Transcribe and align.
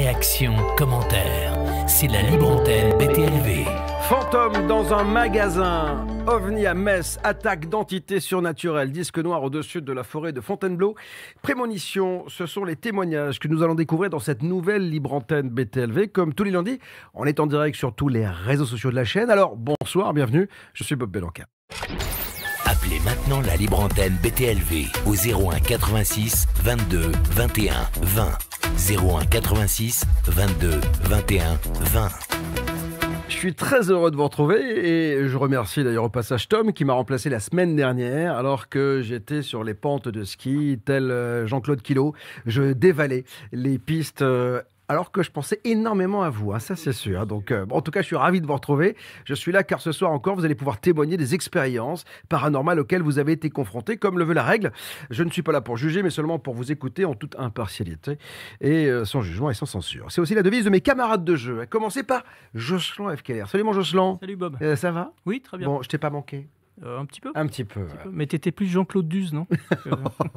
Réaction, 0.00 0.54
commentaire. 0.78 1.52
C'est 1.86 2.06
la 2.06 2.22
libre 2.22 2.48
antenne 2.48 2.96
BTLV. 2.96 3.66
Fantôme 4.08 4.66
dans 4.66 4.94
un 4.94 5.04
magasin. 5.04 6.06
OVNI 6.26 6.64
à 6.64 6.72
Metz, 6.72 7.18
attaque 7.22 7.68
d'entités 7.68 8.18
surnaturelles, 8.18 8.92
disque 8.92 9.18
noir 9.18 9.42
au-dessus 9.42 9.82
de 9.82 9.92
la 9.92 10.02
forêt 10.02 10.32
de 10.32 10.40
Fontainebleau. 10.40 10.94
Prémonition, 11.42 12.24
ce 12.28 12.46
sont 12.46 12.64
les 12.64 12.76
témoignages 12.76 13.38
que 13.38 13.46
nous 13.46 13.62
allons 13.62 13.74
découvrir 13.74 14.08
dans 14.08 14.20
cette 14.20 14.42
nouvelle 14.42 14.88
libre 14.88 15.12
antenne 15.12 15.50
BTLV. 15.50 16.08
Comme 16.08 16.32
tous 16.32 16.44
les 16.44 16.50
lundis, 16.50 16.78
on 17.12 17.26
est 17.26 17.38
en 17.38 17.46
direct 17.46 17.76
sur 17.76 17.94
tous 17.94 18.08
les 18.08 18.26
réseaux 18.26 18.64
sociaux 18.64 18.90
de 18.90 18.96
la 18.96 19.04
chaîne. 19.04 19.28
Alors 19.28 19.54
bonsoir, 19.54 20.14
bienvenue, 20.14 20.48
je 20.72 20.82
suis 20.82 20.96
Bob 20.96 21.10
Belanca. 21.10 21.44
Appelez 22.70 23.00
maintenant 23.04 23.40
la 23.40 23.56
libre 23.56 23.80
antenne 23.80 24.16
BTLV 24.22 24.86
au 25.04 25.16
01 25.16 25.58
86 25.58 26.46
22 26.62 27.10
21 27.32 27.74
20. 28.00 28.28
01 28.96 29.24
86 29.26 30.04
22 30.28 30.80
21 31.02 31.58
20. 31.80 32.08
Je 33.28 33.34
suis 33.34 33.54
très 33.54 33.90
heureux 33.90 34.12
de 34.12 34.16
vous 34.16 34.22
retrouver 34.22 34.60
et 34.60 35.28
je 35.28 35.36
remercie 35.36 35.82
d'ailleurs 35.82 36.04
au 36.04 36.10
passage 36.10 36.46
Tom 36.46 36.72
qui 36.72 36.84
m'a 36.84 36.92
remplacé 36.92 37.28
la 37.28 37.40
semaine 37.40 37.74
dernière 37.74 38.36
alors 38.36 38.68
que 38.68 39.00
j'étais 39.02 39.42
sur 39.42 39.64
les 39.64 39.74
pentes 39.74 40.06
de 40.06 40.22
ski 40.22 40.78
tel 40.84 41.10
euh, 41.10 41.48
Jean-Claude 41.48 41.82
Kilo. 41.82 42.14
Je 42.46 42.72
dévalais 42.72 43.24
les 43.50 43.78
pistes 43.80 44.22
euh, 44.22 44.62
alors 44.90 45.12
que 45.12 45.22
je 45.22 45.30
pensais 45.30 45.60
énormément 45.62 46.24
à 46.24 46.30
vous, 46.30 46.52
hein, 46.52 46.58
ça 46.58 46.74
c'est 46.74 46.92
sûr. 46.92 47.24
Donc, 47.24 47.52
euh, 47.52 47.64
en 47.70 47.80
tout 47.80 47.92
cas, 47.92 48.02
je 48.02 48.06
suis 48.06 48.16
ravi 48.16 48.40
de 48.40 48.46
vous 48.48 48.54
retrouver. 48.54 48.96
Je 49.24 49.34
suis 49.34 49.52
là 49.52 49.62
car 49.62 49.80
ce 49.80 49.92
soir 49.92 50.10
encore, 50.10 50.34
vous 50.34 50.44
allez 50.44 50.56
pouvoir 50.56 50.80
témoigner 50.80 51.16
des 51.16 51.32
expériences 51.32 52.04
paranormales 52.28 52.80
auxquelles 52.80 53.02
vous 53.02 53.20
avez 53.20 53.30
été 53.30 53.50
confrontés, 53.50 53.98
comme 53.98 54.18
le 54.18 54.24
veut 54.24 54.34
la 54.34 54.42
règle. 54.42 54.72
Je 55.10 55.22
ne 55.22 55.30
suis 55.30 55.42
pas 55.42 55.52
là 55.52 55.60
pour 55.60 55.76
juger, 55.76 56.02
mais 56.02 56.10
seulement 56.10 56.40
pour 56.40 56.54
vous 56.54 56.72
écouter 56.72 57.04
en 57.04 57.14
toute 57.14 57.38
impartialité 57.38 58.18
et 58.60 58.86
euh, 58.86 59.04
sans 59.04 59.20
jugement 59.20 59.48
et 59.48 59.54
sans 59.54 59.64
censure. 59.64 60.06
C'est 60.10 60.20
aussi 60.20 60.34
la 60.34 60.42
devise 60.42 60.64
de 60.64 60.70
mes 60.70 60.80
camarades 60.80 61.24
de 61.24 61.36
jeu, 61.36 61.60
à 61.60 61.66
commencer 61.66 62.02
par 62.02 62.24
Jocelyn 62.54 63.14
FKR. 63.14 63.46
Salut 63.46 63.62
mon 63.62 63.72
Jocelyn. 63.72 64.18
Salut 64.18 64.34
Bob. 64.34 64.56
Euh, 64.60 64.74
ça 64.74 64.90
va? 64.90 65.12
Oui, 65.24 65.40
très 65.40 65.56
bien. 65.56 65.68
Bon, 65.68 65.82
je 65.82 65.88
t'ai 65.88 65.98
pas 65.98 66.10
manqué. 66.10 66.48
Euh, 66.82 66.98
un 66.98 67.04
petit 67.04 67.20
peu. 67.20 67.30
Un 67.34 67.46
petit 67.46 67.64
peu. 67.64 67.80
Un 67.80 67.84
petit 67.84 67.96
peu. 68.04 68.10
Mais 68.10 68.26
t'étais 68.26 68.52
plus 68.52 68.66
Jean-Claude 68.66 69.08
Duze, 69.08 69.32
non? 69.32 69.46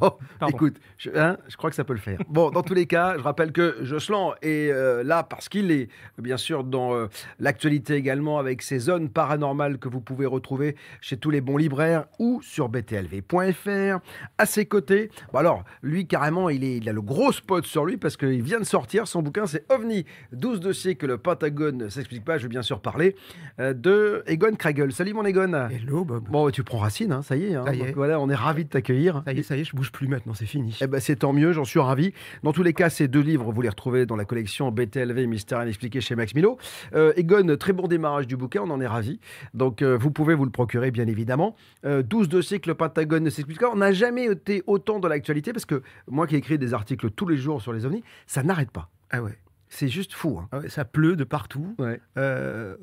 Euh. 0.02 0.48
Écoute, 0.50 0.78
je, 0.98 1.09
hein, 1.16 1.38
je 1.48 1.56
crois 1.56 1.70
que 1.70 1.75
ça 1.75 1.84
peut 1.84 1.94
le 1.94 2.00
faire. 2.00 2.20
Bon, 2.28 2.50
dans 2.52 2.64
tous 2.64 2.73
les 2.73 2.86
cas, 2.86 3.16
je 3.17 3.23
rappelle 3.23 3.52
que 3.52 3.78
Jocelyn 3.81 4.31
est 4.42 4.70
euh, 4.72 5.03
là 5.03 5.23
parce 5.23 5.48
qu'il 5.48 5.72
est, 5.72 5.90
bien 6.17 6.36
sûr, 6.36 6.64
dans 6.64 6.94
euh, 6.94 7.08
l'actualité 7.40 7.95
également 7.95 8.38
avec 8.40 8.62
ces 8.62 8.80
zones 8.80 9.09
paranormales 9.09 9.78
que 9.78 9.88
vous 9.88 10.02
pouvez 10.02 10.25
retrouver 10.25 10.75
chez 11.00 11.16
tous 11.16 11.30
les 11.30 11.40
bons 11.40 11.58
libraires 11.58 12.06
ou 12.20 12.42
sur 12.42 12.68
btlv.fr. 12.70 14.00
À 14.38 14.45
ses 14.45 14.66
côtés, 14.66 15.09
bon 15.31 15.40
alors, 15.40 15.64
lui, 15.81 16.06
carrément, 16.08 16.50
il, 16.50 16.64
est, 16.64 16.78
il 16.78 16.90
a 16.90 16.94
le 16.94 17.02
gros 17.02 17.31
spot 17.31 17.66
sur 17.66 17.86
lui 17.86 17.97
parce 17.97 18.18
qu'il 18.18 18.42
vient 18.42 18.59
de 18.59 18.66
sortir. 18.66 19.08
Son 19.08 19.22
bouquin, 19.22 19.45
c'est 19.45 19.72
OVNI, 19.72 20.06
12 20.34 20.59
dossiers 20.59 20.95
que 20.95 21.06
le 21.06 21.18
Pentagone 21.18 21.78
ne 21.78 21.90
s'explique 21.90 22.25
pas. 22.25 22.38
Je 22.38 22.44
vais 22.44 22.50
bien 22.50 22.64
sûr 22.64 22.81
parler 22.81 23.16
euh, 23.59 23.73
de 23.73 24.23
Egon 24.28 24.56
Kragel. 24.56 24.92
Salut 24.92 25.14
mon 25.14 25.25
Egon. 25.25 25.53
Hello 25.70 26.03
Bob. 26.03 26.22
Bon, 26.29 26.49
tu 26.49 26.63
prends 26.63 26.77
racine, 26.79 27.11
hein, 27.11 27.21
ça 27.21 27.35
y 27.35 27.45
est. 27.45 27.55
hein. 27.55 27.63
Ça 27.66 27.73
y 27.75 27.81
est. 27.81 27.85
Donc, 27.88 27.95
voilà, 27.95 28.19
on 28.19 28.29
est 28.29 28.35
ravis 28.35 28.63
de 28.66 28.69
t'accueillir. 28.69 29.21
Ça 29.25 29.33
y 29.33 29.39
est, 29.39 29.43
ça 29.43 29.55
y 29.57 29.61
est, 29.61 29.63
je 29.63 29.75
bouge 29.75 29.91
plus 29.91 30.07
maintenant, 30.07 30.33
c'est 30.33 30.45
fini. 30.45 30.77
Eh 30.81 30.88
ben, 30.88 30.99
c'est 30.99 31.17
tant 31.17 31.33
mieux, 31.33 31.53
j'en 31.53 31.66
suis 31.66 31.79
ravi. 31.79 32.13
Dans 32.43 32.53
tous 32.53 32.63
les 32.63 32.73
cas, 32.73 32.89
ces 32.89 33.07
deux 33.07 33.21
livres, 33.21 33.52
vous 33.52 33.61
les 33.61 33.69
retrouvez 33.69 34.05
dans 34.05 34.16
la 34.16 34.25
collection 34.25 34.71
BTLV 34.71 35.27
Mystère 35.27 35.61
inexpliqué 35.63 36.01
chez 36.01 36.16
Max 36.16 36.33
Milo. 36.35 36.57
Euh, 36.95 37.13
Egon, 37.16 37.56
très 37.57 37.73
bon 37.73 37.88
démarrage 37.88 38.28
du 38.28 38.38
bouquin, 38.38 38.62
on 38.63 38.69
en 38.69 38.81
est 38.81 38.88
ravi. 38.88 39.19
Donc, 39.53 39.81
euh, 39.81 39.97
vous 39.97 40.12
pouvez 40.12 40.35
vous 40.35 40.45
le 40.45 40.51
procurer, 40.51 40.91
bien 40.91 41.07
évidemment. 41.07 41.56
Euh, 41.85 42.03
12 42.03 42.29
dossiers 42.29 42.59
que 42.59 42.69
le 42.69 42.75
Pentagone 42.75 43.23
ne 43.23 43.29
s'explique 43.29 43.59
pas. 43.59 43.69
On 43.72 43.78
n'a 43.78 43.91
jamais 43.94 44.25
été 44.25 44.63
autant 44.67 45.00
dans 45.00 45.07
l'actualité 45.07 45.53
parce 45.53 45.66
que 45.66 45.81
moi 46.07 46.28
qui 46.28 46.35
écris 46.35 46.57
des 46.57 46.73
articles 46.73 47.09
tous 47.12 47.28
les 47.28 47.38
jours 47.38 47.62
sur 47.62 47.73
les 47.73 47.85
ovnis, 47.85 48.03
ça 48.28 48.44
n'arrête 48.44 48.72
pas. 48.72 48.89
Ah 49.12 49.22
ouais. 49.22 49.38
C'est 49.75 49.88
juste 49.88 50.13
fou. 50.13 50.38
hein. 50.39 50.47
Ah 50.51 50.59
ouais, 50.59 50.69
ça 50.69 50.85
pleut 50.85 51.16
de 51.16 51.23
partout. 51.23 51.75
Ouais. 51.79 52.00
Euh, 52.17 52.75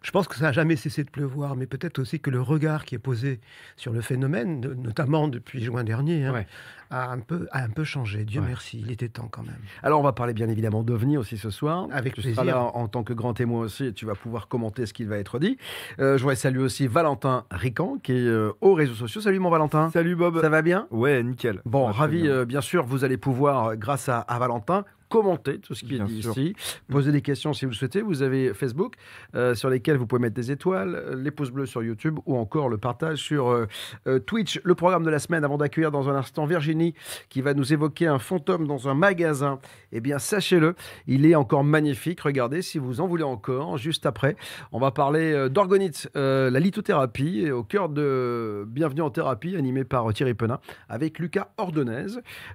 je 0.00 0.10
pense 0.10 0.26
que 0.28 0.34
ça 0.34 0.44
n'a 0.44 0.52
jamais 0.52 0.76
cessé 0.76 1.04
de 1.04 1.10
pleuvoir, 1.10 1.56
mais 1.56 1.66
peut-être 1.66 1.98
aussi 1.98 2.20
que 2.20 2.30
le 2.30 2.40
regard 2.40 2.86
qui 2.86 2.94
est 2.94 2.98
posé 2.98 3.38
sur 3.76 3.92
le 3.92 4.00
phénomène, 4.00 4.62
de- 4.62 4.72
notamment 4.72 5.28
depuis 5.28 5.62
juin 5.62 5.84
dernier, 5.84 6.24
hein, 6.24 6.32
Ouais. 6.32 6.46
a, 6.90 7.10
un 7.10 7.18
peu, 7.18 7.46
a 7.52 7.62
un 7.62 7.68
peu 7.68 7.84
changé. 7.84 8.24
Dieu 8.24 8.40
Ouais. 8.40 8.46
merci, 8.48 8.80
il 8.80 8.90
était 8.90 9.10
temps 9.10 9.28
quand 9.30 9.42
même. 9.42 9.58
Alors, 9.82 10.00
on 10.00 10.02
va 10.02 10.12
parler 10.14 10.32
bien 10.32 10.48
évidemment 10.48 10.82
d'OVNI 10.82 11.18
aussi 11.18 11.36
ce 11.36 11.50
soir. 11.50 11.86
Avec 11.92 12.14
tu 12.14 12.22
plaisir. 12.22 12.36
seras 12.36 12.46
là 12.46 12.60
en, 12.62 12.74
en 12.80 12.88
tant 12.88 13.02
que 13.02 13.12
grand 13.12 13.34
témoin 13.34 13.60
aussi 13.60 13.84
et 13.84 13.92
tu 13.92 14.06
vas 14.06 14.14
pouvoir 14.14 14.48
commenter 14.48 14.86
ce 14.86 14.94
qu'il 14.94 15.06
va 15.06 15.18
être 15.18 15.38
dit. 15.38 15.58
Euh, 16.00 16.16
je 16.16 16.22
voudrais 16.22 16.36
saluer 16.36 16.62
aussi 16.62 16.86
Valentin 16.86 17.44
Rican 17.50 17.98
qui 18.02 18.12
est 18.12 18.26
euh, 18.26 18.52
aux 18.62 18.72
réseaux 18.72 18.94
sociaux. 18.94 19.20
Salut 19.20 19.38
mon 19.38 19.50
Valentin. 19.50 19.90
Salut 19.90 20.16
Bob. 20.16 20.40
Ça 20.40 20.48
va 20.48 20.62
bien? 20.62 20.86
Ouais, 20.90 21.22
nickel. 21.22 21.60
Bon, 21.66 21.84
ravi, 21.92 22.22
bien. 22.22 22.30
euh, 22.30 22.44
bien 22.46 22.62
sûr, 22.62 22.86
vous 22.86 23.04
allez 23.04 23.18
pouvoir, 23.18 23.76
grâce 23.76 24.08
à, 24.08 24.20
à 24.20 24.38
Valentin, 24.38 24.86
commenter 25.08 25.58
tout 25.58 25.74
ce 25.74 25.80
qui 25.80 25.94
Bien 25.94 26.04
est 26.04 26.08
dit 26.08 26.22
sûr. 26.22 26.30
ici, 26.32 26.54
poser 26.88 27.12
des 27.12 27.22
questions 27.22 27.52
si 27.52 27.64
vous 27.64 27.70
le 27.70 27.76
souhaitez. 27.76 28.02
Vous 28.02 28.22
avez 28.22 28.52
Facebook, 28.54 28.94
euh, 29.34 29.54
sur 29.54 29.70
lesquels 29.70 29.96
vous 29.96 30.06
pouvez 30.06 30.20
mettre 30.20 30.34
des 30.34 30.50
étoiles, 30.50 30.94
euh, 30.94 31.14
les 31.16 31.30
pouces 31.30 31.50
bleus 31.50 31.66
sur 31.66 31.82
YouTube 31.82 32.18
ou 32.26 32.36
encore 32.36 32.68
le 32.68 32.78
partage 32.78 33.18
sur 33.18 33.48
euh, 33.48 34.18
Twitch. 34.26 34.60
Le 34.64 34.74
programme 34.74 35.04
de 35.04 35.10
la 35.10 35.18
semaine, 35.18 35.44
avant 35.44 35.58
d'accueillir 35.58 35.90
dans 35.90 36.08
un 36.08 36.14
instant 36.14 36.44
Virginie, 36.46 36.94
qui 37.28 37.40
va 37.40 37.54
nous 37.54 37.72
évoquer 37.72 38.06
un 38.06 38.18
fantôme 38.18 38.66
dans 38.66 38.88
un 38.88 38.94
magasin. 38.94 39.58
Eh 39.92 40.00
bien, 40.00 40.18
sachez-le, 40.18 40.74
il 41.06 41.24
est 41.26 41.34
encore 41.34 41.64
magnifique. 41.64 42.20
Regardez, 42.20 42.62
si 42.62 42.78
vous 42.78 43.00
en 43.00 43.06
voulez 43.06 43.24
encore, 43.24 43.78
juste 43.78 44.04
après, 44.06 44.36
on 44.72 44.78
va 44.78 44.90
parler 44.90 45.48
d'orgonite, 45.48 46.10
euh, 46.16 46.50
la 46.50 46.60
lithothérapie, 46.60 47.50
au 47.50 47.62
cœur 47.62 47.88
de 47.88 48.64
Bienvenue 48.66 49.02
en 49.02 49.10
thérapie, 49.10 49.56
animé 49.56 49.84
par 49.84 50.12
Thierry 50.12 50.34
Penin, 50.34 50.60
avec 50.88 51.18
Lucas 51.18 51.48
Ordonez. 51.56 52.06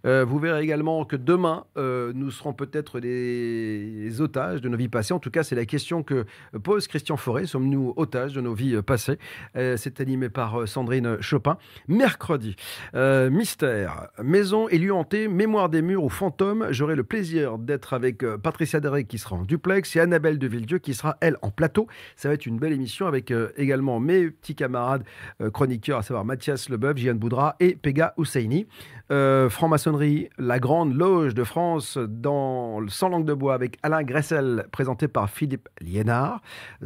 Vous 0.04 0.40
verrez 0.40 0.62
également 0.64 1.06
que 1.06 1.16
demain, 1.16 1.66
nous 1.76 2.32
serons 2.32 2.43
peut-être 2.52 3.00
des 3.00 4.20
otages 4.20 4.60
de 4.60 4.68
nos 4.68 4.76
vies 4.76 4.90
passées. 4.90 5.14
En 5.14 5.20
tout 5.20 5.32
cas, 5.32 5.44
c'est 5.44 5.56
la 5.56 5.66
question 5.66 6.04
que 6.04 6.26
pose 6.64 6.88
Christian 6.88 7.16
Forêt. 7.16 7.46
Sommes-nous 7.46 7.94
otages 7.96 8.34
de 8.34 8.42
nos 8.42 8.54
vies 8.54 8.76
euh, 8.76 8.82
passées? 8.82 9.18
Euh, 9.56 9.78
C'est 9.78 10.02
animé 10.02 10.28
par 10.28 10.62
euh, 10.62 10.66
Sandrine 10.66 11.22
Chopin. 11.22 11.58
Mercredi, 11.88 12.56
mystère, 12.94 14.10
maison 14.22 14.68
et 14.68 14.78
lieu 14.78 14.94
hanté, 14.94 15.28
mémoire 15.28 15.70
des 15.70 15.82
murs 15.82 16.04
ou 16.04 16.10
fantômes. 16.10 16.68
J'aurai 16.72 16.96
le 16.96 17.04
plaisir 17.04 17.58
d'être 17.58 17.94
avec 17.94 18.26
Patricia 18.38 18.80
Derek 18.80 19.08
qui 19.08 19.20
sera 19.20 19.36
en 19.36 19.44
duplex 19.44 19.96
et 19.96 20.00
Annabelle 20.00 20.40
de 20.40 20.48
Villedieu 20.48 20.80
qui 20.80 20.94
sera, 20.94 21.18
elle, 21.22 21.38
en 21.42 21.52
plateau. 21.52 21.88
Ça 22.16 22.28
va 22.28 22.34
être 22.34 22.46
une 22.46 22.58
belle 22.58 22.74
émission 22.74 23.06
avec 23.06 23.32
également 23.58 24.00
mes 24.00 24.32
petits 24.32 24.56
camarades 24.56 25.04
chroniqueurs, 25.54 26.00
à 26.00 26.02
savoir 26.02 26.26
Mathias 26.26 26.70
Leboeuf, 26.70 26.98
Gian 26.98 27.16
Boudra 27.16 27.56
et 27.60 27.76
Pega 27.76 28.14
Husseini. 28.18 28.66
Franc-maçonnerie, 29.10 30.30
la 30.40 30.60
grande 30.60 30.96
loge 30.96 31.36
de 31.36 31.44
France 31.44 31.98
dans 31.98 32.33
Sans 32.88 33.10
langue 33.10 33.26
de 33.26 33.34
bois 33.34 33.54
avec 33.54 33.78
Alain 33.84 34.04
Gressel, 34.04 34.66
présenté 34.72 35.08
par 35.08 35.30
Philippe 35.30 35.70
Liénard. 35.82 36.42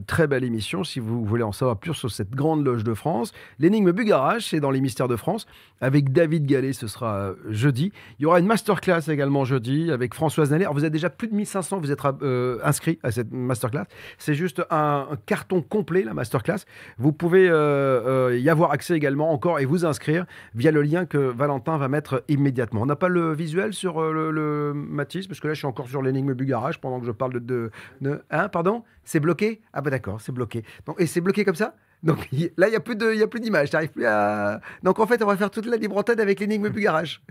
Très 0.06 0.28
belle 0.28 0.44
émission 0.44 0.84
si 0.84 1.00
vous 1.00 1.26
voulez 1.26 1.44
en 1.44 1.52
savoir 1.52 1.78
plus 1.78 1.94
sur 1.94 2.12
cette 2.12 2.32
grande 2.32 2.66
loge 2.66 2.84
de 2.84 2.94
France. 2.94 3.32
L'énigme 3.60 3.92
Bugarage, 3.92 4.48
c'est 4.50 4.60
dans 4.60 4.72
les 4.72 4.82
mystères 4.82 5.08
de 5.08 5.16
France 5.16 5.48
avec 5.82 6.12
David 6.12 6.46
Gallet, 6.46 6.74
ce 6.74 6.88
sera 6.88 7.16
euh, 7.18 7.36
jeudi. 7.50 7.92
Il 8.20 8.24
y 8.24 8.26
aura 8.26 8.40
une 8.40 8.48
masterclass 8.48 9.10
également 9.10 9.46
jeudi 9.46 9.92
avec 9.92 10.14
Françoise 10.14 10.52
Naller. 10.52 10.68
Vous 10.72 10.86
êtes 10.86 10.92
déjà 10.92 11.10
plus 11.10 11.28
de 11.28 11.36
1500, 11.36 11.80
vous 11.80 11.92
êtes 11.92 12.00
euh, 12.22 12.60
inscrits 12.64 13.00
à 13.04 13.12
cette 13.12 13.32
masterclass. 13.32 13.86
C'est 14.18 14.34
juste 14.34 14.64
un, 14.70 15.08
carton 15.26 15.62
complet, 15.62 16.04
la 16.04 16.14
masterclass. 16.14 16.60
Vous 16.98 17.12
pouvez 17.12 17.50
euh, 17.50 18.30
euh, 18.30 18.38
y 18.38 18.50
avoir 18.50 18.72
accès 18.72 18.96
également 18.96 19.32
encore 19.32 19.60
et 19.60 19.66
vous 19.66 19.86
inscrire 19.86 20.26
via 20.56 20.72
le 20.72 20.82
lien 20.82 21.06
que 21.06 21.18
Valentin 21.18 21.78
va 21.78 21.88
mettre 21.88 22.24
immédiatement. 22.28 22.82
On 22.82 22.86
n'a 22.86 22.96
pas 22.96 23.10
le 23.10 23.34
visuel 23.34 23.74
sur 23.74 24.02
le, 24.02 24.32
le 24.32 24.74
Matisse, 24.74 25.28
parce 25.38 25.44
que 25.44 25.48
là, 25.50 25.54
je 25.54 25.60
suis 25.60 25.68
encore 25.68 25.88
sur 25.88 26.02
l'énigme 26.02 26.34
Bugarage 26.34 26.82
pendant 26.82 27.00
que 27.00 27.06
je 27.06 27.12
parle 27.12 27.34
de... 27.34 27.70
de, 28.02 28.24
hein, 28.32 28.50
pardon? 28.50 28.84
C'est 29.04 29.20
bloqué? 29.20 29.62
Ah 29.72 29.82
bah 29.82 29.92
d'accord, 29.92 30.20
c'est 30.20 30.32
bloqué. 30.32 30.64
Donc, 30.88 31.00
et 31.00 31.06
c'est 31.06 31.22
bloqué 31.22 31.46
comme 31.46 31.54
ça? 31.54 31.76
Donc 32.02 32.28
là, 32.58 32.68
il 32.68 32.72
n'y 32.72 32.76
a 32.76 32.80
plus 32.80 33.40
d'image. 33.40 33.70
T'arrives 33.70 33.92
plus 33.92 34.08
à... 34.08 34.62
Donc 34.82 34.98
en 35.00 35.06
fait, 35.06 35.22
on 35.22 35.28
va 35.28 35.38
faire 35.38 35.52
toute 35.52 35.68
la 35.68 35.78
libre 35.78 36.04
avec 36.08 36.40
l'énigme 36.40 36.70
Bugarage. 36.70 37.22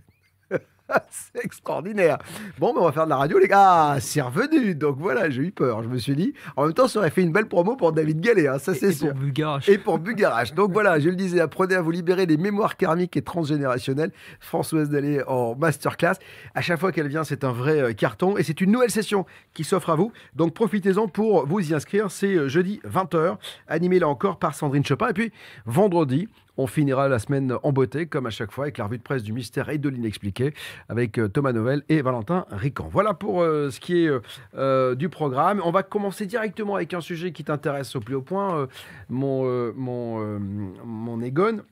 c'est 1.11 1.45
extraordinaire. 1.45 2.19
Bon, 2.59 2.73
mais 2.75 2.81
on 2.81 2.85
va 2.85 2.93
faire 2.93 3.05
de 3.05 3.11
la 3.11 3.17
radio, 3.17 3.39
les 3.39 3.49
gars. 3.49 3.93
Ah, 3.93 3.97
c'est 4.01 4.21
revenu. 4.21 4.75
Donc 4.75 4.97
voilà, 4.99 5.31
j'ai 5.31 5.43
eu 5.43 5.51
peur. 5.53 5.83
Je 5.83 5.89
me 5.89 5.99
suis 5.99 6.15
dit, 6.15 6.35
en 6.57 6.65
même 6.65 6.75
temps, 6.75 6.89
ça 6.89 6.99
aurait 7.01 7.11
fait 7.11 7.23
une 7.23 7.33
belle 7.33 7.47
promo 7.47 7.77
pour 7.77 7.93
David 7.93 8.21
Gallet, 8.21 8.47
hein, 8.49 8.59
ça 8.59 8.75
c'est 8.75 8.89
Et 8.89 8.93
sûr. 8.93 9.09
pour 9.09 9.17
Bulgare. 9.19 9.61
Et 9.69 9.79
pour 9.79 9.99
Bugarage. 9.99 10.55
Donc 10.55 10.73
voilà, 10.73 10.99
je 11.01 11.09
le 11.09 11.17
disais, 11.17 11.41
apprenez 11.41 11.75
à 11.75 11.83
vous 11.83 11.91
libérer 11.91 12.27
des 12.27 12.37
mémoires 12.37 12.77
karmiques 12.77 13.17
et 13.17 13.23
transgénérationnelles. 13.23 14.13
Françoise 14.41 14.89
Dallet 14.91 15.23
en 15.27 15.55
masterclass. 15.57 16.15
À 16.55 16.61
chaque 16.61 16.81
fois 16.81 16.93
qu'elle 16.93 17.09
vient, 17.09 17.25
c'est 17.25 17.45
un 17.45 17.53
vrai 17.53 17.81
euh, 17.81 17.93
carton. 17.93 18.37
Et 18.37 18.43
c'est 18.43 18.61
une 18.61 18.71
nouvelle 18.71 18.91
session 18.91 19.27
qui 19.55 19.65
s'offre 19.65 19.91
à 19.91 19.97
vous. 19.97 20.13
Donc 20.35 20.55
profitez-en 20.55 21.09
pour 21.09 21.47
vous 21.47 21.61
y 21.71 21.75
inscrire. 21.75 22.11
C'est 22.11 22.35
euh, 22.35 22.49
jeudi 22.49 22.81
20h, 22.87 23.37
animé 23.69 23.99
là 23.99 24.09
encore 24.09 24.39
par 24.39 24.55
Sandrine 24.55 24.85
Chopin. 24.85 25.09
Et 25.09 25.13
puis 25.13 25.33
vendredi, 25.65 26.29
on 26.59 26.67
finira 26.67 27.09
la 27.09 27.19
semaine 27.19 27.55
en 27.63 27.73
beauté, 27.73 28.07
comme 28.07 28.27
à 28.27 28.31
chaque 28.31 28.51
fois, 28.51 28.65
avec 28.65 28.79
la 28.79 28.85
revue 28.85 28.97
de 28.99 29.03
presse 29.03 29.23
du 29.23 29.33
mystère 29.33 29.69
et 29.69 29.77
de 29.79 29.89
l'inexpliqué, 29.91 30.55
avec 30.89 31.19
euh, 31.19 31.29
Thomas 31.29 31.53
Noël 31.53 31.83
et 31.89 32.03
Valentin 32.03 32.47
Rican. 32.51 32.89
Voilà 32.91 33.15
pour 33.15 33.43
euh, 33.43 33.71
ce 33.71 33.81
qui 33.81 34.05
est 34.05 34.11
euh, 34.57 34.95
du 34.95 35.09
programme. 35.09 35.61
On 35.65 35.71
va 35.71 35.83
commencer 35.83 36.27
directement 36.27 36.77
avec 36.77 36.95
un 36.95 37.01
sujet 37.01 37.33
qui 37.33 37.45
t'intéresse 37.45 37.95
au 37.97 38.01
plus 38.01 38.15
haut 38.15 38.23
point, 38.23 38.69
mon, 39.09 39.73
mon, 39.75 40.41
mon 40.85 41.21
Egon. 41.21 41.63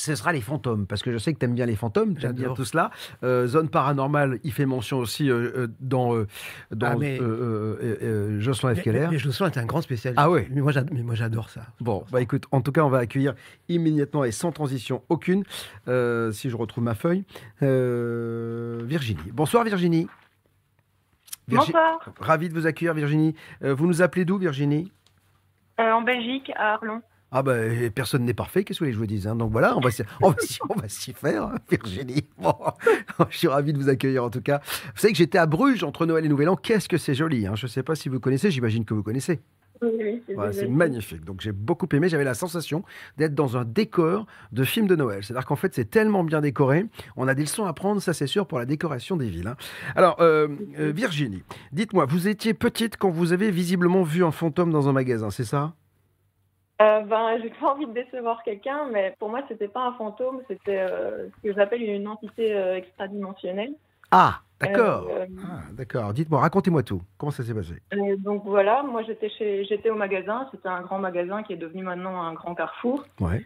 Ce 0.00 0.14
sera 0.14 0.32
les 0.32 0.40
fantômes, 0.40 0.86
parce 0.86 1.02
que 1.02 1.10
je 1.10 1.18
sais 1.18 1.34
que 1.34 1.40
tu 1.40 1.44
aimes 1.44 1.54
bien 1.56 1.66
les 1.66 1.74
fantômes, 1.74 2.14
tu 2.16 2.24
aimes 2.24 2.32
bien 2.32 2.54
tout 2.54 2.64
cela. 2.64 2.92
Euh, 3.24 3.48
Zone 3.48 3.68
paranormale, 3.68 4.38
il 4.44 4.52
fait 4.52 4.64
mention 4.64 4.98
aussi 4.98 5.28
euh, 5.28 5.50
euh, 5.56 5.68
dans, 5.80 6.14
euh, 6.14 6.28
dans 6.70 6.92
Ah, 6.92 6.96
mais- 6.96 7.20
euh, 7.20 7.24
euh, 7.24 7.76
euh, 7.82 7.96
euh, 8.02 8.40
Jocelyn 8.40 8.76
F. 8.76 8.82
Keller. 8.82 9.00
mais, 9.00 9.08
mais 9.12 9.18
Jocelyn 9.18 9.50
est 9.50 9.58
un 9.58 9.66
grand 9.66 9.80
spécialiste. 9.82 10.20
Ah 10.22 10.30
ouais. 10.30 10.46
Mais 10.52 10.60
moi, 10.60 10.70
j'ad- 10.70 10.88
mais 10.92 11.02
moi, 11.02 11.16
j'adore 11.16 11.50
ça. 11.50 11.62
Bon, 11.80 12.04
bah 12.12 12.20
écoute, 12.20 12.44
en 12.52 12.60
tout 12.60 12.70
cas, 12.70 12.82
on 12.82 12.88
va 12.90 12.98
accueillir 12.98 13.34
immédiatement 13.68 14.22
et 14.22 14.30
sans 14.30 14.52
transition 14.52 15.02
aucune, 15.08 15.42
euh, 15.88 16.30
si 16.30 16.48
je 16.48 16.56
retrouve 16.56 16.84
ma 16.84 16.94
feuille, 16.94 17.24
euh, 17.62 18.80
Virginie. 18.84 19.20
Bonsoir 19.32 19.64
Virginie. 19.64 20.06
Virgi- 21.48 21.72
Bonsoir, 21.72 21.98
Ravi 22.20 22.48
de 22.50 22.54
vous 22.54 22.66
accueillir 22.66 22.94
Virginie. 22.94 23.34
Euh, 23.64 23.74
vous 23.74 23.86
nous 23.88 24.00
appelez 24.02 24.24
d'où 24.24 24.38
Virginie? 24.38 24.92
Euh, 25.80 25.90
en 25.92 26.02
Belgique, 26.02 26.52
à 26.56 26.74
Arlon. 26.74 27.00
Ah 27.30 27.42
bah 27.42 27.52
euh, 27.52 27.90
personne 27.90 28.24
n'est 28.24 28.32
parfait, 28.34 28.64
qu'est-ce 28.64 28.78
que 28.78 28.84
vous 28.84 28.90
voulez 28.90 28.92
que 28.92 28.94
je 28.96 29.00
vous 29.00 29.06
dise 29.20 29.26
hein? 29.26 29.36
Donc 29.36 29.52
voilà, 29.52 29.76
on 29.76 29.80
va 29.80 29.90
s'y, 29.90 30.02
on 30.22 30.30
va 30.30 30.36
s'y- 30.40 30.58
on 30.68 30.74
va 30.74 30.88
s'y 30.88 31.12
faire, 31.12 31.44
hein, 31.44 31.54
Virginie. 31.70 32.24
Bon, 32.38 32.54
je 33.30 33.36
suis 33.36 33.48
ravi 33.48 33.72
de 33.74 33.78
vous 33.78 33.88
accueillir 33.90 34.24
en 34.24 34.30
tout 34.30 34.40
cas. 34.40 34.60
Vous 34.94 35.00
savez 35.00 35.12
que 35.12 35.18
j'étais 35.18 35.36
à 35.38 35.44
Bruges 35.46 35.84
entre 35.84 36.06
Noël 36.06 36.24
et 36.24 36.28
Nouvel 36.28 36.48
An. 36.48 36.56
Qu'est-ce 36.56 36.88
que 36.88 36.96
c'est 36.96 37.14
joli 37.14 37.46
hein? 37.46 37.54
Je 37.54 37.66
ne 37.66 37.70
sais 37.70 37.82
pas 37.82 37.94
si 37.94 38.08
vous 38.08 38.18
connaissez, 38.18 38.50
j'imagine 38.50 38.84
que 38.86 38.94
vous 38.94 39.02
connaissez. 39.02 39.40
Oui, 39.80 40.20
Voilà, 40.34 40.52
c'est 40.52 40.66
magnifique. 40.66 41.24
Donc 41.24 41.40
j'ai 41.40 41.52
beaucoup 41.52 41.86
aimé. 41.92 42.08
J'avais 42.08 42.24
la 42.24 42.34
sensation 42.34 42.82
d'être 43.16 43.34
dans 43.34 43.56
un 43.56 43.64
décor 43.64 44.26
de 44.50 44.64
film 44.64 44.88
de 44.88 44.96
Noël. 44.96 45.22
C'est-à-dire 45.22 45.46
qu'en 45.46 45.54
fait, 45.54 45.72
c'est 45.72 45.88
tellement 45.88 46.24
bien 46.24 46.40
décoré. 46.40 46.86
On 47.16 47.28
a 47.28 47.34
des 47.36 47.42
leçons 47.42 47.64
à 47.64 47.72
prendre, 47.74 48.02
ça 48.02 48.12
c'est 48.12 48.26
sûr, 48.26 48.46
pour 48.48 48.58
la 48.58 48.64
décoration 48.64 49.16
des 49.16 49.28
villes. 49.28 49.46
hein. 49.46 49.56
Alors, 49.94 50.16
euh, 50.20 50.48
euh, 50.80 50.90
Virginie, 50.90 51.44
dites-moi, 51.72 52.06
vous 52.06 52.26
étiez 52.26 52.54
petite 52.54 52.96
quand 52.96 53.10
vous 53.10 53.32
avez 53.32 53.52
visiblement 53.52 54.02
vu 54.02 54.24
un 54.24 54.32
fantôme 54.32 54.72
dans 54.72 54.88
un 54.88 54.92
magasin, 54.92 55.30
c'est 55.30 55.44
ça? 55.44 55.74
Euh, 56.80 57.00
ben, 57.00 57.38
j'ai 57.42 57.50
pas 57.50 57.72
envie 57.72 57.86
de 57.86 57.92
décevoir 57.92 58.42
quelqu'un, 58.44 58.86
mais 58.92 59.14
pour 59.18 59.28
moi, 59.30 59.40
c'était 59.48 59.66
pas 59.68 59.80
un 59.86 59.92
fantôme, 59.94 60.40
c'était 60.46 60.78
euh, 60.78 61.26
ce 61.28 61.48
que 61.48 61.54
j'appelle 61.54 61.82
une 61.82 62.06
entité 62.06 62.54
euh, 62.54 62.76
extradimensionnelle. 62.76 63.72
Ah, 64.12 64.40
d'accord. 64.60 65.08
Euh, 65.10 65.26
Ah, 65.44 65.60
d'accord. 65.72 66.12
Dites-moi, 66.12 66.40
racontez-moi 66.40 66.84
tout. 66.84 67.02
Comment 67.18 67.32
ça 67.32 67.42
s'est 67.42 67.52
passé? 67.54 67.74
Euh, 67.94 68.16
donc 68.16 68.42
voilà, 68.44 68.82
moi 68.84 69.02
j'étais 69.02 69.28
chez, 69.28 69.64
j'étais 69.64 69.90
au 69.90 69.96
magasin, 69.96 70.46
c'était 70.52 70.68
un 70.68 70.82
grand 70.82 70.98
magasin 70.98 71.42
qui 71.42 71.52
est 71.52 71.56
devenu 71.56 71.82
maintenant 71.82 72.22
un 72.22 72.32
grand 72.34 72.54
carrefour. 72.54 73.04
Ouais. 73.20 73.44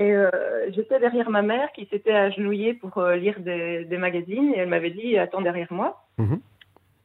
Et 0.00 0.12
euh, 0.12 0.28
j'étais 0.72 0.98
derrière 0.98 1.30
ma 1.30 1.42
mère 1.42 1.70
qui 1.72 1.86
s'était 1.86 2.12
agenouillée 2.12 2.74
pour 2.74 2.98
euh, 2.98 3.14
lire 3.14 3.38
des, 3.38 3.84
des 3.84 3.98
magazines 3.98 4.52
et 4.52 4.58
elle 4.58 4.68
m'avait 4.68 4.90
dit 4.90 5.16
attends 5.16 5.40
derrière 5.42 5.72
moi. 5.72 6.04
Mhm. 6.18 6.40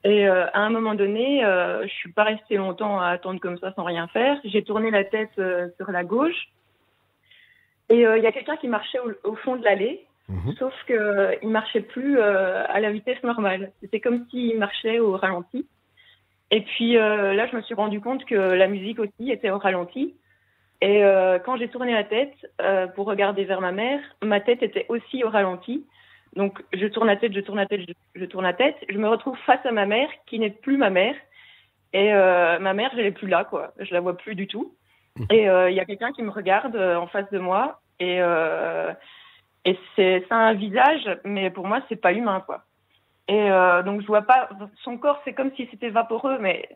Et 0.04 0.28
euh, 0.28 0.46
à 0.54 0.60
un 0.62 0.70
moment 0.70 0.96
donné, 0.96 1.44
euh, 1.44 1.84
je 1.84 1.94
suis 1.94 2.12
pas 2.12 2.24
restée 2.24 2.56
longtemps 2.56 3.00
à 3.02 3.08
attendre 3.08 3.40
comme 3.42 3.58
ça 3.58 3.74
sans 3.74 3.84
rien 3.84 4.08
faire. 4.08 4.40
J'ai 4.46 4.64
tourné 4.64 4.92
la 4.92 5.04
tête 5.04 5.32
euh, 5.40 5.68
sur 5.78 5.92
la 5.92 6.04
gauche 6.04 6.48
et 7.90 8.06
euh, 8.06 8.18
il 8.18 8.24
y 8.24 8.28
a 8.28 8.32
quelqu'un 8.32 8.56
qui 8.56 8.68
marchait 8.68 9.00
au, 9.00 9.30
au 9.30 9.36
fond 9.36 9.56
de 9.56 9.64
l'allée, 9.64 10.06
Mhm. 10.30 10.54
sauf 10.60 10.74
que 10.86 11.38
il 11.42 11.50
marchait 11.50 11.82
plus 11.82 12.22
à 12.22 12.80
la 12.80 12.92
vitesse 12.92 13.22
normale. 13.24 13.72
C'était 13.82 14.00
comme 14.00 14.28
s'il 14.30 14.60
marchait 14.60 15.00
au 15.00 15.18
ralenti. 15.18 15.66
Et 16.52 16.62
puis 16.62 16.94
là, 16.94 17.48
je 17.48 17.56
me 17.56 17.64
suis 17.64 17.74
rendu 17.74 18.00
compte 18.00 18.24
que 18.26 18.36
la 18.36 18.68
musique 18.68 19.00
aussi 19.00 19.32
était 19.32 19.50
au 19.50 19.58
ralenti. 19.58 20.14
Et 20.82 21.02
quand 21.44 21.58
j'ai 21.58 21.68
tourné 21.68 21.94
la 21.94 22.04
tête 22.04 22.36
pour 22.94 23.08
regarder 23.08 23.44
vers 23.44 23.60
ma 23.60 23.72
mère, 23.72 24.02
ma 24.22 24.40
tête 24.40 24.62
était 24.62 24.86
aussi 24.88 25.24
au 25.24 25.30
ralenti. 25.30 25.84
Donc 26.36 26.62
je 26.74 26.86
tourne 26.88 27.08
la 27.08 27.16
tête, 27.18 27.34
je 27.34 27.40
tourne 27.40 27.58
la 27.58 27.66
tête, 27.66 27.82
je, 27.88 27.94
je 28.20 28.26
tourne 28.26 28.44
la 28.44 28.54
tête. 28.54 28.78
Je 28.90 28.98
me 28.98 29.08
retrouve 29.10 29.38
face 29.46 29.66
à 29.66 29.72
ma 29.72 29.86
mère 29.86 30.10
qui 30.28 30.40
n'est 30.40 30.50
plus 30.52 30.78
ma 30.78 30.90
mère. 30.90 31.16
Et 31.94 32.14
euh, 32.14 32.60
ma 32.60 32.74
mère, 32.74 32.92
je 32.94 33.02
l'ai 33.02 33.12
plus 33.12 33.28
là, 33.28 33.44
quoi. 33.46 33.74
Je 33.80 33.94
la 33.94 34.00
vois 34.00 34.16
plus 34.16 34.36
du 34.36 34.48
tout. 34.48 34.74
Et 35.32 35.50
euh, 35.50 35.70
il 35.70 35.76
y 35.76 35.80
a 35.80 35.86
quelqu'un 35.86 36.12
qui 36.12 36.22
me 36.24 36.30
regarde 36.30 36.76
euh, 36.76 36.96
en 36.96 37.08
face 37.08 37.30
de 37.32 37.40
moi. 37.40 37.82
Et, 38.00 38.22
euh, 38.22 38.94
et 39.66 39.78
c'est 39.96 40.26
un 40.30 40.54
visage, 40.54 41.10
mais 41.26 41.50
pour 41.50 41.68
moi, 41.68 41.82
c'est 41.90 41.96
pas 42.00 42.14
humain, 42.14 42.42
quoi. 42.46 42.64
Et 43.28 43.50
donc 43.86 44.02
je 44.02 44.08
vois 44.08 44.24
pas 44.24 44.50
son 44.84 44.98
corps, 44.98 45.22
c'est 45.24 45.34
comme 45.34 45.52
si 45.56 45.68
c'était 45.70 45.90
vaporeux, 45.90 46.40
mais 46.40 46.68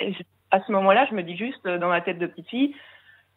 et 0.00 0.12
je- 0.12 0.22
à 0.50 0.60
ce 0.60 0.72
moment-là, 0.72 1.06
je 1.08 1.14
me 1.14 1.22
dis 1.22 1.36
juste 1.36 1.64
dans 1.64 1.88
ma 1.88 2.00
tête 2.00 2.18
de 2.18 2.26
petite 2.26 2.48
fille, 2.48 2.74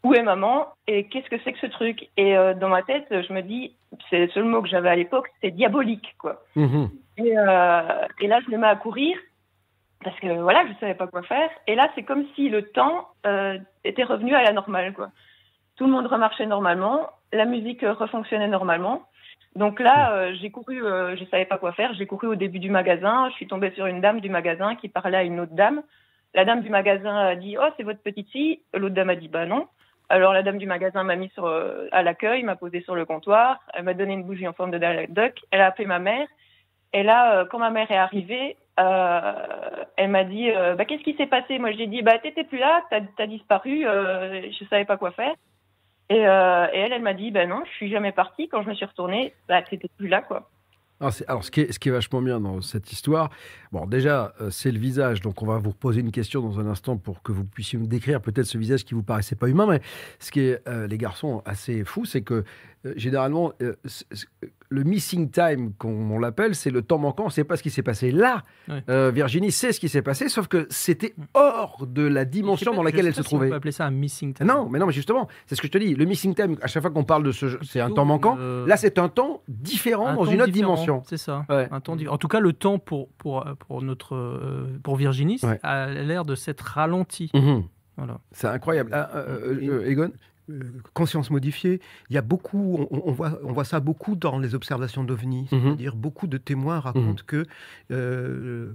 où 0.06 0.13
est 0.13 0.22
maman 0.22 0.68
et 0.86 1.06
qu'est-ce 1.07 1.30
que 1.30 1.38
c'est 1.44 1.52
que 1.52 1.60
ce 1.60 1.66
truc? 1.66 2.10
Et 2.16 2.38
euh, 2.38 2.54
dans 2.54 2.69
ma 2.69 2.84
tête, 2.84 3.07
je 3.10 3.34
me 3.34 3.42
dis, 3.42 3.75
c'est 4.10 4.19
le 4.19 4.30
seul 4.30 4.44
mot 4.44 4.62
que 4.62 4.68
j'avais 4.68 4.90
à 4.90 4.96
l'époque, 4.96 5.30
c'était 5.36 5.50
diabolique, 5.50 6.13
quoi. 6.19 6.44
Mhm. 6.56 6.92
Et, 7.18 7.36
euh, 7.36 8.07
et 8.22 8.28
là, 8.28 8.40
je 8.46 8.52
me 8.52 8.57
mets 8.57 8.68
à 8.68 8.75
courir 8.75 9.18
parce 10.04 10.19
que 10.19 10.28
voilà, 10.28 10.63
je 10.68 10.80
savais 10.80 10.94
pas 10.94 11.07
quoi 11.07 11.24
faire. 11.24 11.50
Et 11.66 11.74
là, 11.74 11.90
c'est 11.96 12.04
comme 12.04 12.25
si 12.36 12.50
le 12.50 12.62
temps 12.69 13.07
euh, 13.25 13.57
était 13.84 14.04
revenu 14.04 14.36
à 14.36 14.44
la 14.44 14.54
normale, 14.54 14.94
quoi. 14.94 15.10
Tout 15.75 15.86
le 15.86 15.92
monde 15.92 16.06
remarchait 16.06 16.46
normalement, 16.46 17.10
la 17.34 17.46
musique 17.46 17.81
refonctionnait 17.81 18.48
normalement. 18.48 19.02
Donc 19.56 19.80
là, 19.80 20.13
euh, 20.13 20.36
j'ai 20.40 20.52
couru, 20.52 20.81
je 20.81 21.25
savais 21.31 21.46
pas 21.46 21.57
quoi 21.57 21.72
faire. 21.72 21.96
J'ai 21.96 22.06
couru 22.06 22.28
au 22.28 22.36
début 22.36 22.60
du 22.60 22.69
magasin. 22.69 23.30
Je 23.30 23.36
suis 23.36 23.48
tombée 23.48 23.72
sur 23.72 23.88
une 23.88 24.02
dame 24.02 24.19
du 24.22 24.30
magasin 24.30 24.75
qui 24.75 24.88
parlait 24.88 25.18
à 25.18 25.24
une 25.24 25.40
autre 25.40 25.56
dame. 25.56 25.81
La 26.36 26.46
dame 26.46 26.62
du 26.62 26.69
magasin 26.69 27.16
a 27.16 27.36
dit 27.36 27.57
"Oh, 27.57 27.69
c'est 27.75 27.84
votre 27.84 28.02
petite 28.02 28.30
fille." 28.30 28.60
L'autre 28.74 28.94
dame 28.94 29.10
a 29.10 29.16
dit 29.16 29.30
"Bah 29.30 29.46
non." 29.46 29.68
Alors 30.10 30.34
la 30.34 30.44
dame 30.44 30.57
du 30.57 30.68
magasin 30.68 31.04
m'a 31.04 31.16
mis 31.16 31.30
sur 31.30 31.46
euh, 31.46 31.88
à 31.92 32.04
l'accueil, 32.04 32.44
m'a 32.44 32.56
posé 32.56 32.81
sur 32.81 32.96
le 32.96 33.06
comptoir. 33.06 33.60
Elle 33.74 33.84
m'a 33.84 33.94
donné 33.94 34.13
une 34.13 34.24
bougie 34.24 34.48
en 34.48 34.54
forme 34.54 34.72
de 34.72 34.78
Donald 34.78 35.13
Duck. 35.13 35.42
Elle 35.52 35.62
a 35.62 35.68
appelé 35.68 35.86
ma 35.86 36.00
mère. 36.00 36.28
Et 36.94 37.04
là, 37.04 37.40
euh, 37.40 37.46
quand 37.46 37.60
ma 37.60 37.72
mère 37.72 37.90
est 37.90 37.98
arrivée, 37.98 38.57
euh, 38.80 39.84
elle 39.98 40.10
m'a 40.10 40.24
dit 40.24 40.52
bah, 40.78 40.86
Qu'est-ce 40.86 41.04
qui 41.04 41.16
s'est 41.16 41.28
passé? 41.28 41.57
Moi, 41.60 41.72
j'ai 41.72 41.88
dit 41.88 42.02
bah, 42.02 42.19
T'étais 42.19 42.44
plus 42.44 42.60
là, 42.60 42.84
t'as 42.90 43.02
as 43.18 43.28
disparu, 43.28 43.81
je 43.81 44.66
savais 44.69 44.86
pas 44.86 44.98
quoi 44.98 45.12
faire. 45.12 45.34
Et, 46.10 46.18
et 46.18 46.80
elle, 46.80 46.94
elle 46.94 47.02
m'a 47.02 47.13
dit 47.13 47.31
bah, 47.31 47.46
Non, 47.46 47.63
je 47.66 47.72
suis 47.72 47.90
jamais 47.90 48.12
partie. 48.12 48.48
Quand 48.48 48.62
je 48.62 48.69
me 48.69 48.75
suis 48.75 48.86
retournée, 48.86 49.34
bah, 49.48 49.62
t'étais 49.62 49.90
plus 49.98 50.07
là, 50.07 50.22
quoi. 50.22 50.50
Alors, 51.01 51.13
c'est- 51.13 51.27
alors, 51.27 51.44
ce, 51.44 51.51
qui 51.51 51.59
est, 51.62 51.89
vachement 51.89 52.21
bien 52.21 52.39
dans 52.39 52.62
cette 52.62 52.92
histoire, 52.92 53.30
bon, 53.74 53.86
déjà, 53.86 54.33
euh, 54.39 54.50
c'est 54.50 54.71
le 54.71 54.80
visage. 54.80 55.19
Donc, 55.19 55.42
on 55.42 55.45
va 55.45 55.57
vous 55.57 55.71
reposer 55.71 56.00
une 56.00 56.12
question 56.12 56.42
dans 56.42 56.59
un 56.59 56.68
instant 56.68 56.95
pour 56.97 57.21
que 57.21 57.33
vous 57.33 57.44
puissiez 57.44 57.77
nous 57.77 57.88
décrire 57.88 58.21
peut-être 58.21 58.45
ce 58.45 58.57
visage 58.57 58.86
qui 58.86 58.94
vous 58.94 59.03
paraissait 59.03 59.36
pas 59.36 59.50
humain. 59.50 59.68
Mais 59.68 59.81
ce 60.19 60.31
qui 60.31 60.39
est, 60.39 60.65
euh, 60.69 60.88
les 60.88 60.97
garçons, 60.97 61.42
assez 61.45 61.83
fou, 61.83 62.06
c'est 62.06 62.21
que 62.21 62.45
euh, 62.86 62.94
généralement, 62.95 63.51
le 64.69 64.83
missing 64.83 65.29
time, 65.29 65.73
comme 65.77 66.12
on 66.12 66.19
l'appelle, 66.19 66.56
c'est 66.56 66.71
le 66.71 66.81
temps 66.81 66.97
manquant. 66.97 67.23
On 67.23 67.28
ne 67.28 67.31
sait 67.31 67.44
pas 67.44 67.56
ce 67.57 67.63
qui 67.63 67.69
s'est 67.69 67.83
passé 67.83 68.11
là. 68.11 68.44
Ouais. 68.68 68.83
Euh, 68.90 69.11
Virginie 69.13 69.51
sait 69.51 69.71
ce 69.71 69.80
qui 69.80 69.90
s'est 69.90 70.01
passé, 70.01 70.28
sauf 70.30 70.47
que 70.47 70.66
c'était 70.69 71.13
hors 71.33 71.85
de 71.87 72.01
la 72.01 72.25
dimension 72.25 72.71
pas- 72.71 72.78
dans 72.78 72.83
laquelle 72.83 73.06
elle 73.07 73.13
se 73.13 73.21
si 73.21 73.28
on 73.33 73.37
trouvait. 73.37 73.49
peut 73.49 73.56
appeler 73.56 73.71
ça 73.71 73.85
un 73.85 73.92
missing 73.92 74.33
time. 74.33 74.47
Non, 74.47 74.68
mais 74.69 74.80
non, 74.80 74.85
mais 74.87 74.94
justement, 74.94 75.28
c'est 75.45 75.56
ce 75.56 75.61
que 75.61 75.68
je 75.68 75.71
te 75.71 75.78
dis. 75.78 75.94
Le 75.95 76.06
missing 76.06 76.33
time, 76.33 76.57
à 76.61 76.68
chaque 76.68 76.81
fois 76.81 76.92
qu'on 76.92 77.04
parle 77.04 77.23
de 77.23 77.31
ce 77.31 77.47
jeu, 77.47 77.59
c'est 77.63 77.80
un 77.80 77.92
temps 77.92 78.06
manquant. 78.06 78.37
euh, 78.40 78.66
Là, 78.68 78.78
c'est 78.78 78.97
un 78.97 79.09
temps 79.09 79.42
différent 79.47 80.07
un 80.07 80.16
dans 80.16 80.25
temps 80.25 80.31
une 80.31 80.42
autre 80.42 80.51
dimension. 80.51 81.04
C'est 81.07 81.18
ça. 81.18 81.45
Ouais. 81.49 81.68
Un 81.71 81.80
temps. 81.80 81.95
En 82.09 82.18
tout 82.18 82.28
cas, 82.28 82.40
le 82.40 82.54
temps 82.54 82.80
pour, 82.80 83.09
pour, 83.18 83.45
pour, 83.59 83.81
notre, 83.81 84.16
euh, 84.16 84.80
pour 84.83 84.95
Virginie 84.95 85.40
Ouais. 85.44 85.59
a 85.63 85.87
l'air 85.87 86.25
de 86.25 86.35
s'être 86.35 86.61
ralenti. 86.61 87.30
Mhm. 87.33 87.63
Voilà. 87.97 88.19
C'est 88.31 88.47
incroyable. 88.47 88.90
Ah, 88.94 89.09
euh, 89.16 89.56
euh, 89.61 89.85
Egon 89.90 90.04
Euh, 90.04 90.09
conscience 90.94 91.31
modifiée, 91.31 91.81
il 92.09 92.14
y 92.16 92.18
a 92.18 92.21
beaucoup, 92.21 92.87
on, 92.92 93.02
on 93.06 93.11
voit, 93.11 93.40
on 93.44 93.52
voit 93.52 93.64
ça 93.66 93.80
beaucoup 93.80 94.16
dans 94.16 94.37
les 94.40 94.54
observations 94.56 95.04
d'OVNI, 95.04 95.47
Mhm. 95.52 95.59
c'est-à-dire 95.61 95.95
beaucoup 95.95 96.28
de 96.28 96.37
témoins 96.37 96.80
racontent 96.80 97.23
que 97.25 97.45
euh, 97.92 98.73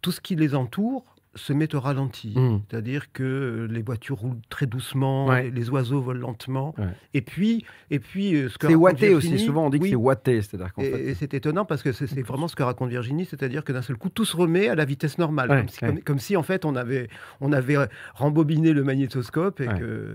tout 0.00 0.10
ce 0.12 0.20
qui 0.20 0.34
les 0.34 0.54
entoure 0.54 1.04
se 1.34 1.52
met 1.52 1.74
au 1.74 1.80
ralenti. 1.80 2.34
Mhm. 2.36 2.60
C'est-à-dire 2.68 3.10
que 3.12 3.66
les 3.70 3.82
voitures 3.82 4.18
roulent 4.18 4.40
très 4.50 4.66
doucement, 4.66 5.26
Ouais. 5.26 5.50
les, 5.50 5.70
oiseaux 5.70 6.00
volent 6.00 6.20
lentement. 6.20 6.74
Ouais. 6.78 6.84
Et 7.14 7.22
puis, 7.22 7.64
et 7.90 7.98
puis 7.98 8.34
euh, 8.34 8.48
ce 8.50 8.58
que 8.58 8.66
C'est 8.66 8.74
raconte 8.74 8.82
watté 8.82 9.14
aussi. 9.14 9.28
Virginie- 9.28 9.46
Souvent, 9.46 9.66
on 9.66 9.70
dit 9.70 9.78
que 9.80 9.88
c'est 9.88 9.94
watté. 9.94 10.42
C'est-à-dire 10.42 10.72
qu'en 10.74 10.82
et, 10.82 10.90
fait. 10.90 11.04
et 11.10 11.14
c'est 11.14 11.32
étonnant 11.34 11.64
parce 11.64 11.82
que 11.82 11.92
c'est 11.92 12.06
c'est 12.06 12.22
vraiment 12.22 12.48
ce 12.48 12.56
que 12.56 12.62
raconte 12.62 12.90
Virginie, 12.90 13.24
c'est-à-dire 13.24 13.64
que 13.64 13.72
d'un 13.72 13.82
seul 13.82 13.96
coup, 13.96 14.08
tout 14.10 14.24
se 14.24 14.36
remet 14.36 14.68
à 14.68 14.74
la 14.74 14.84
vitesse 14.84 15.16
normale, 15.18 15.50
Ouais, 15.50 15.58
comme, 15.60 15.68
si, 15.68 15.84
ouais. 15.84 15.90
comme- 15.90 16.00
comme 16.02 16.18
si, 16.18 16.36
en 16.36 16.42
fait 16.42 16.64
on 16.64 16.76
avait, 16.76 17.08
on 17.40 17.52
avait 17.52 17.76
rembobiné 18.14 18.72
le 18.72 18.84
magnétoscope 18.84 19.60
et 19.60 19.68
Ouais. 19.68 19.78
que 19.78 20.14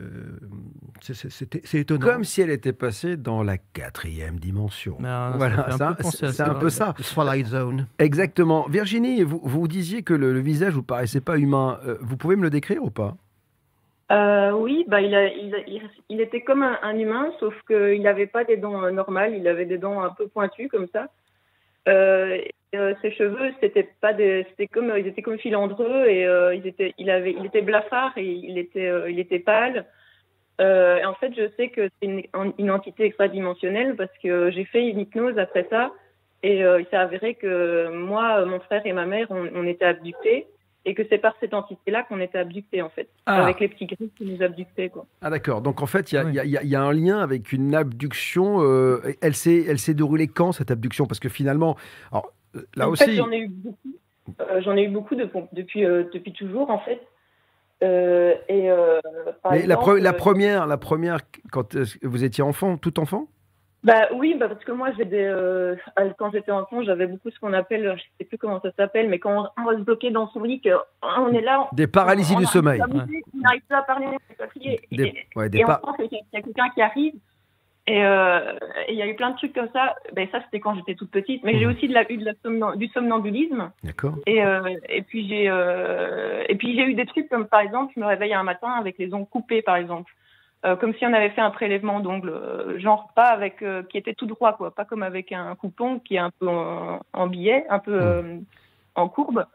c'est- 1.01 1.75
étonnant. 1.77 2.05
Comme 2.05 2.23
si 2.23 2.41
elle 2.41 2.49
était 2.49 2.73
passée 2.73 3.17
dans 3.17 3.43
la 3.43 3.57
quatrième 3.57 4.39
dimension. 4.39 4.97
Euh, 4.99 5.03
ça 5.03 5.33
voilà, 5.37 5.67
un 5.73 5.77
c'est 6.31 6.41
un 6.41 6.53
peu 6.53 6.69
ça. 6.69 6.93
Twilight 7.13 7.47
Zone. 7.47 7.87
Exactement. 7.99 8.67
Virginie, 8.69 9.23
vous, 9.23 9.41
vous 9.43 9.67
disiez 9.67 10.03
que 10.03 10.13
le, 10.13 10.33
le 10.33 10.39
visage 10.39 10.73
vous 10.73 10.83
paraissait 11.07 11.21
pas 11.21 11.37
humain. 11.37 11.79
Euh, 11.85 11.95
vous 12.01 12.17
pouvez 12.17 12.35
me 12.35 12.43
le 12.43 12.49
décrire 12.49 12.83
ou 12.83 12.89
pas? 12.89 13.15
Euh, 14.11 14.51
oui, 14.51 14.85
bah, 14.87 15.01
il, 15.01 16.21
était 16.21 16.41
comme 16.41 16.63
un, 16.63 16.97
humain, 16.97 17.31
sauf 17.39 17.53
qu'il 17.67 18.01
n'avait 18.01 18.27
pas 18.27 18.43
des 18.43 18.57
dents 18.57 18.83
euh, 18.83 18.91
normales, 18.91 19.35
il 19.35 19.47
avait 19.47 19.65
des 19.65 19.77
dents 19.77 20.01
un 20.01 20.09
peu 20.09 20.27
pointues 20.27 20.69
comme 20.69 20.87
ça. 20.93 21.07
Ses 21.85 23.11
cheveux, 23.11 23.53
c'était 23.61 23.89
pas 24.01 24.13
des, 24.13 24.45
c'était 24.49 24.67
comme, 24.67 24.93
ils 24.97 25.07
étaient 25.07 25.21
comme 25.21 25.39
filandreux 25.39 26.05
et 26.07 26.23
ils 26.55 26.67
étaient, 26.67 26.93
il 26.97 27.09
avait, 27.09 27.31
il 27.31 27.45
était 27.45 27.61
blafard 27.61 28.17
et 28.17 28.25
il 28.25 28.57
était, 28.57 28.91
il 29.09 29.19
était 29.19 29.39
pâle. 29.39 29.85
En 30.59 31.13
fait, 31.19 31.33
je 31.35 31.49
sais 31.55 31.69
que 31.69 31.89
c'est 31.89 32.07
une, 32.07 32.23
une 32.57 32.71
entité 32.71 33.05
extradimensionnelle 33.05 33.95
parce 33.95 34.11
que 34.21 34.51
j'ai 34.51 34.65
fait 34.65 34.85
une 34.89 34.99
hypnose 34.99 35.37
après 35.37 35.65
ça 35.69 35.91
et 36.43 36.59
il 36.59 36.85
s'est 36.89 36.97
avéré 36.97 37.35
que 37.35 37.89
moi, 37.89 38.45
mon 38.45 38.59
frère 38.59 38.85
et 38.85 38.93
ma 38.93 39.05
mère, 39.05 39.27
on, 39.29 39.47
on 39.55 39.65
était 39.65 39.85
abductés 39.85 40.47
et 40.87 40.95
que 40.95 41.03
c'est 41.09 41.17
par 41.19 41.35
cette 41.39 41.53
entité-là 41.53 42.03
qu'on 42.03 42.19
était 42.19 42.37
abducté 42.39 42.81
en 42.81 42.89
fait, 42.89 43.07
Ah. 43.27 43.43
avec 43.43 43.59
les 43.59 43.67
petits 43.67 43.85
gris 43.85 44.09
qui 44.17 44.25
nous 44.25 44.41
abductaient 44.41 44.89
quoi. 44.89 45.05
Ah 45.21 45.29
d'accord, 45.29 45.61
donc 45.61 45.81
en 45.81 45.85
fait, 45.85 46.11
il 46.11 46.15
y, 46.15 46.17
a- 46.17 46.23
Oui. 46.23 46.31
il 46.31 46.35
y 46.35 46.39
a- 46.39 46.45
il 46.45 46.51
y 46.51 46.57
a- 46.57 46.63
il 46.63 46.69
y 46.69 46.75
a 46.75 46.81
un 46.81 46.93
lien 46.93 47.19
avec 47.19 47.51
une 47.51 47.75
abduction. 47.75 48.61
euh, 48.61 49.01
elle 49.21 49.35
s'est 49.35 49.63
elle 49.67 49.77
s'est 49.79 49.93
déroulée 49.93 50.27
quand, 50.27 50.51
cette 50.53 50.71
abduction? 50.71 51.05
Parce 51.05 51.19
que 51.19 51.29
finalement, 51.29 51.75
alors, 52.11 52.31
là 52.75 52.87
en 52.87 52.91
aussi... 52.91 53.03
fait, 53.03 53.11
j'en 53.13 53.29
ai 53.31 53.39
eu 53.41 53.47
beaucoup. 53.49 53.77
Euh, 54.41 54.61
j'en 54.61 54.75
ai 54.75 54.83
eu 54.83 54.89
beaucoup 54.89 55.15
de, 55.15 55.29
depuis 55.53 55.85
euh, 55.85 56.03
depuis 56.13 56.33
toujours 56.33 56.69
en 56.69 56.79
fait. 56.79 57.01
Euh, 57.83 58.33
et 58.49 58.71
euh, 58.71 58.99
par 59.43 59.51
Mais 59.51 59.59
la, 59.67 59.75
exemple, 59.75 59.99
pre- 59.99 60.01
la 60.01 60.13
première, 60.13 60.65
la 60.67 60.77
première, 60.77 61.19
quand 61.51 61.75
euh, 61.75 61.85
vous 62.01 62.23
étiez 62.23 62.43
enfant, 62.43 62.77
tout 62.77 62.99
enfant? 62.99 63.27
Bah 63.87 64.07
oui, 64.13 64.35
bah 64.37 64.49
parce 64.49 64.63
que 64.65 64.71
moi 64.73 64.89
j'ai 64.97 65.05
des 65.05 65.23
euh, 65.23 65.75
euh, 65.97 66.09
quand 66.19 66.29
j'étais 66.31 66.51
enfant, 66.51 66.83
j'avais 66.83 67.07
beaucoup 67.07 67.29
ce 67.31 67.39
qu'on 67.39 67.53
appelle, 67.53 67.95
je 67.97 68.03
sais 68.19 68.25
plus 68.25 68.37
comment 68.37 68.59
ça 68.61 68.71
s'appelle, 68.77 69.07
mais 69.07 69.17
quand 69.19 69.45
on, 69.57 69.61
on 69.61 69.65
va 69.65 69.73
se 69.77 69.81
bloquer 69.83 70.11
dans 70.11 70.27
son 70.31 70.43
lit, 70.43 70.59
que 70.59 70.69
on 71.01 71.31
est 71.33 71.41
là, 71.41 71.69
Des 71.71 71.87
paralysies 71.87 72.35
on 72.35 72.39
du 72.39 72.45
sommeil. 72.47 72.81
bouger, 72.81 73.23
On 73.33 73.37
n'arrive 73.39 73.61
pas 73.69 73.77
à 73.77 73.81
parler, 73.83 74.07
on 74.07 74.43
à 74.43 74.47
crier. 74.47 74.79
Des, 74.91 75.03
Et, 75.05 75.27
ouais, 75.37 75.49
des 75.49 75.59
et 75.59 75.65
on 75.65 75.69
sent 75.95 76.07
qu'il 76.09 76.17
y 76.33 76.37
a- 76.37 76.41
quelqu'un 76.41 76.69
qui 76.75 76.81
arrive. 76.81 77.13
Et 77.89 78.03
euh, 78.05 78.51
et 78.87 78.91
il 78.91 78.97
y 78.97 79.01
a 79.01 79.07
eu 79.07 79.15
plein 79.15 79.31
de 79.31 79.37
trucs 79.37 79.53
comme 79.53 79.69
ça. 79.71 79.95
Ben 80.13 80.27
ça 80.33 80.41
c'était 80.43 80.59
quand 80.59 80.75
j'étais 80.75 80.95
toute 80.95 81.09
petite, 81.09 81.41
mais 81.45 81.57
j'ai 81.57 81.65
Mhm. 81.65 81.71
aussi 81.73 81.87
de 81.87 81.93
la, 81.93 82.11
eu 82.11 82.17
de 82.17 82.25
la 82.25 82.33
somnan- 82.43 82.75
du 82.75 82.87
somnambulisme. 82.89 83.71
D'accord. 83.85 84.15
Et, 84.25 84.43
euh, 84.43 84.75
et 84.89 85.01
puis 85.03 85.25
j'ai 85.29 85.49
euh, 85.49 86.43
et 86.49 86.55
puis 86.55 86.75
j'ai 86.75 86.83
eu 86.83 86.95
des 86.95 87.05
trucs 87.05 87.29
comme 87.29 87.47
par 87.47 87.61
exemple, 87.61 87.93
je 87.95 88.01
me 88.01 88.05
réveille 88.05 88.33
un 88.33 88.43
matin 88.43 88.71
avec 88.71 88.97
les 88.97 89.13
ongles 89.13 89.29
coupés 89.29 89.61
par 89.61 89.77
exemple, 89.77 90.11
Euh, 90.11 90.26
comme 90.63 90.93
si 90.95 91.05
on 91.05 91.13
avait 91.13 91.29
fait 91.29 91.41
un 91.41 91.51
prélèvement 91.51 91.99
d'ongles, 91.99 92.29
euh, 92.29 92.79
genre 92.79 93.11
pas 93.15 93.27
avec 93.27 93.61
euh, 93.61 93.83
qui 93.83 93.97
était 93.97 94.13
tout 94.13 94.25
droit 94.25 94.53
quoi, 94.53 94.73
pas 94.73 94.85
comme 94.85 95.03
avec 95.03 95.31
un 95.31 95.55
coupon 95.55 95.99
qui 95.99 96.15
est 96.15 96.19
un 96.19 96.31
peu 96.31 96.47
en, 96.47 96.99
en 97.13 97.27
billet, 97.27 97.65
un 97.69 97.79
peu 97.79 97.93
euh, 97.93 98.37
en 98.95 99.07
courbe, 99.07 99.45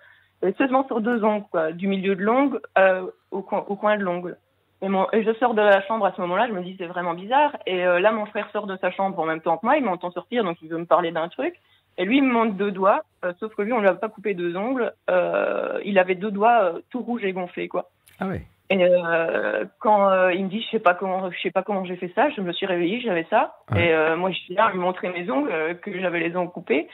euh, 0.45 0.53
seulement 0.59 0.87
sur 0.87 1.01
deux 1.01 1.25
ongles 1.25 1.47
quoi, 1.51 1.73
du 1.73 1.89
milieu 1.89 2.15
de 2.15 2.23
l'ongle 2.23 2.61
euh, 2.79 3.07
au, 3.31 3.43
coin, 3.43 3.65
au 3.69 3.77
coin 3.77 3.97
de 3.97 4.03
l'ongle. 4.03 4.37
Et, 4.81 4.89
mon, 4.89 5.07
et 5.13 5.23
je 5.23 5.33
sors 5.35 5.55
de 5.55 5.63
la 5.63 5.81
chambre 5.83 6.07
à 6.07 6.13
ce 6.13 6.21
moment-là, 6.23 6.49
je 6.49 6.53
me 6.53 6.63
dis 6.63 6.75
c'est 6.77 6.87
vraiment 6.87 7.15
bizarre. 7.15 7.57
Et 7.67 7.87
euh, 7.87 8.01
là, 8.01 8.11
mon 8.11 8.27
frère 8.27 8.51
sort 8.51 8.67
de 8.67 8.77
sa 8.79 8.91
chambre 8.91 9.19
en 9.19 9.27
même 9.27 9.41
temps 9.41 9.57
que 9.57 9.65
moi, 9.65 9.77
il 9.77 9.85
m'entend 9.85 10.11
sortir, 10.11 10.43
donc 10.43 10.61
il 10.61 10.69
veut 10.69 10.79
me 10.79 10.87
parler 10.87 11.13
d'un 11.13 11.29
truc. 11.29 11.55
Et 11.99 12.05
lui, 12.05 12.17
il 12.17 12.25
me 12.25 12.33
montre 12.33 12.55
deux 12.55 12.73
doigts, 12.73 13.03
euh, 13.25 13.33
sauf 13.39 13.55
que 13.55 13.63
lui, 13.63 13.73
on 13.73 13.81
lui 13.81 13.87
a 13.87 13.95
pas 13.95 14.09
coupé 14.09 14.35
deux 14.35 14.57
ongles. 14.57 14.93
Euh, 15.09 15.79
il 15.85 15.99
avait 16.01 16.17
deux 16.17 16.33
doigts 16.33 16.65
euh, 16.65 16.81
tout 16.91 17.01
rouges 17.01 17.25
et 17.25 17.33
gonflés, 17.33 17.69
quoi. 17.69 17.91
Ah 18.19 18.27
ouais. 18.27 18.43
Et 18.73 18.85
euh, 18.85 19.65
quand 19.81 20.09
euh, 20.11 20.33
il 20.33 20.45
me 20.45 20.49
dit, 20.49 20.63
je 20.63 20.71
sais 20.71 20.79
pas 20.79 20.95
comment, 20.95 21.31
je 21.31 21.39
sais 21.41 21.51
pas 21.51 21.63
comment 21.63 21.85
j'ai 21.85 21.97
fait 21.97 22.13
ça, 22.15 22.31
je 22.31 22.41
me 22.41 22.53
suis 22.53 22.67
réveillée, 22.67 23.01
j'avais 23.01 23.27
ça. 23.29 23.57
Ouais. 23.71 23.87
Et 23.89 23.93
euh, 23.93 24.17
moi, 24.17 24.31
je 24.31 24.39
suis 24.39 24.55
là, 24.55 24.71
lui 24.73 24.79
montrer 24.79 25.09
mes 25.11 25.31
ongles, 25.31 25.79
que 25.83 26.01
j'avais 26.01 26.21
les 26.21 26.35
ongles 26.37 26.51
coupés. 26.51 26.89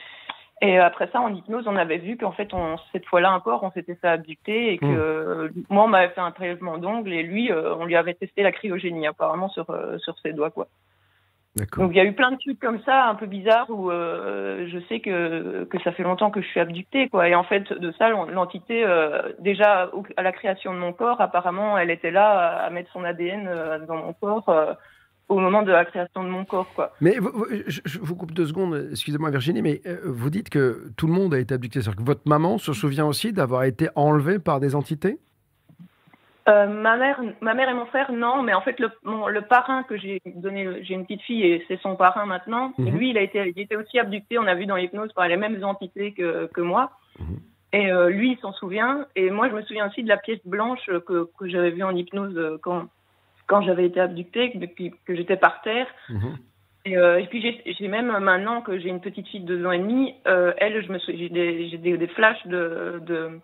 Et 0.61 0.77
après 0.77 1.07
ça, 1.13 1.21
en 1.21 1.33
hypnose, 1.33 1.67
on 1.67 1.77
avait 1.77 1.99
vu 1.99 2.17
qu'en 2.17 2.33
fait, 2.33 2.53
on, 2.53 2.75
cette 2.91 3.05
fois-là 3.05 3.31
encore, 3.31 3.63
on 3.63 3.71
s'était 3.71 3.95
fait 3.95 4.09
abducter 4.09 4.73
et 4.73 4.77
que 4.77 4.85
Mm. 4.85 4.97
euh, 4.97 5.49
moi, 5.69 5.85
on 5.85 5.87
m'avait 5.87 6.09
fait 6.09 6.19
un 6.19 6.31
prélèvement 6.31 6.77
d'ongles 6.77 7.13
et 7.13 7.23
lui, 7.23 7.49
on 7.53 7.85
lui 7.85 7.95
avait 7.95 8.13
testé 8.13 8.43
la 8.43 8.51
cryogénie 8.51 9.07
apparemment 9.07 9.47
sur 9.49 9.65
sur 9.99 10.17
ses 10.19 10.33
doigts, 10.33 10.51
quoi. 10.51 10.67
Donc 11.81 11.91
il 11.93 11.97
y 11.97 11.99
a 11.99 12.05
eu 12.05 12.13
plein 12.13 12.31
de 12.31 12.37
trucs 12.37 12.59
comme 12.59 12.79
ça, 12.83 13.07
un 13.09 13.15
peu 13.15 13.25
bizarres, 13.25 13.69
où 13.69 13.89
euh, 13.91 14.67
je 14.71 14.77
sais 14.87 14.99
que, 14.99 15.63
que 15.65 15.79
ça 15.83 15.91
fait 15.91 16.03
longtemps 16.03 16.29
que 16.31 16.41
je 16.41 16.47
suis 16.47 16.59
abductée, 16.59 17.09
quoi. 17.09 17.27
Et 17.27 17.35
en 17.35 17.43
fait, 17.43 17.71
de 17.73 17.91
ça, 17.97 18.09
l'en- 18.09 18.27
l'entité, 18.27 18.83
euh, 18.85 19.21
déjà 19.39 19.89
au- 19.93 20.03
à 20.15 20.21
la 20.21 20.31
création 20.31 20.73
de 20.73 20.79
mon 20.79 20.93
corps, 20.93 21.19
apparemment, 21.21 21.77
elle 21.77 21.89
était 21.89 22.11
là 22.11 22.29
à, 22.29 22.65
à 22.65 22.69
mettre 22.69 22.91
son 22.93 23.03
ADN 23.03 23.47
euh, 23.47 23.79
dans 23.87 23.97
mon 23.97 24.13
corps 24.13 24.77
au 25.27 25.37
moment 25.39 25.61
de 25.61 25.71
la 25.71 25.85
création 25.85 26.23
de 26.23 26.29
mon 26.29 26.43
corps, 26.45 26.67
quoi. 26.75 26.93
Mais 27.01 27.17
vous- 27.19 27.31
vous- 27.33 27.45
je, 27.67 27.81
je 27.85 27.99
vous 27.99 28.15
coupe 28.15 28.31
deux 28.33 28.47
secondes, 28.47 28.87
excusez-moi 28.91 29.29
Virginie, 29.29 29.61
mais 29.61 29.81
vous 30.05 30.29
dites 30.31 30.49
que 30.49 30.89
tout 30.97 31.05
le 31.07 31.13
monde 31.13 31.33
a 31.33 31.39
été 31.39 31.53
abducté. 31.53 31.81
C'est-à-dire 31.81 31.99
que 32.01 32.05
votre 32.05 32.27
maman 32.27 32.57
se 32.57 32.73
souvient 32.73 33.05
aussi 33.05 33.31
d'avoir 33.33 33.63
été 33.63 33.89
enlevée 33.95 34.39
par 34.39 34.59
des 34.59 34.75
entités? 34.75 35.19
Euh, 36.49 36.65
ma 36.67 36.95
mère, 36.97 37.21
ma 37.41 37.53
mère 37.53 37.69
et 37.69 37.73
mon 37.73 37.85
frère, 37.85 38.11
non, 38.11 38.41
mais 38.41 38.53
en 38.53 38.61
fait 38.61 38.79
le, 38.79 38.89
mon- 39.03 39.27
le 39.27 39.41
parrain 39.41 39.83
que 39.83 39.97
j'ai 39.97 40.19
donné, 40.25 40.83
j'ai 40.83 40.95
une 40.95 41.03
petite 41.05 41.21
fille 41.21 41.43
et 41.45 41.63
c'est 41.67 41.79
son 41.81 41.95
parrain 41.95 42.25
maintenant. 42.25 42.73
Et 42.79 42.83
Mhm. 42.91 42.97
lui, 42.97 43.09
il 43.11 43.17
a 43.17 43.21
été, 43.21 43.53
il 43.55 43.61
était 43.61 43.75
aussi 43.75 43.99
abducté. 43.99 44.39
On 44.39 44.47
a 44.47 44.55
vu 44.55 44.65
dans 44.65 44.75
l'hypnose 44.77 45.13
par 45.13 45.27
les 45.27 45.37
mêmes 45.37 45.63
entités 45.63 46.13
que, 46.13 46.47
que 46.47 46.61
moi. 46.61 46.91
Mhm. 47.19 47.37
Et 47.73 47.91
euh, 47.91 48.09
lui, 48.09 48.31
il 48.31 48.37
s'en 48.39 48.53
souvient. 48.53 49.05
Et 49.15 49.29
moi, 49.29 49.47
je 49.49 49.53
me 49.53 49.61
souviens 49.61 49.87
aussi 49.89 50.01
de 50.03 50.09
la 50.09 50.17
pièce 50.17 50.39
blanche 50.45 50.89
que, 51.07 51.27
que 51.37 51.47
j'avais 51.47 51.69
vue 51.71 51.83
en 51.83 51.95
hypnose 51.95 52.35
euh, 52.37 52.57
quand 52.61 52.87
quand 53.47 53.61
j'avais 53.63 53.85
été 53.85 53.99
abductée, 53.99 54.51
depuis 54.55 54.93
que 55.05 55.15
j'étais 55.15 55.35
par 55.37 55.61
terre. 55.63 55.87
Mhm. 56.09 56.37
Et, 56.85 56.97
euh, 56.97 57.19
et 57.19 57.25
puis 57.27 57.41
j'ai 57.65 57.87
même 57.87 58.15
maintenant 58.19 58.61
que 58.61 58.77
j'ai 58.79 58.89
une 58.89 59.01
petite 59.01 59.27
fille 59.27 59.41
de 59.41 59.55
deux 59.57 59.65
ans 59.65 59.71
et 59.71 59.79
demi, 59.79 60.13
elle, 60.25 60.83
je 60.85 60.91
me 60.91 60.97
sou- 60.99 61.11
j'ai 61.15 61.29
des, 61.29 61.67
j'ai 61.69 61.77
des, 61.77 61.97
des 61.97 62.07
flashs 62.07 62.45
de, 62.47 63.01
de 63.05 63.39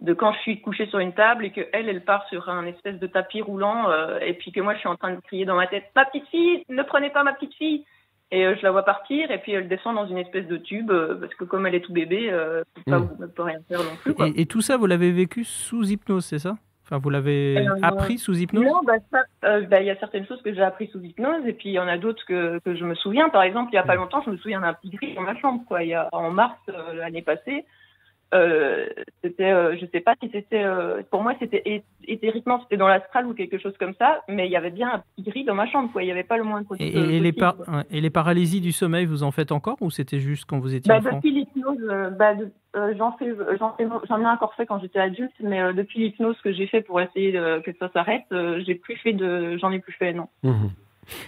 de 0.00 0.12
quand 0.12 0.32
je 0.32 0.38
suis 0.40 0.60
couchée 0.60 0.86
sur 0.86 0.98
une 0.98 1.14
table 1.14 1.44
et 1.44 1.52
que 1.52 1.62
elle, 1.72 1.88
elle 1.88 2.04
part 2.04 2.26
sur 2.28 2.48
un 2.48 2.66
espèce 2.66 2.98
de 2.98 3.06
tapis 3.06 3.40
roulant 3.40 3.90
euh, 3.90 4.18
et 4.20 4.34
puis 4.34 4.52
que 4.52 4.60
moi 4.60 4.74
je 4.74 4.80
suis 4.80 4.88
en 4.88 4.96
train 4.96 5.14
de 5.14 5.20
crier 5.20 5.44
dans 5.46 5.56
ma 5.56 5.66
tête 5.66 5.84
ma 5.96 6.04
petite 6.04 6.28
fille, 6.28 6.64
ne 6.68 6.82
prenez 6.82 7.10
pas 7.10 7.24
ma 7.24 7.32
petite 7.32 7.54
fille. 7.54 7.84
Et 8.32 8.44
euh, 8.44 8.56
je 8.58 8.62
la 8.62 8.72
vois 8.72 8.82
partir 8.82 9.30
et 9.30 9.38
puis 9.38 9.52
elle 9.52 9.68
descend 9.68 9.94
dans 9.94 10.06
une 10.08 10.18
espèce 10.18 10.48
de 10.48 10.56
tube 10.56 10.90
euh, 10.90 11.14
parce 11.14 11.32
que 11.34 11.44
comme 11.44 11.64
elle 11.66 11.76
est 11.76 11.80
tout 11.80 11.92
bébé, 11.92 12.30
pas, 12.86 12.98
Mm. 12.98 13.08
elle 13.22 13.28
peut 13.28 13.42
rien 13.42 13.60
faire 13.68 13.78
non 13.78 13.96
plus. 14.02 14.14
Quoi. 14.14 14.28
Et, 14.28 14.42
et 14.42 14.46
tout 14.46 14.60
ça, 14.60 14.76
vous 14.76 14.86
l'avez 14.86 15.12
vécu 15.12 15.44
sous 15.44 15.84
hypnose, 15.88 16.24
c'est 16.24 16.40
ça? 16.40 16.56
Enfin, 16.82 16.98
vous 16.98 17.10
l'avez 17.10 17.66
appris 17.82 18.18
sous 18.18 18.36
hypnose? 18.38 18.64
Non, 18.64 18.80
bah 18.84 18.94
ça, 19.10 19.22
euh, 19.44 19.62
bah, 19.62 19.80
il 19.80 19.86
y 19.86 19.90
a 19.90 19.96
certaines 19.96 20.26
choses 20.26 20.40
que 20.42 20.52
j'ai 20.54 20.62
appris 20.62 20.88
sous 20.88 21.00
hypnose 21.02 21.46
et 21.46 21.52
puis 21.52 21.70
il 21.70 21.72
y 21.72 21.78
en 21.80 21.88
a 21.88 21.98
d'autres 21.98 22.24
que, 22.26 22.58
que 22.60 22.76
je 22.76 22.84
me 22.84 22.94
souviens. 22.94 23.28
Par 23.28 23.42
exemple, 23.42 23.70
il 23.72 23.76
y 23.76 23.78
a 23.78 23.82
pas 23.82 23.96
longtemps, 23.96 24.22
je 24.24 24.30
me 24.30 24.36
souviens 24.36 24.60
d'un 24.60 24.72
petit 24.74 24.90
gris 24.90 25.14
dans 25.14 25.22
ma 25.22 25.36
chambre, 25.36 25.62
quoi. 25.66 25.82
Il 25.82 25.88
y 25.88 25.94
a 25.94 26.08
en 26.12 26.30
mars 26.30 26.58
l'année 26.94 27.22
passée. 27.22 27.64
Euh, 28.34 28.86
c'était, 29.22 29.52
euh, 29.52 29.76
je 29.80 29.86
sais 29.86 30.00
pas 30.00 30.14
si 30.20 30.28
c'était, 30.32 30.64
euh, 30.64 31.00
pour 31.12 31.22
moi 31.22 31.34
c'était 31.38 31.82
éthériquement 32.08 32.60
c'était 32.60 32.76
dans 32.76 32.88
l'astral 32.88 33.24
ou 33.26 33.34
quelque 33.34 33.56
chose 33.56 33.74
comme 33.78 33.94
ça, 33.94 34.22
mais 34.28 34.46
il 34.46 34.50
y 34.50 34.56
avait 34.56 34.70
bien 34.72 34.94
un 34.94 34.98
petit 35.14 35.30
gris 35.30 35.44
dans 35.44 35.54
ma 35.54 35.66
chambre, 35.68 35.90
quoi. 35.92 36.02
Il 36.02 36.08
y 36.08 36.10
avait 36.10 36.24
pas 36.24 36.36
le 36.36 36.42
moindre. 36.42 36.66
et, 36.80 36.96
euh, 36.96 37.08
et 37.10 37.20
les 37.20 37.32
possible, 37.32 37.64
par- 37.64 37.84
et 37.88 38.00
les 38.00 38.10
paralysies 38.10 38.60
du 38.60 38.72
sommeil, 38.72 39.06
vous 39.06 39.22
en 39.22 39.30
faites 39.30 39.52
encore 39.52 39.76
ou 39.80 39.90
c'était 39.92 40.18
juste 40.18 40.44
quand 40.44 40.58
vous 40.58 40.74
étiez 40.74 40.88
Bah, 40.88 40.98
enfant 40.98 41.16
depuis 41.16 41.30
l'hypnose, 41.30 41.78
euh, 41.88 42.10
bah, 42.10 42.34
de- 42.34 42.50
euh, 42.74 42.94
j'en 42.98 43.12
fais, 43.16 43.32
j'en 43.60 43.74
fais, 43.76 43.86
j'en 44.08 44.20
ai 44.20 44.26
encore 44.26 44.54
fait 44.54 44.66
quand 44.66 44.80
j'étais 44.80 44.98
adulte, 44.98 45.32
mais 45.40 45.60
euh, 45.62 45.72
depuis 45.72 46.00
l'hypnose 46.00 46.36
que 46.42 46.52
j'ai 46.52 46.66
fait 46.66 46.80
pour 46.82 47.00
essayer 47.00 47.30
de- 47.30 47.60
que 47.60 47.70
ça 47.78 47.88
s'arrête, 47.92 48.24
euh, 48.32 48.60
j'ai 48.66 48.74
plus 48.74 48.96
fait 48.96 49.12
de, 49.12 49.56
j'en 49.58 49.70
ai 49.70 49.78
plus 49.78 49.92
fait, 49.92 50.12
non. 50.12 50.28
Mhm. 50.42 50.70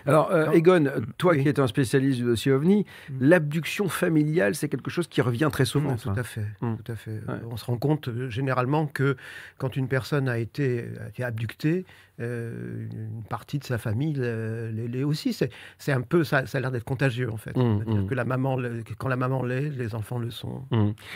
Alors, 0.07 0.31
euh. 0.33 0.51
Egon, 0.53 0.85
toi 1.19 1.33
Oui. 1.33 1.43
qui 1.43 1.49
es 1.49 1.61
un 1.61 1.67
spécialiste 1.67 2.19
du 2.19 2.25
dossier 2.25 2.53
OVNI, 2.53 2.85
Mhm. 3.11 3.17
l'abduction 3.21 3.89
familiale, 3.89 4.55
c'est 4.55 4.69
quelque 4.69 4.91
chose 4.91 5.07
qui 5.09 5.21
revient 5.21 5.49
très 5.53 5.65
souvent. 5.65 5.93
Oui, 5.93 5.99
ça. 5.99 6.13
tout 6.13 6.19
à 6.21 6.23
fait. 6.23 6.47
Mm. 6.61 6.75
Tout 6.85 6.93
à 6.93 6.97
fait. 6.97 7.11
Euh, 7.11 7.33
Ouais. 7.33 7.39
On 7.51 7.57
se 7.57 7.65
rend 7.65 7.77
compte 7.77 8.09
euh, 8.09 8.29
généralement 8.31 8.87
que 8.87 9.17
quand 9.59 9.77
une 9.77 9.89
personne 9.89 10.29
a 10.29 10.39
été, 10.39 10.85
a 11.05 11.09
été 11.09 11.25
abductée, 11.25 11.85
euh, 12.21 12.87
une 12.91 13.23
partie 13.29 13.59
de 13.59 13.65
sa 13.65 13.79
famille 13.79 14.17
euh, 14.19 14.71
l'est 14.73 15.05
aussi. 15.05 15.33
C'est 15.79 15.93
un 15.93 16.01
peu, 16.01 16.25
ça, 16.25 16.47
ça 16.47 16.59
a 16.59 16.61
l'air 16.61 16.71
d'être 16.73 16.85
contagieux 16.85 17.31
en 17.33 17.37
fait. 17.37 17.57
Mm, 17.57 17.85
mm. 17.87 18.07
que 18.09 18.15
la 18.15 18.25
maman, 18.25 18.57
le- 18.57 18.83
quand 18.99 19.09
la 19.09 19.17
maman 19.17 19.43
l'est, 19.45 19.71
les 19.71 19.95
enfants 19.95 20.19
le 20.19 20.31
sont. 20.31 20.63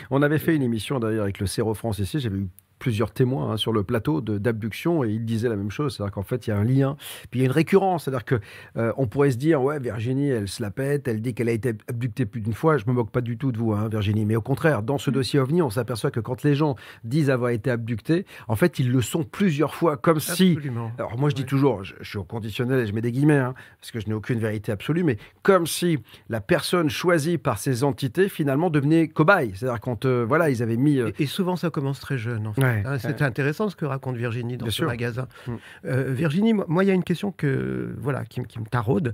On 0.09 0.21
avait 0.21 0.39
fait 0.39 0.55
une 0.55 0.61
émission 0.63 0.99
d'ailleurs 0.99 1.23
avec 1.23 1.39
le 1.39 1.45
Cerro 1.45 1.73
France 1.73 1.99
ici, 1.99 2.19
j'avais 2.19 2.37
eu 2.37 2.47
plusieurs 2.83 3.11
témoins 3.11 3.51
hein, 3.51 3.55
sur 3.57 3.71
le 3.71 3.81
plateau 3.83 4.19
d'abduction 4.19 5.05
et 5.05 5.09
ils 5.11 5.23
disaient 5.23 5.47
la 5.47 5.55
même 5.55 5.71
chose, 5.71 5.95
c'est-à-dire 5.95 6.11
qu'en 6.11 6.21
fait 6.23 6.47
il 6.47 6.49
y 6.49 6.53
a 6.53 6.57
un 6.57 6.65
lien, 6.65 6.97
puis 7.31 7.39
il 7.39 7.43
y 7.43 7.45
a 7.45 7.45
une 7.45 7.53
récurrence, 7.53 8.03
c'est-à-dire 8.03 8.25
que 8.25 8.35
euh, 8.75 8.91
on 8.97 9.07
pourrait 9.07 9.31
se 9.31 9.37
dire 9.37 9.61
ouais 9.63 9.79
Virginie 9.79 10.27
elle 10.27 10.49
se 10.49 10.61
la 10.61 10.69
pète, 10.69 11.07
elle 11.07 11.21
dit 11.21 11.33
qu'elle 11.33 11.47
a 11.47 11.53
été 11.53 11.69
abductée 11.87 12.25
plus 12.25 12.41
d'une 12.41 12.51
fois, 12.53 12.77
je 12.77 12.83
me 12.87 12.91
moque 12.91 13.09
pas 13.09 13.21
du 13.21 13.37
tout 13.37 13.53
de 13.53 13.57
vous 13.57 13.71
hein, 13.71 13.87
Virginie, 13.89 14.25
mais 14.25 14.35
au 14.35 14.41
contraire 14.41 14.83
dans 14.83 14.97
ce 14.97 15.11
dossier 15.11 15.39
OVNI 15.39 15.61
on 15.61 15.69
s'aperçoit 15.69 16.11
que 16.11 16.19
quand 16.19 16.43
les 16.43 16.55
gens 16.55 16.75
disent 17.05 17.29
avoir 17.29 17.51
été 17.51 17.71
abductés, 17.71 18.25
en 18.49 18.57
fait 18.57 18.79
ils 18.79 18.91
le 18.91 19.01
sont 19.01 19.23
plusieurs 19.23 19.75
fois, 19.75 19.95
comme 19.95 20.19
si 20.19 20.51
Absolument. 20.51 20.91
alors 20.97 21.17
moi 21.17 21.29
je 21.29 21.35
dis 21.35 21.43
Ouais. 21.43 21.47
toujours, 21.47 21.83
je, 21.85 21.93
je 22.01 22.09
suis 22.09 22.17
au 22.17 22.23
conditionnel 22.25 22.79
et 22.81 22.85
je 22.85 22.93
mets 22.93 23.01
des 23.01 23.11
guillemets, 23.13 23.37
hein, 23.37 23.53
parce 23.79 23.91
que 23.91 23.99
je 24.01 24.07
n'ai 24.07 24.13
aucune 24.13 24.39
vérité 24.39 24.71
absolue, 24.73 25.03
mais 25.03 25.17
comme 25.41 25.67
si 25.67 25.99
la 26.27 26.41
personne 26.41 26.89
choisie 26.89 27.37
par 27.37 27.59
ces 27.59 27.83
entités 27.85 28.27
finalement 28.29 28.69
devenait 28.69 29.07
cobaye. 29.07 29.51
C'est-à-dire 29.55 29.79
quand 29.79 30.05
euh, 30.05 30.25
voilà, 30.27 30.49
ils 30.49 30.61
avaient 30.63 30.77
mis... 30.77 30.99
euh, 30.99 31.11
Et, 31.19 31.23
et 31.23 31.25
souvent, 31.27 31.55
ça 31.55 31.69
commence 31.69 31.99
très 31.99 32.17
jeune. 32.17 32.47
En 32.47 32.53
fait. 32.53 32.61
Ouais, 32.61 32.72
Hein, 32.85 32.97
C'est 32.99 33.21
ouais. 33.21 33.23
intéressant 33.23 33.69
ce 33.69 33.75
que 33.75 33.85
raconte 33.85 34.15
Virginie 34.15 34.57
dans 34.57 34.65
Bien 34.65 34.71
ce 34.71 34.77
sûr. 34.77 34.87
magasin. 34.87 35.27
Mm. 35.47 35.51
Euh, 35.85 36.03
Virginie, 36.13 36.53
moi- 36.53 36.83
il 36.83 36.87
y 36.87 36.91
a 36.91 36.93
une 36.95 37.03
question 37.03 37.31
que, 37.31 37.93
voilà, 37.97 38.25
qui, 38.25 38.41
me- 38.41 38.45
qui 38.45 38.59
me 38.59 38.65
taraude. 38.65 39.13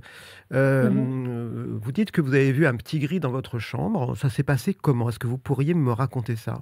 Euh, 0.52 0.90
Mhm. 0.90 1.26
euh, 1.28 1.66
Vous 1.80 1.92
dites 1.92 2.10
que 2.10 2.20
vous 2.20 2.34
avez 2.34 2.52
vu 2.52 2.66
un 2.66 2.76
petit 2.76 2.98
gris 2.98 3.20
dans 3.20 3.30
votre 3.30 3.58
chambre. 3.58 4.16
Ça 4.16 4.28
s'est 4.28 4.42
passé 4.42 4.74
comment? 4.74 5.08
Est-ce 5.08 5.18
que 5.18 5.26
vous 5.26 5.38
pourriez 5.38 5.74
me 5.74 5.92
raconter 5.92 6.36
ça? 6.36 6.60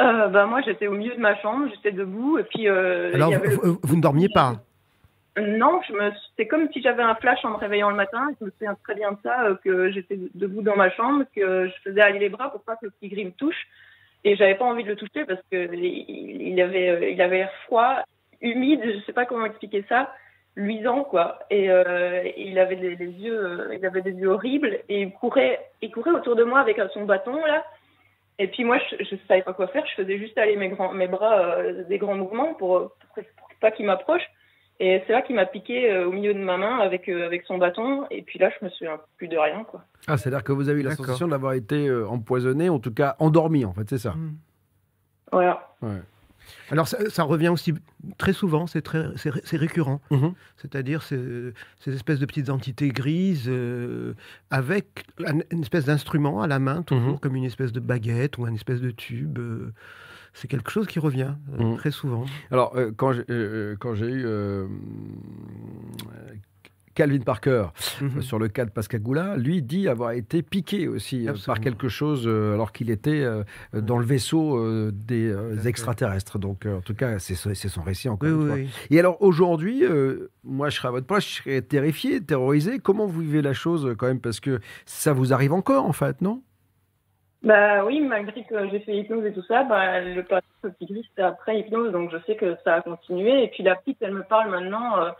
Euh, 0.00 0.28
bah, 0.28 0.46
moi, 0.46 0.60
j'étais 0.62 0.86
au 0.86 0.92
milieu 0.92 1.14
de 1.14 1.20
ma 1.20 1.36
chambre, 1.42 1.68
j'étais 1.74 1.92
debout, 1.92 2.38
et 2.38 2.44
puis. 2.44 2.68
Euh, 2.68 3.12
Alors, 3.14 3.28
il 3.28 3.32
y 3.32 3.34
avait 3.34 3.56
vous, 3.82 3.96
ne 3.96 4.00
dormiez 4.00 4.28
pas? 4.32 4.62
Non, 5.38 5.80
je 5.86 5.92
me... 5.92 6.10
c'est 6.36 6.46
comme 6.48 6.68
si 6.72 6.82
j'avais 6.82 7.02
un 7.02 7.14
flash 7.14 7.38
en 7.44 7.50
me 7.50 7.56
réveillant 7.56 7.90
le 7.90 7.96
matin. 7.96 8.28
Je 8.40 8.46
me 8.46 8.50
souviens 8.50 8.76
très 8.82 8.94
bien 8.94 9.12
de 9.12 9.16
ça, 9.22 9.44
euh, 9.44 9.54
que 9.64 9.90
j'étais 9.92 10.18
debout 10.34 10.62
dans 10.62 10.76
ma 10.76 10.90
chambre, 10.90 11.24
que 11.34 11.68
je 11.68 11.72
faisais 11.88 12.00
aller 12.00 12.18
les 12.18 12.28
bras 12.30 12.50
pour 12.50 12.62
pas 12.62 12.74
que 12.76 12.86
le 12.86 12.90
petit 12.90 13.08
gris 13.08 13.24
me 13.26 13.30
touche. 13.30 13.66
Et 14.24 14.36
j'avais 14.36 14.54
pas 14.54 14.64
envie 14.64 14.84
de 14.84 14.88
le 14.88 14.96
toucher 14.96 15.24
parce 15.24 15.40
que 15.50 15.74
il 15.74 16.60
avait, 16.60 16.90
euh, 16.90 17.10
il 17.10 17.20
avait 17.22 17.38
l'air 17.38 17.52
froid, 17.64 18.02
humide, 18.40 18.80
je 18.84 19.04
sais 19.04 19.12
pas 19.12 19.24
comment 19.24 19.46
expliquer 19.46 19.84
ça, 19.88 20.12
luisant 20.56 21.04
quoi. 21.04 21.38
Et 21.50 21.70
euh, 21.70 22.22
il 22.36 22.58
avait 22.58 22.76
les 22.76 22.96
yeux, 22.96 23.44
euh, 23.44 23.74
il 23.74 23.84
avait 23.86 24.02
des 24.02 24.12
yeux 24.12 24.28
horribles 24.28 24.80
et 24.88 25.02
il 25.02 25.12
courait, 25.12 25.60
il 25.80 25.90
courait 25.90 26.10
autour 26.10 26.36
de 26.36 26.44
moi 26.44 26.60
avec 26.60 26.78
son 26.92 27.04
bâton 27.04 27.44
là. 27.44 27.64
Et 28.38 28.48
puis 28.48 28.64
moi, 28.64 28.78
je, 28.78 29.04
je 29.04 29.16
savais 29.28 29.42
pas 29.42 29.52
quoi 29.52 29.68
faire. 29.68 29.84
Je 29.86 30.02
faisais 30.02 30.16
juste 30.16 30.38
aller 30.38 30.56
mes, 30.56 30.68
grands, 30.70 30.92
mes 30.92 31.08
bras 31.08 31.58
euh, 31.58 31.84
des 31.84 31.98
grands 31.98 32.14
mouvements 32.14 32.54
pour, 32.54 32.92
pour, 33.14 33.24
pour 33.36 33.48
pas 33.60 33.70
qu'il 33.70 33.84
m'approche. 33.84 34.22
Et 34.82 35.02
c'est 35.06 35.12
là 35.12 35.20
qu'il 35.20 35.36
m'a 35.36 35.44
piqué 35.46 35.90
euh, 35.92 36.08
au 36.08 36.12
milieu 36.12 36.32
de 36.32 36.38
ma 36.38 36.56
main 36.56 36.78
avec, 36.78 37.08
euh, 37.08 37.26
avec 37.26 37.42
son 37.44 37.58
bâton. 37.58 38.06
Et 38.10 38.22
puis 38.22 38.38
là, 38.38 38.50
je 38.58 38.64
me 38.64 38.70
souviens 38.70 38.98
plus 39.18 39.28
de 39.28 39.36
rien. 39.36 39.62
Quoi. 39.64 39.84
Ah, 40.06 40.16
c'est-à-dire 40.16 40.42
que 40.42 40.52
vous 40.52 40.68
avez 40.70 40.80
eu 40.80 40.84
la 40.84 40.96
sensation 40.96 41.28
d'avoir 41.28 41.52
été 41.52 41.86
euh, 41.86 42.08
empoisonné, 42.08 42.70
en 42.70 42.78
tout 42.78 42.92
cas 42.92 43.14
endormi, 43.18 43.64
en 43.66 43.74
fait, 43.74 43.88
c'est 43.90 43.98
ça. 43.98 44.12
Mm. 44.12 44.36
Voilà. 45.32 45.74
Ouais. 45.82 46.00
Alors 46.70 46.88
ça, 46.88 46.98
ça 47.10 47.22
revient 47.22 47.48
aussi 47.50 47.74
très 48.18 48.32
souvent, 48.32 48.66
c'est 48.66 48.82
très, 48.82 49.04
c'est 49.16 49.30
ré- 49.30 49.42
c'est 49.44 49.56
récurrent. 49.56 50.00
Mhm. 50.10 50.32
C'est-à-dire 50.56 51.02
ces, 51.02 51.52
ces 51.78 51.94
espèces 51.94 52.18
de 52.18 52.26
petites 52.26 52.48
entités 52.50 52.88
grises 52.88 53.46
euh, 53.48 54.14
avec 54.50 55.04
un- 55.24 55.40
une 55.52 55.60
espèce 55.60 55.84
d'instrument 55.84 56.42
à 56.42 56.48
la 56.48 56.58
main, 56.58 56.82
toujours 56.82 57.12
Mhm. 57.12 57.18
comme 57.20 57.36
une 57.36 57.44
espèce 57.44 57.72
de 57.72 57.78
baguette 57.80 58.38
ou 58.38 58.46
une 58.48 58.54
espèce 58.56 58.80
de 58.80 58.90
tube. 58.90 59.38
euh, 59.38 59.72
c'est 60.32 60.48
quelque 60.48 60.70
chose 60.70 60.86
qui 60.86 60.98
revient 60.98 61.34
euh, 61.58 61.64
Mhm. 61.64 61.76
très 61.76 61.90
souvent. 61.90 62.24
Alors, 62.50 62.72
euh, 62.76 62.90
quand 62.96 63.12
j'ai 63.12 63.24
euh, 63.30 63.76
quand 63.78 63.94
j'ai 63.94 64.06
eu 64.10 64.24
Calvin 66.94 67.20
Parker 67.20 67.66
Mhm. 68.02 68.20
sur 68.20 68.38
le 68.38 68.48
cas 68.48 68.64
de 68.64 68.70
Pascagoula, 68.70 69.36
lui 69.36 69.62
dit 69.62 69.88
avoir 69.88 70.10
été 70.10 70.42
piqué 70.42 70.88
aussi 70.88 71.26
par 71.46 71.60
quelque 71.60 71.88
chose 71.88 72.26
alors 72.26 72.72
qu'il 72.72 72.90
était 72.90 73.22
euh, 73.22 73.44
dans 73.72 73.96
le 73.96 74.04
vaisseau 74.04 74.90
des 74.90 75.32
extraterrestres. 75.66 76.38
Donc, 76.38 76.66
en 76.66 76.80
tout 76.80 76.94
cas, 76.94 77.18
c'est 77.20 77.34
son 77.36 77.82
récit 77.82 78.08
encore 78.08 78.28
Oui, 78.28 78.34
une 78.34 78.46
fois. 78.46 78.56
oui. 78.56 78.68
Et 78.90 78.98
alors 78.98 79.22
aujourd'hui, 79.22 79.84
moi 80.42 80.68
je 80.68 80.76
serais 80.76 80.88
à 80.88 80.90
votre 80.90 81.06
place, 81.06 81.24
je 81.24 81.42
serais 81.42 81.62
terrifié, 81.62 82.20
terrorisé. 82.20 82.80
Comment 82.80 83.06
vous 83.06 83.20
vivez 83.20 83.40
la 83.40 83.52
chose 83.54 83.94
quand 83.96 84.06
même? 84.08 84.20
Parce 84.20 84.40
que 84.40 84.60
ça 84.84 85.12
vous 85.12 85.32
arrive 85.32 85.52
encore 85.52 85.86
en 85.86 85.92
fait, 85.92 86.20
non? 86.20 86.42
Bah 87.42 87.84
oui, 87.86 88.00
malgré 88.00 88.44
que 88.44 88.68
j'ai 88.68 88.80
fait 88.80 88.96
hypnose 88.96 89.24
et 89.24 89.32
tout 89.32 89.42
ça, 89.42 89.62
bah, 89.64 90.00
le 90.00 90.20
au 90.20 90.68
petit 90.70 90.86
gris, 90.86 91.06
c'était 91.08 91.22
après 91.22 91.58
hypnose, 91.58 91.90
donc 91.90 92.10
je 92.12 92.18
sais 92.26 92.36
que 92.36 92.56
ça 92.64 92.74
a 92.74 92.80
continué. 92.82 93.44
Et 93.44 93.48
puis 93.48 93.62
la 93.62 93.76
petite, 93.76 93.96
elle 94.02 94.12
me 94.12 94.22
parle 94.22 94.50
maintenant, 94.50 95.00
euh, 95.00 95.10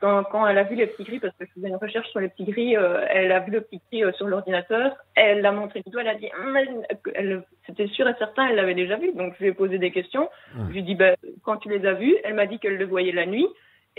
quand, 0.00 0.24
quand 0.24 0.46
elle 0.46 0.56
a 0.56 0.62
vu 0.62 0.74
les 0.74 0.86
petits 0.86 1.04
gris, 1.04 1.18
parce 1.18 1.36
que 1.36 1.44
je 1.44 1.52
faisais 1.52 1.68
une 1.68 1.76
recherche 1.76 2.08
sur 2.08 2.20
les 2.20 2.28
petits 2.30 2.44
gris, 2.44 2.76
euh, 2.78 3.04
elle 3.10 3.30
a 3.30 3.40
vu 3.40 3.50
le 3.52 3.60
petit 3.60 3.78
gris 3.90 4.04
euh, 4.04 4.12
sur 4.12 4.26
l'ordinateur, 4.26 4.96
elle 5.14 5.42
l'a 5.42 5.52
montré 5.52 5.82
du 5.82 5.90
doigt, 5.90 6.00
elle 6.00 6.08
a 6.08 6.14
dit, 6.14 6.30
elle- 6.56 6.86
elle- 7.14 7.42
c'était 7.66 7.88
sûr 7.88 8.08
et 8.08 8.14
certain, 8.18 8.46
elle 8.48 8.56
l'avait 8.56 8.74
déjà 8.74 8.96
vu. 8.96 9.12
Donc 9.12 9.34
je 9.38 9.42
lui 9.44 9.50
ai 9.50 9.54
posé 9.54 9.76
des 9.78 9.90
questions. 9.90 10.30
Je 10.68 10.72
lui 10.72 10.78
ai 10.78 10.82
dit, 10.82 10.94
bah, 10.94 11.14
quand 11.44 11.58
tu 11.58 11.68
les 11.68 11.86
as 11.86 11.92
vus, 11.92 12.16
elle 12.24 12.34
m'a 12.34 12.46
dit 12.46 12.58
qu'elle 12.58 12.78
le 12.78 12.86
voyait 12.86 13.12
la 13.12 13.26
nuit 13.26 13.46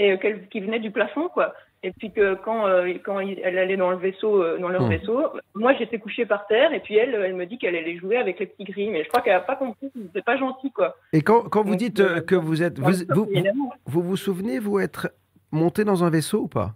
et 0.02 0.12
euh, 0.14 0.18
qu'elle 0.18 0.48
qui 0.50 0.60
venait 0.60 0.80
du 0.80 0.92
plafond, 0.92 1.28
quoi. 1.30 1.54
Et 1.84 1.92
puis 1.92 2.12
que 2.12 2.36
quand, 2.36 2.68
euh, 2.68 2.94
quand 3.04 3.20
il- 3.20 3.40
elle 3.44 3.58
allait 3.58 3.78
dans 3.78 3.90
le 3.90 3.98
vaisseau, 3.98 4.44
euh, 4.44 4.58
dans 4.60 4.70
leur 4.70 4.84
Hmm. 4.84 4.90
vaisseau, 4.90 5.20
moi 5.56 5.74
j'étais 5.78 5.98
couchée 5.98 6.26
par 6.28 6.46
terre 6.48 6.74
et 6.74 6.80
puis 6.80 6.96
elle, 6.96 7.16
elle 7.16 7.34
me 7.36 7.46
dit 7.46 7.58
qu'elle 7.58 7.76
allait 7.76 7.98
jouer 7.98 8.18
avec 8.18 8.40
les 8.40 8.46
petits 8.46 8.66
gris. 8.66 8.90
Mais 8.90 9.04
je 9.04 9.10
crois 9.10 9.22
qu'elle 9.22 9.34
a 9.34 9.40
pas 9.42 9.56
compris, 9.56 9.90
c'était 9.96 10.22
pas 10.22 10.38
gentil, 10.38 10.72
quoi. 10.72 10.96
Et 11.14 11.22
quand, 11.22 11.50
quand 11.50 11.64
vous 11.64 11.72
Donc, 11.72 11.80
dites 11.80 12.00
euh, 12.00 12.22
que 12.22 12.36
vous 12.36 12.62
êtes, 12.62 12.78
vous, 12.80 12.94
vous, 13.10 13.28
l'amour. 13.34 13.74
vous 13.88 14.02
vous 14.04 14.18
souvenez 14.18 14.60
vous 14.60 14.80
être 14.80 15.12
monté 15.52 15.84
dans 15.84 16.04
un 16.04 16.10
vaisseau 16.12 16.42
ou 16.42 16.48
pas? 16.48 16.72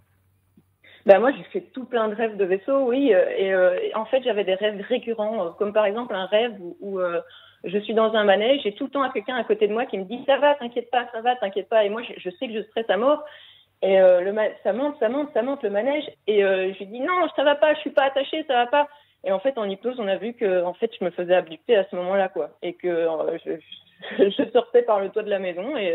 Ben 1.06 1.20
moi, 1.20 1.30
j'ai 1.36 1.44
fait 1.44 1.60
tout 1.72 1.84
plein 1.84 2.08
de 2.08 2.14
rêves 2.16 2.36
de 2.36 2.44
vaisseau, 2.44 2.88
oui. 2.88 3.12
Et, 3.38 3.54
euh, 3.54 3.78
et 3.80 3.94
en 3.94 4.06
fait, 4.06 4.22
j'avais 4.24 4.42
des 4.42 4.54
rêves 4.54 4.80
récurrents, 4.88 5.52
comme 5.52 5.72
par 5.72 5.86
exemple 5.86 6.14
un 6.16 6.26
rêve 6.26 6.54
où, 6.58 6.76
où, 6.80 6.98
euh, 6.98 7.20
je 7.64 7.78
suis 7.78 7.94
dans 7.94 8.14
un 8.14 8.24
manège, 8.24 8.60
j'ai 8.62 8.72
tout 8.74 8.84
le 8.84 8.90
temps 8.90 9.08
quelqu'un 9.10 9.36
à 9.36 9.44
côté 9.44 9.66
de 9.68 9.72
moi 9.72 9.86
qui 9.86 9.98
me 9.98 10.04
dit 10.04 10.20
ça 10.26 10.36
va, 10.38 10.54
t'inquiète 10.54 10.90
pas, 10.90 11.06
ça 11.12 11.20
va, 11.20 11.36
t'inquiète 11.36 11.68
pas. 11.68 11.84
Et 11.84 11.88
moi, 11.88 12.02
je, 12.02 12.12
je 12.18 12.30
sais 12.36 12.46
que 12.48 12.54
je 12.54 12.62
stresse 12.62 12.88
à 12.88 12.96
mort. 12.96 13.24
Et 13.82 14.00
euh, 14.00 14.20
le 14.22 14.34
ça 14.62 14.72
monte, 14.72 14.96
ça 14.98 15.08
monte, 15.08 15.28
ça 15.34 15.42
monte 15.42 15.62
le 15.62 15.70
manège. 15.70 16.04
Et 16.26 16.42
euh, 16.44 16.72
je 16.72 16.78
lui 16.78 16.86
dis 16.86 17.00
non, 17.00 17.28
ça 17.36 17.44
va 17.44 17.54
pas, 17.56 17.74
je 17.74 17.80
suis 17.80 17.90
pas 17.90 18.04
attachée, 18.04 18.44
ça 18.48 18.54
va 18.54 18.66
pas. 18.66 18.88
Et 19.24 19.32
en 19.32 19.38
fait, 19.40 19.58
en 19.58 19.68
hypnose, 19.68 19.96
on 19.98 20.06
a 20.08 20.16
vu 20.16 20.34
que 20.34 20.62
en 20.62 20.72
fait, 20.74 20.90
je 20.98 21.04
me 21.04 21.10
faisais 21.10 21.34
abducter 21.34 21.76
à 21.76 21.84
ce 21.90 21.96
moment-là, 21.96 22.28
quoi. 22.28 22.50
Et 22.62 22.74
que 22.74 22.86
euh, 22.88 23.36
je, 24.18 24.42
sortais 24.52 24.82
par 24.82 25.00
le 25.00 25.08
toit 25.10 25.22
de 25.24 25.30
la 25.30 25.38
maison 25.40 25.76
et. 25.76 25.94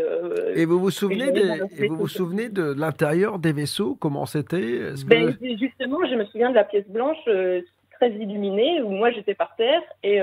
Et 0.54 0.64
vous 0.64 0.78
vous 0.78 0.90
souvenez, 0.90 1.32
des- 1.32 1.60
et 1.78 1.88
vous 1.88 1.96
vous 1.96 2.08
souvenez 2.08 2.48
de 2.50 2.74
l'intérieur 2.78 3.38
des 3.38 3.52
vaisseaux 3.52 3.96
Comment 3.98 4.26
c'était? 4.26 4.60
Que- 4.60 5.06
Ben, 5.06 5.36
justement, 5.58 5.98
je 6.08 6.14
me 6.14 6.24
souviens 6.26 6.50
de 6.50 6.54
la 6.56 6.64
pièce 6.64 6.88
blanche 6.88 7.24
très 7.24 8.10
illuminée 8.10 8.82
où 8.82 8.90
moi 8.90 9.10
j'étais 9.12 9.34
par 9.34 9.54
terre 9.56 9.82
et, 10.02 10.20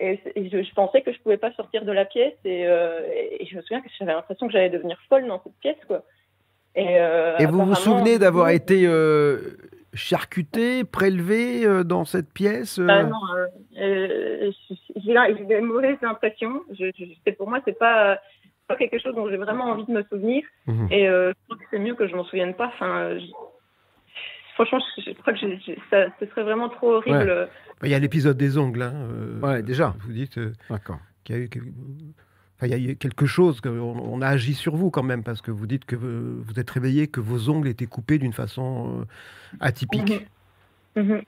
et, 0.00 0.20
et 0.34 0.48
je, 0.48 0.62
je 0.62 0.74
pensais 0.74 1.02
que 1.02 1.12
je 1.12 1.20
pouvais 1.20 1.36
pas 1.36 1.52
sortir 1.52 1.84
de 1.84 1.92
la 1.92 2.04
pièce 2.04 2.34
et, 2.44 2.66
euh, 2.66 3.00
et 3.38 3.46
je 3.46 3.56
me 3.56 3.62
souviens 3.62 3.80
que 3.80 3.88
j'avais 3.98 4.12
l'impression 4.12 4.46
que 4.46 4.52
j'allais 4.52 4.70
devenir 4.70 4.98
folle 5.08 5.26
dans 5.26 5.40
cette 5.42 5.58
pièce 5.60 5.78
quoi. 5.86 6.02
Et, 6.74 7.00
euh, 7.00 7.36
Et 7.38 7.46
vous 7.46 7.64
vous 7.64 7.74
souvenez 7.74 8.18
d'avoir 8.18 8.50
été 8.50 8.86
euh, 8.86 9.56
charcuté, 9.94 10.84
prélevé 10.84 11.64
euh, 11.64 11.84
dans 11.84 12.04
cette 12.04 12.32
pièce 12.32 12.78
euh 12.78 12.86
Ah 12.88 13.02
non, 13.02 13.18
euh, 13.36 13.46
euh, 13.78 14.50
j'ai 14.96 15.44
des 15.44 15.60
mauvaises 15.60 15.98
impressions. 16.02 16.62
Je, 16.72 17.32
pour 17.32 17.48
moi, 17.48 17.60
c'est 17.64 17.78
pas, 17.78 18.18
quelque 18.78 18.98
chose 19.00 19.14
dont 19.14 19.28
j'ai 19.28 19.36
vraiment 19.36 19.64
envie 19.64 19.84
de 19.84 19.92
me 19.92 20.02
souvenir. 20.04 20.44
Mhm. 20.66 20.88
Et 20.92 21.08
euh, 21.08 21.32
je 21.32 21.44
crois 21.44 21.56
que 21.56 21.64
c'est 21.70 21.78
mieux 21.78 21.94
que 21.94 22.06
je 22.06 22.14
m'en 22.14 22.24
souvienne 22.24 22.54
pas. 22.54 22.66
Enfin, 22.66 23.18
franchement, 24.66 24.80
je, 24.98 25.02
je 25.10 25.12
crois 25.18 25.32
que 25.32 25.38
ça, 25.90 26.06
ce 26.18 26.26
serait 26.26 26.42
vraiment 26.42 26.68
trop 26.68 26.94
horrible. 26.94 27.48
Il 27.82 27.88
y 27.88 27.94
a 27.94 27.98
l'épisode 27.98 28.36
des 28.36 28.58
ongles. 28.58 28.82
hein, 28.82 28.92
euh, 28.94 29.40
Ouais, 29.40 29.62
déjà. 29.62 29.94
Vous 30.00 30.12
dites 30.12 30.36
euh, 30.38 30.52
qu'il 31.24 31.36
y 31.36 31.38
a 31.38 31.42
eu 31.42 31.48
quel- 31.48 31.62
enfin, 32.56 32.66
il 32.66 32.70
y 32.70 32.74
a 32.74 32.92
eu 32.92 32.96
quelque 32.96 33.26
chose, 33.26 33.60
qu'on 33.60 33.70
on 33.78 34.20
a 34.20 34.26
agi 34.28 34.54
sur 34.54 34.76
vous 34.76 34.90
quand 34.90 35.02
même, 35.02 35.22
parce 35.22 35.40
que 35.40 35.50
vous 35.50 35.66
dites 35.66 35.84
que 35.86 35.96
vous, 35.96 36.58
êtes 36.60 36.70
réveillé, 36.70 37.06
que 37.08 37.20
vos 37.20 37.48
ongles 37.48 37.68
étaient 37.68 37.86
coupés 37.86 38.18
d'une 38.18 38.32
façon 38.34 39.00
euh, 39.00 39.04
atypique. 39.60 40.26
Mhm. 40.96 41.22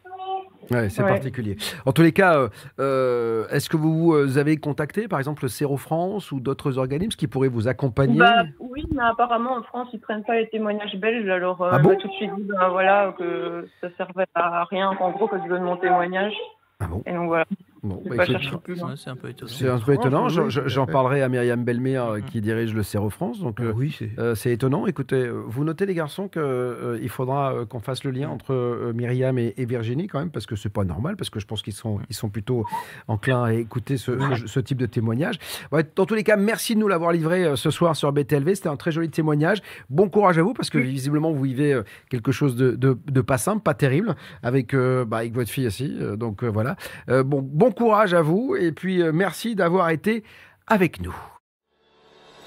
Ouais, 0.71 0.89
c'est 0.89 1.03
Ouais. 1.03 1.09
particulier. 1.09 1.57
En 1.87 1.93
tous 1.93 2.03
les 2.03 2.13
cas, 2.13 2.39
euh, 2.39 2.49
euh, 2.79 3.49
est-ce 3.49 3.69
que 3.69 3.77
vous 3.77 4.39
avez 4.39 4.57
contacté, 4.57 5.09
par 5.09 5.19
exemple, 5.19 5.43
le 5.45 5.49
Séro 5.49 5.77
France 5.77 6.33
ou 6.33 6.41
d'autres 6.41 6.79
organismes 6.79 7.17
qui 7.19 7.27
pourraient 7.27 7.49
vous 7.49 7.69
accompagner 7.69 8.19
Bah, 8.19 8.45
oui, 8.61 8.87
mais 8.95 9.03
apparemment 9.03 9.55
en 9.57 9.63
France, 9.63 9.89
ils 9.93 10.01
prennent 10.01 10.25
pas 10.25 10.37
les 10.37 10.49
témoignages 10.49 10.97
belges. 10.97 11.29
Alors, 11.29 11.61
euh, 11.63 11.71
Ah 11.73 11.79
bon 11.79 11.91
m'a 11.91 11.97
tout 11.97 12.09
de 12.09 12.13
suite 12.15 12.31
dit 12.37 12.45
ben, 12.45 12.69
voilà, 12.69 13.15
que 13.19 13.67
ça 13.81 13.89
servait 13.97 14.27
à 14.35 14.65
rien, 14.65 14.95
qu'en 14.97 15.11
gros, 15.11 15.27
que 15.29 15.37
je 15.43 15.49
donne 15.49 15.63
mon 15.65 15.77
témoignage. 15.77 16.35
Ah 16.81 16.87
bon 16.87 17.03
Et 17.07 17.13
donc 17.13 17.27
voilà, 17.27 17.45
Bon, 17.85 18.01
bah, 18.09 18.25
c'est 18.27 18.35
un 18.37 18.59
peu 18.59 18.73
étonnant. 18.73 18.95
C'est 18.97 19.69
un 19.69 19.79
peu 19.81 19.93
étonnant. 19.95 20.29
France, 20.29 20.49
J'en- 20.67 20.87
parlerai 20.87 21.23
à 21.23 21.29
Myriam 21.29 21.65
Belmer 21.65 21.97
euh, 21.97 22.21
qui 22.21 22.41
dirige 22.41 22.75
le 22.75 22.85
Séro 22.85 23.11
France. 23.11 23.41
Donc, 23.41 23.57
Ah 23.59 23.65
euh, 23.65 23.73
oui, 23.75 23.93
c'est. 23.99 24.11
euh, 24.21 24.37
c'est 24.37 24.53
étonnant. 24.53 24.87
Écoutez, 24.87 25.29
vous 25.49 25.65
notez 25.65 25.85
les 25.87 25.95
garçons 25.95 26.29
qu'il 26.29 27.09
faudra 27.09 27.53
euh, 27.55 27.65
qu'on 27.67 27.81
fasse 27.81 28.05
le 28.05 28.13
lien 28.13 28.29
entre 28.29 28.53
euh, 28.55 28.93
Myriam 28.95 29.37
et, 29.37 29.53
et 29.57 29.65
Virginie 29.65 30.07
quand 30.07 30.21
même, 30.21 30.31
parce 30.31 30.47
que 30.47 30.55
c'est 30.55 30.69
pas 30.69 30.85
normal, 30.85 31.17
parce 31.17 31.29
que 31.29 31.41
je 31.41 31.47
pense 31.47 31.61
qu'ils 31.63 31.73
sont, 31.73 31.99
ils 32.09 32.15
sont 32.15 32.29
plutôt 32.29 32.65
enclins 33.09 33.43
à 33.43 33.53
écouter 33.53 33.97
ce, 33.97 34.13
ce- 34.37 34.47
ce 34.47 34.61
type 34.61 34.79
de 34.79 34.87
témoignage. 34.87 35.41
Ouais, 35.73 35.85
dans 35.97 36.07
tous 36.07 36.15
les 36.15 36.23
cas, 36.25 36.37
merci 36.37 36.75
de 36.77 36.81
nous 36.81 36.89
l'avoir 36.89 37.11
livré 37.11 37.45
euh, 37.45 37.57
ce 37.57 37.71
soir 37.71 37.97
sur 37.97 38.13
BTLV. 38.13 38.55
C'était 38.55 38.69
un 38.69 38.77
très 38.77 38.93
joli 38.93 39.11
témoignage. 39.11 39.59
Bon 39.91 40.09
courage 40.09 40.39
à 40.39 40.43
vous, 40.43 40.53
parce 40.55 40.71
que 40.71 40.79
visiblement 40.79 41.33
vous 41.33 41.43
vivez 41.43 41.73
euh, 41.73 41.83
quelque 42.11 42.31
chose 42.31 42.55
de, 42.55 42.73
de- 42.73 42.97
de 43.11 43.21
pas 43.23 43.39
simple, 43.39 43.63
pas 43.63 43.75
terrible, 43.75 44.15
avec, 44.45 44.73
euh, 44.73 45.05
bah, 45.05 45.17
avec 45.19 45.35
votre 45.35 45.51
fille 45.51 45.67
aussi. 45.67 45.97
Euh, 46.01 46.15
donc 46.15 46.45
euh, 46.45 46.49
voilà. 46.49 46.77
Euh, 47.09 47.25
bon, 47.25 47.41
bon 47.43 47.72
courage 47.73 48.15
à 48.15 48.23
vous, 48.23 48.57
et 48.59 48.73
puis 48.73 49.03
euh, 49.03 49.13
merci 49.13 49.55
d'avoir 49.55 49.91
été 49.91 50.25
avec 50.67 51.01
nous. 51.01 51.15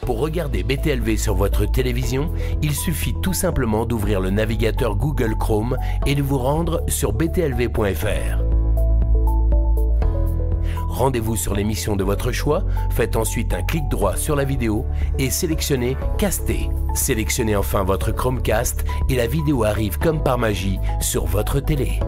Pour 0.01 0.19
regarder 0.19 0.63
BTLV 0.63 1.17
sur 1.17 1.33
votre 1.33 1.65
télévision, 1.65 2.31
il 2.61 2.73
suffit 2.73 3.15
tout 3.23 3.33
simplement 3.33 3.85
d'ouvrir 3.85 4.21
le 4.21 4.29
navigateur 4.29 4.95
Google 4.95 5.35
Chrome 5.35 5.77
et 6.05 6.13
de 6.13 6.21
vous 6.21 6.37
rendre 6.37 6.83
sur 6.87 7.11
btlv.fr. 7.11 8.43
Rendez-vous 10.87 11.35
sur 11.35 11.55
l'émission 11.55 11.95
de 11.95 12.03
votre 12.03 12.31
choix, 12.31 12.63
faites 12.91 13.15
ensuite 13.17 13.53
un 13.53 13.63
clic 13.63 13.89
droit 13.89 14.15
sur 14.15 14.35
la 14.35 14.45
vidéo 14.45 14.85
et 15.19 15.29
sélectionnez 15.29 15.97
Caster. 16.17 16.69
Sélectionnez 16.93 17.55
enfin 17.55 17.83
votre 17.83 18.13
Chromecast 18.13 18.85
et 19.09 19.15
la 19.15 19.27
vidéo 19.27 19.63
arrive 19.63 19.97
comme 19.97 20.23
par 20.23 20.37
magie 20.37 20.79
sur 21.01 21.25
votre 21.25 21.59
télé. 21.59 21.99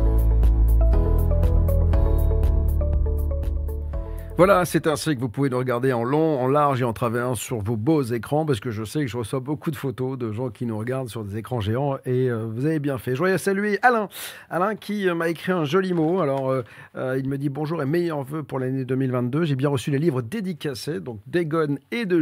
Voilà, 4.38 4.66
c'est 4.66 4.86
ainsi 4.86 5.16
que 5.16 5.20
vous 5.20 5.30
pouvez 5.30 5.50
nous 5.50 5.58
regarder 5.58 5.94
en 5.94 6.04
long, 6.04 6.40
en 6.40 6.48
large 6.48 6.80
et 6.82 6.84
en 6.84 6.94
travers 6.94 7.36
sur 7.36 7.60
vos 7.60 7.76
beaux 7.76 8.04
écrans, 8.04 8.46
parce 8.46 8.60
que 8.60 8.70
je 8.70 8.84
sais 8.84 9.02
que 9.02 9.08
je 9.08 9.18
reçois 9.18 9.40
beaucoup 9.40 9.72
de 9.72 9.76
photos 9.76 10.16
de 10.16 10.32
gens 10.32 10.52
qui 10.52 10.68
nous 10.68 10.78
regardent 10.78 11.10
sur 11.10 11.24
des 11.24 11.38
écrans 11.38 11.60
géants, 11.60 11.98
et 12.06 12.30
euh, 12.30 12.46
vous 12.46 12.68
avez 12.68 12.78
bien 12.78 13.00
fait. 13.00 13.16
Je 13.16 13.18
voudrais 13.18 13.40
saluer 13.40 13.80
Alain, 13.82 14.10
Alain 14.52 14.76
qui 14.76 15.10
euh, 15.10 15.16
m'a 15.16 15.30
écrit 15.30 15.54
un 15.54 15.66
joli 15.66 15.92
mot. 15.92 16.20
Alors, 16.20 16.52
euh, 16.52 17.18
il 17.18 17.28
me 17.28 17.40
dit 17.40 17.50
bonjour 17.50 17.82
et 17.82 17.88
meilleurs 17.88 18.22
vœux 18.22 18.44
pour 18.44 18.60
l'année 18.60 18.86
2022. 18.86 19.46
J'ai 19.46 19.56
bien 19.56 19.70
reçu 19.70 19.90
les 19.90 19.98
livres 19.98 20.22
dédicacés, 20.22 21.00
donc 21.00 21.20
d'Egon 21.26 21.80
et 21.90 22.06
de 22.06 22.22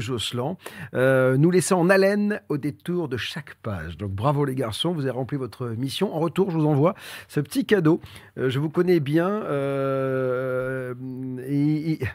euh, 0.93 1.36
nous 1.36 1.51
laissant 1.51 1.82
en 1.82 1.89
haleine 1.89 2.39
au 2.47 2.58
détour 2.58 3.10
de 3.10 3.17
chaque 3.17 3.56
page. 3.56 3.97
Donc, 3.97 4.12
bravo 4.12 4.45
les 4.45 4.56
garçons, 4.56 4.93
vous 4.93 5.01
avez 5.01 5.12
rempli 5.12 5.36
votre 5.36 5.67
mission. 5.67 6.15
En 6.15 6.21
retour, 6.21 6.49
je 6.49 6.56
vous 6.56 6.65
envoie 6.65 6.95
ce 7.28 7.41
petit 7.41 7.65
cadeau. 7.65 7.99
Je 8.38 8.58
vous 8.58 8.69
connais 8.69 9.01
bien, 9.01 9.41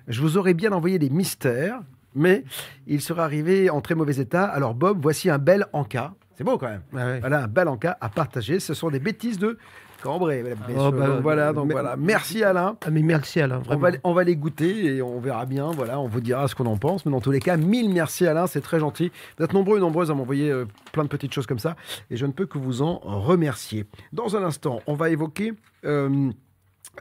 je 0.09 0.21
vous 0.21 0.37
aurais 0.39 0.55
bien 0.55 0.73
envoyé 0.73 0.99
des 0.99 1.11
mystères, 1.11 1.81
mais 2.15 2.45
il 2.87 3.01
serait 3.01 3.23
arrivé 3.23 3.71
en 3.71 3.81
très 3.81 3.95
mauvais 3.95 4.17
état. 4.17 4.45
Alors 4.45 4.75
Bob, 4.75 4.99
voici 5.01 5.31
un 5.31 5.39
bel 5.39 5.67
encas. 5.73 6.13
C'est 6.37 6.45
beau 6.45 6.57
quand 6.59 6.69
même. 6.69 6.83
Ah 6.95 7.07
ouais. 7.07 7.21
Voilà, 7.21 7.45
un 7.45 7.49
bel 7.49 7.69
encas 7.69 7.97
à 8.01 8.09
partager. 8.09 8.61
Ce 8.61 8.73
sont 8.75 8.91
des 8.91 8.99
bêtises 9.01 9.39
de 9.39 9.59
et 10.03 10.45
Oh, 10.79 10.91
bah, 10.91 11.07
Donc 11.07 11.21
voilà, 11.23 11.53
donc 11.53 11.67
mais- 11.67 11.75
voilà. 11.75 11.95
Merci 11.97 12.43
Alain. 12.43 12.77
Ah, 12.87 12.91
mais 12.91 13.03
merci 13.03 13.41
Alain, 13.41 13.61
On 13.69 13.77
va, 13.77 13.91
on 14.03 14.15
va 14.15 14.25
les 14.25 14.35
goûter 14.37 14.97
et 14.97 15.03
on 15.03 15.21
verra 15.21 15.45
bien. 15.45 15.73
Voilà, 15.73 16.01
on 16.01 16.09
vous 16.09 16.23
dira 16.23 16.49
ce 16.49 16.55
qu'on 16.55 16.65
en 16.65 16.79
pense. 16.79 17.05
Mais 17.05 17.13
dans 17.13 17.21
tous 17.21 17.31
les 17.31 17.41
cas, 17.41 17.59
mille 17.59 17.91
merci 17.91 18.27
Alain, 18.27 18.47
c'est 18.47 18.63
très 18.63 18.81
gentil. 18.81 19.13
Vous 19.39 19.45
êtes 19.45 19.53
nombreux 19.53 19.77
et 19.77 19.81
nombreuses 19.81 20.11
à 20.11 20.15
m'envoyer 20.15 20.51
euh, 20.51 20.65
plein 20.93 21.05
de 21.05 21.09
petites 21.09 21.35
choses 21.35 21.47
comme 21.47 21.59
ça 21.59 21.77
et 22.11 22.17
je 22.17 22.25
ne 22.25 22.33
peux 22.33 22.47
que 22.47 22.57
vous 22.57 22.81
en 22.83 22.99
remercier. 22.99 23.85
Dans 24.15 24.37
un 24.37 24.43
instant, 24.43 24.81
on 24.87 24.95
va 24.95 25.11
évoquer. 25.11 25.53
euh, 25.85 26.31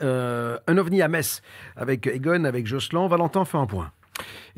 un 0.01 0.77
ovni 0.77 1.01
à 1.01 1.07
Metz 1.07 1.41
avec 1.75 2.07
Egon, 2.07 2.43
avec 2.45 2.67
Jocelyn. 2.67 3.07
Valentin 3.07 3.45
fait 3.45 3.57
un 3.57 3.65
point. 3.65 3.91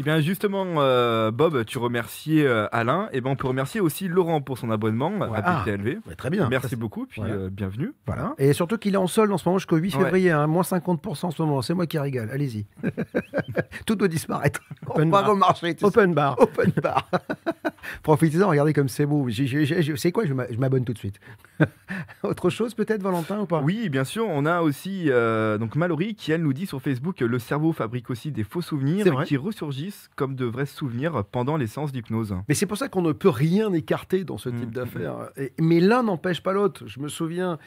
Eh 0.02 0.04
bien 0.04 0.20
justement, 0.20 0.66
euh, 0.78 1.30
Bob, 1.30 1.64
tu 1.64 1.78
remerciais 1.78 2.44
euh, 2.44 2.66
Alain. 2.72 3.08
Et 3.14 3.22
ben 3.22 3.30
on 3.30 3.36
peut 3.36 3.48
remercier 3.48 3.80
aussi 3.82 4.08
Laurent 4.08 4.42
pour 4.42 4.58
son 4.58 4.72
abonnement 4.72 5.12
à 5.22 5.26
Ah. 5.46 5.64
Ouais, 5.68 6.16
très 6.18 6.32
bien. 6.32 6.50
Merci 6.50 6.76
beaucoup, 6.76 7.06
puis 7.06 7.22
Voilà. 7.22 7.36
euh, 7.36 7.50
bienvenue. 7.52 7.94
Voilà. 8.08 8.34
Et 8.40 8.54
surtout 8.54 8.80
qu'il 8.80 8.96
est 8.96 8.98
en 8.98 9.06
solde 9.06 9.32
en 9.32 9.38
ce 9.38 9.48
moment 9.48 9.60
jusqu'au 9.60 9.76
8 9.78 9.96
Ouais. 9.98 10.04
février, 10.06 10.32
hein, 10.32 10.48
moins 10.48 10.64
50% 10.64 11.28
en 11.28 11.32
ce 11.32 11.40
moment. 11.44 11.62
C'est 11.62 11.76
moi 11.76 11.86
qui 11.86 12.00
rigole. 12.00 12.32
Allez-y. 12.32 12.66
Tout 13.86 13.94
doit 13.94 14.08
disparaître. 14.08 14.62
On 14.88 14.94
Open 14.94 15.12
va 15.12 15.22
bar. 15.22 15.30
remarcher. 15.30 15.76
tout 15.76 15.82
ça. 15.82 15.88
Open 15.90 16.16
bar. 16.16 16.36
Open 16.42 16.72
bar. 16.82 17.08
Profitez-en, 18.02 18.48
regardez 18.50 18.74
comme 18.74 18.90
c'est 18.90 19.06
beau. 19.06 19.28
C'est 19.30 20.12
quoi? 20.12 20.26
Je 20.26 20.34
m'a- 20.34 20.52
je 20.52 20.58
m'abonne 20.58 20.84
tout 20.84 20.94
de 20.94 20.98
suite. 20.98 21.20
Autre 22.24 22.50
chose 22.50 22.74
peut-être, 22.74 23.04
Valentin, 23.04 23.40
ou 23.42 23.46
pas? 23.46 23.62
Oui, 23.62 23.90
bien 23.90 24.04
sûr. 24.04 24.26
On 24.28 24.48
a 24.48 24.62
aussi 24.62 25.12
donc 25.60 25.76
Mallory 25.76 26.16
qui 26.16 26.32
elle 26.32 26.42
nous 26.42 26.54
dit 26.54 26.66
sur 26.66 26.82
Facebook 26.82 27.20
le 27.20 27.38
cerveau 27.38 27.72
fabrique 27.72 28.10
aussi 28.10 28.32
des 28.32 28.44
faux 28.44 28.62
souvenirs 28.64 29.06
qui 29.26 29.38
ressurgissent 29.38 29.90
comme 30.15 30.36
de 30.36 30.45
vrais 30.45 30.65
souvenirs 30.65 31.23
pendant 31.32 31.58
les 31.58 31.67
séances 31.67 31.91
d'hypnose. 31.91 32.36
Mais 32.49 32.56
c'est 32.56 32.65
pour 32.65 32.77
ça 32.77 32.89
qu'on 32.89 33.01
ne 33.01 33.12
peut 33.12 33.30
rien 33.30 33.71
écarter 33.73 34.23
dans 34.23 34.38
ce 34.38 34.49
Mm. 34.49 34.56
type 34.56 34.71
d'affaires. 34.71 35.30
Et- 35.38 35.54
Mais 35.60 35.80
l'un 35.80 36.04
n'empêche 36.04 36.41
pas 36.41 36.54
l'autre. 36.54 36.86
Je 36.88 36.99
me 36.99 37.08
souviens, 37.08 37.58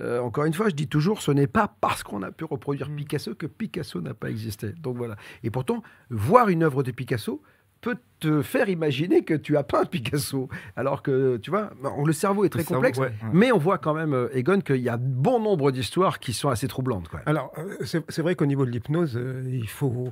euh, 0.00 0.20
encore 0.20 0.44
une 0.44 0.54
fois, 0.54 0.68
je 0.68 0.74
dis 0.74 0.88
toujours, 0.88 1.22
ce 1.22 1.30
n'est 1.30 1.46
pas 1.46 1.74
parce 1.80 2.02
qu'on 2.02 2.22
a 2.22 2.30
pu 2.32 2.44
reproduire 2.44 2.88
Mm. 2.90 2.96
Picasso 2.96 3.34
que 3.34 3.46
Picasso 3.46 4.00
n'a 4.00 4.14
pas 4.14 4.30
existé. 4.30 4.72
Donc 4.80 4.96
voilà. 4.96 5.16
Et 5.42 5.50
pourtant, 5.50 5.82
voir 6.10 6.48
une 6.48 6.62
œuvre 6.62 6.82
de 6.82 6.90
Picasso 6.90 7.42
peut 7.84 7.98
te 8.20 8.40
faire 8.40 8.70
imaginer 8.70 9.22
que 9.22 9.34
tu 9.34 9.58
as 9.58 9.66
un 9.74 9.84
Picasso. 9.84 10.48
Alors 10.76 11.02
que, 11.02 11.36
tu 11.36 11.50
vois, 11.50 11.70
le 12.06 12.12
cerveau 12.14 12.46
est 12.46 12.48
très 12.48 12.62
cerveau, 12.62 12.76
complexe. 12.76 12.98
ouais, 12.98 13.08
ouais. 13.08 13.30
Mais 13.34 13.52
on 13.52 13.58
voit 13.58 13.76
quand 13.76 13.92
même, 13.92 14.14
euh, 14.14 14.28
Egon, 14.34 14.60
qu'il 14.60 14.76
y 14.76 14.88
a 14.88 14.96
bon 14.96 15.38
nombre 15.40 15.70
d'histoires 15.70 16.18
qui 16.18 16.32
sont 16.32 16.48
assez 16.48 16.66
troublantes. 16.66 17.08
Quoi. 17.08 17.20
Alors, 17.26 17.52
euh, 17.58 17.76
c'est 18.08 18.22
vrai 18.22 18.34
qu'au 18.36 18.46
niveau 18.46 18.64
de 18.64 18.70
l'hypnose, 18.70 19.16
euh, 19.18 19.42
il 19.52 19.68
faut 19.68 20.10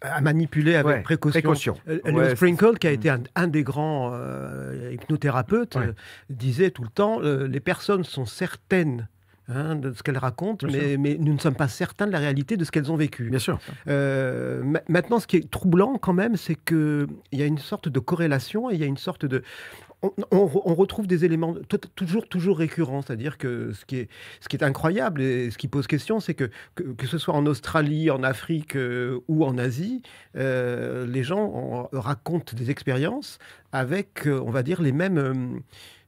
à 0.00 0.20
manipuler 0.20 0.74
avec 0.74 0.86
Ouais, 0.96 1.02
précaution. 1.02 1.40
précaution. 1.40 1.76
Leo 1.86 2.34
Sprinkle, 2.34 2.78
qui 2.78 2.88
a 2.88 2.90
été 2.90 3.08
un, 3.08 3.22
un 3.36 3.46
des 3.46 3.62
grands 3.62 4.10
euh, 4.12 4.90
hypnothérapeutes, 4.92 5.76
euh, 5.76 5.92
disait 6.30 6.70
tout 6.70 6.82
le 6.82 6.88
temps 6.90 7.20
euh, 7.22 7.46
les 7.46 7.60
personnes 7.60 8.02
sont 8.02 8.26
certaines 8.26 9.08
hein, 9.56 9.76
de 9.76 9.92
ce 9.92 10.02
qu'elles 10.02 10.18
racontent, 10.18 10.66
mais, 10.70 10.96
mais 10.96 11.16
nous 11.18 11.32
ne 11.34 11.38
sommes 11.38 11.54
pas 11.54 11.68
certains 11.68 12.06
de 12.06 12.12
la 12.12 12.18
réalité 12.18 12.56
de 12.56 12.64
ce 12.64 12.70
qu'elles 12.70 12.90
ont 12.90 12.96
vécu. 12.96 13.30
Bien 13.30 13.38
sûr. 13.38 13.58
Euh, 13.88 14.62
ma- 14.62 14.82
maintenant, 14.88 15.18
ce 15.20 15.26
qui 15.26 15.36
est 15.36 15.50
troublant 15.50 15.94
quand 15.98 16.12
même, 16.12 16.36
c'est 16.36 16.56
qu'il 16.56 17.06
y 17.32 17.42
a 17.42 17.46
une 17.46 17.58
sorte 17.58 17.88
de 17.88 17.98
corrélation 18.00 18.70
et 18.70 18.74
il 18.74 18.80
y 18.80 18.84
a 18.84 18.86
une 18.86 18.96
sorte 18.96 19.24
de... 19.26 19.42
On, 20.04 20.10
on 20.32 20.46
re- 20.46 20.62
on 20.64 20.74
retrouve 20.74 21.06
des 21.06 21.24
éléments 21.24 21.54
toujours, 21.94 22.26
toujours 22.28 22.58
récurrents, 22.58 23.02
c'est-à-dire 23.02 23.38
que 23.38 23.72
ce 23.72 23.84
qui, 23.84 23.98
est, 23.98 24.08
ce 24.40 24.48
qui 24.48 24.56
est 24.56 24.64
incroyable 24.64 25.22
et 25.22 25.48
ce 25.52 25.56
qui 25.58 25.68
pose 25.68 25.86
question, 25.86 26.18
c'est 26.18 26.34
que, 26.34 26.50
que 26.74 26.82
que 26.82 27.06
ce 27.06 27.18
soit 27.18 27.34
en 27.34 27.46
Australie, 27.46 28.10
en 28.10 28.24
Afrique 28.24 28.74
euh, 28.74 29.20
ou 29.28 29.44
en 29.44 29.58
Asie, 29.58 30.02
euh, 30.36 31.06
les 31.06 31.22
gens 31.22 31.44
en- 31.44 31.88
racontent 31.92 32.52
des 32.56 32.68
expériences 32.72 33.38
avec, 33.70 34.26
on 34.26 34.50
va 34.50 34.64
dire, 34.64 34.82
les 34.82 34.90
mêmes, 34.90 35.60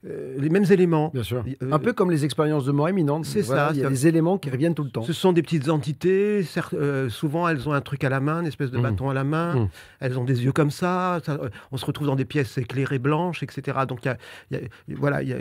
euh, 0.07 0.35
les 0.38 0.49
mêmes 0.51 0.64
éléments. 0.71 1.11
Bien 1.14 1.23
sûr. 1.23 1.45
Euh, 1.62 1.73
Un 1.73 1.79
peu 1.79 1.93
comme 1.93 2.11
les 2.11 2.25
expériences 2.25 2.64
de 2.67 2.73
mort 2.73 2.88
éminente. 2.88 3.25
c'est 3.25 3.40
Voilà, 3.43 3.69
ça, 3.69 3.75
Il 3.75 3.81
y 3.81 3.85
a 3.85 3.88
des 3.88 4.07
éléments 4.07 4.37
qui 4.38 4.51
reviennent 4.51 4.75
tout 4.75 4.85
le 4.85 4.90
temps. 4.90 5.03
Ce 5.03 5.12
sont 5.12 5.33
des 5.33 5.43
petites 5.43 5.69
entités, 5.69 6.43
certes, 6.43 6.75
euh, 6.75 7.09
souvent 7.09 7.49
elles 7.49 7.69
ont 7.69 7.73
un 7.73 7.81
truc 7.81 8.05
à 8.05 8.09
la 8.09 8.21
main, 8.21 8.40
une 8.40 8.47
espèce 8.47 8.71
de 8.71 8.77
Mhm. 8.77 8.83
bâton 8.83 9.11
à 9.11 9.14
la 9.14 9.25
main, 9.25 9.55
Mhm. 9.55 9.69
elles 10.01 10.19
ont 10.19 10.25
des 10.25 10.45
yeux 10.45 10.53
comme 10.53 10.71
ça, 10.71 11.21
ça, 11.25 11.33
euh, 11.33 11.49
on 11.73 11.77
se 11.77 11.87
retrouve 11.87 12.07
dans 12.07 12.17
des 12.17 12.25
pièces 12.25 12.59
éclairées 12.59 12.99
blanches, 12.99 13.43
etc. 13.43 13.79
Donc 13.88 14.01
il 14.05 14.09
y 14.09 14.11
a- 14.11 14.17
il 14.51 14.57
y 14.59 14.61
a- 14.95 14.97
voilà, 14.99 15.23
il 15.23 15.29
y 15.29 15.33
a, 15.33 15.37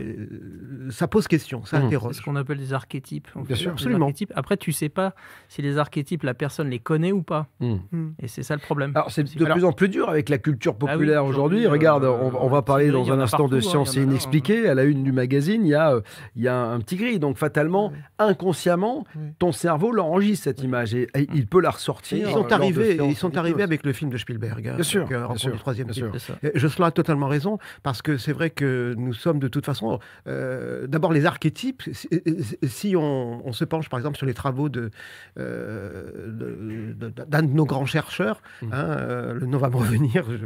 ça 0.92 1.08
pose 1.08 1.28
question, 1.28 1.64
ça. 1.66 1.78
C'est 1.80 1.86
interroge. 1.86 2.16
ce 2.16 2.22
qu'on 2.22 2.36
appelle 2.36 2.58
des 2.58 2.74
archétypes. 2.74 3.28
en 3.36 3.40
Bien 3.42 3.50
fait. 3.50 3.56
sûr, 3.56 3.70
Les 3.72 3.74
absolument. 3.74 4.06
archétypes. 4.06 4.32
Après, 4.36 4.58
tu 4.58 4.72
sais 4.72 4.90
pas 4.90 5.14
si 5.50 5.62
les 5.62 5.78
archétypes, 5.78 6.24
la 6.24 6.34
personne 6.34 6.70
les 6.70 6.80
connaît 6.80 7.12
ou 7.12 7.22
pas. 7.22 7.48
Et 8.22 8.28
c'est 8.28 8.44
ça 8.44 8.56
le 8.56 8.62
problème. 8.62 8.92
Alors, 8.96 9.12
c'est 9.12 9.24
de 9.24 9.44
Alors- 9.46 9.56
plus 9.58 9.66
en 9.66 9.72
plus 9.74 9.90
dur 9.90 10.10
avec 10.10 10.30
la 10.30 10.38
culture 10.38 10.74
Ah 10.80 10.84
oui, 10.86 10.92
populaire 10.92 11.26
aujourd'hui. 11.26 11.68
Regarde, 11.68 12.04
euh, 12.04 12.10
on, 12.12 12.46
on 12.46 12.50
va 12.50 12.62
parler 12.62 12.92
dans 12.92 13.12
un 13.12 13.20
instant 13.20 13.48
de 13.48 13.60
partout, 13.60 13.68
hein, 13.68 13.72
À 14.68 14.74
la 14.76 14.84
une 14.84 15.04
du 15.04 15.12
magazine, 15.12 15.66
il 15.66 15.70
y 15.70 15.76
a, 15.76 15.94
euh, 15.94 16.02
il 16.36 16.44
y 16.44 16.48
a 16.48 16.56
un 16.56 16.80
petit 16.80 16.96
gris. 16.96 17.20
Donc, 17.20 17.38
fatalement, 17.38 17.92
inconsciemment, 18.20 19.06
Oui. 19.16 19.22
ton 19.40 19.52
cerveau 19.52 19.92
l'enregistre, 19.92 20.46
cette 20.46 20.62
image. 20.64 20.94
Et, 20.96 21.08
et 21.16 21.28
il 21.34 21.48
peut 21.48 21.62
la 21.62 21.72
ressortir. 21.72 22.18
Ils 22.18 22.26
euh, 22.26 22.32
sont 22.32 22.52
arrivés, 22.52 22.98
ils 23.10 23.16
sont 23.16 23.36
arrivés 23.38 23.64
avec 23.64 23.86
le 23.86 23.94
film 23.94 24.10
de 24.12 24.18
Spielberg. 24.18 24.68
hein, 24.68 24.76
Bien 24.76 24.84
sûr, 24.84 25.02
avec, 25.02 25.12
euh, 25.14 25.18
bien 25.18 25.26
Rencontre 25.26 25.42
sûr, 25.42 25.52
du 25.54 25.60
troisième 25.60 25.88
bien 25.88 25.94
type. 26.10 26.18
sûr. 26.20 26.36
Euh, 26.44 26.52
Jocelyn 26.56 26.88
a 26.88 26.92
totalement 26.92 27.28
raison, 27.28 27.58
parce 27.84 28.02
que 28.02 28.18
c'est 28.18 28.34
vrai 28.34 28.50
que 28.50 28.94
nous 28.98 29.14
sommes 29.14 29.40
de 29.40 29.48
toute 29.48 29.66
façon, 29.66 30.00
euh, 30.28 30.88
d'abord 30.88 31.12
les 31.14 31.26
archétypes, 31.26 31.84
si, 31.94 32.08
si 32.64 32.96
on, 32.96 33.46
on 33.48 33.54
se 33.54 33.66
penche 33.66 33.90
par 33.90 34.00
exemple 34.00 34.18
sur 34.18 34.26
les 34.26 34.34
travaux 34.34 34.70
de, 34.70 34.90
euh, 35.40 36.04
de- 36.28 36.94
de- 37.10 37.24
d'un 37.28 37.42
de 37.44 37.54
nos 37.54 37.66
grands 37.66 37.86
chercheurs, 37.86 38.42
Mm. 38.62 38.66
hein, 38.72 38.78
euh, 39.00 39.34
le 39.34 39.46
nom 39.46 39.58
va 39.58 39.70
me 39.70 39.76
revenir, 39.76 40.26
je- 40.30 40.46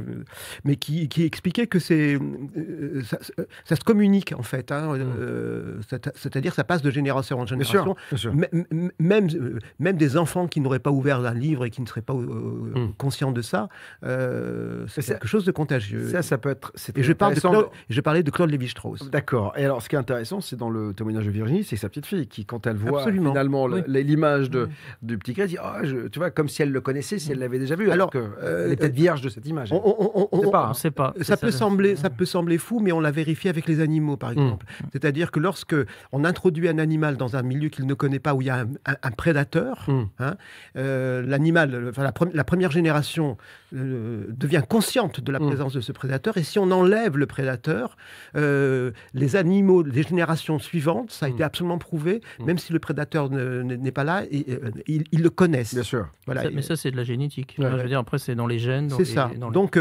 mais 0.63 0.75
qui, 0.75 1.07
qui 1.09 1.23
expliquait 1.23 1.67
que 1.67 1.79
c'est, 1.79 2.15
euh, 2.15 3.01
ça, 3.03 3.17
ça 3.65 3.75
se 3.75 3.81
communique 3.81 3.96
en 4.37 4.43
fait, 4.43 4.71
hein, 4.71 4.93
euh, 4.95 5.75
c'est- 5.89 6.09
c'est-à-dire 6.15 6.53
ça 6.53 6.63
passe 6.63 6.81
de 6.81 6.91
génération 6.91 7.37
en 7.39 7.43
Bien 7.45 7.57
génération. 7.63 7.83
sûr, 7.83 7.95
bien 8.09 8.17
sûr. 8.17 8.31
M- 8.31 8.65
m- 8.71 8.91
Même, 8.99 9.27
euh, 9.33 9.59
même 9.79 9.97
des 9.97 10.17
enfants 10.17 10.47
qui 10.47 10.59
n'auraient 10.61 10.79
pas 10.79 10.91
ouvert 10.91 11.19
un 11.25 11.33
livre 11.33 11.65
et 11.65 11.69
qui 11.69 11.81
ne 11.81 11.87
seraient 11.87 12.01
pas 12.01 12.13
euh, 12.13 12.87
Mm. 12.87 12.93
conscients 12.97 13.31
de 13.31 13.41
ça, 13.41 13.69
euh, 14.03 14.85
c'est 14.87 15.05
quelque 15.05 15.27
chose 15.27 15.45
de 15.45 15.51
contagieux. 15.51 16.07
Ça, 16.09 16.21
ça 16.21 16.37
peut 16.37 16.49
être. 16.49 16.71
et 16.95 17.03
je, 17.03 17.13
parle 17.13 17.35
de 17.35 17.39
Claude, 17.39 17.67
je 17.89 18.01
parlais 18.01 18.23
de 18.23 18.31
Claude 18.31 18.49
Lévi-Strauss. 18.49 19.09
D'accord. 19.11 19.53
Et 19.57 19.65
alors, 19.65 19.81
ce 19.81 19.89
qui 19.89 19.95
est 19.95 19.99
intéressant, 19.99 20.41
c'est 20.41 20.55
dans 20.55 20.69
le 20.69 20.93
témoignage 20.93 21.25
de 21.25 21.31
Virginie, 21.31 21.63
c'est 21.63 21.75
sa 21.75 21.89
petite 21.89 22.05
fille 22.05 22.27
qui, 22.27 22.45
quand 22.45 22.67
elle 22.67 22.77
voit 22.77 22.99
Absolument. 23.01 23.31
finalement 23.31 23.65
Oui. 23.65 23.81
l'image 23.87 24.49
de, 24.49 24.63
Oui. 24.65 24.69
du 25.01 25.17
petit 25.17 25.33
gars, 25.33 25.47
dit 25.47 25.57
Ah, 25.61 25.79
je- 25.83 26.07
tu 26.07 26.19
vois, 26.19 26.29
comme 26.31 26.49
si 26.49 26.61
elle 26.61 26.71
le 26.71 26.81
connaissait, 26.81 27.19
si 27.19 27.31
elle 27.31 27.39
l'avait 27.39 27.59
déjà 27.59 27.75
vu. 27.75 27.85
Alors, 27.91 27.97
Alors, 27.97 28.09
que, 28.11 28.17
euh, 28.43 28.65
elle 28.67 28.73
est 28.73 28.75
peut-être 28.75 28.93
vierge 28.93 29.21
de 29.21 29.29
cette 29.29 29.45
image. 29.47 29.71
On- 29.73 29.81
on- 29.83 30.11
on- 30.15 30.27
On 30.31 30.39
sait 30.41 30.47
on- 30.47 30.51
pas, 30.51 30.61
On 30.61 30.65
hein. 30.65 30.69
ne 30.69 30.73
sait 30.75 30.91
pas. 30.91 31.13
Ça 31.21 31.35
peut, 31.37 31.51
sembler, 31.51 31.95
ça 31.95 32.09
peut 32.09 32.25
sembler 32.25 32.57
fou, 32.57 32.79
mais 32.79 32.91
on 32.91 32.99
l'a 32.99 33.11
vérifié 33.11 33.49
avec 33.49 33.67
les 33.67 33.81
animaux, 33.87 34.17
par 34.17 34.31
exemple. 34.31 34.65
C'est-à-dire 34.93 35.29
que 35.31 35.39
lorsque 35.39 35.75
on 36.11 36.21
introduit 36.31 36.67
un 36.73 36.79
animal 36.87 37.13
dans 37.17 37.35
un 37.35 37.43
milieu 37.51 37.69
qu'il 37.69 37.85
ne 37.85 37.93
connaît 37.93 38.19
pas, 38.19 38.33
où 38.35 38.41
il 38.41 38.47
y 38.47 38.49
a 38.49 38.59
un, 38.63 38.67
un- 38.91 38.97
un 39.09 39.11
prédateur, 39.11 39.73
Mm. 39.87 40.03
hein, 40.19 40.33
euh, 40.75 41.21
l'animal, 41.25 41.67
enfin, 41.89 42.03
la, 42.03 42.11
pre- 42.11 42.33
la 42.33 42.43
première 42.43 42.71
génération 42.71 43.37
euh, 43.73 44.25
devient 44.29 44.63
consciente 44.67 45.19
de 45.19 45.31
la 45.31 45.39
Mm. 45.39 45.47
présence 45.47 45.73
de 45.73 45.81
ce 45.81 45.91
prédateur, 45.91 46.37
et 46.37 46.43
si 46.43 46.57
on 46.59 46.71
enlève 46.71 47.17
le 47.17 47.25
prédateur, 47.25 47.97
euh, 48.35 48.91
les 49.13 49.35
animaux, 49.35 49.83
les 49.83 50.03
générations 50.03 50.57
suivantes, 50.59 51.11
ça 51.11 51.25
a 51.25 51.29
Mm. 51.29 51.33
été 51.33 51.43
absolument 51.43 51.77
prouvé, 51.77 52.21
Mm. 52.39 52.45
même 52.45 52.57
si 52.57 52.71
le 52.73 52.79
prédateur 52.79 53.29
ne- 53.29 53.63
ne- 53.63 53.75
n'est 53.75 53.91
pas 53.91 54.03
là, 54.05 54.23
et, 54.31 54.45
euh, 54.49 54.71
ils, 54.87 55.03
ils 55.11 55.21
le 55.21 55.29
connaissent. 55.29 55.73
Bien 55.73 55.83
sûr. 55.83 56.07
Voilà. 56.25 56.43
Ça- 56.43 56.49
mais 56.53 56.61
ça, 56.61 56.75
c'est 56.75 56.91
de 56.91 56.97
la 56.97 57.03
génétique. 57.03 57.55
Ouais. 57.59 57.65
Enfin, 57.65 57.77
je 57.77 57.81
veux 57.83 57.89
dire, 57.89 57.99
après, 57.99 58.19
c'est 58.19 58.35
dans 58.35 58.47
les 58.47 58.59
gènes. 58.59 58.89
C'est 58.91 59.05
ça. 59.05 59.29
Dans 59.37 59.47
les- 59.49 59.53
Donc, 59.53 59.79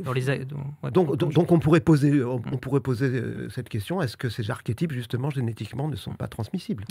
dans 0.00 0.12
les. 0.12 0.30
a- 0.30 0.38
dans- 0.38 0.56
ouais, 0.82 0.90
Donc, 0.90 1.16
donc, 1.16 1.32
donc 1.32 1.52
on 1.52 1.58
pourrait 1.60 1.80
poser, 1.80 2.22
on, 2.24 2.42
on 2.52 2.56
pourrait 2.56 2.80
poser 2.80 3.06
euh, 3.06 3.37
cette 3.50 3.68
question 3.68 4.02
est-ce 4.02 4.16
que 4.16 4.28
ces 4.28 4.50
archétypes, 4.50 4.92
justement, 4.92 5.30
génétiquement, 5.30 5.88
ne 5.88 5.96
sont 5.96 6.12
pas 6.14 6.28
transmissibles? 6.28 6.84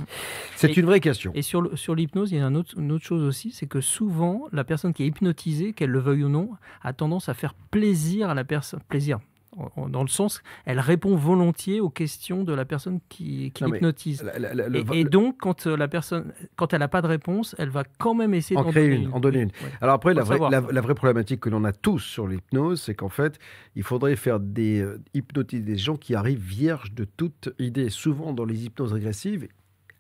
C'est 0.55 0.71
Et- 0.71 0.79
une 0.79 0.85
vraie 0.85 0.99
question. 0.99 1.31
Et 1.35 1.41
sur 1.41 1.61
le- 1.61 1.75
sur 1.75 1.95
l'hypnose, 1.95 2.31
il 2.31 2.37
y 2.37 2.41
a 2.41 2.45
un 2.45 2.55
autre- 2.55 2.75
une 2.79 2.91
autre 2.91 3.05
chose 3.05 3.23
aussi, 3.23 3.51
c'est 3.51 3.67
que 3.67 3.81
souvent, 3.81 4.47
la 4.51 4.63
personne 4.63 4.93
qui 4.93 5.03
est 5.03 5.07
hypnotisée, 5.07 5.73
qu'elle 5.73 5.89
le 5.91 5.99
veuille 5.99 6.23
ou 6.23 6.29
non, 6.29 6.51
a 6.83 6.93
tendance 6.93 7.29
à 7.29 7.33
faire 7.33 7.53
plaisir 7.71 8.29
à 8.29 8.33
la 8.33 8.43
personne. 8.43 8.79
Plaisir. 8.89 9.19
Dans 9.89 10.01
le 10.03 10.07
sens, 10.07 10.41
elle 10.65 10.79
répond 10.79 11.15
volontiers 11.15 11.79
aux 11.79 11.89
questions 11.89 12.43
de 12.43 12.53
la 12.53 12.65
personne 12.65 12.99
qui, 13.09 13.51
qui 13.51 13.63
l'hypnotise. 13.63 14.23
Et, 14.91 14.99
et 14.99 15.03
donc, 15.03 15.37
quand 15.39 15.67
euh, 15.67 15.75
la 15.75 15.87
personne, 15.87 16.33
quand 16.55 16.73
elle 16.73 16.79
n'a 16.79 16.87
pas 16.87 17.01
de 17.01 17.07
réponse, 17.07 17.55
elle 17.57 17.69
va 17.69 17.83
quand 17.97 18.13
même 18.13 18.33
essayer 18.33 18.57
En 18.57 18.63
d'en 18.63 18.71
créer 18.71 18.87
une, 18.87 19.11
en 19.13 19.19
donner 19.19 19.41
une. 19.41 19.49
Ouais. 19.49 19.71
Alors 19.81 19.95
après, 19.95 20.13
vraie, 20.13 20.39
la 20.49 20.81
vraie 20.81 20.95
problématique 20.95 21.39
que 21.39 21.49
l'on 21.49 21.63
a 21.63 21.71
tous 21.71 21.99
sur 21.99 22.27
l'hypnose, 22.27 22.81
c'est 22.81 22.95
qu'en 22.95 23.09
fait, 23.09 23.39
il 23.75 23.83
faudrait 23.83 24.15
faire 24.15 24.39
des 24.39 24.81
euh, 24.81 25.01
hypnotiser 25.13 25.63
des 25.63 25.77
gens 25.77 25.95
qui 25.97 26.15
arrivent 26.15 26.39
vierges 26.39 26.93
de 26.93 27.05
toute 27.05 27.53
idée. 27.59 27.89
Souvent, 27.89 28.33
dans 28.33 28.45
les 28.45 28.65
hypnoses 28.65 28.93
régressives, 28.93 29.47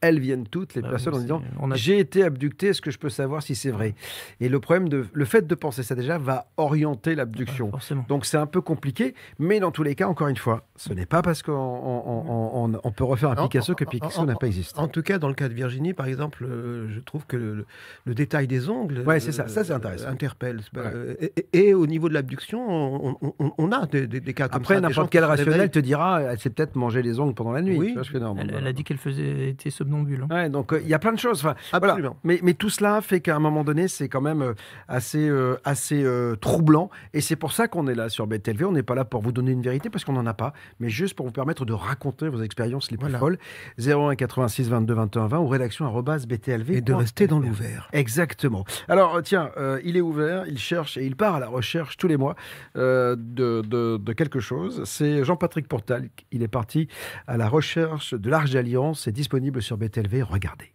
elles 0.01 0.19
viennent 0.19 0.47
toutes, 0.47 0.75
les 0.75 0.81
Bah, 0.81 0.89
personnes, 0.89 1.15
en 1.15 1.19
disant 1.19 1.41
on 1.59 1.71
a- 1.71 1.75
J'ai 1.75 1.99
été 1.99 2.23
abducté, 2.23 2.67
est-ce 2.67 2.81
que 2.81 2.91
je 2.91 2.97
peux 2.99 3.09
savoir 3.09 3.41
si 3.41 3.55
c'est 3.55 3.71
vrai? 3.71 3.95
Et 4.39 4.49
le 4.49 4.59
problème, 4.59 4.89
de, 4.89 5.05
le 5.13 5.25
fait 5.25 5.47
de 5.47 5.55
penser 5.55 5.83
ça 5.83 5.95
déjà, 5.95 6.17
va 6.17 6.47
orienter 6.57 7.15
l'abduction. 7.15 7.71
Donc 8.07 8.25
c'est 8.25 8.37
un 8.37 8.45
peu 8.45 8.61
compliqué, 8.61 9.13
mais 9.39 9.59
dans 9.59 9.71
tous 9.71 9.83
les 9.83 9.95
cas, 9.95 10.07
encore 10.07 10.27
une 10.27 10.37
fois, 10.37 10.65
ce 10.75 10.93
n'est 10.93 11.05
pas 11.05 11.21
parce 11.21 11.41
qu'on 11.43 11.51
on- 11.53 12.03
on- 12.07 12.65
on- 12.73 12.79
on 12.83 12.91
peut 12.91 13.03
refaire 13.03 13.31
un 13.31 13.35
Picasso 13.47 13.75
que 13.75 13.85
Picasso 13.85 14.25
n'a 14.25 14.35
pas 14.35 14.47
existé. 14.47 14.79
En 14.79 14.87
tout 14.87 15.01
cas, 15.01 15.17
dans 15.19 15.27
le 15.27 15.33
cas 15.33 15.49
de 15.49 15.53
Virginie, 15.53 15.93
par 15.93 16.07
exemple, 16.07 16.45
euh, 16.45 16.87
je 16.89 16.99
trouve 16.99 17.25
que 17.25 17.37
le, 17.37 17.65
le 18.05 18.13
détail 18.13 18.47
des 18.47 18.69
ongles 18.69 18.99
Ouais, 19.05 19.19
c'est 19.19 19.31
ça. 19.31 19.47
Ça, 19.47 19.63
c'est 19.63 19.73
intéressant. 19.73 20.07
interpelle. 20.09 20.57
Ouais. 20.75 20.81
Euh, 20.85 21.13
Et, 21.19 21.33
et- 21.53 21.67
et 21.69 21.73
au 21.73 21.87
niveau 21.87 22.09
de 22.09 22.13
l'abduction, 22.13 22.59
on, 22.69 23.17
on- 23.21 23.33
on- 23.39 23.51
on 23.57 23.71
a 23.71 23.85
des, 23.87 24.07
des- 24.07 24.19
des 24.19 24.33
cas 24.33 24.47
comme 24.49 24.61
Après, 24.61 24.75
ça. 24.75 24.81
n'importe 24.81 25.09
quel 25.11 25.23
rationnel 25.23 25.69
te 25.71 25.79
dira, 25.79 26.21
elle 26.21 26.39
s'est 26.39 26.49
peut-être 26.49 26.75
mangé 26.75 27.01
les 27.01 27.19
ongles 27.19 27.33
pendant 27.33 27.51
la 27.51 27.61
nuit. 27.61 27.77
Oui. 27.77 27.87
Tu 27.87 27.93
vois 27.93 28.03
je 28.03 28.11
dire 28.17 28.33
Elle, 28.39 28.53
elle 28.57 28.67
a 28.67 28.73
dit 28.73 28.83
qu'elle 28.83 28.97
faisait 28.97 29.49
était 29.49 29.69
somnambule. 29.87 30.25
hein. 30.29 30.35
Ouais, 30.35 30.49
donc 30.49 30.73
euh, 30.73 30.81
il 30.81 30.87
y 30.87 30.93
a 30.93 30.99
plein 30.99 31.13
de 31.13 31.19
choses. 31.19 31.39
Enfin, 31.39 31.55
voilà. 31.71 31.93
Absolument. 31.93 32.17
Mais, 32.23 32.39
mais 32.43 32.53
tout 32.53 32.69
cela 32.69 33.01
fait 33.01 33.19
qu'à 33.21 33.35
un 33.35 33.39
moment 33.39 33.63
donné, 33.63 33.87
c'est 33.87 34.09
quand 34.09 34.21
même 34.21 34.41
euh, 34.41 34.53
assez, 34.87 35.27
euh, 35.27 35.55
assez 35.65 36.03
euh, 36.03 36.35
troublant. 36.35 36.89
Et 37.13 37.21
c'est 37.21 37.35
pour 37.35 37.51
ça 37.51 37.67
qu'on 37.67 37.87
est 37.87 37.95
là 37.95 38.09
sur 38.09 38.27
BTLV. 38.27 38.65
On 38.65 38.71
n'est 38.71 38.83
pas 38.83 38.95
là 38.95 39.05
pour 39.05 39.21
vous 39.21 39.31
donner 39.31 39.51
une 39.51 39.61
vérité 39.61 39.89
parce 39.89 40.03
qu'on 40.05 40.13
n'en 40.13 40.25
a 40.25 40.33
pas, 40.33 40.53
mais 40.79 40.89
juste 40.89 41.15
pour 41.15 41.25
vous 41.25 41.31
permettre 41.31 41.65
de 41.65 41.73
raconter 41.73 42.27
vos 42.29 42.41
expériences 42.41 42.91
les 42.91 42.97
plus 42.97 43.05
Voilà. 43.09 43.19
folles. 43.19 43.37
01 43.79 44.15
86 44.15 44.69
22 44.69 44.93
21 44.93 45.27
20 45.27 45.39
ou 45.39 45.47
rédaction 45.47 45.85
BTLV. 46.27 46.71
Et 46.77 46.81
de 46.81 46.93
rester 46.93 47.27
dans 47.27 47.39
l'ouvert. 47.39 47.89
Exactement. 47.93 48.65
Alors, 48.87 49.21
tiens, 49.23 49.51
euh, 49.57 49.79
il 49.83 49.97
est 49.97 50.01
ouvert, 50.01 50.45
il 50.47 50.57
cherche 50.57 50.97
et 50.97 51.05
il 51.05 51.15
part 51.15 51.35
à 51.35 51.39
la 51.39 51.47
recherche 51.47 51.97
tous 51.97 52.07
les 52.07 52.17
mois 52.17 52.35
euh, 52.75 53.15
de, 53.17 53.61
de- 53.61 53.97
de 53.97 54.13
quelque 54.13 54.39
chose. 54.39 54.81
C'est 54.85 55.23
Jean-Patrick 55.23 55.67
Portal. 55.67 56.09
Il 56.31 56.43
est 56.43 56.47
parti 56.47 56.87
à 57.27 57.37
la 57.37 57.47
recherche 57.49 58.13
de 58.13 58.29
l'Arche 58.29 58.51
d'Alliance. 58.51 59.01
C'est 59.03 59.11
disponible 59.11 59.61
sur 59.61 59.76
BTLV. 59.77 60.23
Regardez. 60.23 60.73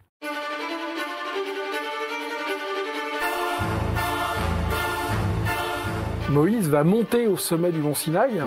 Moïse 6.29 6.67
va 6.67 6.83
monter 6.83 7.27
au 7.27 7.37
sommet 7.37 7.71
du 7.71 7.79
mont 7.79 7.93
Sinaï 7.93 8.41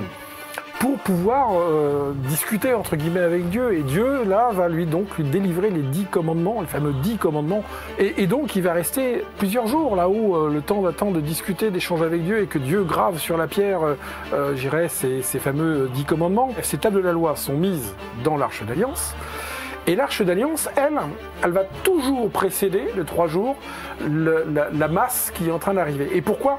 pour 0.81 0.99
pouvoir 0.99 1.51
euh, 1.55 2.13
discuter 2.29 2.75
entre 2.75 2.97
guillemets 2.97 3.21
avec 3.21 3.49
Dieu. 3.49 3.75
Et 3.75 3.83
Dieu, 3.83 4.25
là, 4.25 4.51
va 4.53 4.69
lui 4.69 4.87
donc 4.87 5.17
lui 5.17 5.25
délivrer 5.25 5.71
les 5.71 5.83
dix 5.83 6.05
commandements, 6.05 6.61
les 6.61 6.67
fameux 6.67 6.93
dix 7.03 7.17
commandements. 7.17 7.63
Et, 7.99 8.27
donc, 8.27 8.57
il 8.57 8.63
va 8.63 8.73
rester 8.73 9.25
plusieurs 9.39 9.69
jours 9.69 9.97
là-haut, 9.97 10.37
euh, 10.37 10.51
le 10.53 10.61
temps 10.61 10.83
d'attendre 10.83 11.13
de 11.15 11.21
discuter, 11.21 11.71
d'échanger 11.71 12.05
avec 12.05 12.25
Dieu, 12.25 12.43
et 12.43 12.47
que 12.47 12.59
Dieu 12.59 12.83
grave 12.83 13.19
sur 13.19 13.37
la 13.37 13.47
pierre, 13.47 13.81
euh, 14.33 14.55
je 14.57 14.61
dirais, 14.61 14.89
ces, 14.89 15.23
ces 15.23 15.39
fameux 15.39 15.89
dix 15.95 16.05
commandements. 16.05 16.51
Ces 16.63 16.79
tables 16.79 16.97
de 16.97 17.07
la 17.07 17.13
loi 17.13 17.37
sont 17.37 17.55
mises 17.55 17.95
dans 18.25 18.37
l'arche 18.37 18.63
d'alliance. 18.65 19.15
Et 19.87 19.95
l'arche 19.95 20.23
d'alliance, 20.23 20.69
elle, 20.77 20.99
elle 21.45 21.53
va 21.53 21.65
toujours 21.85 22.29
précéder, 22.31 22.89
de 22.97 23.03
trois 23.05 23.29
jours, 23.29 23.57
le- 24.05 24.45
la, 24.53 24.69
la 24.73 24.89
masse 24.89 25.31
qui 25.35 25.49
est 25.49 25.53
en 25.53 25.59
train 25.59 25.75
d'arriver. 25.75 26.11
Et 26.13 26.23
pourquoi? 26.23 26.59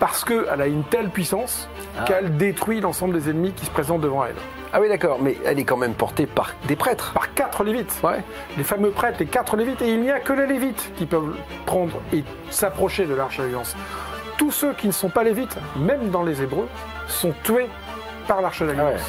Parce 0.00 0.24
qu'elle 0.24 0.60
a 0.60 0.66
une 0.66 0.82
telle 0.82 1.08
puissance 1.08 1.68
qu'elle 2.04 2.36
détruit 2.36 2.80
l'ensemble 2.80 3.14
des 3.14 3.30
ennemis 3.30 3.52
qui 3.52 3.64
se 3.64 3.70
présentent 3.70 4.00
devant 4.00 4.24
elle. 4.24 4.34
Ah 4.72 4.80
oui, 4.80 4.88
d'accord, 4.88 5.18
mais 5.22 5.36
elle 5.44 5.60
est 5.60 5.64
quand 5.64 5.76
même 5.76 5.94
portée 5.94 6.26
par 6.26 6.50
des 6.66 6.74
prêtres. 6.74 7.12
Par 7.12 7.32
quatre 7.32 7.62
lévites, 7.62 8.02
les 8.56 8.64
fameux 8.64 8.90
prêtres, 8.90 9.18
les 9.20 9.26
quatre 9.26 9.56
lévites, 9.56 9.80
et 9.80 9.92
il 9.92 10.00
n'y 10.00 10.10
a 10.10 10.18
que 10.18 10.32
les 10.32 10.48
lévites 10.48 10.90
qui 10.96 11.06
peuvent 11.06 11.36
prendre 11.64 12.00
et 12.12 12.24
s'approcher 12.50 13.06
de 13.06 13.14
l'arche 13.14 13.38
d'alliance. 13.38 13.76
Tous 14.36 14.50
ceux 14.50 14.72
qui 14.72 14.88
ne 14.88 14.92
sont 14.92 15.10
pas 15.10 15.22
lévites, 15.22 15.56
même 15.76 16.10
dans 16.10 16.24
les 16.24 16.42
Hébreux, 16.42 16.66
sont 17.06 17.32
tués 17.44 17.68
par 18.26 18.42
l'arche 18.42 18.64
d'alliance. 18.64 19.00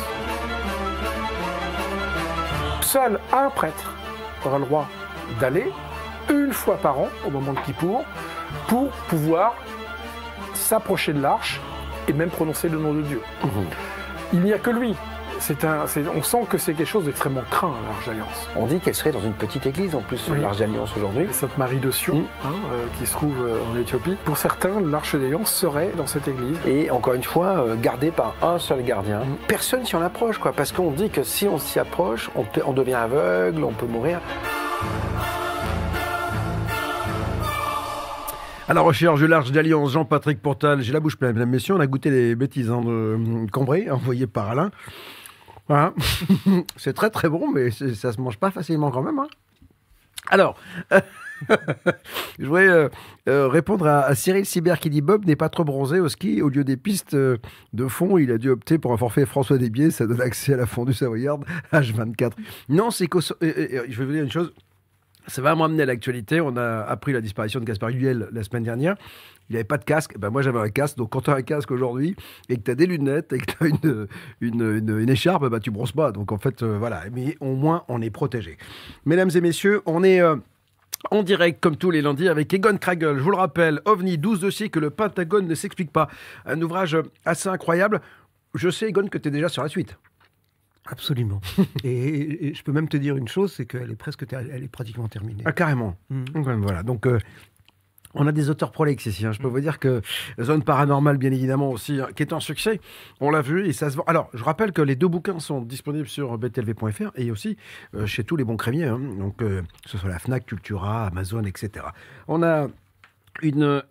Seul 2.95 3.19
un 3.33 3.49
prêtre 3.49 3.93
aura 4.45 4.57
le 4.57 4.63
droit 4.63 4.87
d'aller 5.41 5.65
une 6.29 6.53
fois 6.53 6.77
par 6.77 6.97
an, 6.97 7.09
au 7.27 7.29
moment 7.29 7.51
de 7.51 7.59
Kippour, 7.59 8.05
pour 8.69 8.89
pouvoir 9.09 9.53
s'approcher 10.53 11.11
de 11.11 11.19
l'arche 11.19 11.59
et 12.07 12.13
même 12.13 12.29
prononcer 12.29 12.69
le 12.69 12.77
nom 12.77 12.93
de 12.93 13.01
Dieu. 13.01 13.21
Il 14.31 14.39
n'y 14.39 14.53
a 14.53 14.59
que 14.59 14.69
lui. 14.69 14.95
C'est 15.39 15.63
un, 15.63 15.85
c'est- 15.85 16.03
on 16.07 16.23
sent 16.23 16.45
que 16.49 16.57
c'est 16.57 16.73
quelque 16.73 16.87
chose 16.87 17.05
d'extrêmement 17.05 17.43
craint, 17.51 17.71
l'Arche 17.87 18.07
d'Alliance. 18.07 18.49
On 18.55 18.65
dit 18.65 18.79
qu'elle 18.79 18.95
serait 18.95 19.11
dans 19.11 19.21
une 19.21 19.33
petite 19.33 19.65
église 19.67 19.93
en 19.93 20.01
plus, 20.01 20.19
Oui. 20.31 20.39
l'Arche 20.41 20.57
d'Alliance 20.57 20.91
aujourd'hui. 20.97 21.27
Sainte 21.31 21.55
Marie 21.57 21.77
de 21.77 21.91
Sion, 21.91 22.23
hein, 22.43 22.47
euh, 22.73 22.85
qui 22.97 23.05
se 23.05 23.11
trouve 23.11 23.35
euh, 23.45 23.57
en 23.71 23.77
Éthiopie. 23.77 24.15
Pour 24.25 24.37
certains, 24.37 24.79
l'Arche 24.81 25.15
d'Alliance 25.15 25.51
serait 25.53 25.91
dans 25.97 26.07
cette 26.07 26.27
église. 26.27 26.57
Et 26.65 26.89
encore 26.89 27.13
une 27.13 27.23
fois, 27.23 27.59
euh, 27.59 27.75
gardée 27.75 28.09
par 28.11 28.33
un 28.41 28.57
seul 28.57 28.83
gardien. 28.83 29.21
Personne 29.47 29.85
s'y 29.85 29.95
en 29.95 30.01
approche, 30.01 30.39
quoi. 30.39 30.51
Parce 30.51 30.71
qu'on 30.71 30.89
dit 30.91 31.09
que 31.09 31.21
si 31.21 31.47
on 31.47 31.59
s'y 31.59 31.77
approche, 31.79 32.31
on, 32.35 32.43
peut- 32.43 32.63
on 32.65 32.73
devient 32.73 32.93
aveugle, 32.95 33.63
on 33.63 33.73
peut 33.73 33.85
mourir. 33.87 34.21
À 38.67 38.73
la 38.73 38.81
recherche 38.81 39.19
de 39.21 39.27
l'Arche 39.27 39.51
d'Alliance, 39.51 39.91
Jean-Patrick 39.91 40.41
Portal. 40.41 40.81
J'ai 40.81 40.91
la 40.91 40.99
bouche 40.99 41.17
pleine, 41.17 41.33
mesdames, 41.33 41.49
messieurs. 41.51 41.75
On 41.75 41.79
a 41.79 41.85
goûté 41.85 42.09
les 42.09 42.33
bêtises 42.35 42.71
hein, 42.71 42.81
de 42.81 43.47
Cambrai, 43.51 43.91
envoyées 43.91 44.25
par 44.25 44.49
Alain. 44.49 44.71
Voilà. 45.67 45.93
c'est 46.77 46.93
très 46.93 47.09
très 47.09 47.29
bon, 47.29 47.51
mais 47.51 47.71
ça 47.71 48.11
se 48.11 48.21
mange 48.21 48.37
pas 48.37 48.51
facilement 48.51 48.91
quand 48.91 49.01
même. 49.01 49.19
hein. 49.19 49.27
Alors, 50.27 50.57
je 52.39 52.45
voudrais 52.45 52.67
euh, 52.67 52.89
euh, 53.29 53.47
répondre 53.47 53.85
à, 53.87 54.13
Cyril 54.15 54.45
Sibert 54.45 54.79
qui 54.79 54.89
dit 54.89 55.01
Bob 55.01 55.25
n'est 55.25 55.35
pas 55.35 55.49
trop 55.49 55.63
bronzé 55.63 55.99
au 55.99 56.09
ski. 56.09 56.41
Au 56.41 56.49
lieu 56.49 56.63
des 56.63 56.77
pistes 56.77 57.13
euh, 57.13 57.37
de 57.73 57.87
fond, 57.87 58.17
il 58.17 58.31
a 58.31 58.37
dû 58.37 58.49
opter 58.49 58.77
pour 58.77 58.93
un 58.93 58.97
forfait 58.97 59.25
François 59.25 59.57
Desbiais. 59.57 59.91
Ça 59.91 60.07
donne 60.07 60.21
accès 60.21 60.53
à 60.53 60.57
la 60.57 60.65
fondue 60.65 60.93
savoyarde 60.93 61.45
H24. 61.71 62.31
Non, 62.69 62.89
c'est 62.91 63.07
euh, 63.13 63.85
je 63.87 63.99
vais 63.99 64.05
vous 64.05 64.11
dire 64.11 64.23
une 64.23 64.31
chose. 64.31 64.53
Ça 65.27 65.41
va 65.41 65.55
m'amener 65.55 65.83
à 65.83 65.85
l'actualité. 65.85 66.41
On 66.41 66.55
a 66.57 66.81
appris 66.81 67.13
la 67.13 67.21
disparition 67.21 67.59
de 67.59 67.65
Gaspard 67.65 67.89
Huel 67.89 68.27
la 68.31 68.43
semaine 68.43 68.63
dernière. 68.63 68.95
Il 69.49 69.53
n'avait 69.53 69.63
pas 69.63 69.77
de 69.77 69.83
casque. 69.83 70.17
Ben 70.17 70.29
moi, 70.29 70.41
j'avais 70.41 70.59
un 70.59 70.69
casque. 70.69 70.97
Donc, 70.97 71.11
quand 71.11 71.21
tu 71.21 71.29
as 71.29 71.35
un 71.35 71.41
casque 71.41 71.71
aujourd'hui 71.71 72.15
et 72.49 72.57
que 72.57 72.61
tu 72.61 72.71
as 72.71 72.75
des 72.75 72.85
lunettes 72.85 73.33
et 73.33 73.39
que 73.39 73.45
tu 73.45 73.63
as 73.63 74.07
une, 74.41 75.09
écharpe, 75.09 75.47
ben, 75.47 75.59
tu 75.59 75.71
brosses 75.71 75.91
pas. 75.91 76.11
Donc, 76.11 76.31
en 76.31 76.37
fait, 76.37 76.63
euh, 76.63 76.77
voilà. 76.77 77.03
Mais 77.11 77.37
au 77.39 77.55
moins, 77.55 77.83
on 77.87 78.01
est 78.01 78.09
protégé. 78.09 78.57
Mesdames 79.05 79.31
et 79.33 79.41
messieurs, 79.41 79.81
on 79.85 80.03
est. 80.03 80.21
euh, 80.21 80.35
en 81.11 81.23
direct, 81.23 81.61
comme 81.61 81.75
tous 81.77 81.91
les 81.91 82.01
lundis, 82.01 82.27
avec 82.29 82.53
Egon 82.53 82.77
Kragel. 82.77 83.17
Je 83.17 83.21
vous 83.21 83.31
le 83.31 83.37
rappelle, 83.37 83.81
OVNI, 83.85 84.17
12 84.17 84.39
dossiers 84.39 84.69
que 84.69 84.79
le 84.79 84.89
Pentagone 84.89 85.47
ne 85.47 85.55
s'explique 85.55 85.91
pas. 85.91 86.07
Un 86.45 86.61
ouvrage 86.61 86.97
assez 87.25 87.49
incroyable. 87.49 88.01
Je 88.55 88.69
sais, 88.69 88.89
Egon, 88.89 89.07
que 89.07 89.17
tu 89.17 89.27
es 89.27 89.31
déjà 89.31 89.49
sur 89.49 89.63
la 89.63 89.69
suite. 89.69 89.97
Absolument. 90.87 91.41
et, 91.83 92.47
et 92.49 92.53
je 92.53 92.63
peux 92.63 92.71
même 92.71 92.87
te 92.87 92.97
dire 92.97 93.15
une 93.17 93.27
chose, 93.27 93.53
c'est 93.53 93.65
qu'elle 93.65 93.91
est 93.91 93.95
presque, 93.95 94.25
elle 94.31 94.63
est 94.63 94.67
pratiquement 94.67 95.07
terminée. 95.07 95.43
Ah, 95.45 95.51
carrément. 95.51 95.95
Mhm. 96.09 96.25
Donc, 96.29 96.47
Voilà. 96.61 96.83
Donc, 96.83 97.07
euh, 97.07 97.19
on 98.17 98.27
a 98.27 98.31
des 98.31 98.49
auteurs 98.49 98.71
prolixes 98.71 99.07
ici. 99.07 99.25
hein. 99.25 99.33
Je 99.33 99.39
peux 99.39 99.47
vous 99.49 99.59
dire 99.59 99.77
que 99.77 100.01
Zone 100.41 100.63
Paranormale, 100.63 101.17
bien 101.17 101.31
évidemment, 101.33 101.69
aussi, 101.71 101.99
hein, 101.99 102.07
qui 102.15 102.23
est 102.23 102.31
un 102.31 102.39
succès. 102.39 102.79
On 103.19 103.29
l'a 103.29 103.41
vu 103.41 103.67
et 103.67 103.73
ça 103.73 103.89
se 103.89 103.97
vend. 103.97 104.03
Alors, 104.07 104.29
je 104.33 104.41
rappelle 104.43 104.71
que 104.71 104.81
les 104.81 104.95
deux 104.95 105.09
bouquins 105.09 105.39
sont 105.39 105.61
disponibles 105.61 106.07
sur 106.07 106.37
btlv.fr 106.37 107.11
et 107.15 107.29
aussi 107.29 107.57
euh, 107.93 108.05
chez 108.05 108.23
tous 108.23 108.37
les 108.37 108.45
bons 108.45 108.55
crémiers. 108.55 108.85
hein. 108.85 108.99
Donc, 109.19 109.41
euh, 109.41 109.61
que 109.83 109.89
ce 109.89 109.97
soit 109.97 110.07
la 110.09 110.19
Fnac, 110.19 110.45
Cultura, 110.45 111.07
Amazon, 111.07 111.43
etc. 111.43 111.87
On 112.29 112.41
a 112.41 112.67
une, 113.41 113.83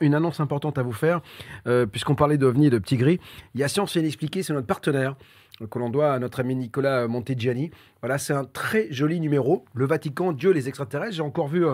annonce 0.00 0.40
importante 0.40 0.78
à 0.78 0.82
vous 0.82 0.92
faire, 0.92 1.20
euh, 1.66 1.86
puisqu'on 1.86 2.14
parlait 2.14 2.38
d'OVNI 2.38 2.66
et 2.66 2.70
de 2.70 2.78
Petit 2.78 2.96
Gris. 2.96 3.20
Il 3.54 3.60
y 3.60 3.64
a 3.64 3.68
Science 3.68 3.96
et 3.96 4.00
Inexpliqué, 4.00 4.42
c'est 4.42 4.52
notre 4.52 4.66
partenaire, 4.66 5.16
euh, 5.60 5.66
que 5.66 5.78
l'on 5.78 5.90
doit 5.90 6.12
à 6.12 6.18
notre 6.18 6.40
ami 6.40 6.54
Nicolas 6.54 7.06
Montegiani. 7.08 7.70
Voilà, 8.00 8.18
c'est 8.18 8.32
un 8.32 8.44
très 8.44 8.88
joli 8.90 9.20
numéro. 9.20 9.64
Le 9.74 9.86
Vatican, 9.86 10.32
Dieu, 10.32 10.50
les 10.50 10.68
extraterrestres. 10.68 11.14
J'ai 11.14 11.22
encore 11.22 11.48
vu 11.48 11.64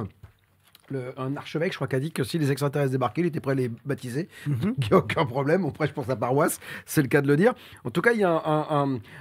le- 0.91 1.13
un 1.19 1.37
archevêque, 1.37 1.73
je 1.73 1.79
crois, 1.79 1.89
qui 1.89 1.97
a 1.97 2.01
dit 2.01 2.13
que 2.13 2.25
si 2.25 2.39
les 2.39 2.51
extraterrestres 2.51 2.93
débarquaient, 2.93 3.23
il 3.23 3.27
était 3.27 3.41
prêt 3.41 3.53
à 3.53 3.55
les 3.57 3.71
baptiser. 3.85 4.29
Il 4.47 4.53
n'y 4.53 4.89
a 4.93 4.97
aucun 4.97 5.25
problème. 5.27 5.65
On 5.65 5.71
prêche 5.71 5.93
pour 5.93 6.05
sa 6.05 6.17
paroisse, 6.17 6.61
c'est 6.87 7.03
le 7.03 7.09
cas 7.09 7.21
de 7.23 7.29
le 7.29 7.37
dire. 7.37 7.55
En 7.85 7.91
tout 7.91 8.01
cas, 8.01 8.13
il 8.13 8.21
y 8.21 8.25
a 8.25 8.43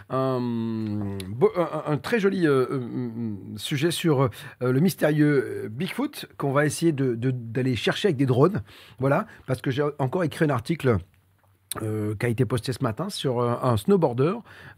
un, 0.10 1.98
très 2.02 2.20
joli 2.20 2.48
euh, 2.48 2.66
euh, 2.72 3.34
sujet 3.56 3.92
sur 3.92 4.22
euh, 4.24 4.30
le 4.62 4.80
mystérieux 4.80 5.68
Bigfoot 5.72 6.26
qu'on 6.38 6.52
va 6.52 6.66
essayer 6.66 6.92
de- 6.92 7.16
de- 7.16 7.32
d'aller 7.32 7.76
chercher 7.76 8.10
avec 8.10 8.18
des 8.18 8.26
drones. 8.26 8.62
Voilà, 9.00 9.28
parce 9.46 9.62
que 9.62 9.72
j'ai 9.72 9.84
encore 10.00 10.24
écrit 10.24 10.46
un 10.46 10.50
article. 10.50 10.98
euh, 11.84 12.16
qui 12.16 12.26
a 12.26 12.30
été 12.30 12.46
posté 12.46 12.72
ce 12.72 12.82
matin 12.82 13.10
sur 13.10 13.42
un 13.42 13.76
snowboarder 13.76 14.34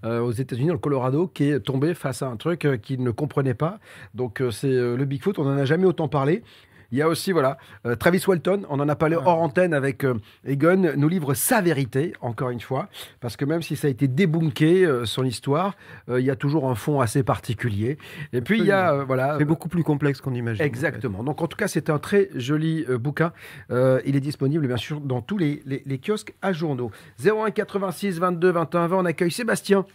euh, 0.06 0.19
aux 0.21 0.32
États-Unis, 0.32 0.67
dans 0.69 0.73
le 0.73 0.80
Colorado, 0.80 1.28
qui 1.28 1.43
est 1.45 1.60
tombé 1.60 1.93
face 1.93 2.23
à 2.23 2.28
un 2.28 2.36
truc 2.36 2.65
euh, 2.65 2.78
qu'il 2.78 3.04
ne 3.04 3.12
comprenait 3.12 3.54
pas. 3.54 3.80
Donc, 4.15 4.41
c'est 4.52 4.67
le 4.73 5.06
Bigfoot. 5.06 5.38
On 5.38 5.43
n'en 5.45 5.56
a 5.56 5.65
jamais 5.65 5.86
autant 5.86 6.08
parlé. 6.08 6.43
Il 6.91 6.97
y 6.97 7.02
a 7.02 7.08
aussi, 7.08 7.32
voilà, 7.32 7.58
euh, 7.86 7.95
Travis 7.95 8.23
Walton, 8.28 8.63
on 8.69 8.80
en 8.80 8.89
a 8.89 8.95
parlé 8.95 9.15
hors 9.15 9.41
antenne 9.41 9.73
avec 9.73 10.04
euh, 10.04 10.15
Egon, 10.45 10.93
nous 10.97 11.08
livre 11.08 11.34
sa 11.34 11.62
vérité, 11.62 12.13
encore 12.21 12.49
une 12.49 12.60
fois, 12.60 12.89
parce 13.19 13.38
que 13.38 13.45
même 13.45 13.62
si 13.62 13.75
ça 13.75 13.88
a 13.88 13.89
été 13.91 14.08
débunké, 14.08 14.86
euh, 14.86 15.06
son 15.06 15.23
histoire, 15.23 15.75
euh, 16.10 16.19
il 16.19 16.25
y 16.25 16.32
a 16.32 16.36
toujours 16.36 16.69
un 16.69 16.75
fond 16.75 16.99
assez 16.99 17.21
particulier. 17.23 17.97
Et 18.34 18.41
puis, 18.41 18.60
il 18.60 18.65
y 18.65 18.71
a, 18.71 18.93
euh, 18.93 19.04
voilà... 19.04 19.36
C'est 19.38 19.45
beaucoup 19.45 19.69
plus 19.69 19.84
complexe 19.84 20.19
qu'on 20.21 20.34
imagine. 20.34 20.63
Exactement. 20.65 21.23
Donc, 21.23 21.41
en 21.41 21.47
tout 21.47 21.58
cas, 21.58 21.67
c'est 21.67 21.89
un 21.89 21.99
très 21.99 22.30
joli 22.36 22.86
euh, 22.89 22.97
bouquin. 22.97 23.34
Euh, 23.71 24.02
il 24.06 24.15
est 24.15 24.19
disponible, 24.21 24.65
bien 24.67 24.78
sûr, 24.78 24.99
dans 24.99 25.21
tous 25.21 25.38
les, 25.38 25.62
les- 25.65 25.84
les 25.86 25.99
kiosques 25.99 26.34
à 26.41 26.54
journaux. 26.54 26.91
01 27.23 27.52
86 27.52 28.19
22 28.19 28.49
21 28.52 28.88
20, 28.88 28.97
on 28.97 29.06
accueille 29.06 29.32
Sébastien 29.32 29.86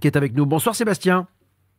qui 0.00 0.06
est 0.06 0.16
avec 0.16 0.34
nous. 0.34 0.46
Bonsoir 0.46 0.74
Sébastien. 0.74 1.26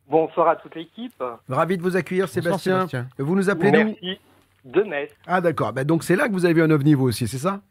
Bonsoir 0.10 0.50
à 0.50 0.56
toute 0.58 0.76
l'équipe. 0.76 1.24
Ravi 1.50 1.78
de 1.78 1.82
vous 1.82 1.96
accueillir 1.96 2.26
Bonsoir, 2.26 2.44
Sébastien. 2.44 2.76
Sébastien. 2.88 3.08
Vous 3.18 3.36
nous 3.36 3.50
appelez 3.50 3.72
Merci. 3.72 4.20
De 4.66 4.82
Metz. 4.84 5.12
Ah 5.28 5.42
d'accord. 5.42 5.74
Bah, 5.74 5.84
donc 5.84 6.04
c'est 6.04 6.16
là 6.16 6.28
que 6.28 6.34
vous 6.34 6.46
avez 6.46 6.54
vu 6.54 6.62
un 6.62 6.72
ovni 6.72 6.94
vous 6.94 7.08
aussi, 7.08 7.28
c'est 7.28 7.38
ça? 7.38 7.62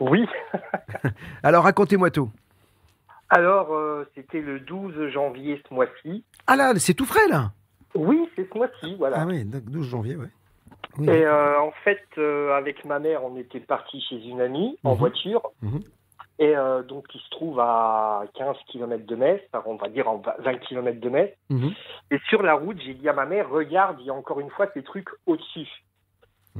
Oui. 0.00 0.26
Alors 1.42 1.64
racontez-moi 1.64 2.10
tout. 2.10 2.30
Alors, 3.30 3.74
euh, 3.74 4.08
c'était 4.14 4.40
le 4.40 4.60
12 4.60 5.08
janvier 5.08 5.60
ce 5.68 5.74
mois-ci. 5.74 6.24
Ah 6.46 6.56
là, 6.56 6.72
c'est 6.76 6.94
tout 6.94 7.04
frais 7.04 7.28
là? 7.28 7.52
Oui, 7.94 8.28
c'est 8.36 8.48
ce 8.50 8.56
mois-ci, 8.56 8.94
voilà. 8.96 9.18
Ah 9.20 9.26
oui, 9.26 9.44
donc 9.44 9.64
12 9.64 9.86
janvier, 9.88 10.16
ouais. 10.16 10.28
Oui. 10.98 11.08
Et 11.08 11.26
euh, 11.26 11.60
en 11.60 11.72
fait, 11.84 12.02
euh, 12.16 12.56
avec 12.56 12.84
ma 12.84 12.98
mère, 12.98 13.24
on 13.24 13.36
était 13.36 13.60
parti 13.60 14.00
chez 14.08 14.16
une 14.24 14.40
amie 14.40 14.78
en 14.84 14.92
Mhm. 14.92 14.98
voiture. 14.98 15.42
Mhm. 15.62 15.80
et 16.40 16.56
euh, 16.56 16.84
donc 16.84 17.08
qui 17.08 17.18
se 17.18 17.28
trouve 17.30 17.58
à 17.58 18.22
15 18.34 18.54
km 18.68 19.04
de 19.04 19.16
Metz, 19.16 19.42
on 19.66 19.74
va 19.74 19.88
dire 19.88 20.08
en 20.08 20.22
20 20.38 20.54
km 20.58 21.00
de 21.00 21.08
Metz. 21.08 21.34
Mhm. 21.50 21.72
Et 22.12 22.18
sur 22.28 22.42
la 22.44 22.54
route, 22.54 22.78
j'ai 22.80 22.94
dit 22.94 23.08
à 23.08 23.12
ma 23.12 23.26
mère, 23.26 23.50
regarde, 23.50 23.96
il 24.00 24.06
y 24.06 24.10
a 24.10 24.14
encore 24.14 24.38
une 24.38 24.50
fois 24.50 24.68
ces 24.72 24.84
trucs 24.84 25.08
au-dessus. 25.26 25.68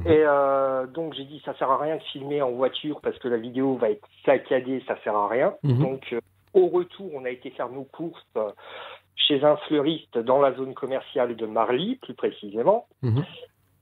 Mhm. 0.04 0.12
Et 0.12 0.22
euh, 0.24 0.86
donc 0.86 1.14
j'ai 1.14 1.24
dit, 1.24 1.40
ça 1.44 1.54
sert 1.58 1.70
à 1.70 1.78
rien 1.78 1.96
de 1.96 2.02
filmer 2.02 2.42
en 2.42 2.50
voiture 2.50 3.00
parce 3.00 3.18
que 3.18 3.28
la 3.28 3.36
vidéo 3.36 3.76
va 3.76 3.90
être 3.90 4.06
saccadée, 4.24 4.82
ça 4.86 4.96
sert 5.02 5.16
à 5.16 5.28
rien. 5.28 5.54
Mhm. 5.62 5.78
Donc 5.78 6.12
euh, 6.12 6.20
au 6.54 6.68
retour, 6.68 7.10
on 7.14 7.24
a 7.24 7.30
été 7.30 7.50
faire 7.50 7.68
nos 7.68 7.84
courses 7.84 8.26
euh, 8.36 8.50
chez 9.16 9.44
un 9.44 9.56
fleuriste 9.68 10.18
dans 10.18 10.40
la 10.40 10.54
zone 10.54 10.74
commerciale 10.74 11.36
de 11.36 11.46
Marly, 11.46 11.96
plus 11.96 12.14
précisément. 12.14 12.86
Mhm. 13.02 13.24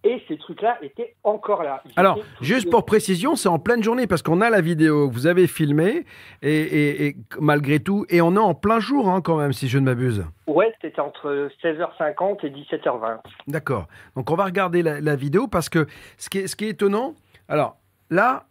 Et 0.05 0.23
ces 0.29 0.39
trucs-là 0.39 0.79
étaient 0.83 1.17
encore 1.25 1.65
là. 1.65 1.83
Ils 1.85 1.93
Alors, 1.97 2.19
juste 2.41 2.71
pour 2.71 2.85
précision, 2.87 3.35
c'est 3.35 3.49
en 3.49 3.59
pleine 3.59 3.83
journée 3.83 4.07
parce 4.07 4.23
qu'on 4.23 4.41
a 4.41 4.51
la 4.51 4.61
vidéo 4.61 5.09
que 5.09 5.15
vous 5.15 5.27
avez 5.27 5.49
filmée 5.49 6.05
et, 6.43 6.61
et- 6.63 7.07
et 7.07 7.17
malgré 7.41 7.81
tout, 7.81 8.07
et 8.09 8.21
on 8.21 8.37
est 8.37 8.39
en 8.39 8.55
plein 8.55 8.79
jour 8.79 9.09
hein, 9.09 9.21
quand 9.21 9.37
même, 9.37 9.53
si 9.53 9.67
je 9.69 9.79
ne 9.79 9.85
m'abuse. 9.85 10.25
Ouais, 10.47 10.73
c'était 10.81 11.01
entre 11.01 11.49
16h50 11.61 12.47
et 12.47 12.51
17h20. 12.51 13.19
D'accord. 13.49 13.89
Donc 14.15 14.31
on 14.31 14.37
va 14.37 14.45
regarder 14.45 14.83
la, 14.83 15.01
la 15.01 15.17
vidéo 15.17 15.49
parce 15.49 15.69
que 15.69 15.87
ce 16.19 16.29
qui 16.31 16.39
est, 16.39 16.47
ce 16.47 16.55
qui 16.55 16.67
est 16.67 16.71
étonnant, 16.71 17.15
alors 17.49 17.77
là, 18.11 18.47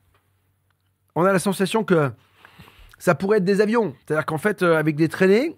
on 1.15 1.23
a 1.23 1.31
la 1.31 1.39
sensation 1.39 1.85
que 1.85 2.11
ça 2.97 3.15
pourrait 3.15 3.37
être 3.37 3.45
des 3.45 3.61
avions. 3.61 3.93
C'est-à-dire 4.05 4.25
qu'en 4.25 4.37
fait, 4.37 4.61
euh, 4.61 4.75
avec 4.77 4.95
des 4.97 5.07
traînées, 5.07 5.55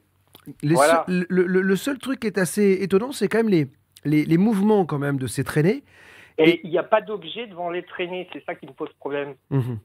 les 0.62 0.76
Voilà. 0.76 1.06
seuls- 1.08 1.26
le, 1.30 1.46
le- 1.48 1.62
le 1.62 1.76
seul 1.76 1.98
truc 1.98 2.20
qui 2.20 2.28
est 2.28 2.38
assez 2.38 2.78
étonnant, 2.82 3.12
c'est 3.12 3.28
quand 3.28 3.40
même 3.40 3.50
les, 3.50 3.68
les, 4.06 4.26
les 4.26 4.38
mouvements 4.38 4.86
quand 4.86 5.00
même 5.00 5.18
de 5.18 5.28
ces 5.28 5.44
traînées. 5.44 5.84
Et 6.38 6.62
il 6.64 6.70
n'y 6.70 6.78
a 6.78 6.84
pas 6.84 7.02
d'objet 7.02 7.48
devant 7.48 7.70
les 7.70 7.84
traînées, 7.84 8.28
c'est 8.32 8.44
ça 8.46 8.56
qui 8.56 8.68
me 8.68 8.72
pose 8.72 8.94
problème. 9.00 9.36
Mhm. 9.50 9.80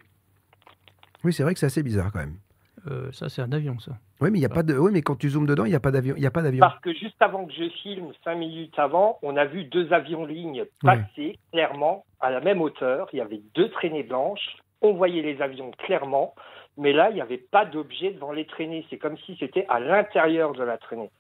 Oui, 1.25 1.33
c'est 1.33 1.43
vrai 1.43 1.55
que 1.55 1.61
c'est 1.61 1.67
assez 1.67 1.83
bizarre 1.83 2.11
quand 2.13 2.19
même. 2.21 2.37
Euh, 2.91 3.13
ça, 3.13 3.29
c'est 3.29 3.43
un 3.43 3.53
avion, 3.53 3.79
ça. 3.79 3.93
Oui, 4.21 4.31
mais 4.31 4.39
il 4.39 4.43
y 4.43 4.47
a 4.47 4.49
pas 4.49 4.63
de. 4.63 4.77
Oui, 4.77 4.91
mais 4.93 5.03
quand 5.03 5.17
tu 5.17 5.31
zoomes 5.31 5.47
dedans, 5.47 5.65
il 5.65 5.71
n'y 5.71 5.77
a 5.77 5.81
pas 5.81 5.93
d'avion. 5.93 6.15
Il 6.17 6.23
y 6.23 6.27
a 6.27 6.31
pas 6.31 6.43
d'avion. 6.43 6.61
Parce 6.61 6.81
que 6.81 6.93
juste 6.93 7.21
avant 7.21 7.47
que 7.47 7.53
je 7.53 7.69
filme, 7.83 8.13
cinq 8.25 8.37
minutes 8.37 8.77
avant, 8.77 9.19
on 9.23 9.37
a 9.37 9.45
vu 9.45 9.65
deux 9.65 9.93
avions 9.93 10.27
lignes 10.27 10.65
passer 10.83 11.39
clairement 11.53 12.05
à 12.21 12.31
la 12.31 12.41
même 12.41 12.61
hauteur. 12.61 13.09
Il 13.13 13.19
y 13.19 13.23
avait 13.23 13.41
deux 13.55 13.71
traînées 13.71 14.03
blanches. 14.03 14.57
On 14.81 14.95
voyait 14.95 15.23
les 15.23 15.41
avions 15.41 15.71
clairement. 15.79 16.35
Mais 16.77 16.93
là, 16.93 17.11
il 17.11 17.15
n'y 17.15 17.21
avait 17.21 17.39
pas 17.39 17.65
d'objet 17.67 18.11
devant 18.11 18.33
les 18.33 18.47
traînées. 18.47 18.85
C'est 18.91 18.99
comme 18.99 19.19
si 19.19 19.37
c'était 19.39 19.67
à 19.69 19.79
l'intérieur 19.79 20.53
de 20.53 20.65
la 20.65 20.77
traînée. 20.77 21.11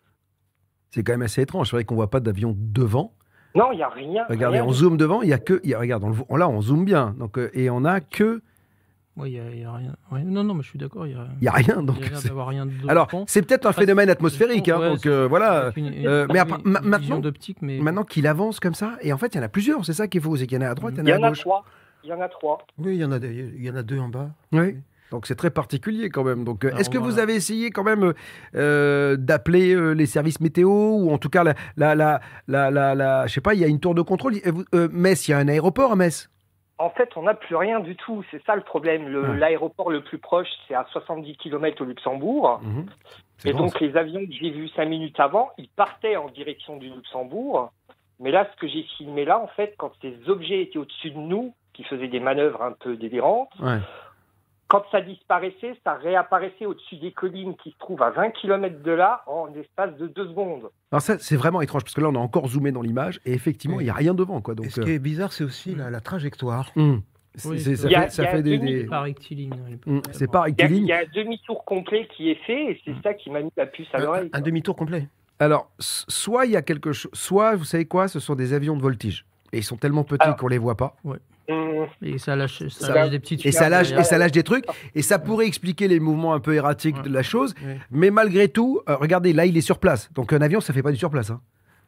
C'est 0.93 1.03
quand 1.03 1.13
même 1.15 1.23
assez 1.23 1.43
étrange. 1.43 1.69
C'est 1.71 1.77
vrai 1.77 1.85
qu'on 1.85 1.95
voit 1.97 2.11
pas 2.11 2.21
d'avion 2.21 2.55
devant. 2.57 3.13
Non, 3.57 3.73
il 3.73 3.77
n'y 3.77 3.83
a 3.83 3.89
rien. 3.89 4.25
Regardez, 4.29 4.59
rien 4.61 4.65
on 4.69 4.73
zoome 4.73 4.97
devant, 4.97 5.21
il 5.23 5.29
y 5.29 5.33
a 5.33 5.39
que. 5.39 5.61
il 5.65 5.71
y 5.71 5.75
a- 5.75 5.79
regarde, 5.79 6.05
on 6.05 6.11
le 6.35 6.39
là, 6.39 6.49
on 6.49 6.61
zoome 6.63 6.85
bien. 6.85 7.15
Donc, 7.19 7.37
euh, 7.39 7.51
et 7.55 7.69
on 7.71 7.85
a 7.85 8.01
que. 8.01 8.41
Oui, 9.17 9.33
il 9.33 9.57
n'y 9.59 9.65
a, 9.65 9.73
rien. 9.75 9.95
ouais, 10.11 10.23
non, 10.23 10.43
non, 10.43 10.55
mais 10.55 10.63
je 10.63 10.69
suis 10.71 10.79
d'accord. 10.79 11.07
Il 11.07 11.13
y 11.43 11.49
a, 11.49 11.53
rien. 11.53 11.83
Donc, 11.83 11.97
il 12.01 12.05
y 12.11 12.15
a 12.41 12.45
rien 12.47 12.65
de 12.65 12.73
Alors, 12.89 13.09
c'est 13.27 13.43
peut-être 13.43 13.67
un 13.67 13.73
phénomène 13.73 14.09
atmosphérique. 14.09 14.71
hein, 14.71 14.79
ouais, 14.81 14.89
donc 14.91 15.01
c'est- 15.03 15.09
euh, 15.11 15.27
voilà. 15.29 15.71
une- 15.77 16.07
Euh, 16.07 16.27
mais 16.29 16.35
une- 16.35 16.41
après- 16.41 16.59
ma- 16.65 16.79
une 16.81 16.89
maintenant- 16.89 16.99
vision 16.99 17.19
d'optique, 17.21 17.59
mais 17.61 17.79
Maintenant 17.79 18.05
qu'il 18.05 18.27
avance 18.27 18.59
comme 18.59 18.73
ça, 18.73 18.97
et 19.03 19.13
en 19.13 19.19
fait, 19.19 19.35
il 19.35 19.37
y 19.37 19.41
en 19.41 19.45
a 19.45 19.49
plusieurs. 19.51 19.85
C'est 19.85 19.93
ça 19.93 20.09
qu'il 20.09 20.23
faut. 20.23 20.35
C'est 20.37 20.47
qu'il 20.47 20.57
y 20.57 20.65
en 20.65 20.67
a 20.67 20.71
à 20.71 20.75
droite, 20.75 20.95
il 20.97 21.07
y 21.07 21.13
en 21.13 21.17
a 21.17 21.19
en 21.19 21.23
à 21.25 21.27
a 21.27 21.29
gauche. 21.31 21.41
trois. 21.41 21.65
Il 22.05 22.09
y 22.11 22.13
en 22.15 22.21
a 22.23 22.29
trois. 22.29 22.59
Oui, 22.79 22.95
il 22.95 23.01
y 23.01 23.05
en 23.05 23.13
a, 23.13 23.19
des- 23.19 23.53
il 23.55 23.63
y 23.65 23.71
en 23.71 23.77
a 23.77 23.83
deux 23.83 23.99
en 23.99 24.09
bas. 24.09 24.31
Oui. 24.53 24.77
Donc 25.13 25.27
c'est 25.27 25.37
très 25.37 25.51
particulier 25.51 26.09
quand 26.11 26.25
même. 26.25 26.43
Donc 26.43 26.65
euh, 26.65 26.69
Alors, 26.69 26.81
est-ce 26.81 26.91
que 26.91 26.99
vous 26.99 27.19
avez 27.21 27.35
essayé 27.35 27.71
quand 27.71 27.85
même 27.85 28.13
euh, 28.57 29.17
d'appeler 29.17 29.75
euh, 29.75 29.93
les 29.93 30.07
services 30.07 30.41
météo 30.41 30.69
ou 30.71 31.13
en 31.13 31.19
tout 31.19 31.29
cas 31.29 31.45
la 31.45 31.55
la 31.77 31.95
la 31.95 32.21
la, 32.49 32.71
la, 32.71 32.95
la- 32.95 33.27
je 33.27 33.33
sais 33.35 33.41
pas, 33.43 33.55
il 33.55 33.61
y 33.61 33.65
a 33.65 33.69
une 33.69 33.79
tour 33.79 33.95
de 33.95 34.03
contrôle. 34.03 34.35
Euh, 34.75 34.89
Metz, 34.91 35.29
il 35.29 35.33
y 35.33 35.35
a 35.35 35.39
un 35.39 35.49
aéroport 35.49 35.93
à 35.93 35.97
Metz? 35.97 36.29
En 36.79 36.91
fait, 36.91 37.11
on 37.15 37.23
n'a 37.23 37.35
plus 37.35 37.55
rien 37.55 37.79
du 37.81 37.95
tout. 37.95 38.25
C'est 38.31 38.43
ça 38.45 38.57
le 38.57 38.63
problème. 38.63 39.07
Le- 39.09 39.23
Ouais. 39.23 39.37
L'aéroport 39.37 39.91
le 39.91 40.03
plus 40.03 40.19
proche, 40.19 40.49
c'est 40.67 40.75
à 40.75 40.85
70 40.91 41.37
km 41.37 41.83
au 41.83 41.85
Luxembourg. 41.85 42.61
C'est 43.37 43.51
Et 43.51 43.53
donc, 43.53 43.79
les 43.81 43.97
avions 43.97 44.21
que 44.27 44.33
j'ai 44.33 44.51
vus 44.51 44.69
cinq 44.75 44.87
minutes 44.87 45.21
avant, 45.21 45.51
ils 45.59 45.69
partaient 45.69 46.17
en 46.17 46.29
direction 46.31 46.79
du 46.79 46.89
Luxembourg. 46.89 47.71
Mais 48.19 48.31
là, 48.31 48.49
ce 48.53 48.61
que 48.61 48.67
j'ai 48.67 48.85
filmé 48.97 49.25
là, 49.25 49.39
en 49.39 49.49
fait, 49.49 49.75
quand 49.79 49.93
ces 50.01 50.15
objets 50.29 50.63
étaient 50.63 50.79
au-dessus 50.79 51.11
de 51.11 51.19
nous, 51.19 51.55
qui 51.75 51.85
faisaient 51.85 52.09
des 52.09 52.21
manœuvres 52.21 52.63
un 52.63 52.73
peu 52.73 52.97
délirantes, 52.97 53.51
Ouais. 53.61 53.79
Quand 54.73 54.85
ça 54.91 55.03
disparaissait, 55.03 55.77
ça 55.85 55.95
réapparaissait 55.95 56.65
au-dessus 56.65 56.97
des 56.97 57.13
collines 57.13 57.55
qui 57.63 57.73
se 57.73 57.77
trouvent 57.79 58.03
à 58.03 58.09
20 58.11 58.31
km 58.31 58.83
de 58.83 58.91
là 58.93 59.23
en 59.27 59.47
l'espace 59.55 59.95
de 59.99 60.07
deux 60.07 60.27
secondes. 60.29 60.71
Alors 60.91 61.03
ça, 61.03 61.19
c'est 61.19 61.37
vraiment 61.37 61.61
étrange 61.61 61.83
parce 61.85 61.93
que 61.95 62.01
là, 62.01 62.09
on 62.09 62.15
a 62.15 62.19
encore 62.19 62.49
zoomé 62.49 62.73
dans 62.73 62.81
l'image 62.81 63.21
et 63.27 63.35
effectivement, 63.35 63.77
il 63.81 63.85
Oui. 63.85 63.87
y 63.87 63.91
a 63.91 63.95
rien 63.95 64.15
devant 64.15 64.41
quoi. 64.41 64.55
Donc 64.55 64.65
Et 64.67 64.71
ce 64.71 64.81
euh, 64.81 64.85
qui 64.85 64.91
est 64.93 64.99
bizarre, 64.99 65.33
c'est 65.35 65.45
aussi 65.45 65.75
la, 65.75 65.91
la 65.91 66.01
trajectoire. 66.01 66.71
c'est- 67.35 67.49
Oui, 67.49 67.61
c'est- 67.61 67.77
ça 67.77 67.87
a- 67.89 68.09
fait, 68.09 68.27
fait 68.27 68.43
des, 68.43 68.57
demi- 68.59 68.73
des- 68.73 68.81
c'est 68.83 68.87
pas 68.89 69.01
rectiligne. 69.03 69.55
c'est 70.13 70.31
pas 70.31 70.49
Il 70.49 70.55
y, 70.59 70.63
a, 70.63 70.67
il 70.67 70.69
rectiligne. 70.69 70.87
y 70.87 70.93
a 70.93 70.99
un 71.01 71.05
demi-tour 71.15 71.65
complet 71.67 72.09
qui 72.17 72.31
est 72.31 72.43
fait 72.47 72.73
et 72.73 72.81
c'est 72.85 72.95
ça 73.03 73.13
qui 73.15 73.29
m'a 73.31 73.41
mis 73.43 73.53
la 73.57 73.67
puce 73.67 73.89
à 73.93 73.99
Un, 73.99 74.03
l'oreille. 74.05 74.31
un 74.33 74.41
demi-tour 74.41 74.75
complet. 74.75 75.07
Alors, 75.39 75.71
soit 75.79 76.47
il 76.47 76.53
y 76.53 76.57
a 76.57 76.63
quelque 76.63 76.93
chose, 76.93 77.11
soit 77.15 77.57
vous 77.57 77.65
savez 77.65 77.85
quoi, 77.85 78.09
ce 78.09 78.21
sont 78.21 78.35
des 78.35 78.53
avions 78.55 78.77
de 78.77 78.83
voltige 78.83 79.27
et 79.53 79.59
ils 79.59 79.65
sont 79.65 79.77
tellement 79.77 80.05
petits 80.05 80.23
Alors- 80.23 80.37
qu'on 80.37 80.49
les 80.49 80.59
voit 80.59 80.77
pas. 80.77 80.97
Hum, 81.49 81.87
Et 82.03 82.19
ça 82.19 82.37
lâche, 82.37 82.61
ça 82.69 82.87
Ça- 82.87 82.95
lâche 82.95 83.11
des 83.11 83.19
petites 83.19 83.45
Et 83.45 83.51
ça 83.53 83.65
fumées 83.65 83.71
lâche, 83.71 83.89
derrière. 83.89 84.07
et 84.07 84.09
ça 84.09 84.17
lâche 84.19 84.31
des 84.33 84.45
trucs, 84.45 84.65
et 84.95 85.03
ça 85.03 85.19
pourrait 85.19 85.47
expliquer 85.47 85.89
les 85.89 85.99
mouvements 85.99 86.35
un 86.35 86.41
peu 86.41 86.55
erratiques 86.55 86.97
Ouais. 86.99 87.03
de 87.03 87.09
la 87.13 87.23
chose, 87.23 87.55
Ouais. 87.65 87.79
mais 87.91 88.11
malgré 88.11 88.49
tout, 88.49 88.81
euh, 88.89 88.95
regardez, 88.97 89.33
là 89.33 89.45
il 89.45 89.57
est 89.57 89.61
sur 89.63 89.79
place, 89.79 90.09
donc 90.15 90.33
un 90.33 90.41
avion 90.41 90.61
ça 90.61 90.73
fait 90.73 90.83
pas 90.83 90.93
du 90.93 90.97
sur 90.99 91.11
place. 91.11 91.31
hein. 91.31 91.41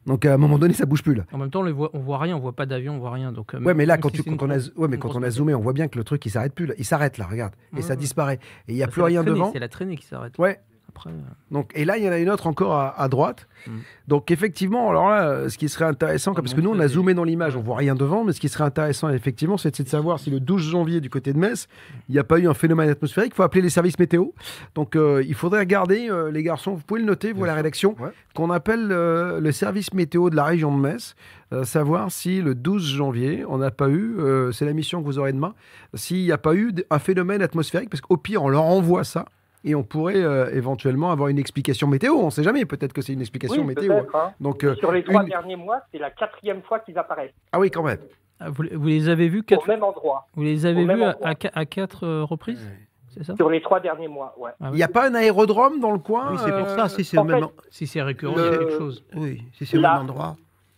Donc 0.05 0.23
à 0.25 0.33
un 0.33 0.37
moment 0.37 0.59
donné 0.59 0.73
ça 0.73 0.85
bouge 0.85 1.01
plus 1.01 1.15
là. 1.15 1.23
En 1.31 1.37
même 1.39 1.49
temps, 1.49 1.61
on, 1.61 1.63
les 1.63 1.71
voit, 1.71 1.89
on 1.93 1.99
voit 1.99 2.19
rien, 2.19 2.35
on 2.35 2.39
voit 2.39 2.53
pas 2.53 2.65
d'avion, 2.67 2.95
on 2.95 2.99
voit 2.99 3.11
rien. 3.11 3.31
Donc, 3.31 3.55
euh, 3.55 3.59
Ouais, 3.61 3.73
mais 3.73 3.85
là 3.87 3.97
quand, 3.97 4.09
si 4.09 4.17
tu, 4.17 4.23
c'est 4.23 4.29
une 4.29 4.37
quand 4.37 4.45
on 4.45 4.49
a, 4.51 4.57
grosse- 4.57 4.71
ouais, 4.75 4.87
mais 4.87 4.95
une 4.97 5.01
quand 5.01 5.07
grosse 5.07 5.21
on 5.21 5.23
a 5.25 5.29
zoomé, 5.31 5.55
on 5.55 5.61
voit 5.61 5.73
bien 5.73 5.87
que 5.87 5.97
le 5.97 6.03
truc 6.03 6.23
il 6.25 6.29
s'arrête 6.29 6.53
plus 6.53 6.65
là, 6.67 6.73
il 6.77 6.85
s'arrête 6.85 7.17
là, 7.17 7.25
regarde, 7.25 7.53
et 7.73 7.77
Ouais, 7.77 7.81
ça 7.81 7.91
ouais. 7.91 7.97
disparaît, 7.97 8.39
et 8.67 8.73
il 8.73 8.75
y 8.75 8.83
a 8.83 8.87
Bah, 8.87 8.91
plus 8.91 9.01
rien 9.01 9.21
traînée, 9.23 9.39
devant. 9.39 9.51
C'est 9.53 9.59
la 9.59 9.69
traînée 9.69 9.95
qui 9.95 10.05
s'arrête. 10.05 10.37
Ouais. 10.37 10.59
Après, 10.95 11.09
euh, 11.09 11.13
Donc, 11.51 11.71
et 11.75 11.83
là, 11.83 11.97
il 11.97 12.05
y 12.05 12.07
en 12.09 12.11
a 12.13 12.17
une 12.19 12.29
autre 12.29 12.47
encore 12.47 12.73
à, 12.73 12.99
à 13.01 13.09
droite. 13.09 13.47
Mm. 13.67 13.71
Donc, 14.07 14.31
effectivement, 14.31 14.89
alors 14.89 15.09
là, 15.09 15.27
euh, 15.27 15.49
ce 15.49 15.57
qui 15.57 15.67
serait 15.67 15.85
intéressant, 15.85 16.33
parce 16.33 16.53
que 16.53 16.61
nous, 16.61 16.69
on 16.69 16.79
a 16.79 16.87
zoomé 16.87 17.13
dans 17.13 17.23
l'image, 17.25 17.55
on 17.57 17.61
voit 17.61 17.75
rien 17.75 17.95
devant, 17.95 18.23
mais 18.23 18.31
ce 18.31 18.39
qui 18.39 18.47
serait 18.47 18.63
intéressant, 18.63 19.09
effectivement, 19.09 19.57
c'est 19.57 19.81
de 19.81 19.89
savoir 19.89 20.19
si 20.19 20.29
le 20.29 20.39
12 20.39 20.61
janvier, 20.63 21.01
du 21.01 21.09
côté 21.09 21.33
de 21.33 21.37
Metz, 21.37 21.67
il 22.07 22.13
n'y 22.13 22.19
a 22.19 22.23
pas 22.23 22.39
eu 22.39 22.47
un 22.47 22.53
phénomène 22.53 22.89
atmosphérique. 22.89 23.33
Il 23.33 23.35
faut 23.35 23.43
appeler 23.43 23.61
les 23.61 23.69
services 23.69 23.99
météo. 23.99 24.27
Donc, 24.73 24.95
euh, 24.95 25.21
il 25.27 25.33
faudrait 25.33 25.59
regarder, 25.59 26.09
euh, 26.09 26.31
les 26.31 26.43
garçons, 26.43 26.73
vous 26.75 26.83
pouvez 26.83 27.01
le 27.01 27.05
noter, 27.07 27.33
vous, 27.33 27.43
à 27.43 27.47
la 27.47 27.55
rédaction, 27.55 27.95
Ouais. 27.99 28.11
qu'on 28.33 28.51
appelle 28.51 28.89
euh, 28.91 29.39
le 29.41 29.51
service 29.51 29.93
météo 29.93 30.29
de 30.29 30.35
la 30.35 30.45
région 30.45 30.75
de 30.75 30.81
Metz, 30.81 31.15
savoir 31.63 32.11
si 32.11 32.41
le 32.41 32.53
12 32.55 32.85
janvier, 32.85 33.45
on 33.47 33.57
n'a 33.59 33.71
pas 33.71 33.87
eu, 33.89 34.15
c'est 34.51 34.65
la 34.65 34.73
mission 34.73 34.99
que 35.01 35.05
vous 35.05 35.19
aurez 35.19 35.31
demain, 35.31 35.53
s'il 35.93 36.23
n'y 36.23 36.31
a 36.31 36.37
pas 36.37 36.53
eu 36.53 36.73
un 36.89 36.99
phénomène 36.99 37.41
atmosphérique, 37.41 37.89
parce 37.89 38.01
qu'au 38.01 38.17
pire, 38.17 38.43
on 38.43 38.49
leur 38.49 38.63
envoie 38.63 39.03
ça. 39.05 39.25
Et 39.67 39.73
on 39.73 39.83
pourrait 39.83 40.21
euh, 40.23 40.49
éventuellement 40.53 41.11
avoir 41.11 41.27
une 41.29 41.39
explication 41.39 41.87
météo. 41.87 42.13
On 42.13 42.25
ne 42.25 42.29
sait 42.29 42.43
jamais. 42.43 42.65
Peut-être 42.65 42.93
que 42.93 43.01
c'est 43.01 43.13
une 43.13 43.21
explication 43.21 43.61
oui, 43.63 43.67
météo. 43.69 43.93
peut-être, 43.95 44.15
hein. 44.15 44.31
Donc, 44.39 44.63
euh, 44.63 44.75
Sur 44.75 44.91
les 44.91 45.03
trois 45.03 45.23
une- 45.23 45.29
derniers 45.29 45.55
mois, 45.55 45.81
c'est 45.91 45.97
la 45.97 46.11
quatrième 46.11 46.61
fois 46.61 46.79
qu'ils 46.79 46.97
apparaissent 46.99 47.33
ah 47.51 47.59
oui, 47.59 47.71
quand 47.71 47.81
même. 47.83 47.97
ah, 48.39 48.49
vous, 48.51 48.63
vous 48.71 48.87
les 48.87 49.09
avez 49.09 49.27
vus 49.27 49.39
au 49.39 49.43
quatre, 49.43 49.67
même 49.67 49.83
endroit. 49.83 50.27
vous 50.35 50.43
les 50.43 50.67
avez 50.67 50.83
au 50.83 50.87
vus 50.95 51.03
à, 51.03 51.65
quatre 51.65 52.05
euh, 52.05 52.23
reprises, 52.23 52.61
c'est 53.09 53.23
ça? 53.23 53.35
Sur 53.35 53.49
les 53.49 53.59
trois 53.61 53.79
derniers 53.79 54.07
mois, 54.07 54.35
ouais. 54.37 54.51
Ah 54.61 54.69
Il 54.71 54.75
n'y 54.75 54.83
a 54.83 54.87
pas 54.87 55.09
un 55.09 55.15
aérodrome 55.15 55.79
dans 55.79 55.91
le 55.91 55.99
coin 55.99 56.31
Oui, 56.31 56.37
c'est 56.43 56.51
pour 56.51 56.67
euh, 56.67 56.75
ça. 56.75 56.87
Si 56.87 57.03
c'est 57.03 57.17
au 57.17 57.23
même, 57.23 57.45
en- 57.45 57.51
Si 57.71 57.87
c'est 57.87 58.03
récurrent, 58.03 58.35
Le- 58.35 58.41
il 58.45 58.51
y 58.51 58.55
a 58.55 58.57
quelque 58.59 58.77
chose. 58.77 59.03
oui, 59.15 59.41
si 59.53 59.65
c'est 59.65 59.77
au 59.77 59.81
Là. 59.81 59.93
même 59.93 60.03
endroit. 60.03 60.35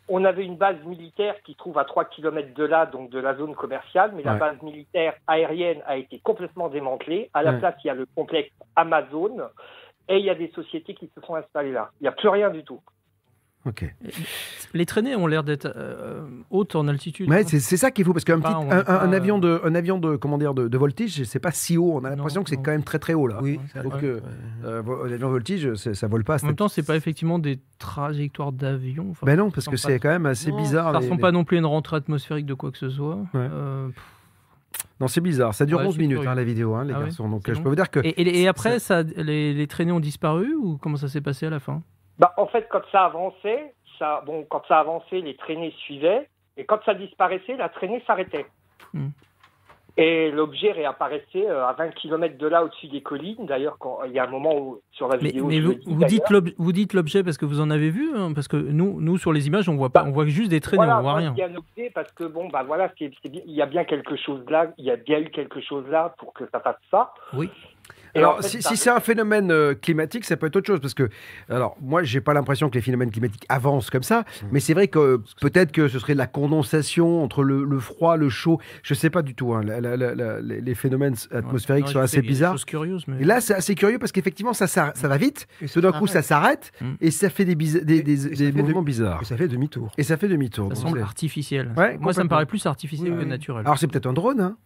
On 0.09 0.23
avait 0.23 0.45
une 0.45 0.55
base 0.55 0.81
militaire 0.85 1.35
qui 1.43 1.53
se 1.53 1.57
trouve 1.57 1.77
à 1.77 1.83
3 1.85 2.05
km 2.05 2.53
de 2.53 2.63
là, 2.63 2.85
donc 2.85 3.09
de 3.09 3.19
la 3.19 3.35
zone 3.35 3.55
commerciale, 3.55 4.11
mais 4.15 4.23
la 4.23 4.35
base 4.35 4.61
militaire 4.61 5.15
aérienne 5.27 5.81
a 5.85 5.97
été 5.97 6.19
complètement 6.19 6.69
démantelée. 6.69 7.29
À 7.33 7.43
la 7.43 7.51
Ouais. 7.51 7.59
place, 7.59 7.75
il 7.83 7.87
y 7.87 7.89
a 7.89 7.93
le 7.93 8.05
complexe 8.15 8.51
Amazon 8.75 9.49
et 10.07 10.17
il 10.17 10.25
y 10.25 10.29
a 10.29 10.35
des 10.35 10.47
sociétés 10.49 10.93
qui 10.93 11.11
se 11.13 11.21
sont 11.21 11.35
installées 11.35 11.73
là. 11.73 11.89
Il 11.99 12.03
n'y 12.03 12.07
a 12.07 12.13
plus 12.13 12.29
rien 12.29 12.49
du 12.49 12.63
tout. 12.63 12.79
Ok. 13.67 13.85
Les 14.73 14.85
traînées 14.85 15.15
ont 15.15 15.27
l'air 15.27 15.43
d'être 15.43 15.65
euh, 15.75 16.25
hautes 16.49 16.75
en 16.75 16.87
altitude. 16.87 17.29
Ouais, 17.29 17.41
hein. 17.43 17.47
c'est 17.59 17.77
ça 17.77 17.91
qu'il 17.91 18.05
faut 18.05 18.13
parce 18.13 18.23
qu'un 18.23 18.41
un, 18.43 18.83
un 18.87 19.13
avion 19.13 19.37
euh, 19.37 19.41
de, 19.41 19.61
un 19.65 19.75
avion 19.75 19.97
de, 19.99 20.15
comment 20.15 20.37
dire, 20.37 20.53
de, 20.53 20.67
de 20.67 20.77
voltige, 20.77 21.23
c'est 21.25 21.39
pas 21.39 21.51
si 21.51 21.77
haut. 21.77 21.93
On 21.95 22.03
a 22.05 22.09
l'impression 22.09 22.43
que 22.43 22.49
c'est 22.49 22.57
quand 22.57 22.71
même 22.71 22.83
très 22.83 22.99
très 22.99 23.13
haut 23.13 23.27
là. 23.27 23.39
Oui, 23.41 23.59
Donc, 23.83 24.03
euh, 24.03 24.21
euh, 24.63 25.07
l'avion 25.09 25.29
voltige, 25.29 25.73
c'est- 25.75 25.93
ça 25.93 26.07
vole 26.07 26.23
pas. 26.23 26.41
En 26.43 26.47
même 26.47 26.55
temps, 26.55 26.67
c'est 26.69 26.85
pas 26.85 26.95
effectivement 26.95 27.39
des 27.39 27.59
trajectoires 27.79 28.51
d'avion. 28.51 29.07
Enfin, 29.11 29.25
Ben 29.25 29.37
non, 29.37 29.51
parce 29.51 29.67
que 29.67 29.75
c'est 29.77 29.99
quand 29.99 30.09
même 30.09 30.25
assez 30.25 30.51
Non, 30.51 30.57
bizarre. 30.57 30.91
Ça 30.93 30.97
ressemble 30.99 31.15
les- 31.17 31.21
pas 31.21 31.31
non 31.31 31.43
plus 31.43 31.57
à 31.57 31.59
une 31.59 31.65
rentrée 31.65 31.97
atmosphérique 31.97 32.45
de 32.45 32.53
quoi 32.53 32.71
que 32.71 32.77
ce 32.77 32.89
soit. 32.89 33.15
Ouais. 33.33 33.49
Euh, 33.51 33.89
Non, 34.99 35.07
c'est 35.07 35.21
bizarre. 35.21 35.53
Ça 35.55 35.65
dure 35.65 35.79
Ouais, 35.79 35.85
11 35.85 35.95
c'est 35.95 36.01
minutes 36.01 36.19
hein, 36.27 36.35
la 36.35 36.43
vidéo, 36.43 36.75
hein, 36.75 36.83
les 36.85 36.93
Ah 36.93 36.99
ouais, 36.99 37.05
garçons. 37.05 37.29
Donc 37.29 37.43
je 37.51 37.59
peux 37.59 37.69
vous 37.69 37.75
dire 37.75 37.89
que. 37.89 37.99
et, 37.99 38.09
et- 38.09 38.41
et 38.43 38.47
après, 38.47 38.79
ça, 38.79 39.03
les, 39.03 39.53
les 39.53 39.67
traînées 39.67 39.91
ont 39.91 39.99
disparu 39.99 40.53
ou 40.55 40.77
comment 40.77 40.97
ça 40.97 41.07
s'est 41.07 41.21
passé 41.21 41.45
à 41.45 41.49
la 41.49 41.59
fin? 41.59 41.81
Bah, 42.19 42.33
en 42.37 42.47
fait, 42.47 42.67
quand 42.69 42.81
ça 42.91 43.05
avançait, 43.05 43.73
ça, 43.99 44.23
bon, 44.25 44.45
quand 44.49 44.63
ça 44.67 44.79
avançait, 44.79 45.21
les 45.21 45.35
traînées 45.35 45.73
suivaient, 45.79 46.27
et 46.57 46.65
quand 46.65 46.83
ça 46.85 46.93
disparaissait, 46.93 47.55
la 47.55 47.69
traînée 47.69 48.03
s'arrêtait. 48.07 48.45
Hmm. 48.93 49.09
Et 49.99 50.29
l'objet 50.29 50.71
réapparaissait 50.71 51.49
euh, 51.49 51.65
à 51.65 51.73
20 51.73 51.89
km 51.89 52.37
de 52.37 52.45
là 52.45 52.63
au-dessus 52.63 52.87
des 52.87 53.01
collines. 53.01 53.47
D'ailleurs, 53.47 53.77
quand 53.79 54.01
il 54.05 54.11
y 54.11 54.19
a 54.19 54.25
un 54.25 54.29
moment 54.29 54.55
où 54.55 54.79
sur 54.91 55.07
la 55.07 55.17
Mais, 55.17 55.29
vidéo, 55.29 55.47
mais 55.47 55.59
vous, 55.59 55.73
dis, 55.73 55.83
vous 55.87 56.05
dites 56.05 56.23
vous 56.57 56.71
dites 56.71 56.93
l'objet 56.93 57.23
parce 57.23 57.39
que 57.39 57.45
vous 57.45 57.59
en 57.59 57.71
avez 57.71 57.89
vu 57.89 58.11
hein, 58.15 58.31
Parce 58.35 58.47
que 58.47 58.57
nous, 58.57 59.01
nous, 59.01 59.17
sur 59.17 59.33
les 59.33 59.47
images, 59.47 59.67
on 59.67 59.75
voit 59.75 59.89
pas, 59.89 60.03
Bah, 60.03 60.09
on 60.09 60.11
voit 60.11 60.27
juste 60.27 60.51
des 60.51 60.59
traînées, 60.59 60.85
Voilà, 60.85 60.99
on 60.99 61.01
voit 61.01 61.15
rien. 61.15 61.33
Il 61.35 61.39
y 61.39 61.43
a 61.43 61.47
un 61.47 61.55
objet 61.55 61.89
parce 61.95 62.11
que 62.11 62.25
bon, 62.25 62.47
bah 62.49 62.61
voilà, 62.61 62.91
c'est, 62.99 63.09
c'est 63.23 63.29
bien- 63.29 63.41
il 63.47 63.53
y 63.53 63.61
a 63.63 63.65
bien 63.65 63.85
quelque 63.85 64.15
chose 64.17 64.47
là, 64.49 64.67
il 64.77 64.85
y 64.85 64.91
a 64.91 64.97
bien 64.97 65.19
eu 65.19 65.31
quelque 65.31 65.61
chose 65.61 65.87
là 65.89 66.13
pour 66.19 66.31
que 66.33 66.43
ça 66.51 66.59
fasse 66.59 66.77
ça. 66.91 67.11
Oui. 67.33 67.49
Alors, 68.15 68.39
en 68.39 68.41
fait, 68.41 68.61
si, 68.61 68.77
c'est 68.77 68.89
un 68.89 68.99
phénomène 68.99 69.51
euh, 69.51 69.73
climatique, 69.73 70.25
ça 70.25 70.37
peut 70.37 70.47
être 70.47 70.55
autre 70.55 70.67
chose. 70.67 70.79
Parce 70.79 70.93
que, 70.93 71.09
alors, 71.49 71.77
moi, 71.81 72.03
j'ai 72.03 72.21
pas 72.21 72.33
l'impression 72.33 72.69
que 72.69 72.75
les 72.75 72.81
phénomènes 72.81 73.11
climatiques 73.11 73.45
avancent 73.49 73.89
comme 73.89 74.03
ça. 74.03 74.23
Mais 74.51 74.59
c'est 74.59 74.73
vrai 74.73 74.87
que 74.87 74.99
euh, 74.99 75.17
peut-être 75.41 75.71
que 75.71 75.87
ce 75.87 75.99
serait 75.99 76.13
de 76.13 76.17
la 76.17 76.27
condensation 76.27 77.23
entre 77.23 77.43
le, 77.43 77.63
le 77.63 77.79
froid, 77.79 78.17
le 78.17 78.29
chaud. 78.29 78.59
Je 78.83 78.93
sais 78.93 79.09
pas 79.09 79.21
du 79.21 79.35
tout. 79.35 79.53
hein. 79.53 79.61
La- 79.63 79.79
la- 79.81 79.97
la- 79.97 80.15
la- 80.15 80.39
les 80.41 80.75
phénomènes 80.75 81.15
atmosphériques 81.31 81.85
Non, 81.87 81.91
sont 81.93 81.99
assez 81.99 82.21
bizarres. 82.21 82.53
choses 82.53 82.65
curieuses, 82.65 83.03
mais- 83.07 83.21
Et 83.21 83.25
là, 83.25 83.41
c'est 83.41 83.53
assez 83.53 83.75
curieux 83.75 83.99
parce 83.99 84.11
qu'effectivement, 84.11 84.53
ça, 84.53 84.67
ça, 84.67 84.91
ça 84.95 85.07
va 85.07 85.17
vite. 85.17 85.47
Et 85.61 85.67
Tout 85.67 85.81
d'un 85.81 85.91
coup, 85.91 86.07
ça 86.07 86.21
s'arrête. 86.21 86.71
Mm. 86.81 86.85
Et 87.01 87.11
ça 87.11 87.29
fait 87.29 87.45
des, 87.45 87.55
des, 87.55 87.81
des- 87.81 87.93
Et- 87.93 88.13
et 88.13 88.17
ça 88.17 88.29
des 88.29 88.51
fait 88.51 88.61
mouvements 88.61 88.81
de- 88.81 88.85
bizarres. 88.85 89.19
Et 89.21 89.25
ça 89.25 89.37
fait 89.37 89.47
demi-tour. 89.47 89.91
Et 89.97 90.03
ça 90.03 90.17
fait 90.17 90.27
demi-tour. 90.27 90.69
Ça 90.73 90.81
semble 90.81 91.01
artificiel. 91.01 91.71
Ouais, 91.77 91.97
Moi, 91.99 92.13
ça 92.13 92.23
me 92.23 92.29
paraît 92.29 92.45
plus 92.45 92.65
artificiel 92.65 93.11
Oui, 93.11 93.17
que 93.19 93.23
oui. 93.23 93.29
naturel. 93.29 93.61
Alors, 93.65 93.77
c'est 93.77 93.87
peut-être 93.87 94.07
un 94.07 94.13
drone, 94.13 94.39
hein, 94.41 94.57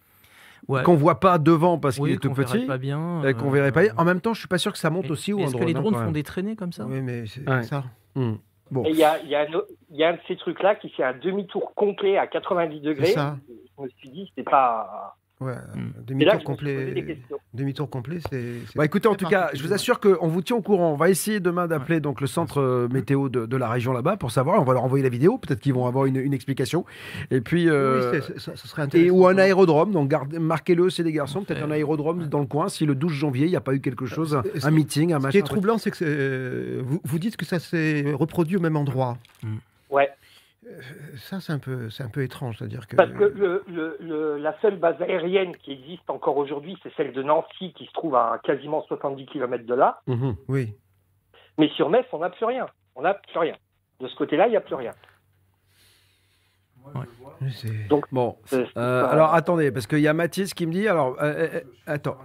Ouais. 0.71 0.83
qu'on 0.83 0.95
voit 0.95 1.19
pas 1.19 1.37
devant 1.37 1.77
parce 1.77 1.97
Oui, 1.99 2.09
qu'il 2.09 2.15
est 2.15 2.19
tout 2.19 2.31
petit. 2.33 2.65
pas 2.65 2.77
bien. 2.77 3.23
euh, 3.23 3.33
qu'on 3.33 3.49
verrait 3.49 3.71
pas. 3.71 3.81
En 3.97 4.05
même 4.05 4.21
temps, 4.21 4.33
je 4.33 4.39
suis 4.39 4.47
pas 4.47 4.57
sûr 4.57 4.71
que 4.71 4.77
ça 4.77 4.89
monte 4.89 5.05
et- 5.05 5.11
aussi 5.11 5.33
ou 5.33 5.39
un 5.39 5.43
Est-ce 5.43 5.55
que 5.55 5.63
les 5.63 5.73
drones 5.73 5.95
font 5.95 6.11
des 6.11 6.23
traînées 6.23 6.55
comme 6.55 6.71
ça? 6.71 6.85
Oui, 6.87 7.01
mais 7.01 7.25
c'est 7.27 7.47
Ouais. 7.49 7.63
ça. 7.63 7.83
Bon. 8.15 8.83
Il 8.87 8.95
y 8.95 9.03
a, 9.03 9.19
il 9.21 9.27
y, 9.29 9.35
a 9.35 9.41
un, 9.41 9.53
au- 9.53 9.65
il 9.89 9.97
y 9.97 10.03
a 10.05 10.09
un 10.09 10.13
de 10.13 10.19
ces 10.29 10.37
trucs-là 10.37 10.75
qui 10.75 10.89
fait 10.91 11.03
un 11.03 11.13
demi-tour 11.13 11.73
complet 11.75 12.17
à 12.17 12.25
90 12.25 12.79
degrés. 12.79 13.13
Je 13.15 13.83
me 13.83 13.89
suis 13.97 14.09
dit, 14.09 14.31
c'est 14.35 14.43
pas. 14.49 15.17
Ouais, 15.41 15.53
Mm. 15.75 15.79
Demi-tour 16.05 16.43
complet. 16.43 17.17
Demi-tour 17.53 17.89
complet, 17.89 18.19
c'est. 18.29 18.53
Bah 18.75 18.85
écoutez, 18.85 19.07
en 19.07 19.15
tout 19.15 19.25
cas, 19.27 19.49
je 19.53 19.63
vous 19.63 19.73
assure 19.73 19.99
qu'on 19.99 20.27
vous 20.27 20.41
tient 20.41 20.55
au 20.55 20.61
courant. 20.61 20.91
On 20.91 20.95
va 20.95 21.09
essayer 21.09 21.39
demain 21.39 21.67
d'appeler 21.67 21.99
donc 21.99 22.21
le 22.21 22.27
centre 22.27 22.61
euh, 22.61 22.87
météo 22.89 23.27
de, 23.27 23.45
de 23.47 23.57
la 23.57 23.67
région 23.67 23.91
là-bas 23.91 24.17
pour 24.17 24.29
savoir. 24.31 24.61
On 24.61 24.63
va 24.63 24.73
leur 24.73 24.83
envoyer 24.83 25.03
la 25.03 25.09
vidéo. 25.09 25.37
Peut-être 25.39 25.59
qu'ils 25.59 25.73
vont 25.73 25.87
avoir 25.87 26.05
une, 26.05 26.17
une 26.17 26.33
explication. 26.33 26.85
Et 27.31 27.41
puis. 27.41 27.67
euh, 27.67 28.11
Oui, 28.13 28.33
ça, 28.37 28.55
ça 28.55 28.67
serait 28.67 28.83
intéressant. 28.83 29.07
et, 29.07 29.11
ou 29.11 29.25
un 29.27 29.37
aérodrome, 29.39 29.91
donc 29.91 30.13
marquez-le, 30.39 30.89
c'est 30.91 31.03
des 31.03 31.11
garçons, 31.11 31.41
peut-être 31.43 31.63
un 31.63 31.71
aérodrome 31.71 32.27
dans 32.27 32.39
le 32.39 32.45
coin, 32.45 32.69
si 32.69 32.85
le 32.85 32.93
12 32.95 33.11
janvier, 33.11 33.47
il 33.47 33.49
n'y 33.49 33.55
a 33.55 33.61
pas 33.61 33.73
eu 33.73 33.81
quelque 33.81 34.05
chose, 34.05 34.35
un, 34.35 34.39
Euh, 34.45 34.59
ce 34.59 34.67
un 34.67 34.71
meeting, 34.71 35.11
un 35.13 35.17
Ce 35.17 35.23
machin. 35.23 35.31
qui 35.31 35.37
est 35.39 35.41
troublant, 35.41 35.77
c'est 35.79 35.89
que 35.91 35.97
euh, 36.03 36.81
vous, 36.85 37.01
vous 37.03 37.19
dites 37.19 37.35
que 37.35 37.45
ça 37.45 37.57
s'est 37.59 38.11
reproduit 38.13 38.57
au 38.57 38.61
même 38.61 38.77
endroit. 38.77 39.17
Ouais. 39.89 40.09
Ça, 41.17 41.39
c'est 41.39 41.53
un 41.53 41.59
peu, 41.59 41.89
c'est 41.89 42.03
un 42.03 42.09
peu 42.09 42.23
étrange, 42.23 42.57
c'est-à-dire 42.57 42.87
que. 42.87 42.95
Parce 42.95 43.11
que 43.11 43.23
le, 43.23 43.63
le- 43.67 43.97
le- 43.99 44.37
la 44.37 44.59
seule 44.61 44.77
base 44.77 45.01
aérienne 45.01 45.55
qui 45.57 45.71
existe 45.71 46.09
encore 46.09 46.37
aujourd'hui, 46.37 46.77
c'est 46.83 46.93
celle 46.95 47.13
de 47.13 47.21
Nancy, 47.23 47.73
qui 47.73 47.85
se 47.85 47.91
trouve 47.93 48.15
à 48.15 48.39
quasiment 48.43 48.81
70 48.83 49.25
km 49.27 49.65
de 49.65 49.73
là. 49.73 50.01
Mhm. 50.07 50.35
Oui. 50.47 50.75
Mais 51.57 51.69
sur 51.69 51.89
Metz, 51.89 52.05
on 52.13 52.19
n'a 52.19 52.29
plus 52.29 52.45
rien. 52.45 52.65
On 52.95 53.01
n'a 53.03 53.13
plus 53.13 53.37
rien. 53.39 53.55
De 53.99 54.07
ce 54.07 54.15
côté-là, 54.15 54.47
il 54.47 54.51
n'y 54.51 54.57
a 54.57 54.61
plus 54.61 54.75
rien. 54.75 54.93
Donc, 57.89 58.05
Bon, 58.11 58.37
euh, 58.41 58.45
c'est 58.47 58.77
Euh, 58.77 59.03
pas- 59.03 59.09
alors 59.09 59.33
attendez, 59.33 59.71
parce 59.71 59.85
qu'il 59.87 59.99
y 59.99 60.07
a 60.07 60.13
Mathis 60.13 60.53
qui 60.53 60.65
me 60.65 60.71
dit, 60.71 60.87
alors, 60.87 61.15
euh, 61.21 61.33
euh, 61.33 61.49
euh, 61.55 61.61
attends. 61.85 62.17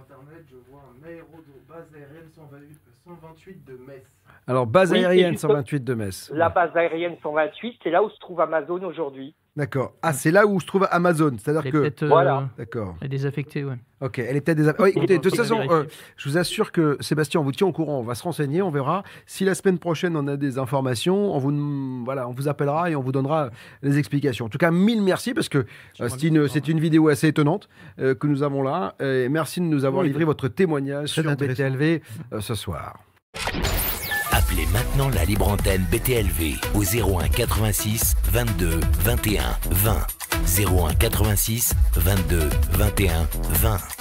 Alors, 4.47 4.65
base 4.65 4.91
Oui, 4.91 4.99
aérienne 5.03 5.31
juste- 5.31 5.41
128 5.41 5.83
de 5.83 5.93
Metz. 5.93 6.31
la 6.33 6.49
base 6.49 6.75
aérienne 6.75 7.15
128, 7.21 7.79
c'est 7.83 7.89
là 7.89 8.01
où 8.03 8.09
se 8.09 8.19
trouve 8.19 8.39
Amazon 8.41 8.81
aujourd'hui. 8.83 9.35
D'accord. 9.57 9.93
Ah, 10.03 10.13
c'est 10.13 10.29
là 10.29 10.45
où 10.45 10.59
se 10.59 10.67
trouve 10.67 10.87
Amazon, 10.91 11.31
c'est-à-dire 11.39 11.61
Elle 11.63 11.67
est 11.69 11.71
que. 11.71 11.77
peut-être 11.79 12.03
euh, 12.03 12.07
Voilà. 12.09 12.47
D'accord. 12.59 12.95
elle 13.01 13.07
est 13.07 13.09
désaffectée, 13.09 13.63
ouais. 13.65 13.73
Ok, 14.01 14.19
elle 14.19 14.37
est 14.37 14.41
peut-être. 14.41 14.75
Oui, 14.79 14.89
écoutez, 14.95 15.17
de 15.17 15.21
toute 15.23 15.35
façon, 15.35 15.59
euh, 15.71 15.85
je 16.15 16.29
vous 16.29 16.37
assure 16.37 16.71
que 16.71 16.95
Sébastien, 16.99 17.41
on 17.41 17.43
vous 17.43 17.51
tient 17.51 17.65
au 17.65 17.71
courant. 17.71 17.97
On 17.99 18.03
va 18.03 18.13
se 18.13 18.21
renseigner, 18.21 18.61
on 18.61 18.69
verra. 18.69 19.01
Si 19.25 19.43
la 19.45 19.55
semaine 19.55 19.79
prochaine 19.79 20.15
on 20.15 20.27
a 20.27 20.37
des 20.37 20.59
informations, 20.59 21.33
on 21.35 21.39
vous, 21.39 22.05
voilà, 22.05 22.29
on 22.29 22.33
vous 22.33 22.47
appellera 22.47 22.91
et 22.91 22.95
on 22.95 23.01
vous 23.01 23.11
donnera 23.11 23.49
les 23.81 23.97
explications. 23.97 24.45
En 24.45 24.49
tout 24.49 24.59
cas, 24.59 24.69
mille 24.69 25.01
merci 25.01 25.33
parce 25.33 25.49
que 25.49 25.65
euh, 26.01 26.07
c'est 26.47 26.67
une, 26.67 26.79
vidéo 26.79 27.07
assez 27.07 27.27
étonnante 27.29 27.67
euh, 27.99 28.13
que 28.13 28.27
nous 28.27 28.43
avons 28.43 28.61
là. 28.61 28.93
Et 28.99 29.27
merci 29.27 29.59
de 29.59 29.65
nous 29.65 29.85
avoir 29.85 30.03
Oui, 30.03 30.09
livré 30.09 30.23
votre 30.23 30.47
témoignage 30.47 31.09
sur. 31.09 31.23
BTLV 31.23 32.01
euh, 32.33 32.41
ce 32.41 32.53
soir. 32.53 32.99
Appelez 34.49 34.65
maintenant 34.67 35.09
la 35.09 35.25
libre 35.25 35.49
antenne 35.49 35.85
BTLV 35.91 36.55
au 36.73 36.83
01 36.83 37.27
86 37.27 38.15
22 38.31 38.79
21 39.01 39.43
20. 39.71 40.07
01 40.57 40.93
86 40.93 41.73
22 41.97 42.49
21 42.71 43.27
20. 43.49 43.96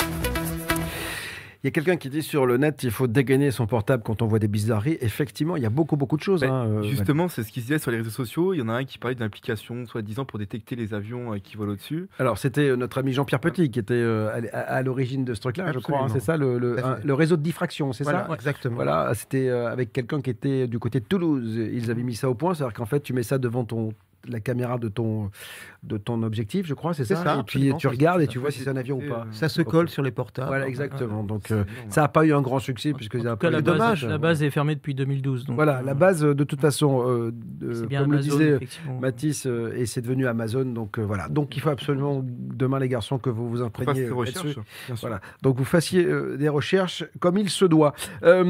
Il 1.62 1.66
y 1.66 1.68
a 1.68 1.70
quelqu'un 1.70 1.96
qui 1.96 2.10
dit 2.10 2.22
sur 2.22 2.46
le 2.46 2.56
net 2.56 2.82
il 2.82 2.90
faut 2.90 3.06
dégainer 3.06 3.50
son 3.50 3.66
portable 3.66 4.02
quand 4.02 4.22
on 4.22 4.26
voit 4.26 4.38
des 4.38 4.48
bizarreries. 4.48 4.98
Effectivement, 5.00 5.56
il 5.56 5.62
y 5.62 5.66
a 5.66 5.70
beaucoup, 5.70 5.96
beaucoup 5.96 6.16
de 6.16 6.22
choses. 6.22 6.40
Ben, 6.42 6.50
hein, 6.52 6.66
euh, 6.66 6.82
Justement, 6.82 7.28
c'est 7.28 7.42
ce 7.42 7.50
qui 7.52 7.60
se 7.60 7.66
disait 7.66 7.78
sur 7.78 7.90
les 7.90 7.96
réseaux 7.98 8.10
sociaux. 8.10 8.54
Il 8.54 8.58
y 8.58 8.62
en 8.62 8.68
a 8.68 8.74
un 8.74 8.84
qui 8.84 8.98
parlait 8.98 9.14
d'une 9.14 9.24
application, 9.24 9.84
soi-disant, 9.86 10.24
pour 10.24 10.38
détecter 10.38 10.76
les 10.76 10.94
avions 10.94 11.34
euh, 11.34 11.38
qui 11.38 11.56
volent 11.56 11.72
au-dessus. 11.72 12.08
Alors, 12.18 12.38
c'était 12.38 12.68
euh, 12.68 12.76
notre 12.76 12.98
ami 12.98 13.12
Jean-Pierre 13.12 13.40
Petit 13.40 13.70
qui 13.70 13.78
était 13.78 13.94
euh, 13.94 14.40
à, 14.52 14.82
l'origine 14.82 15.24
de 15.24 15.34
ce 15.34 15.40
truc-là, 15.40 15.72
je 15.72 15.78
crois. 15.78 16.02
hein, 16.02 16.08
c'est 16.12 16.20
ça, 16.20 16.36
le, 16.36 16.76
un- 16.84 17.14
réseau 17.14 17.36
de 17.36 17.42
diffraction, 17.42 17.92
c'est 17.92 18.04
Voilà, 18.04 18.26
ça 18.26 18.34
exactement. 18.34 18.74
Voilà, 18.76 19.12
c'était 19.14 19.48
euh, 19.48 19.70
avec 19.72 19.92
quelqu'un 19.92 20.20
qui 20.20 20.30
était 20.30 20.66
du 20.66 20.78
côté 20.78 21.00
de 21.00 21.04
Toulouse. 21.06 21.56
Ils 21.56 21.90
avaient 21.90 22.02
mis 22.02 22.14
ça 22.14 22.28
au 22.28 22.34
point, 22.34 22.54
c'est-à-dire 22.54 22.74
qu'en 22.74 22.86
fait, 22.86 23.00
tu 23.00 23.12
mets 23.12 23.22
ça 23.22 23.38
devant 23.38 23.64
ton 23.64 23.92
la 24.28 24.40
caméra 24.40 24.78
de 24.78 24.88
ton 24.88 25.30
de 25.82 25.98
ton 25.98 26.22
objectif, 26.24 26.66
je 26.66 26.74
crois, 26.74 26.94
c'est 26.94 27.04
C'est 27.04 27.14
ça, 27.14 27.22
ça, 27.22 27.36
Et 27.40 27.42
puis 27.44 27.60
tu 27.78 27.82
c'est 27.82 27.88
regardes 27.88 28.20
et 28.20 28.26
tu 28.26 28.40
vois 28.40 28.50
si 28.50 28.60
c'est 28.60 28.70
un 28.70 28.76
avion 28.76 28.96
ou 28.96 29.08
pas. 29.08 29.20
euh, 29.20 29.30
Ça 29.32 29.48
se 29.48 29.62
colle 29.62 29.88
sur 29.88 30.02
les 30.02 30.10
portables. 30.10 30.48
Voilà, 30.48 30.66
exactement. 30.66 31.22
Donc, 31.22 31.42
C'est 31.46 31.54
euh, 31.54 31.62
ça 31.90 32.00
n'a 32.00 32.08
pas 32.08 32.24
eu 32.26 32.32
un 32.34 32.40
grand 32.42 32.58
succès 32.58 32.92
puisque 32.92 33.16
base, 33.18 33.62
dommage. 33.62 34.04
la 34.04 34.18
base 34.18 34.42
est 34.42 34.50
fermée 34.50 34.74
depuis 34.74 34.94
2012. 34.96 35.44
Donc, 35.44 35.54
Voilà, 35.54 35.78
euh, 35.78 35.82
la 35.82 35.94
base, 35.94 36.24
euh, 36.24 36.34
de 36.34 36.42
toute 36.42 36.60
façon, 36.60 37.04
euh, 37.06 37.30
c'est 37.72 37.82
comme 37.82 38.10
le 38.12 38.18
Amazon, 38.18 38.36
disait. 38.36 38.58
Mathis, 39.00 39.46
euh, 39.46 39.74
et 39.76 39.86
c'est 39.86 40.00
devenu 40.00 40.26
Amazon. 40.26 40.64
Donc 40.64 40.98
euh, 40.98 41.02
voilà. 41.02 41.28
Donc 41.28 41.56
il 41.56 41.60
faut 41.60 41.70
absolument 41.70 42.20
demain, 42.24 42.80
les 42.80 42.88
garçons, 42.88 43.18
que 43.18 43.30
vous 43.30 43.48
vous 43.48 43.62
imprégniez 43.62 44.06
ces 44.06 44.10
recherches. 44.12 44.44
là-dessus. 44.44 44.60
bien 44.88 44.96
sûr. 44.96 45.08
Voilà. 45.08 45.20
Donc 45.42 45.56
vous 45.56 45.64
fassiez 45.64 46.04
euh, 46.04 46.36
des 46.36 46.48
recherches 46.48 47.04
comme 47.20 47.38
il 47.38 47.48
se 47.48 47.64
doit. 47.64 47.94
Euh, 48.24 48.42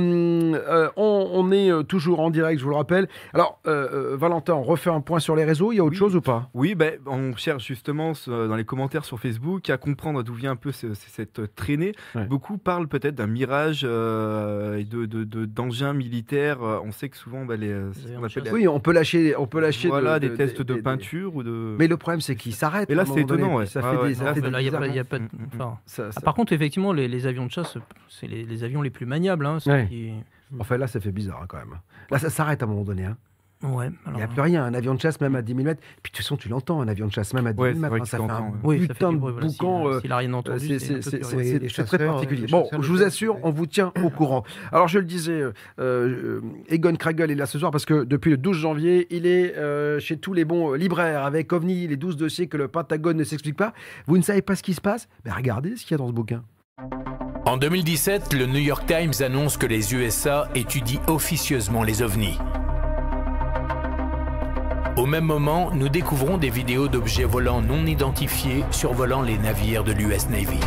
euh, 0.55 0.89
on, 0.97 1.29
on 1.35 1.53
est 1.53 1.85
toujours 1.87 2.20
en 2.20 2.31
direct, 2.31 2.61
je 2.61 2.64
vous 2.64 2.70
le 2.70 2.77
rappelle. 2.77 3.09
Alors, 3.35 3.61
Valentin, 3.66 4.55
on 4.55 4.62
refait 4.62 4.89
un 4.91 5.03
point 5.03 5.18
sur 5.18 5.37
les 5.37 5.45
réseaux. 5.45 5.66
Il 5.73 5.77
y 5.77 5.81
a 5.81 5.85
autre 5.85 5.93
Oui. 5.93 5.99
chose 5.99 6.17
ou 6.17 6.21
pas? 6.21 6.51
Oui, 6.55 6.75
ben, 6.75 6.95
on 7.07 7.35
cherche 7.37 7.67
justement 7.67 8.14
ce- 8.14 8.49
dans 8.49 8.57
les 8.57 8.64
commentaires 8.64 9.05
sur 9.05 9.19
Facebook 9.21 9.69
à 9.71 9.77
comprendre 9.79 10.23
d'où 10.23 10.35
vient 10.35 10.53
un 10.53 10.57
peu 10.57 10.73
ce- 10.73 10.95
ce- 10.95 11.11
cette 11.11 11.55
traînée. 11.55 11.93
Ouais. 12.14 12.27
Beaucoup 12.27 12.59
parlent 12.59 12.89
peut-être 12.89 13.14
d'un 13.14 13.27
mirage 13.27 13.83
euh, 13.85 14.77
et 14.79 14.85
de, 14.85 15.07
de- 15.07 15.25
de- 15.25 15.45
d'engins 15.47 15.93
militaires. 15.93 16.61
On 16.61 16.93
sait 16.93 17.09
que 17.09 17.17
souvent, 17.17 17.45
ben, 17.45 17.59
les, 17.61 17.71
euh, 17.71 17.93
c'est 17.93 18.09
ce 18.09 18.12
qu'on 18.17 18.25
appelle 18.25 18.43
les- 18.45 18.51
Oui, 18.53 18.69
on 18.69 18.81
peut 18.81 18.93
lâcher, 18.93 19.35
on 19.37 19.47
peut 19.47 19.61
lâcher. 19.61 19.89
voilà, 19.89 20.19
de- 20.19 20.27
des 20.27 20.33
de- 20.33 20.37
tests 20.37 20.62
de 20.62 20.75
peinture 20.75 21.35
ou 21.37 21.43
de. 21.43 21.77
Mais 21.79 21.89
le 21.89 21.97
problème, 21.97 22.21
c'est 22.21 22.37
qu'ils 22.37 22.55
s'arrêtent. 22.55 22.91
Et 22.91 22.95
là, 22.95 23.05
c'est 23.05 23.21
étonnant, 23.21 23.57
ouais. 23.57 23.67
Ça 23.67 23.81
Ah 23.83 23.91
fait 23.93 23.97
ouais, 23.97 24.09
des, 24.09 24.14
là, 24.14 24.19
ça 24.27 24.35
fait 24.35 24.41
Là, 24.51 24.59
des 24.59 24.64
il 24.64 24.67
y 24.67 24.69
a 24.69 24.73
pas- 24.73 24.79
bizarres, 24.79 24.87
il 24.87 24.97
y 24.97 24.99
a 25.01 25.05
pas 25.05 25.19
de- 25.19 25.29
enfin, 25.55 25.79
ça- 25.87 26.05
ah, 26.09 26.12
ça- 26.12 26.21
par 26.21 26.35
contre, 26.35 26.53
effectivement, 26.53 26.93
les, 26.93 27.09
les 27.09 27.27
avions 27.27 27.47
de 27.47 27.51
chasse, 27.51 27.77
c'est 28.09 28.27
les, 28.27 28.45
les 28.45 28.64
avions 28.64 28.83
les 28.83 28.91
plus 28.91 29.07
maniables. 29.07 29.47
Hein, 29.47 29.59
ceux 29.61 29.71
Ouais. 29.73 29.87
qui- 29.89 30.12
Enfin, 30.61 30.77
là, 30.77 30.87
ça 30.87 31.01
fait 31.01 31.11
bizarre 31.11 31.41
hein, 31.43 31.47
quand 31.49 31.57
même. 31.59 31.75
Là, 32.11 32.19
ça 32.21 32.31
s'arrête 32.31 32.62
à 32.62 32.67
un 32.67 32.69
moment 32.69 32.85
donné. 32.85 33.05
hein. 33.05 33.17
Ouais, 33.62 33.88
Il 34.09 34.12
n'y 34.12 34.22
a 34.22 34.28
plus 34.28 34.42
rien. 34.42 34.64
Un 34.64 34.74
avion 34.74 34.94
de 34.94 35.00
chasse, 35.00 35.18
même 35.20 35.34
à 35.34 35.40
10 35.42 35.52
000 35.54 35.64
mètres. 35.64 35.80
Puis 36.02 36.12
de 36.12 36.16
toute 36.16 36.24
façon, 36.24 36.36
tu 36.36 36.48
l'entends, 36.50 36.80
un 36.82 36.88
avion 36.88 37.07
de 37.07 37.12
chasse, 37.12 37.32
même 37.32 37.46
à 37.46 37.52
10 37.54 37.59
Ouais, 37.61 37.72
000 37.74 37.84
c'est 37.84 37.90
mètres. 37.90 38.02
hein, 38.02 38.04
ça 38.04 38.18
fait 38.18 38.22
un 38.30 38.52
oui, 38.62 38.80
ça 38.80 38.86
fait 38.88 38.92
putain 38.94 39.12
de 39.12 39.16
voilà, 39.18 39.40
boucan. 39.40 39.88
euh, 39.88 40.00
Euh, 40.00 41.68
C'est 41.68 41.80
un 41.80 41.84
très 41.84 41.98
particulier. 42.07 42.42
les 42.42 42.46
Bon, 42.48 42.68
je 42.72 42.88
vous 42.88 43.02
assure, 43.02 43.38
on 43.42 43.50
vous 43.50 43.66
tient 43.66 43.92
au 44.04 44.11
courant. 44.11 44.44
Alors, 44.72 44.88
je 44.88 44.98
le 44.98 45.04
disais, 45.07 45.40
euh, 45.40 45.52
euh, 45.80 46.40
Egon 46.68 46.94
Kragel 46.96 47.30
est 47.30 47.34
là 47.34 47.46
ce 47.46 47.59
soir 47.59 47.70
parce 47.70 47.86
que 47.86 48.04
depuis 48.04 48.30
le 48.30 48.36
12 48.36 48.57
janvier, 48.59 49.07
il 49.11 49.26
est 49.26 49.57
euh, 49.57 49.98
chez 50.00 50.18
tous 50.18 50.34
les 50.34 50.44
bons 50.44 50.72
euh, 50.72 50.76
libraires 50.76 51.24
avec 51.24 51.52
OVNI, 51.52 51.88
les 51.88 51.96
12 51.96 52.16
dossiers 52.18 52.48
que 52.48 52.57
le 52.59 52.68
Pentagone 52.68 53.16
ne 53.16 53.24
s'explique 53.24 53.57
pas. 53.57 53.72
Vous 54.07 54.18
ne 54.18 54.22
savez 54.22 54.42
pas 54.42 54.54
ce 54.54 54.62
qui 54.62 54.74
se 54.74 54.80
passe? 54.82 55.09
Mais 55.24 55.32
regardez 55.32 55.76
ce 55.76 55.82
qu'il 55.86 55.92
y 55.92 55.94
a 55.94 55.98
dans 55.98 56.09
ce 56.09 56.12
bouquin. 56.12 56.42
En 57.46 57.57
2017, 57.57 58.34
le 58.34 58.46
New 58.46 58.59
York 58.59 58.84
Times 58.86 59.12
annonce 59.24 59.57
que 59.57 59.66
les 59.66 59.94
USA 59.94 60.48
étudient 60.54 61.00
officieusement 61.09 61.82
les 61.84 62.02
ovnis. 62.02 62.38
Au 64.97 65.05
même 65.05 65.24
moment, 65.24 65.70
nous 65.74 65.90
découvrons 65.90 66.38
des 66.38 66.49
vidéos 66.49 66.88
d'objets 66.88 67.24
volants 67.24 67.61
non 67.61 67.84
identifiés 67.84 68.64
survolant 68.70 69.20
les 69.20 69.36
navires 69.36 69.84
de 69.84 69.92
l'US 69.92 70.30
Navy. 70.30 70.59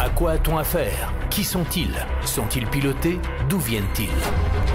À 0.00 0.08
quoi 0.10 0.32
a-t-on 0.32 0.58
affaire? 0.58 1.12
Qui 1.30 1.44
sont-ils? 1.44 1.94
Sont-ils 2.24 2.66
pilotés? 2.66 3.20
D'où 3.48 3.58
viennent-ils? 3.58 4.73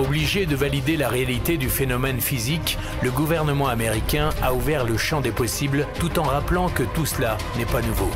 Obligé 0.00 0.46
de 0.46 0.56
valider 0.56 0.96
la 0.96 1.10
réalité 1.10 1.58
du 1.58 1.68
phénomène 1.68 2.22
physique, 2.22 2.78
le 3.02 3.10
gouvernement 3.10 3.68
américain 3.68 4.30
a 4.42 4.54
ouvert 4.54 4.86
le 4.86 4.96
champ 4.96 5.20
des 5.20 5.30
possibles 5.30 5.86
tout 5.98 6.18
en 6.18 6.22
rappelant 6.22 6.70
que 6.70 6.84
tout 6.84 7.04
cela 7.04 7.36
n'est 7.58 7.66
pas 7.66 7.82
nouveau. 7.82 8.08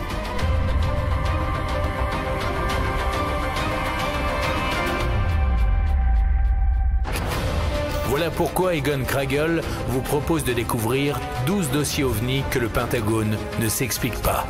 Voilà 8.07 8.31
pourquoi 8.31 8.75
Egon 8.75 9.05
Kragel 9.07 9.61
vous 9.89 10.01
propose 10.01 10.43
de 10.45 10.55
découvrir 10.55 11.21
12 11.45 11.71
dossiers 11.71 12.05
ovnis 12.05 12.45
que 12.51 12.59
le 12.59 12.69
Pentagone 12.69 13.37
ne 13.61 13.69
s'explique 13.69 14.19
pas. 14.23 14.47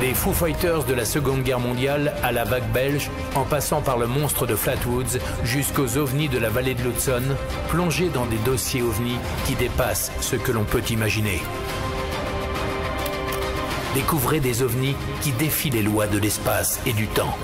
Des 0.00 0.12
Foo 0.12 0.32
Fighters 0.32 0.84
de 0.84 0.94
la 0.94 1.04
Seconde 1.04 1.42
Guerre 1.42 1.60
mondiale 1.60 2.14
à 2.22 2.32
la 2.32 2.44
vague 2.44 2.70
belge, 2.72 3.10
en 3.34 3.44
passant 3.44 3.80
par 3.80 3.96
le 3.96 4.06
monstre 4.06 4.46
de 4.46 4.56
Flatwoods 4.56 5.18
jusqu'aux 5.44 5.96
ovnis 5.98 6.28
de 6.28 6.38
la 6.38 6.50
vallée 6.50 6.74
de 6.74 6.82
l'Hudson, 6.82 7.22
plongez 7.68 8.08
dans 8.08 8.26
des 8.26 8.38
dossiers 8.38 8.82
ovnis 8.82 9.18
qui 9.46 9.54
dépassent 9.54 10.12
ce 10.20 10.36
que 10.36 10.52
l'on 10.52 10.64
peut 10.64 10.82
imaginer. 10.90 11.40
Découvrez 13.94 14.40
des 14.40 14.62
ovnis 14.62 14.96
qui 15.20 15.30
défient 15.32 15.70
les 15.70 15.82
lois 15.82 16.08
de 16.08 16.18
l'espace 16.18 16.80
et 16.86 16.92
du 16.92 17.06
temps. 17.06 17.36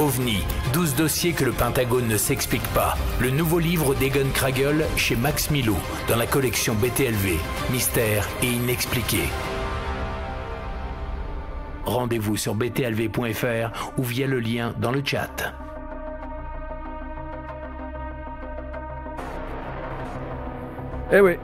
OVNI, 0.00 0.38
12 0.72 0.96
dossiers 0.96 1.32
que 1.34 1.44
le 1.44 1.52
Pentagone 1.52 2.08
ne 2.08 2.16
s'explique 2.16 2.66
pas. 2.74 2.96
Le 3.20 3.30
nouveau 3.30 3.60
livre 3.60 3.94
d'Egon 3.94 4.28
Kragel 4.34 4.84
chez 4.96 5.14
Max 5.14 5.50
Milo 5.50 5.76
dans 6.08 6.16
la 6.16 6.26
collection 6.26 6.74
BTLV, 6.74 7.38
Mystère 7.70 8.28
et 8.42 8.48
inexpliqué. 8.48 9.20
Rendez-vous 11.84 12.36
sur 12.36 12.54
btlv.fr 12.54 13.92
ou 13.98 14.02
via 14.02 14.26
le 14.26 14.40
lien 14.40 14.74
dans 14.78 14.90
le 14.90 15.02
chat. 15.04 15.54
Eh 21.12 21.20
oui, 21.20 21.36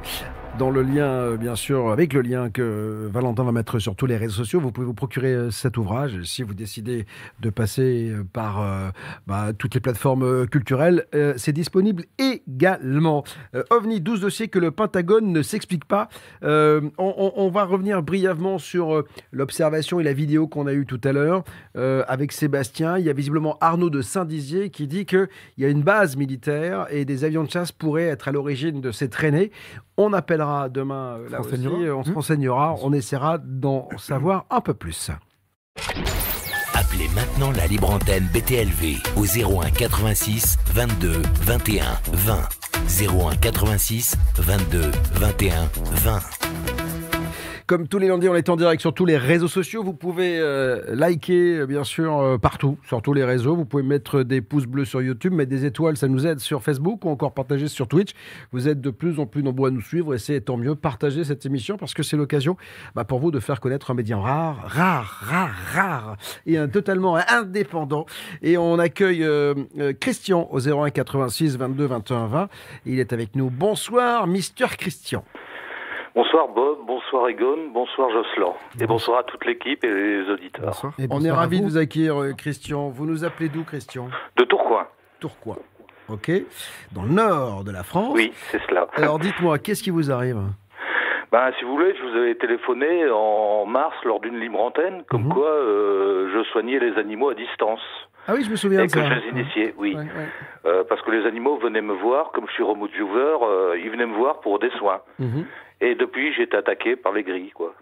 dans 0.58 0.70
le 0.70 0.82
lien, 0.82 1.06
euh, 1.06 1.36
bien 1.36 1.54
sûr, 1.54 1.90
avec 1.90 2.12
le 2.12 2.22
lien 2.22 2.50
que 2.50 3.08
Valentin 3.12 3.44
va 3.44 3.52
mettre 3.52 3.78
sur 3.78 3.96
tous 3.96 4.06
les 4.06 4.16
réseaux 4.16 4.36
sociaux, 4.36 4.60
vous 4.60 4.72
pouvez 4.72 4.86
vous 4.86 4.94
procurer 4.94 5.32
euh, 5.32 5.50
cet 5.50 5.76
ouvrage 5.76 6.22
si 6.24 6.42
vous 6.42 6.54
décidez 6.54 7.06
de 7.40 7.50
passer 7.50 8.10
euh, 8.10 8.24
par 8.24 8.62
bah, 9.26 9.52
toutes 9.56 9.74
les 9.74 9.80
plateformes 9.80 10.46
culturelles. 10.46 11.06
C'est 11.36 11.52
disponible 11.52 12.04
également. 12.18 13.24
OVNI, 13.70 14.00
12 14.00 14.20
dossiers 14.20 14.48
que 14.48 14.58
le 14.58 14.70
Pentagone 14.70 15.32
ne 15.32 15.42
s'explique 15.42 15.84
pas. 15.84 16.08
On, 16.42 17.50
va 17.52 17.64
revenir 17.64 18.02
brièvement 18.02 18.58
sur 18.58 19.04
l'observation 19.32 20.00
et 20.00 20.04
la 20.04 20.12
vidéo 20.12 20.46
qu'on 20.46 20.66
a 20.66 20.72
eue 20.72 20.86
tout 20.86 21.00
à 21.04 21.12
l'heure 21.12 21.44
avec 21.74 22.32
Sébastien. 22.32 22.98
Il 22.98 23.04
y 23.04 23.10
a 23.10 23.12
visiblement 23.12 23.56
Arnaud 23.60 23.90
de 23.90 24.02
Saint-Dizier 24.02 24.70
qui 24.70 24.86
dit 24.86 25.06
qu'il 25.06 25.28
y 25.58 25.64
a 25.64 25.68
une 25.68 25.82
base 25.82 26.16
militaire 26.16 26.86
et 26.90 27.04
des 27.04 27.24
avions 27.24 27.44
de 27.44 27.50
chasse 27.50 27.72
pourraient 27.72 28.04
être 28.04 28.28
à 28.28 28.32
l'origine 28.32 28.80
de 28.80 28.92
ces 28.92 29.08
traînées. 29.08 29.50
On 29.96 30.12
appellera 30.12 30.49
demain 30.68 31.16
euh, 31.18 31.28
là 31.30 31.40
aussi, 31.40 31.54
on 31.90 32.02
se 32.04 32.10
Hmm. 32.10 32.14
renseignera, 32.14 32.74
on 32.82 32.92
essaiera 32.92 33.38
d'en 33.38 33.88
savoir 33.98 34.44
un 34.50 34.60
peu 34.60 34.74
plus. 34.74 35.10
Appelez 36.74 37.08
maintenant 37.14 37.50
la 37.52 37.66
libre 37.66 37.90
antenne 37.90 38.26
BTLV 38.32 38.96
au 39.16 39.24
01 39.24 39.70
86 39.70 40.56
22 40.74 41.22
21 41.42 41.84
20. 42.12 42.38
01 42.88 43.36
86 43.36 44.16
22 44.38 44.90
21 45.14 45.68
20. 45.92 46.20
Comme 47.70 47.86
tous 47.86 48.00
les 48.00 48.08
lundis, 48.08 48.28
on 48.28 48.34
est 48.34 48.48
en 48.48 48.56
direct 48.56 48.80
sur 48.80 48.92
tous 48.92 49.04
les 49.04 49.16
réseaux 49.16 49.46
sociaux. 49.46 49.84
Vous 49.84 49.92
pouvez 49.92 50.40
euh, 50.40 50.92
liker, 50.92 51.60
euh, 51.60 51.66
bien 51.66 51.84
sûr, 51.84 52.18
euh, 52.18 52.36
partout, 52.36 52.76
sur 52.84 53.00
tous 53.00 53.12
les 53.12 53.22
réseaux. 53.22 53.54
Vous 53.54 53.64
pouvez 53.64 53.84
mettre 53.84 54.24
des 54.24 54.40
pouces 54.40 54.66
bleus 54.66 54.84
sur 54.84 55.00
YouTube, 55.00 55.32
mettre 55.32 55.50
des 55.50 55.64
étoiles, 55.64 55.96
ça 55.96 56.08
nous 56.08 56.26
aide 56.26 56.40
sur 56.40 56.64
Facebook 56.64 57.04
ou 57.04 57.10
encore 57.10 57.32
partager 57.32 57.68
sur 57.68 57.86
Twitch. 57.86 58.10
Vous 58.50 58.66
êtes 58.66 58.80
de 58.80 58.90
plus 58.90 59.20
en 59.20 59.26
plus 59.26 59.44
nombreux 59.44 59.68
à 59.68 59.70
nous 59.70 59.82
suivre 59.82 60.12
et 60.16 60.18
c'est 60.18 60.40
tant 60.40 60.56
mieux. 60.56 60.74
Partagez 60.74 61.22
cette 61.22 61.46
émission 61.46 61.76
parce 61.76 61.94
que 61.94 62.02
c'est 62.02 62.16
l'occasion 62.16 62.56
bah, 62.96 63.04
pour 63.04 63.20
vous 63.20 63.30
de 63.30 63.38
faire 63.38 63.60
connaître 63.60 63.92
un 63.92 63.94
média 63.94 64.18
rare, 64.18 64.64
rare, 64.66 65.20
rare, 65.22 65.54
rare 65.72 66.16
et 66.46 66.58
un 66.58 66.66
totalement 66.66 67.18
indépendant. 67.28 68.04
Et 68.42 68.58
on 68.58 68.80
accueille 68.80 69.24
Christian 70.00 70.48
au 70.50 70.58
01 70.58 70.90
86 70.90 71.56
22 71.56 71.86
21 71.86 72.26
20. 72.26 72.48
Il 72.86 72.98
est 72.98 73.12
avec 73.12 73.36
nous. 73.36 73.48
Bonsoir, 73.48 74.26
Mister 74.26 74.66
Christian. 74.76 75.22
Bonsoir 76.14 76.48
Bob, 76.48 76.78
bonsoir 76.86 77.28
Egon, 77.28 77.68
bonsoir 77.72 78.10
Jocelyn. 78.10 78.52
Et 78.80 78.86
bonsoir 78.86 79.20
à 79.20 79.22
toute 79.22 79.44
l'équipe 79.44 79.84
et 79.84 79.88
les 79.92 80.28
auditeurs. 80.28 80.74
Et 80.98 81.06
On 81.10 81.20
est 81.24 81.30
ravis 81.30 81.60
de 81.60 81.66
vous. 81.66 81.78
accueillir, 81.78 82.20
euh, 82.20 82.32
Christian. 82.36 82.88
Vous 82.88 83.06
nous 83.06 83.24
appelez 83.24 83.48
d'où, 83.48 83.62
Christian? 83.62 84.08
De 84.36 84.44
Tourcoing 84.44 84.86
Tourcoing. 85.20 85.58
Ok. 86.08 86.30
Dans 86.92 87.02
le 87.04 87.10
nord 87.10 87.62
de 87.62 87.70
la 87.70 87.84
France. 87.84 88.12
Oui, 88.14 88.32
c'est 88.50 88.60
cela. 88.68 88.88
Alors 88.96 89.20
dites-moi, 89.20 89.58
qu'est-ce 89.58 89.82
qui 89.84 89.90
vous 89.90 90.10
arrive? 90.10 90.38
Ben, 91.30 91.52
si 91.58 91.64
vous 91.64 91.70
voulez, 91.76 91.94
je 91.96 92.02
vous 92.02 92.16
avais 92.16 92.34
téléphoné 92.34 93.08
en 93.08 93.64
mars 93.66 93.94
lors 94.04 94.18
d'une 94.18 94.36
libre 94.40 94.60
antenne, 94.60 95.04
comme 95.08 95.26
Mhm. 95.26 95.32
quoi 95.32 95.46
euh, 95.48 96.28
je 96.34 96.42
soignais 96.50 96.80
les 96.80 96.98
animaux 96.98 97.28
à 97.30 97.34
distance. 97.34 97.80
Ah 98.26 98.32
oui, 98.34 98.42
je 98.44 98.50
me 98.50 98.56
souviens 98.56 98.80
Et 98.82 98.88
de 98.88 98.92
que 98.92 98.98
ça. 98.98 99.08
je 99.08 99.14
les 99.14 99.28
initiais, 99.40 99.74
oui. 99.78 99.94
Ouais, 99.94 100.02
ouais. 100.02 100.28
Euh, 100.66 100.82
parce 100.88 101.00
que 101.02 101.12
les 101.12 101.24
animaux 101.26 101.56
venaient 101.58 101.80
me 101.82 101.94
voir, 101.94 102.32
comme 102.32 102.46
je 102.48 102.52
suis 102.54 102.64
remote 102.64 102.90
viewer, 102.90 103.36
euh, 103.42 103.78
ils 103.78 103.90
venaient 103.90 104.06
me 104.06 104.16
voir 104.16 104.40
pour 104.40 104.58
des 104.58 104.70
soins. 104.70 105.00
Mhm. 105.20 105.44
Et 105.80 105.94
depuis, 105.94 106.32
j'ai 106.34 106.42
été 106.42 106.56
attaqué 106.56 106.96
par 106.96 107.12
les 107.12 107.22
grilles, 107.22 107.52
quoi. 107.52 107.74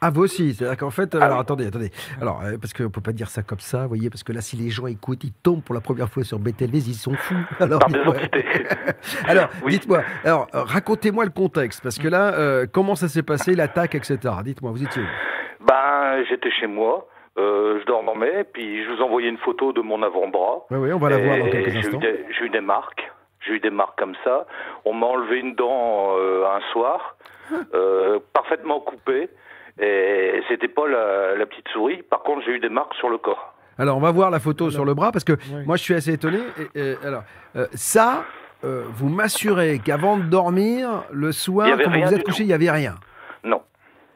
Ah, 0.00 0.10
vous 0.10 0.22
aussi. 0.24 0.52
C'est-à-dire 0.52 0.76
qu'en 0.76 0.90
fait, 0.90 1.14
euh, 1.14 1.18
Ah 1.22 1.24
alors 1.24 1.38
oui. 1.38 1.42
attendez, 1.42 1.66
attendez. 1.68 1.90
Alors, 2.20 2.42
euh, 2.44 2.58
parce 2.60 2.74
qu'on 2.74 2.90
peut 2.90 3.00
pas 3.00 3.12
dire 3.12 3.28
ça 3.28 3.42
comme 3.42 3.60
ça, 3.60 3.82
vous 3.82 3.88
voyez, 3.88 4.10
parce 4.10 4.22
que 4.22 4.32
là, 4.32 4.40
si 4.42 4.54
les 4.56 4.68
gens 4.68 4.86
écoutent, 4.86 5.24
ils 5.24 5.32
tombent 5.32 5.62
pour 5.62 5.74
la 5.74 5.80
première 5.80 6.08
fois 6.10 6.22
sur 6.22 6.38
BTLV, 6.38 6.74
ils 6.76 6.94
sont 6.94 7.14
fous. 7.14 7.34
Alors, 7.60 7.80
dites-moi. 7.88 8.14
alors 9.28 9.48
Oui. 9.64 9.80
alors, 10.24 10.46
euh, 10.54 10.62
racontez-moi 10.64 11.24
le 11.24 11.30
contexte, 11.30 11.82
parce 11.82 11.98
que 11.98 12.08
là, 12.08 12.34
euh, 12.34 12.66
comment 12.70 12.94
ça 12.94 13.08
s'est 13.08 13.22
passé, 13.22 13.54
l'attaque, 13.54 13.94
etc. 13.94 14.18
Dites-moi, 14.44 14.70
vous 14.72 14.82
étiez 14.84 15.02
où? 15.02 15.06
Ben, 15.66 16.22
j'étais 16.28 16.50
chez 16.50 16.66
moi, 16.66 17.08
euh, 17.38 17.80
je 17.80 17.86
dormais, 17.86 18.44
puis 18.52 18.84
je 18.84 18.90
vous 18.92 19.00
envoyais 19.02 19.28
une 19.30 19.38
photo 19.38 19.72
de 19.72 19.80
mon 19.80 20.02
avant-bras. 20.02 20.66
Oui, 20.70 20.78
oui, 20.78 20.92
on 20.92 20.98
va 20.98 21.08
la 21.10 21.18
voir 21.18 21.38
dans 21.38 21.50
quelques 21.50 21.70
j'ai 21.70 21.76
eu 21.76 21.78
instants. 21.78 21.98
des- 21.98 22.24
J'ai 22.38 22.44
eu 22.44 22.50
des 22.50 22.60
marques. 22.60 23.10
J'ai 23.46 23.54
eu 23.54 23.60
des 23.60 23.70
marques 23.70 23.98
comme 23.98 24.14
ça. 24.24 24.46
On 24.84 24.92
m'a 24.92 25.06
enlevé 25.06 25.38
une 25.40 25.54
dent 25.54 26.16
un 26.18 26.60
soir, 26.72 27.16
euh, 27.74 28.18
parfaitement 28.32 28.80
coupée. 28.80 29.28
Et 29.78 30.40
c'était 30.48 30.68
pas 30.68 30.88
la, 30.88 31.36
la 31.36 31.46
petite 31.46 31.68
souris. 31.68 32.02
Par 32.02 32.22
contre, 32.22 32.42
j'ai 32.46 32.52
eu 32.52 32.60
des 32.60 32.70
marques 32.70 32.94
sur 32.94 33.10
le 33.10 33.18
corps. 33.18 33.54
Alors, 33.78 33.98
on 33.98 34.00
va 34.00 34.10
voir 34.10 34.30
la 34.30 34.40
photo 34.40 34.70
sur 34.70 34.84
le 34.86 34.94
bras 34.94 35.12
parce 35.12 35.24
que 35.24 35.34
moi, 35.66 35.76
je 35.76 35.82
suis 35.82 35.94
assez 35.94 36.12
étonné. 36.14 36.38
Et, 36.74 36.80
et, 36.92 36.94
alors, 37.04 37.24
euh, 37.56 37.66
ça, 37.74 38.24
euh, 38.64 38.84
vous 38.94 39.10
m'assurez 39.10 39.78
qu'avant 39.84 40.16
de 40.16 40.22
dormir, 40.22 41.04
le 41.12 41.30
soir, 41.30 41.68
quand 41.84 41.90
vous 41.90 42.14
êtes 42.14 42.24
couché, 42.24 42.44
il 42.44 42.46
n'y 42.46 42.54
avait 42.54 42.70
rien. 42.70 42.94
Non, 43.44 43.60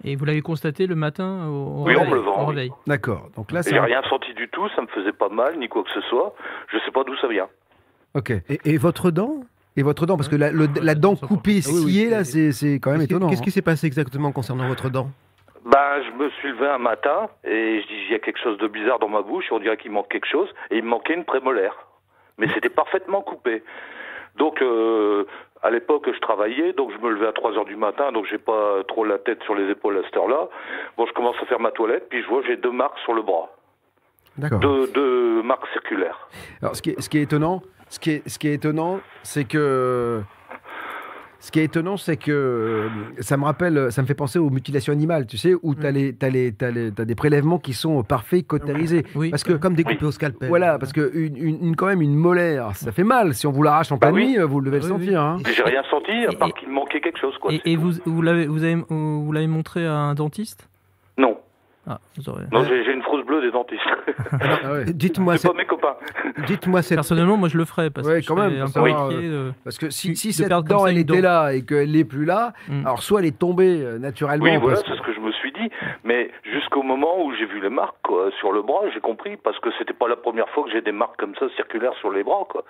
Et 0.02 0.16
vous 0.16 0.24
l'avez 0.24 0.40
constaté 0.40 0.86
le 0.86 0.94
matin 0.94 1.46
au, 1.46 1.82
au 1.82 1.84
Oui, 1.84 1.94
en 1.94 2.00
réveil, 2.00 2.10
me 2.10 2.14
levant, 2.16 2.36
au 2.38 2.40
oui. 2.44 2.54
réveil. 2.54 2.72
D'accord. 2.86 3.28
Donc 3.36 3.52
là, 3.52 3.62
c'est. 3.62 3.70
j'ai 3.72 3.78
un- 3.78 3.82
rien 3.82 4.00
senti 4.08 4.32
du 4.32 4.48
tout. 4.48 4.66
Ça 4.74 4.80
me 4.80 4.86
faisait 4.86 5.12
pas 5.12 5.28
mal 5.28 5.58
ni 5.58 5.68
quoi 5.68 5.82
que 5.84 5.90
ce 5.90 6.00
soit. 6.08 6.34
Je 6.72 6.78
sais 6.86 6.90
pas 6.90 7.04
d'où 7.04 7.14
ça 7.18 7.28
vient. 7.28 7.48
Ok. 8.14 8.30
Et, 8.30 8.60
et 8.64 8.78
votre 8.78 9.10
dent? 9.10 9.42
Et 9.76 9.82
votre 9.82 10.04
dent, 10.06 10.16
parce 10.16 10.28
que 10.28 10.36
la, 10.36 10.50
le- 10.50 10.68
la 10.82 10.94
dent 10.94 11.14
coupée, 11.16 11.60
Ah 11.64 11.68
oui, 11.72 11.82
oui. 11.84 11.92
sciée, 11.92 12.10
là, 12.10 12.24
c'est 12.24 12.74
quand 12.80 12.90
même 12.90 12.98
qui- 13.00 13.04
étonnant. 13.06 13.28
Qu'est-ce 13.28 13.42
qui 13.42 13.50
hein. 13.50 13.52
s'est 13.52 13.62
passé 13.62 13.86
exactement 13.86 14.32
concernant 14.32 14.66
votre 14.68 14.90
dent? 14.90 15.08
Ben, 15.64 16.02
je 16.02 16.10
me 16.22 16.30
suis 16.30 16.48
levé 16.48 16.66
un 16.66 16.78
matin 16.78 17.28
et 17.44 17.80
je 17.82 17.86
dis 17.86 17.94
il 18.06 18.12
y 18.12 18.14
a 18.14 18.18
quelque 18.18 18.40
chose 18.40 18.56
de 18.58 18.66
bizarre 18.66 18.98
dans 18.98 19.08
ma 19.08 19.22
bouche. 19.22 19.44
On 19.50 19.58
dirait 19.58 19.76
qu'il 19.76 19.90
manque 19.92 20.08
quelque 20.08 20.26
chose 20.26 20.48
et 20.70 20.78
il 20.78 20.82
me 20.84 20.88
manquait 20.88 21.14
une 21.14 21.24
prémolaire, 21.24 21.74
mais 22.38 22.48
c'était 22.54 22.70
parfaitement 22.70 23.20
coupé. 23.20 23.62
Donc 24.36 24.62
euh, 24.62 25.24
à 25.62 25.70
l'époque 25.70 26.08
je 26.12 26.18
travaillais, 26.20 26.72
donc 26.72 26.90
je 26.92 26.98
me 26.98 27.10
levais 27.12 27.26
à 27.26 27.32
3 27.32 27.52
heures 27.58 27.66
du 27.66 27.76
matin, 27.76 28.10
donc 28.10 28.24
j'ai 28.30 28.38
pas 28.38 28.82
trop 28.88 29.04
la 29.04 29.18
tête 29.18 29.42
sur 29.44 29.54
les 29.54 29.70
épaules 29.70 29.98
à 29.98 30.02
cette 30.04 30.16
heure-là. 30.16 30.48
Bon, 30.96 31.06
je 31.06 31.12
commence 31.12 31.36
à 31.42 31.46
faire 31.46 31.60
ma 31.60 31.70
toilette, 31.72 32.08
puis 32.08 32.22
je 32.22 32.26
vois 32.28 32.40
j'ai 32.46 32.56
deux 32.56 32.72
marques 32.72 32.98
sur 33.04 33.12
le 33.12 33.20
bras, 33.22 33.50
D'accord. 34.38 34.60
deux, 34.60 34.86
deux 34.94 35.42
marques 35.42 35.66
circulaires. 35.72 36.28
Alors, 36.62 36.74
ce 36.74 36.80
qui 36.82 36.90
est, 36.90 37.00
ce 37.00 37.08
qui 37.10 37.18
est 37.18 37.22
étonnant, 37.22 37.62
ce 37.90 37.98
qui 37.98 38.10
est, 38.12 38.22
ce 38.28 38.38
qui 38.38 38.48
est 38.48 38.54
étonnant, 38.54 39.00
c'est 39.22 39.44
que. 39.44 40.22
Ce 41.42 41.50
qui 41.50 41.58
est 41.58 41.64
étonnant, 41.64 41.96
c'est 41.96 42.18
que 42.18 42.30
euh, 42.30 42.88
ça 43.20 43.38
me 43.38 43.44
rappelle, 43.44 43.90
ça 43.90 44.02
me 44.02 44.06
fait 44.06 44.12
penser 44.14 44.38
aux 44.38 44.50
mutilations 44.50 44.92
animales, 44.92 45.26
tu 45.26 45.38
sais, 45.38 45.54
où 45.62 45.74
tu 45.74 45.86
as, 45.86 45.90
les, 45.90 46.12
t'as 46.14 46.28
les, 46.28 46.52
t'as 46.52 46.70
les- 46.70 46.92
t'as 46.92 47.06
des 47.06 47.14
prélèvements 47.14 47.58
qui 47.58 47.72
sont 47.72 48.02
parfaits, 48.02 48.46
cautérisés. 48.46 49.06
Oui. 49.14 49.30
Parce 49.30 49.42
que, 49.42 49.54
Comme 49.54 49.72
découpé 49.74 50.04
au 50.04 50.10
scalpel. 50.10 50.50
voilà, 50.50 50.78
parce 50.78 50.92
que 50.92 51.10
une, 51.14 51.38
une- 51.38 51.64
une- 51.68 51.76
quand 51.76 51.86
même 51.86 52.02
une 52.02 52.14
molaire, 52.14 52.76
ça 52.76 52.92
fait 52.92 53.04
mal. 53.04 53.32
Si 53.32 53.46
on 53.46 53.52
vous 53.52 53.62
l'arrache 53.62 53.90
en 53.90 53.96
Bah 53.96 54.08
pleine 54.12 54.16
oui. 54.16 54.26
nuit, 54.32 54.38
euh, 54.38 54.44
vous 54.44 54.60
devez 54.60 54.80
le 54.80 54.84
Oui, 54.84 54.90
oui. 54.98 55.04
sentir. 55.06 55.20
hein. 55.22 55.38
J'ai 55.56 55.62
rien 55.62 55.82
senti 55.90 56.12
à 56.28 56.32
part 56.38 56.52
qu'il 56.52 56.68
manquait 56.68 57.00
quelque 57.00 57.18
chose, 57.18 57.38
quoi. 57.40 57.52
Et, 57.64 57.74
vous, 57.76 57.92
vous 58.04 58.20
l'avez 58.20 58.46
vous 58.46 58.62
avez, 58.62 58.76
vous 58.90 59.32
l'avez 59.32 59.46
montré 59.46 59.86
à 59.86 59.94
un 59.94 60.14
dentiste? 60.14 60.68
Ah, 61.88 61.98
vous 62.16 62.28
aurez. 62.28 62.44
non, 62.52 62.62
j'ai 62.64 62.92
une 62.92 63.02
frousse 63.02 63.24
bleue 63.24 63.40
des 63.40 63.50
dentistes. 63.50 63.80
Ah 64.62 64.72
ouais. 64.72 64.84
Dites-moi, 64.92 65.38
c'est 65.38 65.48
pas 65.48 65.54
mes 65.54 65.64
copains. 65.64 65.96
dites-moi 66.46 66.82
cette 66.82 66.96
Personnellement, 66.98 67.36
moi 67.36 67.48
je 67.48 67.56
le 67.56 67.64
ferais 67.64 67.90
parce 67.90 68.06
Ouais, 68.06 68.16
que 68.16 68.20
je 68.22 68.28
quand 68.28 68.36
même, 68.36 68.50
serais 68.50 68.60
un 68.60 68.64
pour 68.66 68.74
peu 68.74 68.88
savoir, 68.90 69.06
inquiet 69.06 69.28
de- 69.28 69.52
Parce 69.64 69.78
que 69.78 69.90
si, 69.90 70.10
De 70.12 70.14
cette 70.32 70.48
dent, 70.48 70.86
elle 70.86 70.98
était 70.98 71.16
dent. 71.16 71.22
là 71.22 71.52
et 71.54 71.64
qu'elle 71.64 71.92
n'est 71.92 72.04
plus 72.04 72.24
là, 72.26 72.52
Mm. 72.68 72.86
alors 72.86 73.02
soit 73.02 73.20
elle 73.20 73.26
est 73.26 73.38
tombée 73.38 73.82
euh, 73.82 73.98
naturellement. 73.98 74.44
Oui, 74.44 74.56
voilà, 74.58 74.76
c'est 74.76 74.94
ce 74.94 75.00
que 75.02 75.12
je 75.14 75.20
me 75.20 75.32
suis 75.32 75.52
dit. 75.52 75.68
Mais 76.04 76.30
jusqu'au 76.52 76.82
moment 76.82 77.24
où 77.24 77.32
j'ai 77.34 77.46
vu 77.46 77.60
les 77.60 77.70
marques 77.70 77.96
quoi, 78.04 78.30
sur 78.38 78.52
le 78.52 78.62
bras, 78.62 78.82
j'ai 78.92 79.00
compris 79.00 79.36
parce 79.38 79.58
que 79.60 79.70
c'était 79.78 79.94
pas 79.94 80.06
la 80.08 80.16
première 80.16 80.48
fois 80.50 80.64
que 80.64 80.70
j'ai 80.70 80.82
des 80.82 80.92
marques 80.92 81.16
comme 81.18 81.34
ça 81.36 81.46
circulaires 81.56 81.94
sur 82.00 82.10
les 82.12 82.22
bras, 82.22 82.46
quoi. 82.48 82.62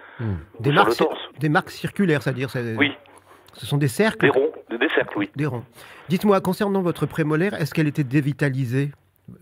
des 0.60 0.70
sur 0.70 0.74
marques, 0.74 0.88
le 0.88 0.94
cir- 0.94 1.04
torse. 1.08 1.20
des 1.38 1.48
marques 1.48 1.70
circulaires, 1.70 2.22
c'est-à-dire 2.22 2.48
c'est- 2.50 2.76
Oui, 2.76 2.92
ce 3.54 3.66
sont 3.66 3.76
des 3.78 3.88
cercles 3.88 4.26
des 4.26 4.30
ronds, 4.30 4.50
des, 4.70 4.88
cercles, 4.94 5.18
oui. 5.18 5.30
Des 5.36 5.46
ronds. 5.46 5.64
Dites-moi, 6.08 6.40
concernant 6.40 6.82
votre 6.82 7.06
prémolaire, 7.06 7.54
est-ce 7.54 7.72
qu'elle 7.74 7.88
était 7.88 8.04
dévitalisée 8.04 8.90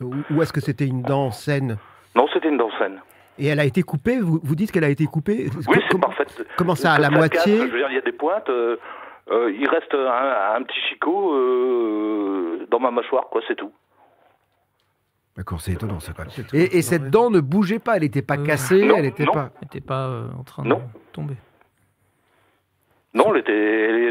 ou, 0.00 0.14
ou 0.30 0.42
est-ce 0.42 0.52
que 0.52 0.61
c'était 0.61 0.86
une 0.86 1.02
dent 1.02 1.30
saine 1.30 1.78
Non, 2.14 2.26
c'était 2.32 2.48
une 2.48 2.59
dent 2.59 2.70
saine. 2.78 3.00
Et 3.38 3.46
elle 3.46 3.61
a 3.61 3.64
été 3.64 3.82
coupée 3.82 4.18
vous, 4.18 4.40
vous 4.42 4.54
dites 4.56 4.72
qu'elle 4.72 4.84
a 4.84 4.88
été 4.90 5.06
coupée 5.06 5.48
Oui, 5.56 5.64
Com- 5.64 5.82
c'est 5.90 6.00
parfait. 6.00 6.26
Comment 6.56 6.74
ça, 6.74 6.92
à 6.94 6.98
la 6.98 7.11
moitié 7.11 7.38
casse, 7.59 7.66
Je 7.68 7.72
veux 7.72 7.78
dire, 7.78 7.88
il 7.90 7.94
y 7.94 7.98
a 7.98 8.02
des 8.02 8.12
pointes. 8.12 8.48
euh, 8.50 8.76
euh, 9.30 9.52
il 9.52 9.68
reste 9.68 9.94
un, 9.94 10.56
un 10.56 10.62
petit 10.62 10.80
chicot 10.90 11.34
euh, 11.34 12.66
dans 12.70 12.80
ma 12.80 12.90
mâchoire, 12.90 13.28
quoi, 13.30 13.40
c'est 13.46 13.54
tout. 13.56 13.70
D'accord, 15.36 15.61
c'est 15.61 15.72
étonnant 15.72 16.00
ça 16.00 16.12
quand 16.12 16.22
même. 16.24 16.32
C'est 16.34 16.46
très 16.46 16.59
Et, 16.76 16.82
cette 16.82 17.11
dent 17.11 17.30
ne 17.30 17.38
bougeait 17.40 17.78
pas, 17.78 17.96
elle 17.96 18.02
n'était 18.02 18.22
pas 18.22 18.36
Euh, 18.36 18.44
cassée, 18.44 18.84
non, 18.84 18.96
elle 18.96 19.02
n'était 19.04 19.24
pas. 19.26 19.50
Elle 19.56 19.66
n'était 19.66 19.80
pas 19.80 20.06
euh, 20.09 20.26
en 20.38 20.42
train 20.42 20.64
Non. 20.64 20.78
de 20.78 21.12
tomber. 21.12 21.34
Non, 23.18 23.34
elle 23.34 23.40
était, 23.40 23.52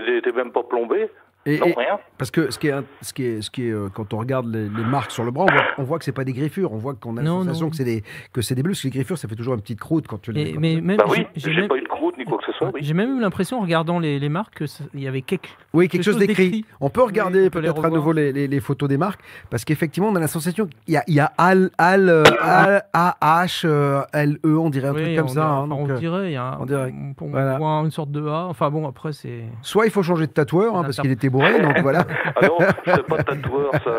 elle 0.07 0.17
était 0.17 0.31
même 0.31 0.51
pas 0.51 0.63
plombée. 0.63 1.09
Et, 1.45 1.59
Non, 1.59 1.67
et- 1.67 1.73
rien. 1.77 1.97
parce 2.17 2.29
que 2.29 2.51
ce 2.51 2.59
qui 2.59 2.67
est, 2.67 2.73
ce 3.01 3.13
qui 3.13 3.23
est, 3.25 3.41
ce 3.41 3.49
qui 3.49 3.67
est 3.69 3.71
euh, 3.71 3.87
quand 3.93 4.13
on 4.13 4.17
regarde 4.17 4.53
les, 4.53 4.63
les 4.63 4.83
marques 4.83 5.11
sur 5.11 5.23
le 5.23 5.31
bras, 5.31 5.45
on 5.49 5.53
voit, 5.53 5.63
on 5.77 5.83
voit 5.83 5.97
que 5.97 6.03
c'est 6.03 6.11
pas 6.11 6.25
des 6.25 6.33
griffures, 6.33 6.73
on 6.73 6.77
voit 6.77 6.93
qu'on 6.93 7.15
a 7.15 7.21
non. 7.21 7.45
que 7.45 7.75
c'est 7.75 7.85
des 7.85 8.03
que 8.33 8.41
c'est 8.41 8.53
des 8.53 8.63
bleus, 8.63 8.73
parce 8.73 8.81
que 8.81 8.87
les 8.87 8.91
griffures 8.91 9.17
ça 9.17 9.29
fait 9.29 9.35
toujours 9.35 9.53
une 9.53 9.61
petite 9.61 9.79
croûte 9.79 10.07
quand 10.07 10.21
tu 10.21 10.33
les. 10.33 10.57
Mais 10.57 10.75
ça. 10.75 10.81
même, 10.81 10.97
Bah 10.97 11.05
oui, 11.07 11.25
j'ai- 11.37 11.53
même, 11.53 11.69
pas 11.69 11.77
eu 11.77 11.81
de 11.83 11.87
croûte 11.87 12.06
quoi 12.27 12.37
que 12.39 12.45
ce 12.45 12.51
soit. 12.53 12.71
Oui. 12.73 12.79
j'ai 12.83 12.93
même 12.93 13.17
eu 13.17 13.21
l'impression 13.21 13.57
en 13.59 13.61
regardant 13.61 13.99
les, 13.99 14.19
les 14.19 14.29
marques 14.29 14.63
qu'il 14.65 14.99
y 15.01 15.07
avait 15.07 15.21
quelque. 15.21 15.47
Oui, 15.73 15.85
quelque 15.87 16.03
quelque 16.03 16.03
chose 16.03 16.13
chose 16.19 16.27
d'écrit. 16.27 16.65
On 16.81 16.89
peut 16.89 17.01
regarder 17.03 17.43
Oui, 17.43 17.49
peut-être 17.49 17.83
à 17.85 17.89
nouveau 17.89 18.11
les, 18.11 18.31
les- 18.31 18.47
les 18.47 18.59
photos 18.59 18.87
des 18.89 18.97
marques, 18.97 19.19
parce 19.49 19.63
qu'effectivement, 19.65 20.09
on 20.09 20.15
a 20.15 20.19
la 20.19 20.27
sensation 20.27 20.67
qu'il 20.67 20.93
y 20.93 20.97
a, 20.97 21.03
il 21.07 21.13
y 21.15 21.19
a 21.19 21.31
Al, 21.37 21.69
Al, 21.77 22.09
euh, 22.09 22.23
Al, 22.41 22.83
A-H, 22.93 23.61
euh, 23.65 24.01
L-E, 24.13 24.57
on 24.57 24.69
dirait 24.69 24.87
un 24.89 24.93
Oui, 24.93 25.03
truc 25.03 25.15
comme 25.17 25.25
on 25.25 25.27
ça. 25.29 25.33
dirait- 25.33 25.45
hein, 25.45 25.55
enfin, 25.57 25.67
donc, 25.67 25.89
on 25.89 25.93
dirait, 25.99 26.29
il 26.29 26.33
y 26.33 26.35
a 26.37 26.43
un- 26.43 26.57
on 26.59 26.65
dirait. 26.65 26.93
on, 27.21 27.25
on 27.25 27.29
Voilà. 27.29 27.57
voit 27.57 27.69
une 27.83 27.91
sorte 27.91 28.11
de 28.11 28.25
A. 28.27 28.45
Enfin 28.45 28.69
bon, 28.69 28.87
après 28.87 29.13
c'est. 29.13 29.43
Soit 29.61 29.85
il 29.85 29.91
faut 29.91 30.03
changer 30.03 30.27
de 30.27 30.31
tatoueur, 30.31 30.75
hein, 30.75 30.83
parce 30.83 30.97
qu'il 30.99 31.11
était 31.11 31.29
bourré, 31.29 31.59
donc 31.61 31.79
voilà. 31.81 32.05
Ah 32.35 32.45
non, 32.47 32.57
je 32.85 33.01
pas 33.01 33.17
de 33.17 33.23
tatoueur, 33.23 33.71
ça. 33.83 33.97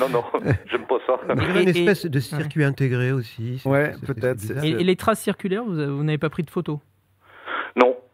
Non, 0.00 0.08
non, 0.10 0.22
j'aime 0.70 0.86
pas 0.86 0.96
ça. 1.06 1.14
Il 1.34 1.42
y 1.42 1.58
Et- 1.58 1.62
une 1.62 1.68
et- 1.68 1.70
espèce 1.70 2.06
de 2.06 2.20
circuit 2.20 2.64
intégré 2.64 3.12
aussi. 3.12 3.60
Ouais, 3.64 3.92
peut-être. 4.06 4.42
Et, 4.64 4.70
et 4.70 4.84
les 4.84 4.96
traces 4.96 5.20
circulaires, 5.20 5.64
vous 5.64 6.02
n'avez 6.04 6.18
pas 6.18 6.30
pris 6.30 6.42
de 6.42 6.50
photos? 6.50 6.78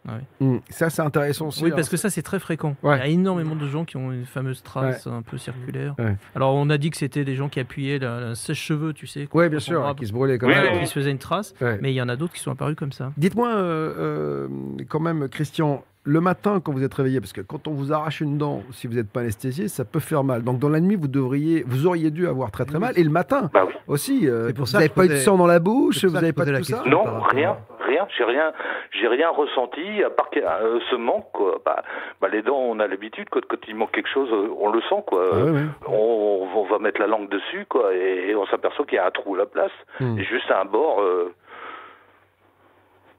Non. 0.06 0.14
Hum, 0.40 0.60
Ça, 0.68 0.90
c'est 0.90 1.02
intéressant 1.02 1.48
aussi. 1.48 1.62
Oui, 1.62 1.70
hein. 1.70 1.74
parce 1.76 1.88
que 1.88 1.96
ça, 1.96 2.10
c'est 2.10 2.22
très 2.22 2.38
fréquent. 2.40 2.74
Ouais. 2.82 2.96
Il 2.96 2.98
y 2.98 3.02
a 3.02 3.06
énormément 3.06 3.54
de 3.54 3.68
gens 3.68 3.84
qui 3.84 3.96
ont 3.96 4.10
une 4.12 4.24
fameuse 4.26 4.62
trace 4.62 5.06
un 5.06 5.22
peu 5.22 5.38
circulaire. 5.38 5.94
Ouais. 5.98 6.16
Alors, 6.34 6.54
on 6.54 6.68
a 6.70 6.78
dit 6.78 6.90
que 6.90 6.96
c'était 6.96 7.24
des 7.24 7.36
gens 7.36 7.48
qui 7.48 7.60
appuyaient 7.60 7.98
la, 7.98 8.20
la 8.20 8.34
sèche-cheveux, 8.34 8.92
tu 8.92 9.06
sais. 9.06 9.28
Ouais, 9.32 9.48
bien 9.48 9.60
sûr, 9.60 9.94
qui 9.96 10.06
se 10.06 10.12
brûlait 10.12 10.38
comme 10.38 10.48
Oui, 10.48 10.54
ça. 10.56 10.62
oui, 10.72 10.80
qui 10.80 10.86
se 10.86 10.92
faisait 10.94 11.10
une 11.10 11.18
trace. 11.18 11.54
Ouais. 11.60 11.78
Mais 11.80 11.92
il 11.92 11.94
y 11.96 12.02
en 12.02 12.08
a 12.08 12.16
d'autres 12.16 12.32
qui 12.32 12.40
sont 12.40 12.50
apparus 12.50 12.74
comme 12.76 12.92
ça. 12.92 13.12
Dites-moi, 13.16 13.48
euh, 13.54 13.94
euh, 13.98 14.48
quand 14.88 15.00
même, 15.00 15.28
Christian, 15.28 15.84
le 16.04 16.20
matin 16.20 16.58
quand 16.60 16.72
vous 16.72 16.82
êtes 16.82 16.94
réveillé, 16.94 17.20
parce 17.20 17.32
que 17.32 17.40
quand 17.42 17.68
on 17.68 17.72
vous 17.74 17.92
arrache 17.92 18.20
une 18.20 18.36
dent, 18.38 18.64
si 18.72 18.88
vous 18.88 18.94
n'êtes 18.94 19.08
pas 19.08 19.20
anesthésié, 19.20 19.68
ça 19.68 19.84
peut 19.84 20.00
faire 20.00 20.24
mal. 20.24 20.42
Donc 20.42 20.58
dans 20.58 20.68
la 20.68 20.80
nuit, 20.80 20.96
vous 20.96 21.06
devriez, 21.06 21.62
vous 21.64 21.86
auriez 21.86 22.10
dû 22.10 22.26
avoir 22.26 22.50
très 22.50 22.64
très 22.64 22.80
mal. 22.80 22.92
Et 22.98 23.04
le 23.04 23.10
matin 23.10 23.50
Bah 23.54 23.62
oui. 23.68 23.72
aussi. 23.86 24.26
euh, 24.28 24.48
C'est 24.48 24.52
pour 24.54 24.64
vous 24.64 24.70
ça 24.72 24.78
n'avez 24.78 24.88
que 24.88 24.94
je 24.94 24.96
pas 24.96 25.04
eu 25.06 25.08
de 25.10 25.16
sang 25.22 25.36
dans 25.36 25.46
la 25.46 25.60
bouche, 25.60 26.04
vous 26.04 26.10
n'avez 26.12 26.32
pas 26.32 26.44
de 26.44 26.50
tout 26.50 26.72
la 26.72 26.78
ça. 26.78 26.82
Non, 26.88 27.04
rien, 27.30 27.56
rien. 27.92 28.06
J'ai 28.16 28.24
rien, 28.24 28.52
j'ai 28.92 29.08
rien 29.08 29.28
ressenti 29.30 30.02
à 30.02 30.10
part 30.10 30.30
que, 30.30 30.40
euh, 30.40 30.80
ce 30.90 30.96
manque. 30.96 31.30
Quoi. 31.32 31.60
Bah, 31.64 31.82
bah, 32.20 32.28
les 32.28 32.42
dents, 32.42 32.58
on 32.58 32.78
a 32.80 32.86
l'habitude 32.86 33.28
quoi, 33.30 33.40
quand 33.48 33.62
il 33.68 33.74
manque 33.76 33.92
quelque 33.92 34.08
chose, 34.12 34.30
euh, 34.32 34.48
on 34.58 34.70
le 34.70 34.80
sent 34.88 35.02
quoi. 35.06 35.22
Ah. 35.32 35.88
On, 35.88 36.48
on 36.54 36.64
va 36.64 36.78
mettre 36.78 37.00
la 37.00 37.06
langue 37.06 37.28
dessus 37.28 37.66
quoi, 37.68 37.94
et, 37.94 38.34
on 38.34 38.46
s'aperçoit 38.46 38.84
qu'il 38.86 38.96
y 38.96 38.98
a 38.98 39.06
un 39.06 39.10
trou 39.10 39.34
à 39.34 39.38
la 39.38 39.46
place. 39.46 39.72
Hmm. 40.00 40.18
Et 40.18 40.24
juste 40.24 40.50
un 40.50 40.64
bord. 40.64 41.00
euh, 41.00 41.34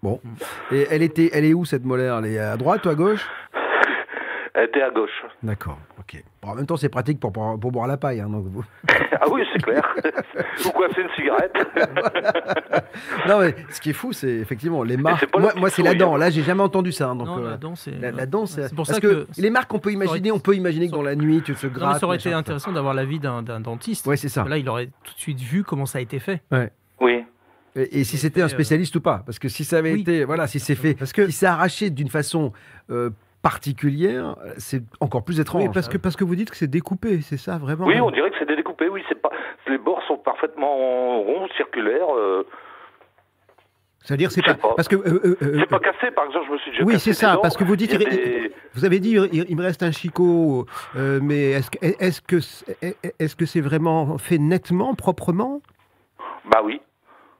Bon. 0.02 0.20
Et 0.72 0.86
elle 0.92 1.02
était, 1.02 1.30
elle 1.34 1.46
est 1.46 1.54
où 1.54 1.64
cette 1.64 1.86
molaire? 1.86 2.18
Elle 2.20 2.34
est 2.34 2.40
à 2.40 2.58
droite 2.58 2.86
ou 2.86 2.90
à 2.90 2.96
gauche? 2.96 3.26
Elle 4.54 4.66
était 4.66 4.82
à 4.84 4.90
gauche. 4.92 5.24
D'accord. 5.42 5.78
Ok. 6.04 6.24
Bon, 6.42 6.50
en 6.50 6.56
même 6.56 6.66
temps, 6.66 6.76
c'est 6.78 6.90
pratique 6.90 7.20
pour, 7.20 7.32
pour, 7.32 7.58
pour 7.60 7.72
boire 7.72 7.88
la 7.88 7.98
paille. 7.98 8.20
hein, 8.20 8.28
donc 8.30 8.46
vous- 8.48 8.64
ah 8.90 9.26
oui, 9.32 9.42
c'est 9.54 9.62
clair. 9.64 9.82
Ou 10.66 10.70
quoi, 10.72 10.88
c'est 10.94 11.02
une 11.02 11.10
cigarette. 11.16 11.54
non, 13.28 13.40
mais 13.40 13.56
ce 13.70 13.80
qui 13.82 13.90
est 13.92 13.94
fou, 13.94 14.12
c'est 14.14 14.28
effectivement 14.30 14.84
les 14.84 14.98
marques. 14.98 15.28
Moi, 15.38 15.54
moi, 15.56 15.70
c'est 15.70 15.82
la 15.82 15.94
dent. 15.94 16.16
Là, 16.18 16.30
j'ai 16.30 16.44
jamais 16.44 16.62
entendu 16.64 16.92
ça. 16.92 17.10
hein, 17.10 17.16
donc, 17.16 17.28
non, 17.28 17.38
euh, 17.40 17.52
la 17.52 17.58
dent, 17.58 17.76
c'est. 17.76 17.92
La, 18.00 18.12
la 18.12 18.26
dent, 18.26 18.46
c'est. 18.46 18.74
Parce 18.76 18.90
ça 18.92 19.00
que, 19.00 19.24
que. 19.26 19.28
les 19.38 19.50
marques, 19.50 19.74
on 19.74 19.80
peut 19.80 19.92
imaginer, 19.92 20.32
on 20.32 20.40
peut 20.40 20.56
imaginer 20.56 20.88
que 20.88 20.94
dans 20.94 21.02
la 21.02 21.16
nuit, 21.16 21.42
tu 21.44 21.54
te 21.56 21.66
Non, 21.68 21.74
grattes. 21.74 22.00
ça 22.00 22.06
aurait 22.06 22.18
été 22.18 22.34
intéressant 22.34 22.72
d'avoir 22.72 22.94
l'avis 22.94 23.20
d'un 23.20 23.42
dentiste. 23.42 24.06
Ouais, 24.08 24.18
c'est 24.18 24.30
ça. 24.30 24.44
Là, 24.44 24.58
il 24.58 24.68
aurait 24.70 24.88
tout 25.04 25.14
de 25.14 25.20
suite 25.20 25.40
vu 25.40 25.64
comment 25.64 25.86
ça 25.86 26.00
a 26.00 26.02
été 26.02 26.20
fait. 26.20 26.42
oui. 27.00 27.24
Et, 27.76 28.02
et 28.02 28.04
si 28.04 28.18
c'était 28.20 28.44
un 28.44 28.48
fait, 28.48 28.54
euh, 28.54 28.58
spécialiste 28.58 28.96
ou 28.98 29.02
pas? 29.02 29.24
Parce 29.26 29.40
que 29.40 29.50
si 29.50 29.64
ça 29.64 29.78
avait 29.80 29.94
Oui. 29.94 30.02
été, 30.02 30.26
voilà, 30.26 30.46
si 30.46 30.60
c'est 30.60 30.76
fait, 30.76 30.94
Parce 30.94 31.12
que- 31.12 31.26
si 31.26 31.32
c'est 31.32 31.48
arraché 31.48 31.90
d'une 31.90 32.08
façon 32.10 32.54
euh, 32.92 33.10
particulière, 33.44 34.36
c'est 34.58 34.82
encore 35.02 35.24
plus 35.24 35.40
étrange. 35.40 35.64
Oui, 35.64 35.70
parce 35.72 35.88
que, 35.90 35.98
parce 35.98 36.16
que 36.16 36.24
vous 36.24 36.36
dites 36.36 36.50
que 36.50 36.56
c'est 36.58 36.68
découpé, 36.70 37.22
c'est 37.22 37.38
ça 37.38 37.58
vraiment 37.60 37.86
Oui, 37.86 38.00
on 38.00 38.10
dirait 38.10 38.32
que 38.32 38.38
c'est 38.40 38.48
découpé. 38.48 38.90
Oui, 38.90 39.04
c'est 39.10 39.22
pas. 39.22 39.30
Les 39.68 39.78
bords 39.78 40.02
sont 40.08 40.18
parfaitement 40.18 41.22
ronds, 41.22 41.48
circulaires. 41.58 42.08
euh, 42.16 42.48
C'est-à-dire, 44.00 44.32
c'est 44.32 44.42
Je 44.42 44.48
sais 44.50 44.56
pas, 44.56 44.70
pas. 44.70 44.76
parce 44.76 44.88
que. 44.88 44.96
euh, 44.96 45.20
euh, 45.26 45.38
euh, 45.42 45.58
c'est 45.60 45.70
pas 45.70 45.80
cassé, 45.80 46.10
par 46.12 46.26
exemple. 46.26 46.46
Je 46.48 46.52
me 46.54 46.58
suis 46.58 46.72
déjà 46.72 46.84
oui, 46.86 47.00
c'est 47.00 47.14
ça, 47.14 47.36
dents. 47.36 47.42
parce 47.42 47.56
que 47.58 47.64
vous 47.66 47.76
dites, 47.76 47.92
Il 47.94 48.00
des- 48.00 48.52
vous 48.74 48.86
avez 48.86 49.00
dit, 49.00 49.12
il, 49.32 49.46
il 49.50 49.56
me 49.58 49.62
reste 49.62 49.84
un 49.84 49.92
chicot, 49.92 50.66
euh, 50.96 51.20
mais 51.22 51.52
est-ce 51.52 51.70
que, 51.70 51.78
est-ce 52.04 52.22
que, 52.22 52.40
c'est- 52.40 52.98
est-ce 53.20 53.36
que 53.36 53.46
c'est 53.46 53.62
vraiment 53.62 54.18
fait 54.18 54.38
nettement, 54.38 54.96
proprement? 54.96 55.62
Bah 56.50 56.62
oui. 56.64 56.82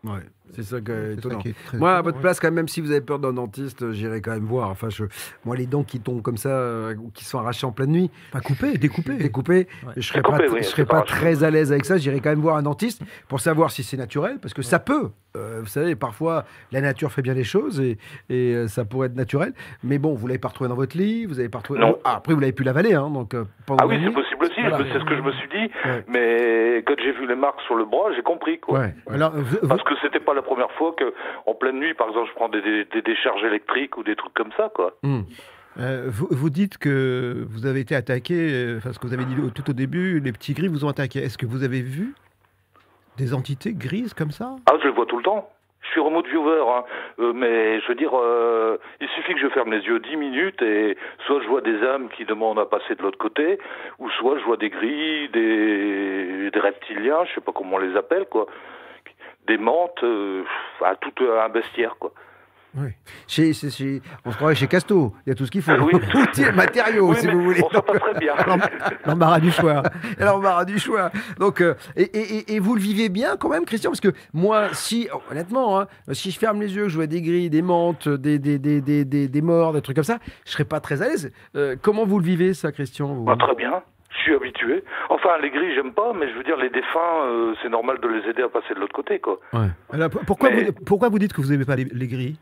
Ouais, 0.04 0.20
c'est 0.56 0.64
ça 0.64 0.82
qui 0.82 0.92
est 0.92 0.96
C'est 0.96 1.06
ça 1.08 1.12
étonnant. 1.14 1.40
qui 1.40 1.50
est 1.50 1.56
très 1.66 1.78
Moi, 1.78 1.96
à 1.96 2.02
votre 2.02 2.20
place, 2.20 2.40
quand 2.40 2.48
même, 2.48 2.56
même 2.56 2.68
si 2.68 2.82
vous 2.82 2.92
avez 2.92 3.02
peur 3.02 3.20
d'un 3.20 3.34
dentiste, 3.34 3.92
j'irai 3.92 4.22
quand 4.22 4.32
même 4.32 4.46
voir. 4.46 4.70
Enfin, 4.70 4.90
je, 4.90 5.06
moi, 5.46 5.56
les 5.56 5.66
dents 5.66 5.84
qui 5.84 6.00
tombent 6.00 6.22
comme 6.22 6.38
ça, 6.38 6.50
euh, 6.50 6.96
ou 6.96 7.10
qui 7.14 7.26
sont 7.26 7.40
arrachées 7.40 7.66
en 7.66 7.72
pleine 7.72 7.92
nuit, 7.92 8.12
Pas 8.32 8.42
coupé, 8.42 8.78
découpé. 8.78 9.16
découpées, 9.16 9.68
Ouais. 9.86 9.94
je 9.98 10.02
serais 10.08 10.20
Découpé, 10.22 10.38
pas, 10.38 10.44
oui, 10.54 10.58
je 10.60 10.64
c'est 10.64 10.70
serais 10.72 10.86
pas 10.86 11.02
très 11.02 11.44
à 11.44 11.50
l'aise 11.50 11.72
avec 11.72 11.86
ça. 11.86 11.98
J'irai 11.98 12.20
quand 12.20 12.30
même 12.30 12.40
voir 12.42 12.58
un 12.58 12.64
dentiste 12.64 13.02
pour 13.28 13.40
savoir 13.42 13.72
si 13.72 13.84
c'est 13.84 13.98
naturel, 13.98 14.40
parce 14.42 14.54
que 14.54 14.62
ça 14.62 14.80
peut. 14.80 15.10
Euh, 15.36 15.60
vous 15.62 15.68
savez, 15.68 15.96
parfois, 15.96 16.46
la 16.72 16.80
nature 16.82 17.12
fait 17.12 17.22
bien 17.24 17.34
les 17.34 17.44
choses 17.44 17.80
et, 17.80 17.98
et, 18.30 18.54
euh, 18.54 18.68
ça 18.68 18.86
pourrait 18.86 19.08
être 19.08 19.16
naturel. 19.16 19.54
Mais 19.84 19.98
bon, 19.98 20.14
vous 20.14 20.28
l'avez 20.28 20.38
pas 20.40 20.50
retrouvé 20.50 20.70
dans 20.70 20.76
votre 20.76 20.96
lit, 20.98 21.26
vous 21.26 21.40
avez 21.40 21.50
pas 21.50 21.58
retrouvé. 21.58 21.80
Non. 21.80 21.98
Ah, 22.04 22.18
après, 22.18 22.34
vous 22.34 22.40
l'avez 22.40 22.54
pu 22.54 22.64
l'avaler, 22.64 22.94
hein, 22.94 23.10
donc 23.10 23.34
euh, 23.34 23.44
pendant 23.66 23.84
Ah 23.84 23.88
oui, 23.88 24.00
c'est 24.04 24.14
possible 24.14 24.46
aussi. 24.46 24.62
Voilà. 24.62 24.78
C'est 24.92 25.00
ce 25.00 25.06
que 25.06 25.16
je 25.18 25.22
me 25.22 25.32
suis 25.32 25.48
dit. 25.50 25.72
Ouais. 25.86 26.06
Mais 26.08 26.84
quand 26.86 26.94
j'ai 27.02 27.12
vu 27.14 27.28
les 27.28 27.36
marques 27.36 27.62
sur 27.62 27.76
le 27.76 27.86
bras, 27.86 28.14
j'ai 28.16 28.22
compris. 28.22 28.60
Quoi. 28.60 28.80
Ouais. 28.80 28.96
Alors, 29.12 29.32
vous- 29.32 29.58
vous- 29.62 29.68
Parce 29.68 29.84
que 29.84 29.94
c'était 30.02 30.20
pas 30.20 30.34
la 30.36 30.42
première 30.44 30.72
fois 30.74 30.94
que, 30.98 31.14
en 31.48 31.56
pleine 31.56 31.80
nuit, 31.80 31.94
par 31.96 32.10
exemple, 32.10 32.30
je 32.30 32.36
prends 32.36 32.50
des, 32.50 32.62
des- 32.62 32.86
des 32.86 33.02
décharges 33.02 33.44
électriques 33.44 33.98
ou 33.98 34.04
des 34.04 34.16
trucs 34.16 34.34
comme 34.36 34.52
ça, 34.56 34.70
quoi. 34.74 34.98
Euh, 35.80 36.06
vous, 36.08 36.28
vous 36.30 36.50
dites 36.52 36.78
que 36.78 37.46
vous 37.50 37.66
avez 37.66 37.80
été 37.80 37.96
attaqué, 37.96 38.36
euh, 38.54 38.78
enfin, 38.78 38.94
ce 38.94 39.00
que 39.00 39.08
vous 39.08 39.14
avez 39.16 39.26
dit 39.26 39.36
tout 39.56 39.68
au 39.68 39.74
début, 39.74 40.20
les 40.20 40.32
petits 40.32 40.54
gris 40.54 40.68
vous 40.68 40.86
ont 40.86 40.90
attaqué. 40.90 41.20
Est-ce 41.24 41.38
que 41.40 41.48
vous 41.48 41.64
avez 41.64 41.82
vu 41.82 42.14
des 43.18 43.34
entités 43.34 43.74
grises 43.74 44.14
comme 44.14 44.32
ça 44.32 44.56
Ah, 44.66 44.74
je 44.80 44.88
le 44.88 44.94
vois 44.94 45.06
tout 45.06 45.18
le 45.18 45.24
temps. 45.24 45.50
Je 45.82 45.90
suis 45.90 46.00
remote 46.00 46.26
viewer, 46.28 46.64
hein. 46.68 46.86
Euh, 47.20 47.34
mais 47.34 47.82
je 47.82 47.88
veux 47.90 47.96
dire, 47.96 48.12
euh, 48.18 48.78
il 49.02 49.08
suffit 49.10 49.34
que 49.34 49.40
je 49.42 49.50
ferme 49.50 49.72
les 49.72 49.82
yeux 49.82 50.00
10 50.00 50.16
minutes 50.16 50.62
et 50.62 50.98
soit 51.26 51.42
je 51.42 51.48
vois 51.48 51.62
des 51.62 51.84
âmes 51.84 52.10
qui 52.10 52.24
demandent 52.26 52.60
à 52.60 52.66
passer 52.66 52.96
de 52.96 53.02
l'autre 53.02 53.18
côté, 53.18 53.60
ou 54.00 54.10
soit 54.12 54.40
je 54.40 54.44
vois 54.46 54.58
des 54.58 54.70
grilles, 54.70 55.30
des, 55.30 56.52
reptiliens, 56.56 57.26
je 57.26 57.36
sais 57.36 57.42
pas 57.42 57.52
comment 57.52 57.76
on 57.76 57.80
les 57.80 57.96
appelle, 57.98 58.26
quoi. 58.26 58.48
Des 59.48 59.58
menthes, 59.58 60.04
euh, 60.04 60.44
tout 61.02 61.26
un 61.26 61.50
bestiaire, 61.50 61.98
quoi. 62.00 62.14
Chez, 63.28 63.54
chez- 63.54 63.70
chez- 63.70 64.02
on 64.26 64.32
se 64.32 64.36
croirait 64.36 64.56
chez 64.56 64.68
Casto, 64.68 65.14
il 65.26 65.30
y 65.30 65.32
a 65.32 65.36
tout 65.36 65.46
ce 65.46 65.52
qu'il 65.52 65.62
faut. 65.62 65.72
Oui. 65.74 65.94
Outils 66.16 66.52
matériaux, 66.56 67.10
Oui, 67.12 67.16
si 67.18 67.28
vous 67.28 67.42
voulez. 67.42 67.62
on 67.64 67.82
passerait 67.82 68.20
bien. 68.20 68.34
L'embarras 69.06 69.40
du 69.40 69.52
choix. 69.52 69.84
Aura 70.22 70.66
du 70.66 70.80
choix. 70.80 71.12
Donc, 71.40 71.62
euh, 71.62 71.76
et, 71.96 72.04
et- 72.04 72.56
et- 72.56 72.60
vous 72.60 72.76
le 72.76 72.82
vivez 72.82 73.10
bien 73.10 73.38
quand 73.38 73.50
même, 73.50 73.66
Christian? 73.66 73.92
Parce 73.92 74.02
que 74.02 74.12
moi, 74.34 74.70
si, 74.74 75.08
honnêtement, 75.30 75.80
hein, 75.82 75.88
si 76.12 76.32
je 76.32 76.40
ferme 76.40 76.62
les 76.62 76.76
yeux, 76.76 76.84
que 76.84 76.90
je 76.90 76.96
vois 76.96 77.08
des 77.08 77.22
grilles, 77.22 77.50
des 77.50 77.62
menthes, 77.62 78.08
des, 78.08 78.40
des, 78.40 78.58
des, 78.60 78.82
des, 78.82 79.06
des- 79.06 79.42
morts, 79.42 79.74
des 79.74 79.82
trucs 79.82 79.96
comme 79.96 80.04
ça, 80.04 80.20
je 80.46 80.52
serais 80.52 80.66
pas 80.66 80.80
très 80.80 81.02
à 81.02 81.08
l'aise. 81.10 81.32
Euh, 81.56 81.76
comment 81.82 82.06
vous 82.06 82.20
le 82.20 82.26
vivez, 82.26 82.54
ça, 82.54 82.72
Christian 82.72 83.08
vous? 83.14 83.24
Bah, 83.26 83.36
très 83.38 83.56
bien. 83.56 83.82
Je 84.10 84.18
suis 84.22 84.36
habitué. 84.36 84.84
Enfin, 85.10 85.30
les 85.42 85.50
grilles, 85.50 85.74
j'aime 85.76 85.92
pas, 85.94 86.14
mais 86.14 86.30
je 86.32 86.38
veux 86.38 86.44
dire, 86.44 86.58
les 86.58 86.70
défunts, 86.70 87.26
euh, 87.26 87.54
c'est 87.62 87.70
normal 87.70 87.98
de 88.02 88.08
les 88.08 88.30
aider 88.30 88.44
à 88.44 88.50
passer 88.50 88.74
de 88.76 88.80
l'autre 88.80 88.94
côté, 88.94 89.20
quoi. 89.20 89.40
Alors, 89.92 90.10
pourquoi, 90.28 90.50
Mais- 90.52 90.66
vous, 90.66 90.72
pourquoi 90.86 91.10
vous 91.10 91.18
dites 91.20 91.34
que 91.34 91.42
vous 91.42 91.50
n'aimez 91.52 91.66
pas 91.66 91.76
les, 91.76 91.86
les 91.86 92.08
grilles? 92.08 92.38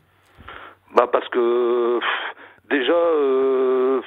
Bah, 0.94 1.08
parce 1.10 1.28
que, 1.28 1.98
pff, 1.98 2.08
déjà, 2.70 2.92
euh, 2.92 4.00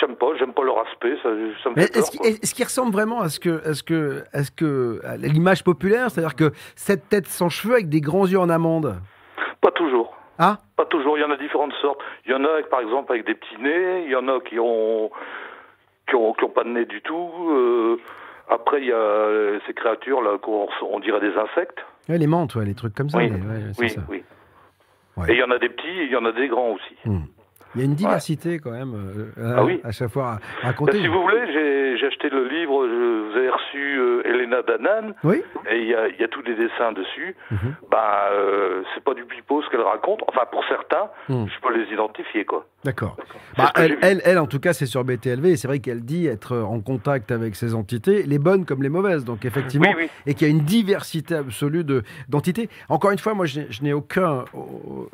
j'aime 0.00 0.16
pas, 0.16 0.26
j'aime 0.38 0.52
pas 0.52 0.64
leur 0.64 0.78
aspect, 0.86 1.16
ça, 1.22 1.28
ça 1.62 1.70
me 1.70 1.74
Mais 1.76 1.82
fait 1.82 1.92
peur, 1.92 2.02
est-ce 2.02 2.10
qu'il 2.10 2.20
quoi. 2.20 2.28
est-ce 2.30 2.54
qu'il 2.54 2.64
ressemble 2.64 2.92
vraiment 2.92 3.20
à 3.20 3.28
ce 3.28 3.38
que, 3.40 3.66
à 3.68 3.74
ce 3.74 3.82
que, 3.82 4.24
à 4.32 4.42
ce 4.44 4.50
que, 4.50 5.00
à 5.04 5.16
l'image 5.16 5.62
populaire, 5.64 6.10
c'est-à-dire 6.10 6.34
que 6.36 6.52
cette 6.74 7.08
tête 7.08 7.26
sans 7.26 7.48
cheveux 7.48 7.74
avec 7.74 7.88
des 7.88 8.00
grands 8.00 8.26
yeux 8.26 8.38
en 8.40 8.48
amande? 8.48 8.96
Pas 9.60 9.70
toujours. 9.70 10.16
Ah? 10.38 10.58
Pas 10.76 10.86
toujours, 10.86 11.16
il 11.18 11.20
y 11.20 11.24
en 11.24 11.30
a 11.30 11.36
différentes 11.36 11.74
sortes. 11.80 12.00
Il 12.26 12.32
y 12.32 12.34
en 12.34 12.44
a, 12.44 12.48
avec, 12.48 12.68
par 12.68 12.80
exemple, 12.80 13.12
avec 13.12 13.24
des 13.26 13.34
petits 13.34 13.58
nez, 13.60 14.04
il 14.06 14.10
y 14.10 14.16
en 14.16 14.26
a 14.28 14.40
qui 14.40 14.58
ont, 14.58 15.10
qui 16.08 16.16
ont, 16.16 16.32
qui 16.32 16.44
ont 16.44 16.48
pas 16.48 16.64
de 16.64 16.70
nez 16.70 16.84
du 16.86 17.00
tout. 17.02 17.30
euh, 17.50 17.96
après, 18.50 18.80
il 18.80 18.88
y 18.88 18.92
a 18.92 19.60
ces 19.66 19.74
créatures, 19.74 20.20
là, 20.22 20.38
qu'on 20.38 20.66
on 20.90 20.98
dirait 20.98 21.20
des 21.20 21.34
insectes. 21.36 21.78
Ouais, 22.08 22.18
les 22.18 22.26
menthes, 22.26 22.56
ouais, 22.56 22.64
les 22.64 22.74
trucs 22.74 22.94
comme 22.94 23.08
ça. 23.10 23.18
Oui, 23.18 23.28
les- 23.28 23.36
ouais, 23.36 23.72
c'est 23.74 23.82
Oui, 23.82 23.90
ça. 23.90 24.00
oui. 24.08 24.24
Ouais. 25.16 25.30
Et 25.30 25.34
il 25.34 25.38
y 25.38 25.42
en 25.42 25.50
a 25.50 25.58
des 25.58 25.68
petits, 25.68 25.88
et 25.88 26.04
il 26.04 26.10
y 26.10 26.16
en 26.16 26.24
a 26.24 26.32
des 26.32 26.48
grands 26.48 26.70
aussi. 26.70 26.96
Il 27.74 27.80
y 27.80 27.82
a 27.82 27.86
une 27.86 27.94
diversité 27.94 28.58
quand 28.58 28.70
même 28.72 28.94
euh, 28.94 29.30
Ah 29.56 29.60
à- 29.60 29.64
oui. 29.64 29.80
à 29.84 29.92
chaque 29.92 30.10
fois 30.10 30.38
à, 30.62 30.66
raconter. 30.66 30.98
si 31.00 31.06
vous 31.06 31.22
voulez, 31.22 31.96
j'ai 31.98 32.06
acheté 32.06 32.28
le 32.30 32.48
livre, 32.48 32.86
je, 32.86 33.30
vous 33.30 33.36
avez 33.36 33.48
reçu 33.50 33.98
euh, 33.98 34.22
Lena 34.24 34.62
Danan, 34.62 35.14
Oui. 35.24 35.42
et 35.70 35.78
il 35.78 35.88
y 35.88 35.94
a, 35.94 36.08
il 36.08 36.20
y 36.20 36.24
a 36.24 36.28
tous 36.28 36.42
les 36.42 36.54
dessins 36.54 36.92
dessus. 36.92 37.34
Mhm. 37.50 37.74
Ben, 37.90 37.98
euh, 38.32 38.82
c'est 38.94 39.04
pas 39.04 39.14
du 39.14 39.24
pipeau 39.24 39.62
ce 39.62 39.70
qu'elle 39.70 39.80
raconte. 39.82 40.20
Enfin, 40.28 40.42
pour 40.50 40.64
certains, 40.68 41.08
Mhm. 41.28 41.46
je 41.48 41.60
peux 41.66 41.74
les 41.78 41.90
identifier, 41.92 42.44
quoi. 42.44 42.66
D'accord. 42.84 43.16
Bah, 43.56 43.70
elle, 43.76 43.96
elle, 44.02 44.20
elle, 44.24 44.38
en 44.38 44.46
tout 44.46 44.58
cas, 44.58 44.72
c'est 44.72 44.86
sur 44.86 45.04
BTLV. 45.04 45.46
Et 45.52 45.56
c'est 45.56 45.68
vrai 45.68 45.78
qu'elle 45.78 46.00
dit 46.00 46.26
être 46.26 46.56
en 46.58 46.80
contact 46.80 47.30
avec 47.30 47.54
ces 47.54 47.74
entités, 47.74 48.24
les 48.24 48.38
bonnes 48.40 48.64
comme 48.64 48.82
les 48.82 48.88
mauvaises. 48.88 49.24
Donc, 49.24 49.44
effectivement, 49.44 49.86
Oui, 49.96 50.04
oui. 50.04 50.10
et 50.26 50.34
qu'il 50.34 50.48
y 50.48 50.50
a 50.50 50.52
une 50.52 50.64
diversité 50.64 51.36
absolue 51.36 51.84
de- 51.84 52.02
d'entités. 52.28 52.68
Encore 52.88 53.12
une 53.12 53.18
fois, 53.18 53.34
moi, 53.34 53.46
je 53.46 53.60
n'ai- 53.82 53.92
aucun, 53.92 54.44
euh, 54.54 54.58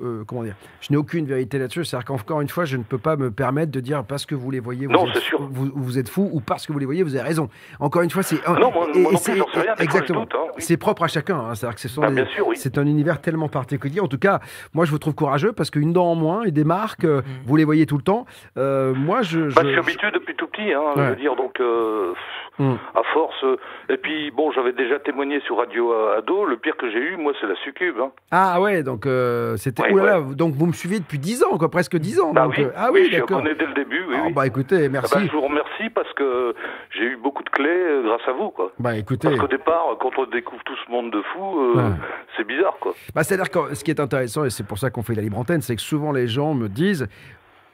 euh, 0.03 0.25
comment 0.27 0.43
dire, 0.45 0.55
je 0.81 0.89
n'ai 0.93 0.97
aucune 0.97 1.27
vérité 1.27 1.59
là-dessus. 1.59 1.85
C'est-à-dire 1.85 2.07
qu'encore 2.07 2.41
une 2.41 2.48
fois, 2.51 2.65
je 2.65 2.77
ne 2.77 2.83
peux 2.83 2.99
pas 2.99 3.17
me 3.17 3.31
permettre 3.31 3.71
de 3.73 3.81
dire 3.81 4.05
parce 4.05 4.27
que 4.27 4.35
vous 4.35 4.51
les 4.51 4.61
voyez, 4.61 4.87
vous, 4.87 4.93
Non, 4.93 5.07
êtes, 5.07 5.15
c'est 5.15 5.21
sûr. 5.23 5.41
Vous, 5.51 5.71
vous 5.75 5.99
êtes 5.99 6.09
fou, 6.09 6.29
ou 6.33 6.41
parce 6.41 6.67
que 6.67 6.73
vous 6.73 6.79
les 6.79 6.87
voyez, 6.87 7.03
vous 7.03 7.15
avez 7.17 7.27
raison. 7.27 7.49
Encore 7.81 8.03
une 8.03 8.11
fois, 8.11 8.23
c'est 8.23 8.39
Ah 8.47 8.53
non, 8.61 8.71
moi- 8.73 8.87
et- 8.95 8.99
moi 9.01 9.11
et 9.11 9.15
non 9.15 9.19
c'est- 9.19 9.33
plus, 9.33 9.43
sais 9.55 9.61
rien, 9.61 9.75
exactement. 9.79 10.23
hein, 10.23 10.39
oui. 10.57 10.63
C'est 10.63 10.77
propre 10.77 11.03
à 11.05 11.09
chacun. 11.09 11.39
hein. 11.39 11.55
C'est-à-dire 11.55 11.75
que 11.77 11.81
ce 11.81 11.89
sont 11.89 12.01
Bah, 12.03 12.09
des- 12.11 12.15
bien 12.17 12.27
sûr, 12.27 12.47
oui. 12.47 12.57
c'est 12.57 12.79
un 12.79 12.87
univers 12.87 13.21
tellement 13.21 13.49
particulier. 13.49 14.01
En 14.01 14.09
tout 14.09 14.19
cas, 14.19 14.41
moi, 14.75 14.85
je 14.85 14.91
vous 14.91 14.99
trouve 14.99 15.15
courageux 15.15 15.53
parce 15.53 15.71
qu'une 15.71 15.93
dent 15.93 16.07
en 16.07 16.15
moins 16.15 16.43
et 16.45 16.51
des 16.51 16.65
marques, 16.65 17.05
euh, 17.05 17.23
vous 17.47 17.57
les 17.57 17.65
voyez 17.65 17.87
tout 17.87 17.97
le 17.97 18.03
temps. 18.03 18.27
Euh, 18.57 18.95
moi, 18.95 19.23
je, 19.23 19.41
Bah, 19.55 19.63
je- 19.63 19.69
suis 19.71 19.79
habitué 19.79 20.11
depuis 20.13 20.35
tout 20.37 20.47
petit, 20.49 20.73
hein, 20.73 20.83
je 20.97 21.01
Ouais. 21.01 21.09
veux 21.11 21.17
dire, 21.17 21.37
donc 21.37 21.61
euh, 21.61 22.13
Hmm. 22.59 22.75
à 22.97 23.03
force. 23.15 23.45
et 23.89 23.97
puis 23.97 24.31
bon, 24.33 24.51
j'avais 24.53 24.73
déjà 24.73 24.99
témoigné 24.99 25.41
sur 25.47 25.57
Radio 25.59 25.93
Ado. 26.19 26.45
Le 26.45 26.57
pire 26.57 26.77
que 26.77 26.91
j'ai 26.91 26.99
eu, 26.99 27.17
moi, 27.17 27.33
c'est 27.41 27.47
la 27.47 27.55
succube. 27.65 27.95
Hein. 28.03 28.11
Ah 28.33 28.61
ouais, 28.61 28.83
donc 28.83 29.07
euh, 29.07 29.57
c'était. 29.57 29.91
Ouais, 29.93 30.03
là, 30.05 30.21
donc 30.21 30.55
vous 30.55 30.67
me 30.67 30.73
suivez 30.73 30.99
depuis 30.99 31.19
10 31.19 31.45
ans, 31.45 31.57
quoi, 31.57 31.71
presque 31.71 31.97
10 31.97 32.19
ans. 32.21 32.33
Bah 32.39 32.45
donc, 32.47 32.55
oui, 32.59 32.65
euh, 32.65 32.71
ah 32.77 32.89
oui, 32.93 33.01
oui, 33.01 33.01
je 33.07 33.09
suis 33.11 33.21
d'accord. 33.21 33.39
abonné 33.39 33.55
dès 33.55 33.67
le 33.67 33.75
début. 33.75 34.05
Oui, 34.09 34.15
Ah, 34.19 34.23
oui. 34.27 34.33
bah 34.33 34.47
écoutez, 34.47 34.85
Ah 34.87 34.89
merci. 34.89 35.15
bah, 35.15 35.21
je 35.27 35.33
vous 35.33 35.41
remercie 35.43 35.91
parce 35.95 36.13
que 36.15 36.55
j'ai 36.97 37.05
eu 37.05 37.17
beaucoup 37.17 37.43
de 37.43 37.51
clés 37.51 37.69
euh, 37.69 38.03
grâce 38.05 38.27
à 38.29 38.33
vous, 38.33 38.51
quoi. 38.51 38.73
Bah 38.79 38.97
écoutez, 38.97 39.29
Parce 39.29 39.41
qu'au 39.41 39.47
départ, 39.49 39.85
quand 40.01 40.11
on 40.19 40.27
découvre 40.27 40.63
tout 40.65 40.77
ce 40.87 40.91
monde 40.91 41.11
de 41.13 41.23
fous, 41.33 41.61
euh, 41.61 41.75
Ouais. 41.77 41.95
c'est 42.37 42.47
bizarre, 42.47 42.77
quoi. 42.81 42.95
bah, 43.15 43.23
c'est-à-dire 43.25 43.51
que 43.51 43.75
ce 43.75 43.85
qui 43.85 43.91
est 43.91 44.01
intéressant, 44.01 44.45
et 44.45 44.51
c'est 44.51 44.67
pour 44.67 44.79
ça 44.79 44.91
qu'on 44.91 45.03
fait 45.03 45.15
la 45.15 45.23
libre 45.23 45.39
antenne, 45.39 45.61
c'est 45.63 45.77
que 45.77 45.83
souvent 45.83 46.13
les 46.13 46.27
gens 46.29 46.55
me 46.55 46.69
disent. 46.69 47.07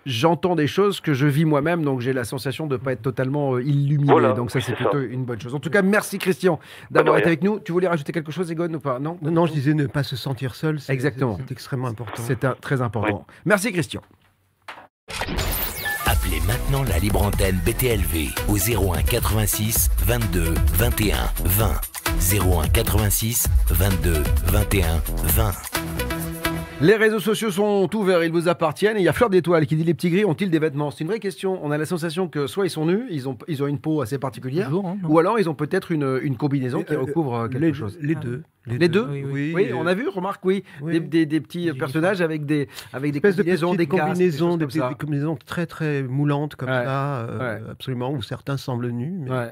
J'entends 0.07 0.55
des 0.55 0.67
choses 0.67 1.01
que 1.01 1.15
je 1.15 1.27
vis 1.27 1.47
moi-même, 1.47 1.83
donc 1.83 2.01
j'ai 2.01 2.13
la 2.13 2.25
sensation 2.25 2.67
de 2.67 2.75
ne 2.75 2.79
pas 2.79 2.93
être 2.93 3.01
totalement 3.01 3.59
illuminé. 3.59 4.13
Voilà, 4.13 4.33
donc 4.35 4.51
ça, 4.51 4.61
c'est 4.61 4.73
ça. 4.73 4.77
plutôt 4.77 5.01
une 5.01 5.25
bonne 5.25 5.41
chose. 5.41 5.55
En 5.55 5.61
tout 5.61 5.71
cas, 5.71 5.81
merci 5.81 6.19
Christian 6.19 6.61
d'avoir 6.91 7.17
été 7.17 7.29
avec 7.29 7.43
nous. 7.43 7.59
Tu 7.59 7.73
voulais 7.73 7.89
rajouter 7.89 8.13
quelque 8.13 8.31
chose, 8.31 8.53
Egon, 8.53 8.71
ou 8.75 8.81
pas? 8.81 8.99
Non? 8.99 9.17
Non, 9.23 9.31
non, 9.31 9.47
je 9.47 9.53
disais 9.53 9.73
ne 9.73 9.87
pas 9.87 10.03
se 10.03 10.15
sentir 10.15 10.57
seul. 10.57 10.79
c'est- 10.79 10.93
Exactement. 10.93 11.37
C'est 11.39 11.45
c'est 11.47 11.53
extrêmement 11.53 11.89
important. 11.89 12.21
C'est 12.23 12.45
un- 12.45 12.53
très 12.53 12.83
important. 12.83 13.25
Merci 13.47 13.73
Christian. 13.73 14.03
Appelez 16.07 16.41
maintenant 16.47 16.83
la 16.83 16.99
libre 16.99 17.23
antenne 17.23 17.59
BTLV 17.65 18.29
au 18.49 18.57
01 18.57 19.03
86 19.03 19.91
22 20.07 20.55
21 20.75 21.17
20. 21.45 21.81
01 22.33 22.69
86 22.69 23.47
22 23.71 24.23
21 24.47 25.03
20. 25.25 25.53
Les 26.85 26.97
réseaux 26.97 27.19
sociaux 27.21 27.51
sont 27.51 27.89
ouverts, 27.97 28.23
ils 28.25 28.31
vous 28.31 28.47
appartiennent. 28.47 28.99
Et 28.99 29.01
il 29.01 29.05
y 29.05 29.09
a 29.09 29.15
Fleur 29.15 29.31
d'Étoile 29.31 29.65
qui 29.65 29.75
dit 29.75 29.85
Les 29.85 29.95
petits 29.95 30.11
gris 30.11 30.27
ont-ils 30.27 30.51
des 30.51 30.59
vêtements? 30.59 30.91
C'est 30.91 31.01
une 31.03 31.09
vraie 31.09 31.19
question. 31.19 31.59
On 31.65 31.71
a 31.71 31.79
la 31.79 31.87
sensation 31.87 32.29
que 32.29 32.47
soit 32.47 32.67
ils 32.67 32.71
sont 32.71 32.85
nus, 32.85 33.05
ils 33.11 33.27
ont, 33.27 33.39
ils 33.49 33.63
ont 33.63 33.67
une 33.67 33.79
peau 33.79 34.03
assez 34.03 34.19
particulière, 34.19 34.71
hein, 34.75 34.99
ou 35.09 35.19
alors 35.19 35.39
ils 35.39 35.49
ont 35.49 35.55
peut-être 35.55 35.93
une, 35.93 36.19
une 36.23 36.37
combinaison 36.37 36.83
qui 36.83 36.93
Euh, 36.93 37.01
recouvre 37.01 37.35
euh, 37.37 37.49
quelque 37.49 37.63
les, 37.65 37.73
chose. 37.73 37.97
Les 38.03 38.15
Ah. 38.17 38.21
deux. 38.21 38.43
Les 38.67 38.89
deux 38.91 39.07
Oui, 39.11 39.25
Oui, 39.31 39.53
Oui, 39.55 39.69
euh, 39.71 39.77
on 39.77 39.87
a 39.87 39.95
vu, 39.95 40.09
remarque, 40.09 40.45
oui, 40.45 40.63
oui. 40.83 40.93
Des, 40.93 41.01
des- 41.01 41.27
des 41.27 41.41
petits 41.41 41.73
personnages 41.73 42.21
avec 42.21 42.45
des, 42.45 42.69
avec 42.93 43.13
des 43.13 43.21
de 43.21 43.29
combinaisons, 43.31 43.69
petites 43.75 43.79
des 43.79 43.87
casques, 43.87 44.07
combinaisons, 44.09 44.57
des 44.57 44.95
combinaisons 44.95 45.39
très 45.47 45.65
très 45.67 46.03
moulantes 46.03 46.55
comme 46.57 46.69
Ouais. 46.69 46.85
ça, 46.85 47.21
euh, 47.21 47.39
Ouais. 47.39 47.63
absolument, 47.71 48.11
où 48.13 48.21
certains 48.21 48.57
semblent 48.59 48.89
nus. 48.91 49.13
mais-. 49.21 49.31
Ouais. 49.31 49.51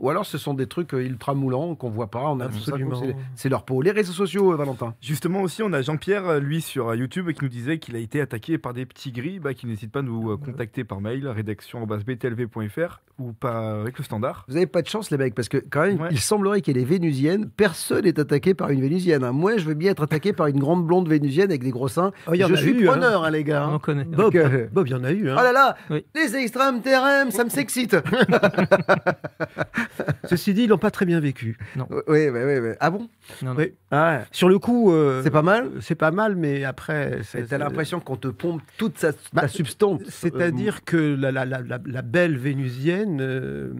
Ou 0.00 0.10
alors 0.10 0.24
ce 0.26 0.38
sont 0.38 0.54
des 0.54 0.66
trucs 0.66 0.94
euh, 0.94 1.02
ultra 1.04 1.34
moulants 1.34 1.74
qu'on 1.74 1.90
voit 1.90 2.10
pas. 2.10 2.24
On 2.30 2.40
a 2.40 2.46
Absolument. 2.46 3.00
c'est- 3.00 3.14
C'est 3.36 3.48
leur 3.50 3.64
peau. 3.64 3.82
Les 3.82 3.90
réseaux 3.90 4.12
sociaux, 4.12 4.52
euh, 4.52 4.56
Valentin. 4.56 4.94
Justement 5.00 5.42
aussi, 5.42 5.62
on 5.62 5.72
a 5.72 5.82
Jean-Pierre, 5.82 6.26
euh, 6.28 6.40
lui, 6.40 6.60
sur 6.62 6.94
YouTube, 6.94 7.30
qui 7.32 7.44
nous 7.44 7.50
disait 7.50 7.78
qu'il 7.78 7.94
a 7.96 7.98
été 7.98 8.20
attaqué 8.20 8.56
par 8.58 8.72
des 8.74 8.86
petits 8.86 9.12
gris, 9.12 9.38
bah, 9.38 9.52
qui 9.54 9.66
n'hésite 9.66 9.92
pas 9.92 9.98
à 10.00 10.02
nous 10.02 10.30
euh, 10.32 10.36
contacter 10.36 10.84
par 10.84 11.00
mail, 11.00 11.28
rédaction.btlv.fr 11.28 13.00
ou 13.18 13.32
pas 13.34 13.82
avec 13.82 13.98
le 13.98 14.04
standard. 14.04 14.46
Vous 14.48 14.56
avez 14.56 14.66
pas 14.66 14.80
de 14.80 14.88
chance, 14.88 15.10
les 15.10 15.18
mecs, 15.18 15.34
parce 15.34 15.50
que 15.50 15.58
quand 15.58 15.82
même, 15.82 16.00
Ouais. 16.00 16.08
il 16.10 16.18
semblerait 16.20 16.62
qu'il 16.62 16.74
y 16.74 16.80
ait 16.80 16.82
des 16.82 16.88
Vénusiennes. 16.88 17.50
Personne 17.54 18.04
n'est 18.04 18.18
attaqué 18.18 18.54
par 18.54 18.70
une 18.70 18.80
Vénusienne. 18.80 19.22
hein. 19.24 19.32
Moi, 19.32 19.58
je 19.58 19.66
veux 19.66 19.74
bien 19.74 19.90
être 19.90 20.02
attaqué 20.04 20.32
par 20.32 20.46
une 20.46 20.58
grande 20.58 20.86
blonde 20.86 21.06
Vénusienne 21.08 21.50
avec 21.50 21.62
des 21.62 21.70
gros 21.70 21.88
seins. 21.88 22.12
Oh, 22.26 22.30
il 22.32 22.40
y 22.40 22.44
en 22.44 22.48
je 22.48 22.54
a 22.54 22.56
suis 22.56 22.70
eu, 22.70 22.88
hein. 22.88 22.92
preneur, 22.92 23.24
hein, 23.24 23.30
les 23.30 23.44
gars. 23.44 23.66
On 23.68 23.72
hein. 23.72 23.74
en 23.74 23.78
connaît. 23.78 24.04
Bob, 24.04 24.34
euh, 24.34 24.66
il 24.86 24.90
y 24.90 24.94
en 24.94 25.04
a 25.04 25.12
eu. 25.12 25.28
Hein. 25.28 25.36
Oh 25.38 25.42
là 25.42 25.52
là, 25.52 25.76
Oui. 25.90 26.02
les 26.14 26.34
extrêmes 26.36 26.80
terrains, 26.80 27.30
ça 27.30 27.44
me 27.44 27.50
s'excite. 27.50 27.94
Ceci 30.24 30.54
dit, 30.54 30.62
ils 30.64 30.68
l'ont 30.68 30.78
pas 30.78 30.90
très 30.90 31.06
bien 31.06 31.20
vécu. 31.20 31.58
oui, 31.76 31.84
oui, 32.08 32.28
oui, 32.30 32.58
oui. 32.58 32.70
Ah 32.80 32.90
bon? 32.90 33.08
Non, 33.42 33.50
non. 33.54 33.56
Oui. 33.58 33.74
ah, 33.90 34.22
Sur 34.32 34.48
le 34.48 34.58
coup, 34.58 34.92
euh, 34.92 35.22
C'est 35.22 35.30
pas 35.30 35.42
mal? 35.42 35.70
C'est 35.80 35.94
pas 35.94 36.10
mal, 36.10 36.36
mais 36.36 36.64
après, 36.64 37.20
T'as 37.48 37.58
l'impression 37.58 38.00
qu'on 38.00 38.16
te 38.16 38.28
pompe 38.28 38.62
toute 38.76 38.98
sa, 38.98 39.12
Bah, 39.32 39.42
ta 39.42 39.48
substance. 39.48 40.00
C'est-à-dire 40.08 40.84
que 40.84 40.96
la, 40.96 41.30
la- 41.32 41.44
la- 41.44 41.60
la- 41.60 41.78
la 41.84 42.02
belle 42.02 42.36
vénusienne 42.36 43.18
euh, 43.20 43.72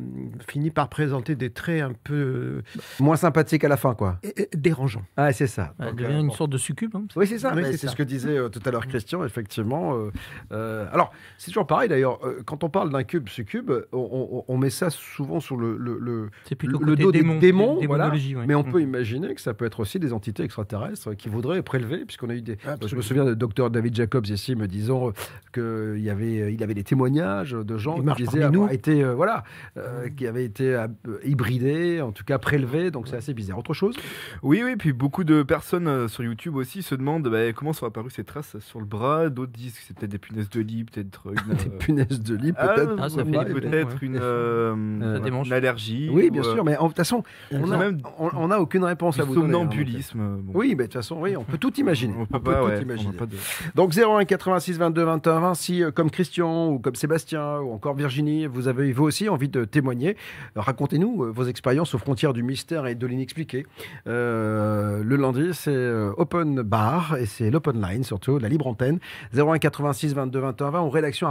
finit 0.48 0.70
par 0.70 0.88
présenter 0.88 1.34
des 1.34 1.50
traits 1.50 1.82
un 1.82 1.92
peu 2.04 2.14
Euh, 2.14 2.62
moins 3.00 3.16
sympathique 3.16 3.64
à 3.64 3.68
la 3.68 3.76
fin, 3.76 3.94
quoi. 3.94 4.18
euh, 4.24 4.44
dérangeants. 4.54 5.04
Ah, 5.16 5.32
c'est 5.32 5.46
ça. 5.46 5.74
Elle 5.78 5.86
Donc, 5.86 5.96
devient 5.96 6.12
euh, 6.14 6.20
une 6.20 6.28
bon. 6.28 6.34
sorte 6.34 6.50
de 6.50 6.58
succube. 6.58 6.94
hein. 6.96 7.04
Oui, 7.16 7.26
c'est 7.26 7.38
ça. 7.38 7.52
Oui, 7.54 7.62
c'est 7.76 7.88
ce 7.88 7.96
que 7.96 8.02
disait 8.02 8.36
euh, 8.38 8.48
tout 8.48 8.60
à 8.64 8.70
l'heure 8.70 8.86
Christian, 8.86 9.24
effectivement. 9.24 9.94
euh, 9.96 10.10
euh, 10.52 10.86
alors, 10.92 11.12
c'est 11.38 11.50
toujours 11.50 11.66
pareil 11.66 11.88
d'ailleurs. 11.88 12.18
euh, 12.26 12.42
quand 12.44 12.64
on 12.64 12.68
parle 12.70 12.90
d'un 12.90 13.04
cube 13.04 13.28
succube, 13.28 13.70
on, 13.92 13.98
on- 13.98 14.44
on 14.48 14.58
met 14.58 14.70
ça 14.70 14.90
souvent 14.90 15.40
sur 15.40 15.56
le, 15.56 15.76
le, 15.76 15.98
le- 16.00 16.30
dos 16.96 17.12
des 17.12 17.18
démon, 17.20 17.38
démons, 17.38 17.80
dé- 17.80 17.86
voilà. 17.86 18.12
Mais 18.46 18.54
on 18.54 18.62
Mm. 18.62 18.70
peut 18.72 18.80
imaginer 18.82 19.34
que 19.34 19.40
ça 19.40 19.54
peut 19.54 19.64
être 19.64 19.80
aussi 19.80 19.98
des 19.98 20.12
entités 20.12 20.42
extraterrestres 20.42 21.14
qui 21.16 21.28
voudraient 21.28 21.62
prélever, 21.62 22.04
puisqu'on 22.04 22.30
a 22.30 22.34
eu 22.34 22.42
des. 22.42 22.56
Je 22.86 22.96
me 22.96 23.02
souviens 23.02 23.24
de 23.24 23.34
docteur 23.34 23.70
David 23.70 23.94
Jacobs 23.94 24.26
ici 24.26 24.54
me 24.56 24.66
disant 24.66 25.12
qu'il 25.52 25.98
y 26.00 26.10
avait, 26.10 26.52
il 26.52 26.62
avait 26.62 26.74
des 26.74 26.84
témoignages 26.84 27.52
de 27.52 27.76
gens 27.78 28.00
qui 28.14 28.24
disaient 28.24 28.42
avoir 28.42 28.68
nous. 28.68 28.72
été, 28.74 29.02
euh, 29.04 29.14
voilà, 29.14 29.44
euh, 29.76 30.08
qui 30.08 30.26
avaient 30.26 30.44
été 30.44 30.74
euh, 30.74 30.86
hybridés, 31.24 32.00
en 32.00 32.12
tout 32.12 32.24
cas 32.24 32.38
prélevés. 32.38 32.90
Donc 32.90 33.08
c'est 33.08 33.16
assez 33.16 33.34
bizarre. 33.34 33.58
Autre 33.58 33.74
chose? 33.74 33.96
Oui, 34.42 34.62
oui, 34.64 34.76
puis 34.76 34.92
beaucoup 34.92 35.24
de 35.24 35.42
personnes 35.42 35.88
euh, 35.88 36.08
sur 36.08 36.24
YouTube 36.24 36.56
aussi 36.56 36.82
se 36.82 36.94
demandent 36.94 37.28
bah, 37.28 37.52
comment 37.52 37.72
sont 37.72 37.86
apparues 37.86 38.10
ces 38.10 38.24
traces 38.24 38.58
sur 38.60 38.80
le 38.80 38.86
bras. 38.86 39.28
D'autres 39.28 39.52
disent 39.52 39.74
que 39.74 39.80
c'est 39.86 39.96
peut-être 39.96 40.10
des 40.12 40.18
punaises 40.18 40.48
de 40.48 40.60
lit, 40.60 40.84
peut-être 40.84 41.28
une. 41.28 41.34
Des 41.60 41.66
euh, 41.66 41.78
punaises 41.78 42.20
de 42.22 42.34
lit, 42.36 42.52
ah, 42.56 42.68
peut-être. 42.68 42.96
Ah, 42.98 43.08
ça 43.08 43.24
fait 43.24 43.36
ouais, 43.36 43.44
des 43.44 43.52
peut-être 43.54 43.88
ouais. 43.88 43.98
une, 44.02 44.18
euh, 44.20 45.14
Ça 45.16 45.20
démange. 45.20 45.46
une 45.48 45.52
allergie. 45.52 45.89
Oui, 46.12 46.30
bien 46.30 46.42
ou, 46.42 46.46
euh, 46.46 46.54
sûr, 46.54 46.64
mais 46.64 46.76
en- 46.76 46.84
de 46.84 46.88
toute 46.88 46.96
façon, 46.98 47.22
on 47.52 47.66
n'a 47.66 47.76
même 47.76 47.98
on, 48.18 48.30
on 48.36 48.48
n'a 48.48 48.60
aucune 48.60 48.84
réponse 48.84 49.16
du 49.16 49.22
à 49.22 49.24
vous 49.24 49.34
donner. 49.34 49.48
hein, 49.48 49.52
somnambulisme. 49.52 50.18
bon. 50.42 50.52
Oui, 50.54 50.68
mais 50.70 50.74
de 50.74 50.82
toute 50.84 50.92
façon, 50.94 51.16
oui, 51.20 51.36
on 51.36 51.44
peut 51.44 51.58
tout 51.58 51.74
imaginer. 51.80 52.14
On 52.18 52.26
peut 52.26 52.40
pas, 52.40 52.60
tout 52.60 52.66
ouais, 52.66 52.82
imaginer. 52.82 53.12
n'a 53.12 53.18
pas 53.18 53.26
de- 53.26 53.36
Donc 53.74 53.92
01 53.94 54.24
86 54.24 54.78
22 54.78 55.04
21 55.04 55.40
20, 55.40 55.54
si 55.54 55.82
comme 55.94 56.10
Christian 56.10 56.68
ou 56.68 56.78
comme 56.78 56.94
Sébastien 56.94 57.58
ou 57.60 57.72
encore 57.72 57.94
Virginie, 57.94 58.46
vous 58.46 58.68
avez 58.68 58.92
vous 58.92 59.04
aussi 59.04 59.28
envie 59.28 59.48
de 59.48 59.64
témoigner, 59.64 60.16
euh, 60.56 60.60
racontez-nous 60.60 61.24
euh, 61.24 61.30
vos 61.30 61.44
expériences 61.44 61.94
aux 61.94 61.98
frontières 61.98 62.32
du 62.32 62.42
mystère 62.42 62.86
et 62.86 62.94
de 62.94 63.06
l'inexpliqué. 63.06 63.66
Euh, 64.06 65.02
le 65.04 65.16
lundi, 65.16 65.50
c'est 65.52 65.90
Open 66.16 66.62
Bar 66.62 67.16
et 67.16 67.26
c'est 67.26 67.50
l'Open 67.50 67.80
Line 67.80 68.04
surtout, 68.04 68.38
la 68.38 68.48
libre 68.48 68.66
antenne. 68.66 68.98
01 69.34 69.58
86 69.58 70.14
22 70.14 70.38
21 70.40 70.70
20 70.70 70.80
ou 70.82 70.90
rédaction 70.90 71.28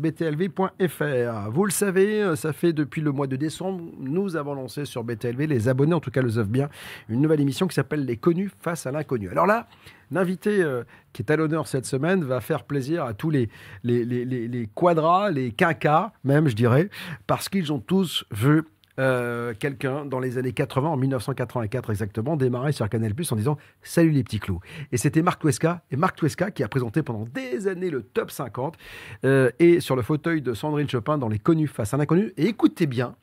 btlv.fr. 0.00 1.50
Vous 1.50 1.64
le 1.64 1.70
savez, 1.70 2.36
ça 2.36 2.52
fait 2.52 2.72
depuis 2.72 3.00
le 3.00 3.12
mois 3.12 3.26
de 3.26 3.36
décembre, 3.36 3.82
nous 3.98 4.36
avons 4.36 4.54
lancé 4.54 4.84
sur 4.84 5.04
BTLV, 5.04 5.46
les 5.46 5.68
abonnés 5.68 5.94
en 5.94 6.00
tout 6.00 6.10
cas 6.10 6.22
le 6.22 6.30
savent 6.30 6.48
bien, 6.48 6.68
une 7.08 7.20
nouvelle 7.20 7.40
émission 7.40 7.66
qui 7.66 7.74
s'appelle 7.74 8.04
Les 8.04 8.16
connus 8.16 8.50
face 8.60 8.86
à 8.86 8.92
l'inconnu. 8.92 9.28
Alors 9.28 9.46
là, 9.46 9.68
L'invité 10.12 10.62
euh, 10.62 10.84
qui 11.14 11.22
est 11.22 11.30
à 11.30 11.36
l'honneur 11.36 11.66
cette 11.66 11.86
semaine 11.86 12.22
va 12.22 12.42
faire 12.42 12.64
plaisir 12.64 13.04
à 13.04 13.14
tous 13.14 13.30
les, 13.30 13.48
les, 13.82 14.68
quadras, 14.74 15.30
les 15.30 15.52
quinquas 15.52 16.12
même, 16.22 16.48
je 16.48 16.54
dirais, 16.54 16.90
parce 17.26 17.48
qu'ils 17.48 17.72
ont 17.72 17.78
tous 17.78 18.26
vu 18.30 18.62
euh, 18.98 19.54
quelqu'un 19.58 20.04
dans 20.04 20.20
les 20.20 20.36
années 20.36 20.52
80, 20.52 20.90
en 20.90 20.96
1984 20.98 21.88
exactement, 21.88 22.36
démarrer 22.36 22.72
sur 22.72 22.86
Canal 22.90 23.14
Plus 23.14 23.32
en 23.32 23.36
disant 23.36 23.56
Salut 23.82 24.10
les 24.10 24.22
petits 24.22 24.38
clous. 24.38 24.60
Et 24.92 24.98
c'était 24.98 25.22
Marc 25.22 25.40
Tuesca, 25.40 25.82
et 25.90 25.96
Marc 25.96 26.16
Tuesca 26.16 26.50
qui 26.50 26.62
a 26.62 26.68
présenté 26.68 27.02
pendant 27.02 27.24
des 27.24 27.66
années 27.66 27.88
le 27.88 28.02
top 28.02 28.30
50 28.30 28.76
euh, 29.24 29.50
et 29.60 29.80
sur 29.80 29.96
le 29.96 30.02
fauteuil 30.02 30.42
de 30.42 30.52
Sandrine 30.52 30.90
Chopin 30.90 31.16
dans 31.16 31.28
Les 31.28 31.38
Connus 31.38 31.68
face 31.68 31.94
à 31.94 31.96
l'inconnu. 31.96 32.34
Et 32.36 32.48
écoutez 32.48 32.86
bien, 32.86 33.16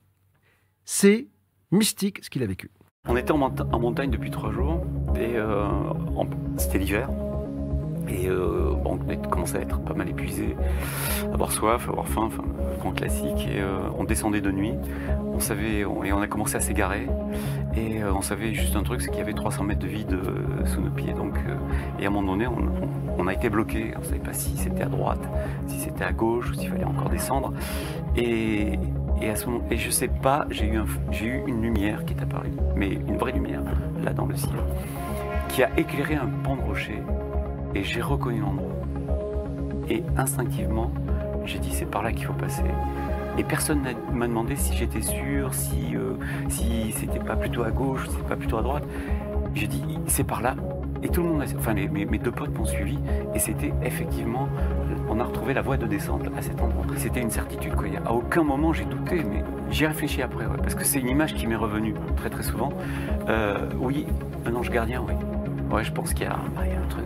c'est 0.91 1.27
mystique 1.71 2.17
ce 2.23 2.31
qu'il 2.31 2.41
a 2.41 2.47
vécu. 2.47 2.71
On 3.07 3.15
était 3.15 3.31
en, 3.31 3.37
monta- 3.37 3.67
en 3.71 3.79
montagne 3.79 4.09
depuis 4.09 4.31
trois 4.31 4.51
jours 4.51 4.81
et 5.15 5.35
euh, 5.35 5.67
c'était 6.57 6.79
l'hiver. 6.79 7.11
Et 8.07 8.27
euh, 8.27 8.71
on 8.85 8.97
commençait 9.29 9.59
à 9.59 9.61
être 9.61 9.79
pas 9.81 9.93
mal 9.93 10.09
épuisé, 10.09 10.55
avoir 11.31 11.51
soif, 11.51 11.87
avoir 11.87 12.07
faim, 12.07 12.23
enfin, 12.25 12.43
grand 12.79 12.91
classique. 12.91 13.47
Et 13.47 13.61
euh, 13.61 13.81
on 13.99 14.03
descendait 14.03 14.41
de 14.41 14.49
nuit. 14.49 14.73
On 15.31 15.39
savait, 15.39 15.81
et 15.81 15.85
on 15.85 16.21
a 16.21 16.27
commencé 16.27 16.55
à 16.55 16.59
s'égarer. 16.59 17.07
Et 17.77 18.03
on 18.03 18.23
savait 18.23 18.55
juste 18.55 18.75
un 18.75 18.81
truc, 18.81 19.01
c'est 19.01 19.09
qu'il 19.09 19.19
y 19.19 19.21
avait 19.21 19.33
300 19.33 19.65
mètres 19.65 19.81
de 19.81 19.87
vide 19.87 20.17
sous 20.65 20.81
nos 20.81 20.89
pieds. 20.89 21.13
Donc, 21.13 21.35
et 21.99 22.05
à 22.05 22.07
un 22.07 22.09
moment 22.09 22.31
donné, 22.31 22.47
on, 22.47 23.27
a 23.27 23.33
été 23.33 23.51
bloqué. 23.51 23.93
On 23.95 23.99
ne 23.99 24.05
savait 24.05 24.17
pas 24.17 24.33
si 24.33 24.57
c'était 24.57 24.83
à 24.83 24.89
droite, 24.89 25.21
si 25.67 25.79
c'était 25.79 26.03
à 26.03 26.11
gauche, 26.11 26.49
ou 26.49 26.55
s'il 26.55 26.67
fallait 26.67 26.83
encore 26.83 27.09
descendre. 27.09 27.53
Et 29.21 29.29
à 29.29 29.35
ce 29.35 29.47
sais 29.91 30.07
pas, 30.07 30.45
j'ai 30.49 30.65
eu, 30.65 30.79
une 31.45 31.61
lumière 31.61 32.05
qui 32.05 32.13
est 32.13 32.21
apparue, 32.21 32.51
mais 32.75 32.89
une 32.93 33.17
vraie 33.17 33.33
lumière, 33.33 33.61
là 34.03 34.13
dans 34.13 34.25
le 34.25 34.35
ciel, 34.35 34.55
qui 35.49 35.63
a 35.63 35.69
éclairé 35.77 36.15
un 36.15 36.27
pan 36.43 36.55
de 36.55 36.61
rocher, 36.61 37.01
et 37.75 37.83
j'ai 37.83 38.01
reconnu 38.01 38.39
l'endroit. 38.39 38.71
Et 39.89 40.03
instinctivement, 40.17 40.91
j'ai 41.45 41.59
dit 41.59 41.71
c'est 41.71 41.85
par 41.89 42.01
là 42.03 42.11
qu'il 42.13 42.25
faut 42.25 42.33
passer. 42.33 42.63
Et 43.37 43.43
personne 43.43 43.81
n'a- 43.81 44.13
m'a 44.13 44.27
demandé 44.27 44.55
si 44.55 44.75
j'étais 44.75 45.01
sûr, 45.01 45.53
si, 45.53 45.95
euh, 45.95 46.13
si 46.49 46.91
c'était 46.93 47.19
pas 47.19 47.35
plutôt 47.35 47.63
à 47.63 47.71
gauche, 47.71 48.05
si 48.07 48.11
c'était 48.15 48.27
pas 48.29 48.35
plutôt 48.35 48.57
à 48.57 48.61
droite. 48.61 48.83
J'ai 49.55 49.67
dit 49.67 49.83
c'est 50.07 50.23
par 50.25 50.41
là. 50.41 50.55
Et 51.01 51.07
tout 51.09 51.23
le 51.23 51.29
monde, 51.29 51.43
enfin 51.57 51.73
mes 51.73 52.17
deux 52.17 52.31
potes 52.31 52.57
m'ont 52.57 52.65
suivi, 52.65 52.99
et 53.33 53.39
c'était 53.39 53.73
effectivement, 53.83 54.49
on 55.19 55.21
a 55.21 55.25
retrouvé 55.25 55.53
la 55.53 55.61
voie 55.61 55.75
de 55.75 55.85
descente 55.85 56.21
à 56.37 56.41
cet 56.41 56.61
endroit. 56.61 56.85
C'était 56.95 57.19
une 57.21 57.29
certitude 57.29 57.75
quoi. 57.75 57.87
À 58.05 58.13
aucun 58.13 58.41
moment 58.43 58.71
j'ai 58.71 58.85
douté, 58.85 59.21
mais 59.29 59.43
j'y 59.69 59.85
réfléchi 59.85 60.21
après, 60.21 60.45
parce 60.45 60.75
que 60.75 60.85
c'est 60.85 60.99
une 60.99 61.09
image 61.09 61.33
qui 61.33 61.45
m'est 61.45 61.55
revenue 61.57 61.93
très 62.15 62.29
très 62.29 62.43
souvent. 62.43 62.71
Euh, 63.27 63.57
oui, 63.79 64.05
un 64.45 64.55
ange 64.55 64.69
gardien, 64.69 65.03
oui. 65.05 65.13
Ouais, 65.71 65.83
je 65.83 65.91
pense 65.91 66.13
qu'il 66.13 66.23
y, 66.25 66.29
a- 66.29 66.39
bah, 66.55 66.61
un 66.61 66.87
truc. 66.87 67.05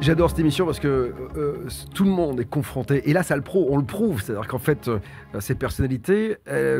J'adore 0.00 0.30
cette 0.30 0.38
émission 0.38 0.64
parce 0.64 0.78
que 0.78 0.86
euh, 0.86 1.12
euh, 1.36 1.68
tout 1.92 2.04
le 2.04 2.10
monde 2.10 2.38
est 2.38 2.48
confronté. 2.48 3.10
Et 3.10 3.12
là, 3.12 3.24
ça 3.24 3.34
le 3.34 3.42
prouve, 3.42 3.66
on 3.68 3.76
le 3.76 3.84
prouve. 3.84 4.22
C'est-à-dire 4.22 4.46
qu'en 4.46 4.60
fait, 4.60 4.86
euh, 4.86 5.00
ces 5.40 5.56
personnalités, 5.56 6.36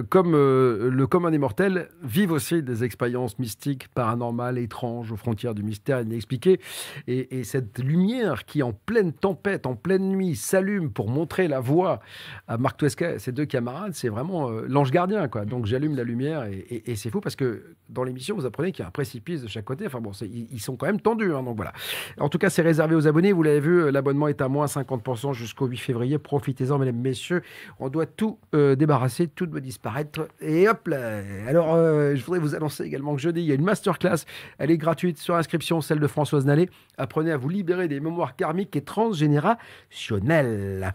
comme 0.08 0.32
le 0.32 1.06
commun 1.06 1.32
des 1.32 1.38
mortels, 1.38 1.88
vivent 2.02 2.30
aussi 2.30 2.62
des 2.62 2.84
expériences 2.84 3.38
mystiques, 3.40 3.88
paranormales, 3.88 4.56
étranges, 4.58 5.10
aux 5.10 5.16
frontières 5.16 5.54
du 5.54 5.64
mystère 5.64 6.00
inexpliqué. 6.00 6.60
Et, 7.08 7.40
et 7.40 7.44
cette 7.44 7.80
lumière 7.80 8.44
qui, 8.44 8.62
en 8.62 8.72
pleine 8.72 9.12
tempête, 9.12 9.66
en 9.66 9.74
pleine 9.74 10.08
nuit, 10.08 10.36
s'allume 10.36 10.90
pour 10.90 11.10
montrer 11.10 11.48
la 11.48 11.60
voie 11.60 12.00
à 12.46 12.56
Marc 12.56 12.78
Tuesca 12.78 13.14
et 13.14 13.18
ses 13.18 13.32
deux 13.32 13.46
camarades, 13.46 13.94
c'est 13.94 14.08
vraiment 14.08 14.48
l'ange 14.48 14.92
gardien. 14.92 15.26
Quoi. 15.28 15.44
Donc 15.44 15.66
j'allume 15.66 15.96
la 15.96 16.04
lumière 16.04 16.44
et, 16.44 16.94
c'est 16.94 17.10
fou 17.10 17.20
parce 17.20 17.36
que 17.36 17.76
dans 17.88 18.04
l'émission, 18.04 18.36
vous 18.36 18.46
apprenez 18.46 18.70
qu'il 18.72 18.82
y 18.82 18.84
a 18.84 18.88
un 18.88 18.92
précipice 18.92 19.42
de 19.42 19.48
chaque 19.48 19.64
côté. 19.64 19.86
Enfin 19.86 20.00
bon, 20.00 20.12
ils 20.22 20.60
sont 20.60 20.76
quand 20.76 20.86
même 20.86 21.00
tendus. 21.00 21.34
hein, 21.34 21.42
donc 21.42 21.56
voilà. 21.56 21.72
En 22.18 22.28
tout 22.28 22.38
cas, 22.38 22.48
c'est 22.48 22.62
réservé 22.62 22.94
aux 22.94 23.07
Vous 23.10 23.42
l'avez 23.42 23.60
vu, 23.60 23.82
euh, 23.82 23.90
l'abonnement 23.90 24.28
est 24.28 24.40
à 24.40 24.48
moins 24.48 24.66
50% 24.66 25.32
jusqu'au 25.32 25.66
8 25.66 25.78
février. 25.78 26.18
Profitez-en, 26.18 26.78
mesdames, 26.78 26.96
messieurs. 26.96 27.42
On 27.80 27.88
doit 27.88 28.06
tout 28.06 28.38
euh, 28.54 28.76
débarrasser, 28.76 29.28
tout 29.28 29.46
doit 29.46 29.60
disparaître. 29.60 30.28
Et 30.40 30.68
hop 30.68 30.88
là. 30.88 31.22
Alors, 31.46 31.74
euh, 31.74 32.14
je 32.14 32.24
voudrais 32.24 32.40
vous 32.40 32.54
annoncer 32.54 32.84
également 32.84 33.14
que 33.14 33.20
jeudi, 33.20 33.40
il 33.40 33.46
y 33.46 33.52
a 33.52 33.54
une 33.54 33.64
masterclass. 33.64 34.24
Elle 34.58 34.70
est 34.70 34.78
gratuite 34.78 35.18
sur 35.18 35.36
inscription, 35.36 35.80
celle 35.80 36.00
de 36.00 36.06
Françoise 36.06 36.44
Nallet. 36.44 36.68
Apprenez 36.96 37.32
à 37.32 37.36
vous 37.36 37.48
libérer 37.48 37.88
des 37.88 38.00
mémoires 38.00 38.36
karmiques 38.36 38.76
et 38.76 38.82
transgénérationnelles. 38.82 40.92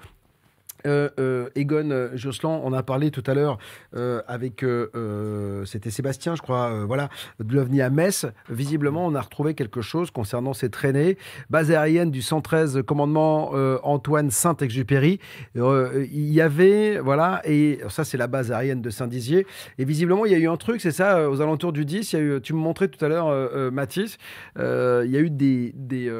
Euh, 0.85 1.09
euh, 1.19 1.49
Egon 1.55 1.91
euh, 1.91 2.09
Josselin, 2.15 2.59
on 2.63 2.73
a 2.73 2.83
parlé 2.83 3.11
tout 3.11 3.23
à 3.27 3.33
l'heure 3.33 3.57
avec, 4.27 4.65
c'était 5.65 5.91
Sébastien, 5.91 6.35
je 6.35 6.41
crois, 6.41 6.85
voilà, 6.85 7.09
de 7.39 7.55
l'OVNI 7.55 7.81
à 7.81 7.89
Metz. 7.89 8.25
Visiblement, 8.49 9.05
on 9.05 9.15
a 9.15 9.21
retrouvé 9.21 9.53
quelque 9.53 9.81
chose 9.81 10.11
concernant 10.11 10.53
ces 10.53 10.69
traînées. 10.69 11.17
Base 11.49 11.71
aérienne 11.71 12.11
du 12.11 12.21
113 12.21 12.81
commandement 12.85 13.51
Antoine 13.83 14.31
Saint-Exupéry. 14.31 15.19
Il 15.55 16.33
y 16.33 16.41
avait, 16.41 16.99
voilà, 16.99 17.41
et 17.45 17.79
ça, 17.89 18.03
c'est 18.03 18.17
la 18.17 18.27
base 18.27 18.51
aérienne 18.51 18.81
de 18.81 18.89
Saint-Dizier. 18.89 19.45
Et 19.77 19.85
visiblement, 19.85 20.25
il 20.25 20.31
y 20.31 20.35
a 20.35 20.39
eu 20.39 20.47
un 20.47 20.57
truc, 20.57 20.81
c'est 20.81 20.91
ça, 20.91 21.29
aux 21.29 21.41
alentours 21.41 21.73
du 21.73 21.85
10, 21.85 22.13
il 22.13 22.15
y 22.15 22.19
a 22.19 22.23
eu, 22.23 22.41
tu 22.41 22.53
me 22.53 22.59
montrais 22.59 22.87
tout 22.87 23.03
à 23.03 23.07
l'heure, 23.07 23.71
Mathis, 23.71 24.17
il 24.57 24.61
y 24.61 25.17
a 25.17 25.19
eu 25.19 25.29
des, 25.29 25.71
des, 25.75 26.11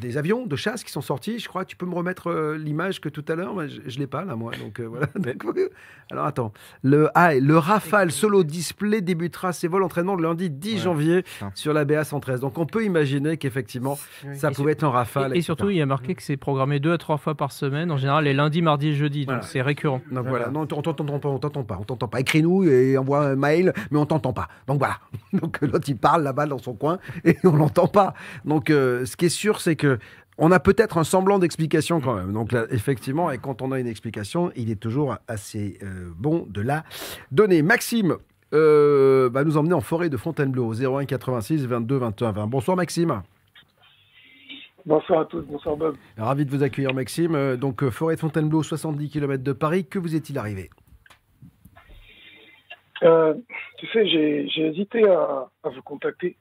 des 0.00 0.16
avions 0.16 0.46
de 0.46 0.56
chasse 0.56 0.82
qui 0.84 0.90
sont 0.90 1.00
sortis. 1.00 1.38
Je 1.38 1.48
crois, 1.48 1.64
tu 1.64 1.76
peux 1.76 1.86
me 1.86 1.94
remettre 1.94 2.56
l'image 2.58 3.00
que 3.00 3.08
tout 3.08 3.24
à 3.28 3.34
l'heure, 3.34 3.54
je, 3.86 3.98
l'ai 3.98 4.06
pas 4.06 4.24
là, 4.24 4.36
moi. 4.36 4.52
Donc 4.60 4.80
euh, 4.80 4.84
voilà. 4.86 5.06
Alors 6.10 6.26
attends, 6.26 6.52
le, 6.82 7.08
ah, 7.14 7.34
le 7.34 7.58
Rafale 7.58 8.12
Solo 8.12 8.44
Display 8.44 9.00
débutera 9.00 9.52
ses 9.52 9.66
vols 9.66 9.82
entraînement 9.82 10.14
le 10.14 10.22
lundi 10.22 10.50
10 10.50 10.74
Ouais, 10.74 10.78
janvier 10.78 11.24
sur 11.54 11.72
la 11.72 11.84
BA 11.84 12.04
113. 12.04 12.40
Donc 12.40 12.58
on 12.58 12.66
peut 12.66 12.84
imaginer 12.84 13.36
qu'effectivement, 13.36 13.98
ça 14.34 14.50
Et 14.50 14.54
pouvait 14.54 14.72
être 14.72 14.84
un 14.84 14.90
Rafale. 14.90 15.36
Et, 15.36 15.42
surtout, 15.42 15.70
il 15.70 15.76
y 15.76 15.82
a 15.82 15.86
marqué 15.86 16.14
que 16.14 16.22
c'est 16.22 16.36
programmé 16.36 16.78
deux 16.78 16.92
à 16.92 16.98
trois 16.98 17.16
fois 17.16 17.34
par 17.34 17.50
semaine, 17.52 17.90
en 17.90 17.96
général 17.96 18.24
les 18.24 18.34
lundis, 18.34 18.62
mardis 18.62 18.88
et 18.88 18.94
jeudis, 18.94 19.26
donc 19.26 19.36
Voilà. 19.36 19.42
c'est 19.42 19.62
récurrent. 19.62 20.00
Donc 20.10 20.26
voilà, 20.26 20.48
non, 20.48 20.60
on 20.60 20.66
t'entend 20.66 21.04
pas, 21.18 21.28
on 21.28 21.38
t'entend 21.38 21.64
pas, 21.64 21.78
on 21.80 21.84
t'entend 21.84 22.08
pas. 22.08 22.20
Écris-nous 22.20 22.64
et 22.64 22.96
envoie 22.98 23.26
un 23.26 23.36
mail, 23.36 23.72
mais 23.90 23.98
on 23.98 24.06
t'entend 24.06 24.32
pas. 24.32 24.48
Donc 24.66 24.78
voilà. 24.78 24.98
Donc 25.32 25.62
euh, 25.62 25.66
l'autre 25.66 25.84
il 25.88 25.96
parle 25.96 26.22
là-bas 26.22 26.46
dans 26.46 26.58
son 26.58 26.74
coin 26.74 26.98
et 27.24 27.36
on 27.44 27.56
l'entend 27.56 27.88
pas. 27.88 28.14
Donc 28.44 28.70
euh, 28.70 29.04
ce 29.06 29.16
qui 29.16 29.26
est 29.26 29.30
sûr, 29.30 29.60
c'est 29.60 29.76
que 29.76 29.98
on 30.38 30.50
a 30.52 30.60
peut-être 30.60 30.98
un 30.98 31.04
semblant 31.04 31.38
d'explication 31.38 32.00
quand 32.00 32.14
même. 32.14 32.32
Donc 32.32 32.52
là, 32.52 32.66
effectivement, 32.70 33.30
et 33.30 33.38
quand 33.38 33.62
on 33.62 33.72
a 33.72 33.80
une 33.80 33.86
explication, 33.86 34.52
il 34.56 34.70
est 34.70 34.80
toujours 34.80 35.16
assez 35.28 35.78
euh, 35.82 36.10
bon 36.16 36.46
de 36.48 36.60
la 36.60 36.84
donner. 37.32 37.62
Maxime. 37.62 38.16
euh, 38.54 39.28
va 39.32 39.42
nous 39.44 39.56
emmener 39.56 39.74
en 39.74 39.80
forêt 39.80 40.08
de 40.08 40.16
Fontainebleau 40.16 40.66
au 40.66 40.74
01 40.74 41.04
86 41.06 41.66
22 41.66 41.96
21 41.96 42.32
20. 42.32 42.46
Bonsoir 42.46 42.76
Maxime. 42.76 43.22
Bonsoir 44.84 45.20
à 45.22 45.24
tous, 45.24 45.42
bonsoir 45.42 45.76
Bob. 45.76 45.96
Ravi 46.16 46.44
de 46.46 46.50
vous 46.50 46.62
accueillir 46.62 46.94
Maxime. 46.94 47.34
Euh, 47.34 47.56
Donc 47.56 47.88
forêt 47.90 48.14
de 48.14 48.20
Fontainebleau, 48.20 48.62
70 48.62 49.08
km 49.10 49.42
de 49.42 49.52
Paris. 49.52 49.84
Que 49.84 49.98
vous 49.98 50.14
est-il 50.14 50.38
arrivé? 50.38 50.70
Euh, 53.02 53.34
tu 53.78 53.86
sais, 53.88 54.06
j'ai 54.08 54.48
j'ai 54.48 54.68
hésité 54.68 55.06
à, 55.08 55.48
à 55.64 55.68
vous 55.68 55.82
contacter 55.82 56.36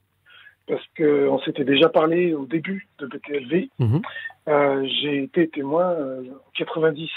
parce 0.67 0.83
qu'on 0.97 1.39
s'était 1.39 1.63
déjà 1.63 1.89
parlé 1.89 2.33
au 2.33 2.45
début 2.45 2.87
de 2.99 3.05
BTLV. 3.07 3.69
Mhm. 3.79 4.01
Euh, 4.47 4.87
j'ai 5.01 5.23
été 5.23 5.47
témoin 5.49 5.91
euh, 5.91 6.21
en 6.31 6.51
90 6.55 7.09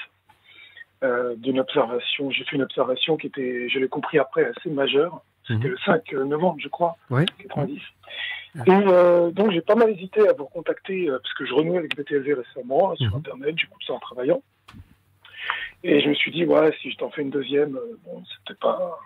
euh, 1.03 1.35
d'une 1.37 1.61
observation. 1.61 2.31
J'ai 2.31 2.45
fait 2.45 2.57
une 2.57 2.63
observation 2.63 3.17
qui 3.17 3.29
était, 3.29 3.69
je 3.69 3.79
l'ai 3.79 3.89
compris 3.89 4.19
après, 4.19 4.45
assez 4.45 4.71
majeure. 4.71 5.23
C'était 5.47 5.65
Mhm. 5.69 5.71
le 5.71 5.79
5 5.79 6.13
novembre, 6.13 6.57
je 6.61 6.69
crois, 6.69 6.97
Ouais. 7.11 7.25
90. 7.43 7.81
Et 8.67 8.71
donc 9.33 9.51
j'ai 9.53 9.61
pas 9.61 9.75
mal 9.77 9.91
hésité 9.91 10.27
à 10.29 10.33
vous 10.33 10.47
contacter 10.47 11.07
parce 11.09 11.33
que 11.35 11.45
je 11.47 11.55
renouais 11.55 11.79
avec 11.79 11.97
BTLV 11.97 12.35
récemment 12.35 12.95
sur 12.97 13.11
Mhm. 13.11 13.17
Internet, 13.19 13.55
j'écoute 13.59 13.83
ça 13.87 13.93
en 13.95 13.99
travaillant. 13.99 14.43
Et 15.85 16.01
je 16.01 16.09
me 16.09 16.15
suis 16.15 16.33
dit, 16.33 16.45
ouais, 16.45 16.75
si 16.83 16.91
je 16.91 16.97
t'en 16.97 17.09
fais 17.11 17.23
une 17.23 17.31
deuxième, 17.31 17.79
bon, 18.05 18.23
c'était 18.39 18.59
pas. 18.59 18.99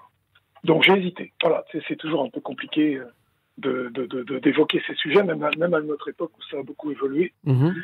Donc 0.64 0.82
j'ai 0.84 0.93
hésité. 0.93 1.32
Voilà, 1.43 1.64
c'est 1.86 1.97
toujours 1.97 2.24
un 2.24 2.30
peu 2.30 2.40
compliqué 2.40 2.99
euh, 3.66 3.90
de 3.90 4.07
de- 4.07 4.38
d'évoquer 4.38 4.82
ces 4.86 4.94
sujets, 4.94 5.22
même 5.22 5.42
à, 5.42 5.50
même 5.59 5.74
à 5.74 5.80
notre 5.80 6.09
époque 6.09 6.32
où 6.38 6.42
ça 6.50 6.59
a 6.59 6.62
beaucoup 6.62 6.90
évolué. 6.90 7.32
Mhm. 7.44 7.74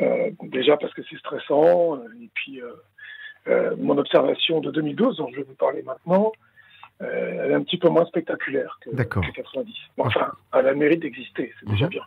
Euh, 0.00 0.30
déjà 0.42 0.76
parce 0.76 0.92
que 0.94 1.02
c'est 1.08 1.16
stressant, 1.18 1.96
euh, 1.96 2.08
et 2.22 2.28
puis 2.34 2.60
euh, 2.60 2.72
euh, 3.48 3.76
mon 3.78 3.96
observation 3.98 4.60
de 4.60 4.70
2012, 4.72 5.18
dont 5.18 5.28
je 5.30 5.36
vais 5.36 5.42
vous 5.44 5.54
parler 5.54 5.82
maintenant, 5.82 6.32
elle 7.00 7.50
est 7.50 7.54
un 7.54 7.62
petit 7.62 7.76
peu 7.78 7.88
moins 7.88 8.06
spectaculaire 8.06 8.78
que, 8.80 8.90
que 8.90 9.30
90. 9.32 9.74
Bon, 9.98 10.06
enfin, 10.06 10.32
elle 10.52 10.66
a 10.68 10.70
le 10.72 10.76
mérite 10.76 11.00
d'exister, 11.00 11.52
c'est 11.60 11.68
déjà 11.68 11.84
Mhm. 11.86 11.90
bien. 11.90 12.02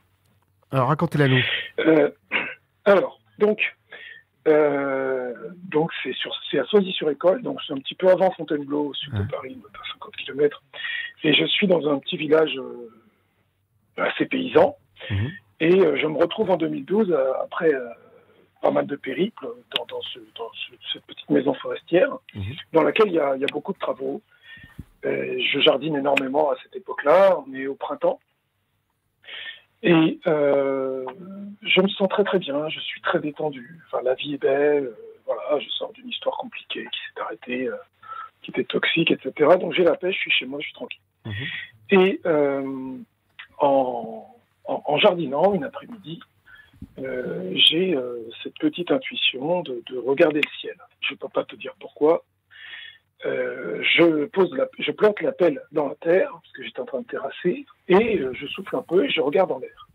Alors 0.72 0.88
racontez-la 0.90 1.28
nous. 1.28 1.44
Alors, 2.86 3.20
donc, 3.40 3.60
euh, 4.48 5.34
donc 5.70 5.92
c'est 6.04 6.14
sur, 6.14 6.34
c'est 6.50 6.60
à 6.60 6.64
Soisy-sur-École, 6.66 7.42
donc 7.42 7.60
c'est 7.66 7.74
un 7.74 7.78
petit 7.80 7.96
peu 7.96 8.10
avant 8.10 8.32
Fontainebleau, 8.32 8.88
au 8.88 8.94
sud 8.94 9.14
de 9.14 9.24
Paris, 9.30 9.58
à 9.74 9.88
50 9.94 10.16
km. 10.16 10.64
Et 11.24 11.34
je 11.34 11.46
suis 11.46 11.68
dans 11.68 11.88
un 11.90 12.00
petit 12.00 12.18
village 12.18 12.56
euh, 12.58 12.90
assez 13.98 14.26
paysan. 14.26 14.76
Mhm. 15.10 15.32
Et 15.60 15.80
euh, 15.80 15.98
je 15.98 16.06
me 16.08 16.18
retrouve 16.18 16.52
en 16.52 16.58
2012, 16.58 17.12
euh, 17.12 17.34
après 17.44 17.72
pas 18.62 18.72
mal 18.72 18.88
de 18.88 18.96
périples, 18.96 19.48
dans, 19.76 19.86
dans, 19.86 20.02
ce- 20.02 20.20
dans 20.38 20.52
ce- 20.54 20.76
cette 20.94 21.06
petite 21.06 21.30
maison 21.30 21.54
forestière, 21.54 22.10
Mhm. 22.34 22.56
dans 22.74 22.84
laquelle 22.84 23.08
il 23.08 23.14
y 23.14 23.20
a, 23.20 23.36
y 23.38 23.44
a 23.44 23.48
beaucoup 23.52 23.74
de 23.74 23.80
travaux. 23.80 24.22
Je 25.04 25.60
jardine 25.62 25.96
énormément 25.96 26.52
à 26.52 26.56
cette 26.64 26.76
époque-là, 26.76 27.38
on 27.48 27.54
est 27.54 27.66
au 27.68 27.76
printemps. 27.76 28.20
Et 29.84 30.20
euh, 30.28 31.06
je 31.62 31.82
me 31.82 31.88
sens 31.90 32.10
très 32.10 32.24
très 32.24 32.40
bien, 32.40 32.68
je 32.70 32.80
suis 32.80 33.02
très 33.02 33.20
détendu. 33.20 33.80
Enfin, 33.88 34.02
la 34.04 34.16
vie 34.16 34.34
est 34.34 34.42
belle, 34.42 34.86
euh, 34.86 34.96
voilà, 35.26 35.60
je 35.60 35.70
sors 35.70 35.92
d'une 35.94 36.10
histoire 36.10 36.36
compliquée 36.38 36.84
qui 36.92 37.00
s'est 37.14 37.22
arrêtée, 37.22 37.68
euh, 37.68 37.76
qui 38.42 38.52
était 38.52 38.64
toxique, 38.64 39.12
etc. 39.12 39.32
Donc 39.60 39.74
j'ai 39.74 39.84
la 39.84 39.96
paix, 39.96 40.12
je 40.12 40.18
suis 40.18 40.32
chez 40.32 40.46
moi, 40.46 40.60
je 40.62 40.66
suis 40.66 40.74
tranquille. 40.74 41.02
Et 41.92 42.20
euh, 42.26 42.98
en, 43.60 44.26
en- 44.66 44.84
en 44.86 44.98
jardinant 44.98 45.54
une 45.54 45.64
après-midi, 45.64 46.20
j'ai 47.54 47.96
cette 48.44 48.58
petite 48.60 48.92
intuition 48.92 49.62
de, 49.62 49.84
de 49.88 49.98
regarder 49.98 50.42
le 50.42 50.50
ciel. 50.60 50.76
Je 51.02 51.14
ne 51.14 51.18
peux 51.18 51.30
pas 51.30 51.44
te 51.44 51.56
dire 51.56 51.74
pourquoi. 51.80 52.24
Euh, 53.26 53.82
je 53.82 54.26
pose 54.26 54.52
plante 54.96 55.22
la 55.22 55.32
pelle 55.32 55.62
dans 55.72 55.90
la 55.90 55.96
terre 55.96 56.30
parce 56.32 56.52
que 56.54 56.64
j'étais 56.64 56.80
en 56.80 56.86
train 56.86 57.02
de 57.02 57.08
terrasser 57.08 57.66
et 57.88 58.20
euh, 58.20 58.32
je 58.34 58.46
souffle 58.46 58.76
un 58.76 58.84
peu 58.84 59.06
et 59.06 59.10
je 59.10 59.22
regarde 59.22 59.52
en 59.52 59.60
l'air. 59.60 59.88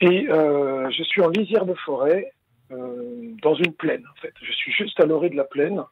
Et 0.00 0.28
euh, 0.30 0.88
je 0.90 1.02
suis 1.02 1.20
en 1.20 1.30
lisière 1.30 1.66
de 1.66 1.74
forêt 1.74 2.32
dans 2.70 3.54
une 3.54 3.72
plaine 3.72 4.04
en 4.06 4.20
fait. 4.20 4.34
Je 4.42 4.52
suis 4.52 4.72
juste 4.72 5.00
à 5.00 5.06
l'orée 5.06 5.30
de 5.30 5.36
la 5.36 5.44
plaine 5.44 5.82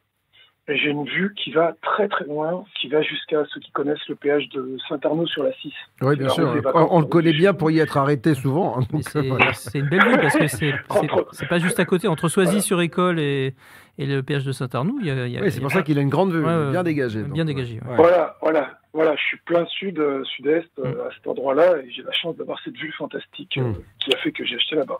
j'ai 0.69 0.89
une 0.89 1.05
vue 1.05 1.33
qui 1.35 1.51
va 1.51 1.73
très 1.81 2.07
très 2.07 2.25
loin, 2.25 2.65
qui 2.79 2.87
va 2.89 3.01
jusqu'à 3.01 3.43
ceux 3.53 3.59
qui 3.61 3.71
connaissent 3.71 4.05
le 4.09 4.15
péage 4.15 4.49
de 4.49 4.77
Saint-Arnaud 4.89 5.25
sur 5.27 5.43
la 5.43 5.53
6. 5.53 5.71
Oui, 6.01 6.15
bien 6.17 6.29
sûr. 6.29 6.53
On, 6.73 6.99
le 6.99 7.05
connaît 7.05 7.31
bien 7.33 7.53
pour 7.53 7.71
y 7.71 7.79
être 7.79 7.97
arrêté 7.97 8.33
souvent. 8.33 8.77
hein, 8.77 8.81
donc, 8.91 9.03
C'est 9.07 9.21
voilà. 9.21 9.51
une 9.75 9.87
belle 9.89 10.03
vue 10.05 10.17
parce 10.17 10.35
que 10.37 10.47
c'est 11.31 11.47
pas 11.47 11.59
juste 11.59 11.79
à 11.79 11.85
côté. 11.85 12.07
Entre 12.07 12.27
Soisy-sur-École 12.27 13.19
et, 13.19 13.53
et 13.97 14.05
le 14.05 14.21
péage 14.23 14.43
de 14.45 14.51
Saint-Arnoux, 14.51 14.99
il 15.01 15.07
y 15.07 15.11
a. 15.37 15.41
Oui, 15.41 15.51
c'est 15.51 15.59
pour 15.61 15.71
a- 15.71 15.75
ça 15.75 15.83
qu'il 15.83 15.97
a 15.97 16.01
une 16.01 16.09
grande 16.09 16.31
vue, 16.33 16.43
Ouais, 16.43 16.71
bien 16.71 16.83
dégagée. 16.83 17.23
bien 17.23 17.45
dégagée, 17.45 17.79
ouais. 17.83 17.89
Ouais. 17.91 17.95
Voilà, 17.95 18.35
voilà, 18.41 18.77
voilà, 18.93 19.15
je 19.15 19.21
suis 19.23 19.37
plein 19.45 19.65
sud, 19.67 19.99
euh, 19.99 20.23
sud-est, 20.25 20.67
euh, 20.79 20.83
Mm. 20.91 20.99
à 21.07 21.13
cet 21.15 21.27
endroit-là, 21.27 21.77
et 21.77 21.89
j'ai 21.91 22.03
la 22.03 22.11
chance 22.11 22.35
d'avoir 22.35 22.59
cette 22.63 22.75
vue 22.75 22.91
fantastique 22.97 23.57
euh, 23.57 23.61
Mm. 23.69 23.75
qui 23.99 24.13
a 24.13 24.17
fait 24.17 24.31
que 24.31 24.43
j'ai 24.45 24.55
acheté 24.55 24.75
là-bas. 24.75 24.97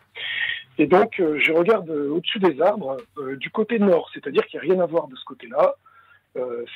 Et 0.78 0.86
donc, 0.86 1.20
euh, 1.20 1.40
je 1.40 1.52
regarde 1.52 1.90
euh, 1.90 2.10
au-dessus 2.10 2.40
des 2.40 2.62
arbres, 2.62 2.98
euh, 3.18 3.36
du 3.36 3.50
côté 3.50 3.80
nord, 3.80 4.10
c'est-à-dire 4.14 4.46
qu'il 4.46 4.60
n'y 4.60 4.68
a 4.68 4.74
rien 4.74 4.84
à 4.84 4.86
voir 4.86 5.08
de 5.08 5.16
ce 5.16 5.26
côté-là. 5.26 5.76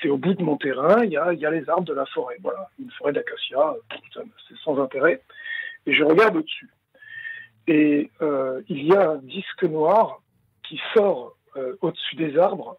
C'est 0.01 0.09
au 0.09 0.17
bout 0.17 0.33
de 0.33 0.41
mon 0.41 0.57
terrain, 0.57 1.03
il 1.03 1.11
y 1.11 1.17
a, 1.17 1.33
y 1.33 1.45
a 1.45 1.51
les 1.51 1.69
arbres 1.69 1.83
de 1.83 1.93
la 1.93 2.07
forêt, 2.07 2.37
voilà, 2.41 2.67
une 2.79 2.89
forêt 2.89 3.13
d'acacia, 3.13 3.75
c'est 4.47 4.57
sans 4.63 4.81
intérêt. 4.81 5.21
Et 5.85 5.93
je 5.93 6.03
regarde 6.03 6.35
au-dessus. 6.35 6.67
Et 7.67 8.09
il 8.69 8.83
y 8.87 8.95
a 8.95 9.11
un 9.11 9.17
disque 9.17 9.61
noir 9.61 10.23
qui 10.63 10.81
sort 10.95 11.37
au-dessus 11.81 12.15
des 12.15 12.39
arbres 12.39 12.75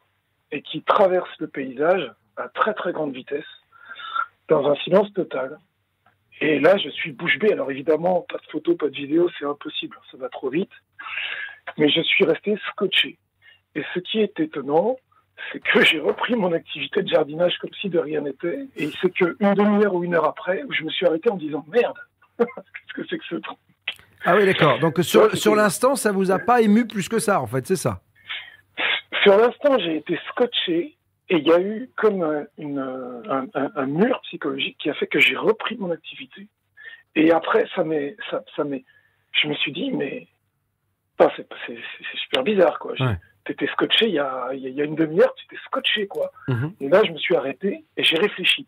et 0.51 0.61
qui 0.61 0.83
traverse 0.83 1.31
le 1.39 1.47
paysage 1.47 2.11
à 2.37 2.49
très 2.49 2.75
très 2.75 2.93
grande 2.93 3.15
vitesse, 3.15 3.45
dans 4.49 4.69
un 4.69 4.75
silence 4.75 5.13
total. 5.13 5.59
Et 6.41 6.59
là, 6.59 6.77
je 6.77 6.89
suis 6.91 7.13
bouche 7.13 7.39
bée. 7.39 7.53
Alors 7.53 7.71
évidemment, 7.71 8.27
pas 8.29 8.39
de 8.39 8.47
photo, 8.51 8.75
pas 8.75 8.89
de 8.89 8.95
vidéo, 8.97 9.31
c'est 9.39 9.45
impossible, 9.45 9.97
ça 10.11 10.17
va 10.17 10.29
trop 10.29 10.51
vite. 10.51 10.73
Mais 11.79 11.89
je 11.89 12.01
suis 12.03 12.25
resté 12.25 12.57
scotché. 12.71 13.19
Et 13.75 13.83
ce 13.95 14.01
qui 14.01 14.21
est 14.21 14.39
étonnant, 14.41 14.97
c'est 15.53 15.61
que 15.61 15.85
j'ai 15.85 16.01
repris 16.01 16.35
mon 16.35 16.53
activité 16.53 17.03
de 17.03 17.09
jardinage 17.09 17.57
comme 17.59 17.71
si 17.81 17.89
de 17.89 17.99
rien 17.99 18.21
n'était. 18.23 18.67
Et 18.77 18.91
c'est 19.01 19.11
qu'une 19.11 19.37
demi-heure 19.55 19.95
ou 19.95 20.05
une 20.05 20.15
heure 20.15 20.25
après, 20.27 20.63
je 20.71 20.83
me 20.85 20.91
suis 20.91 21.07
arrêté 21.07 21.31
en 21.31 21.37
me 21.37 21.41
disant 21.41 21.65
merde, 21.69 21.97
qu'est-ce 22.39 22.93
que 22.95 23.07
c'est 23.09 23.19
que 23.19 23.25
ce 23.29 23.37
truc? 23.37 23.59
Ah 24.25 24.37
oui, 24.37 24.45
d'accord. 24.47 24.79
Donc 24.79 24.99
sur, 25.03 25.23
Ouais, 25.23 25.37
sur 25.37 25.53
c'est- 25.53 25.57
l'instant, 25.57 25.95
ça 25.97 26.13
vous 26.13 26.31
a 26.31 26.39
pas 26.39 26.61
ému 26.61 26.87
plus 26.87 27.09
que 27.09 27.19
ça, 27.19 27.41
en 27.41 27.47
fait, 27.47 27.67
c'est 27.67 27.77
ça? 27.77 28.01
Sur 29.23 29.37
l'instant, 29.37 29.79
j'ai 29.79 29.97
été 29.99 30.19
scotché 30.31 30.97
et 31.33 31.37
il 31.39 31.47
y 31.47 31.53
a 31.53 31.61
eu 31.61 31.89
comme 31.97 32.23
un, 32.23 32.45
une, 32.59 32.79
un, 32.79 33.47
un- 33.55 33.71
un 33.75 33.87
mur 33.87 34.21
psychologique 34.25 34.77
qui 34.79 34.91
a 34.91 34.95
fait 34.95 35.07
que 35.07 35.19
j'ai 35.19 35.37
repris 35.37 35.77
mon 35.79 35.91
activité. 35.91 36.47
Et 37.15 37.31
après, 37.33 37.67
ça 37.75 37.85
m'est, 37.85 38.17
ça, 38.31 38.43
je 38.57 39.49
me 39.49 39.55
suis 39.55 39.73
dit, 39.73 39.91
mais 39.93 40.29
enfin, 41.19 41.33
c'est, 41.67 41.79
super 42.17 42.43
bizarre, 42.43 42.79
quoi. 42.79 42.93
Ouais. 43.01 43.17
T'étais 43.45 43.67
scotché 43.69 44.07
il 44.09 44.15
y 44.15 44.19
a, 44.19 44.51
il 44.53 44.61
y 44.61 44.67
a- 44.67 44.69
il 44.69 44.75
y 44.77 44.81
a 44.83 44.85
une 44.85 44.95
demi-heure, 44.95 45.35
tu 45.37 45.45
étais 45.47 45.61
scotché, 45.65 46.07
quoi. 46.07 46.31
Mhm. 46.49 46.75
Et 46.81 46.89
là, 46.89 47.03
je 47.05 47.13
me 47.13 47.19
suis 47.19 47.35
arrêté 47.35 47.85
et 47.97 48.05
j'ai 48.05 48.17
réfléchi. 48.19 48.67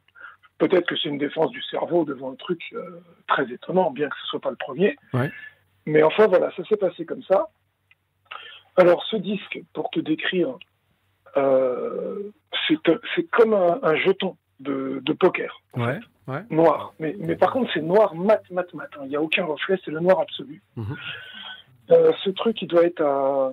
Peut-être 0.58 0.86
que 0.88 0.96
c'est 0.96 1.08
une 1.10 1.18
défense 1.18 1.50
du 1.50 1.62
cerveau 1.62 2.04
devant 2.04 2.32
un 2.32 2.36
truc 2.36 2.62
euh, 2.72 3.00
très 3.28 3.44
étonnant, 3.52 3.90
bien 3.90 4.08
que 4.08 4.16
ce 4.22 4.26
soit 4.28 4.40
pas 4.40 4.50
le 4.50 4.56
premier. 4.56 4.96
Ouais. 5.12 5.30
Mais 5.86 6.02
enfin, 6.02 6.26
voilà, 6.28 6.50
ça 6.56 6.64
s'est 6.64 6.76
passé 6.78 7.04
comme 7.04 7.22
ça. 7.24 7.48
Alors, 8.76 9.04
ce 9.10 9.16
disque, 9.16 9.60
pour 9.72 9.90
te 9.90 10.00
décrire, 10.00 10.56
c'est 11.34 12.78
c'est 13.14 13.24
comme 13.30 13.54
un, 13.54 13.78
un 13.82 13.96
jeton 13.96 14.36
de, 14.60 15.00
de 15.04 15.12
poker, 15.12 15.60
Ouais. 15.76 15.98
Ouais. 16.26 16.42
noir. 16.48 16.94
Mais, 17.00 17.14
mais 17.18 17.36
par 17.36 17.52
contre, 17.52 17.70
c'est 17.74 17.82
noir 17.82 18.14
mat, 18.14 18.42
mat, 18.50 18.72
mat. 18.72 18.88
hein. 18.96 19.00
Il 19.04 19.08
n'y 19.10 19.16
a 19.16 19.20
aucun 19.20 19.44
reflet, 19.44 19.78
c'est 19.84 19.90
le 19.90 20.00
noir 20.00 20.20
absolu. 20.20 20.62
Mhm. 20.76 20.96
Euh, 21.90 22.12
ce 22.24 22.30
truc, 22.30 22.62
il 22.62 22.68
doit 22.68 22.84
être 22.84 23.02
à 23.02 23.52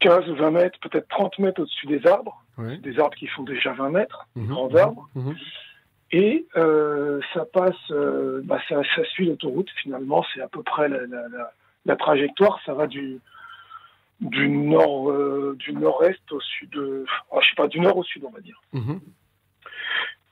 15 0.00 0.28
ou 0.30 0.34
20 0.34 0.50
mètres, 0.50 0.78
peut-être 0.80 1.06
30 1.08 1.38
mètres 1.38 1.60
au-dessus 1.62 1.86
des 1.86 2.04
arbres. 2.08 2.42
Ouais. 2.58 2.76
Des 2.78 2.98
arbres 2.98 3.14
qui 3.16 3.28
font 3.28 3.44
déjà 3.44 3.72
20 3.72 3.90
mètres, 3.90 4.26
Mhm. 4.34 4.46
grands 4.48 4.74
arbres. 4.74 5.08
Et 6.10 6.46
euh, 6.56 7.20
ça 7.32 7.44
passe, 7.46 7.74
euh, 7.90 8.40
bah, 8.44 8.58
ça, 8.68 8.82
ça 8.96 9.04
suit 9.04 9.26
l'autoroute 9.26 9.70
finalement, 9.82 10.24
c'est 10.34 10.40
à 10.42 10.48
peu 10.48 10.62
près 10.62 10.88
la, 10.88 11.06
la, 11.06 11.28
la, 11.28 11.52
la 11.86 11.96
trajectoire, 11.96 12.60
ça 12.66 12.74
va 12.74 12.86
du, 12.86 13.18
du 14.20 14.48
nord 14.48 15.10
euh, 15.10 15.56
du 15.58 15.72
nord-est 15.72 16.30
au 16.30 16.40
sud, 16.40 16.76
euh, 16.76 17.04
je 17.40 17.48
sais 17.48 17.54
pas, 17.56 17.66
du 17.68 17.80
nord 17.80 17.96
au 17.96 18.04
sud 18.04 18.24
on 18.24 18.30
va 18.30 18.40
dire. 18.40 18.60
Mhm. 18.72 19.00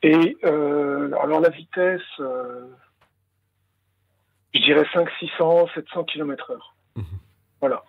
Et 0.03 0.37
euh, 0.45 1.11
alors 1.21 1.41
la 1.41 1.51
vitesse, 1.51 2.01
euh, 2.21 2.67
je 4.55 4.61
dirais 4.61 4.87
5, 4.93 5.09
600, 5.19 5.69
700 5.75 6.05
km 6.05 6.51
heure. 6.53 6.75
Mhm. 6.97 7.05
Voilà. 7.61 7.83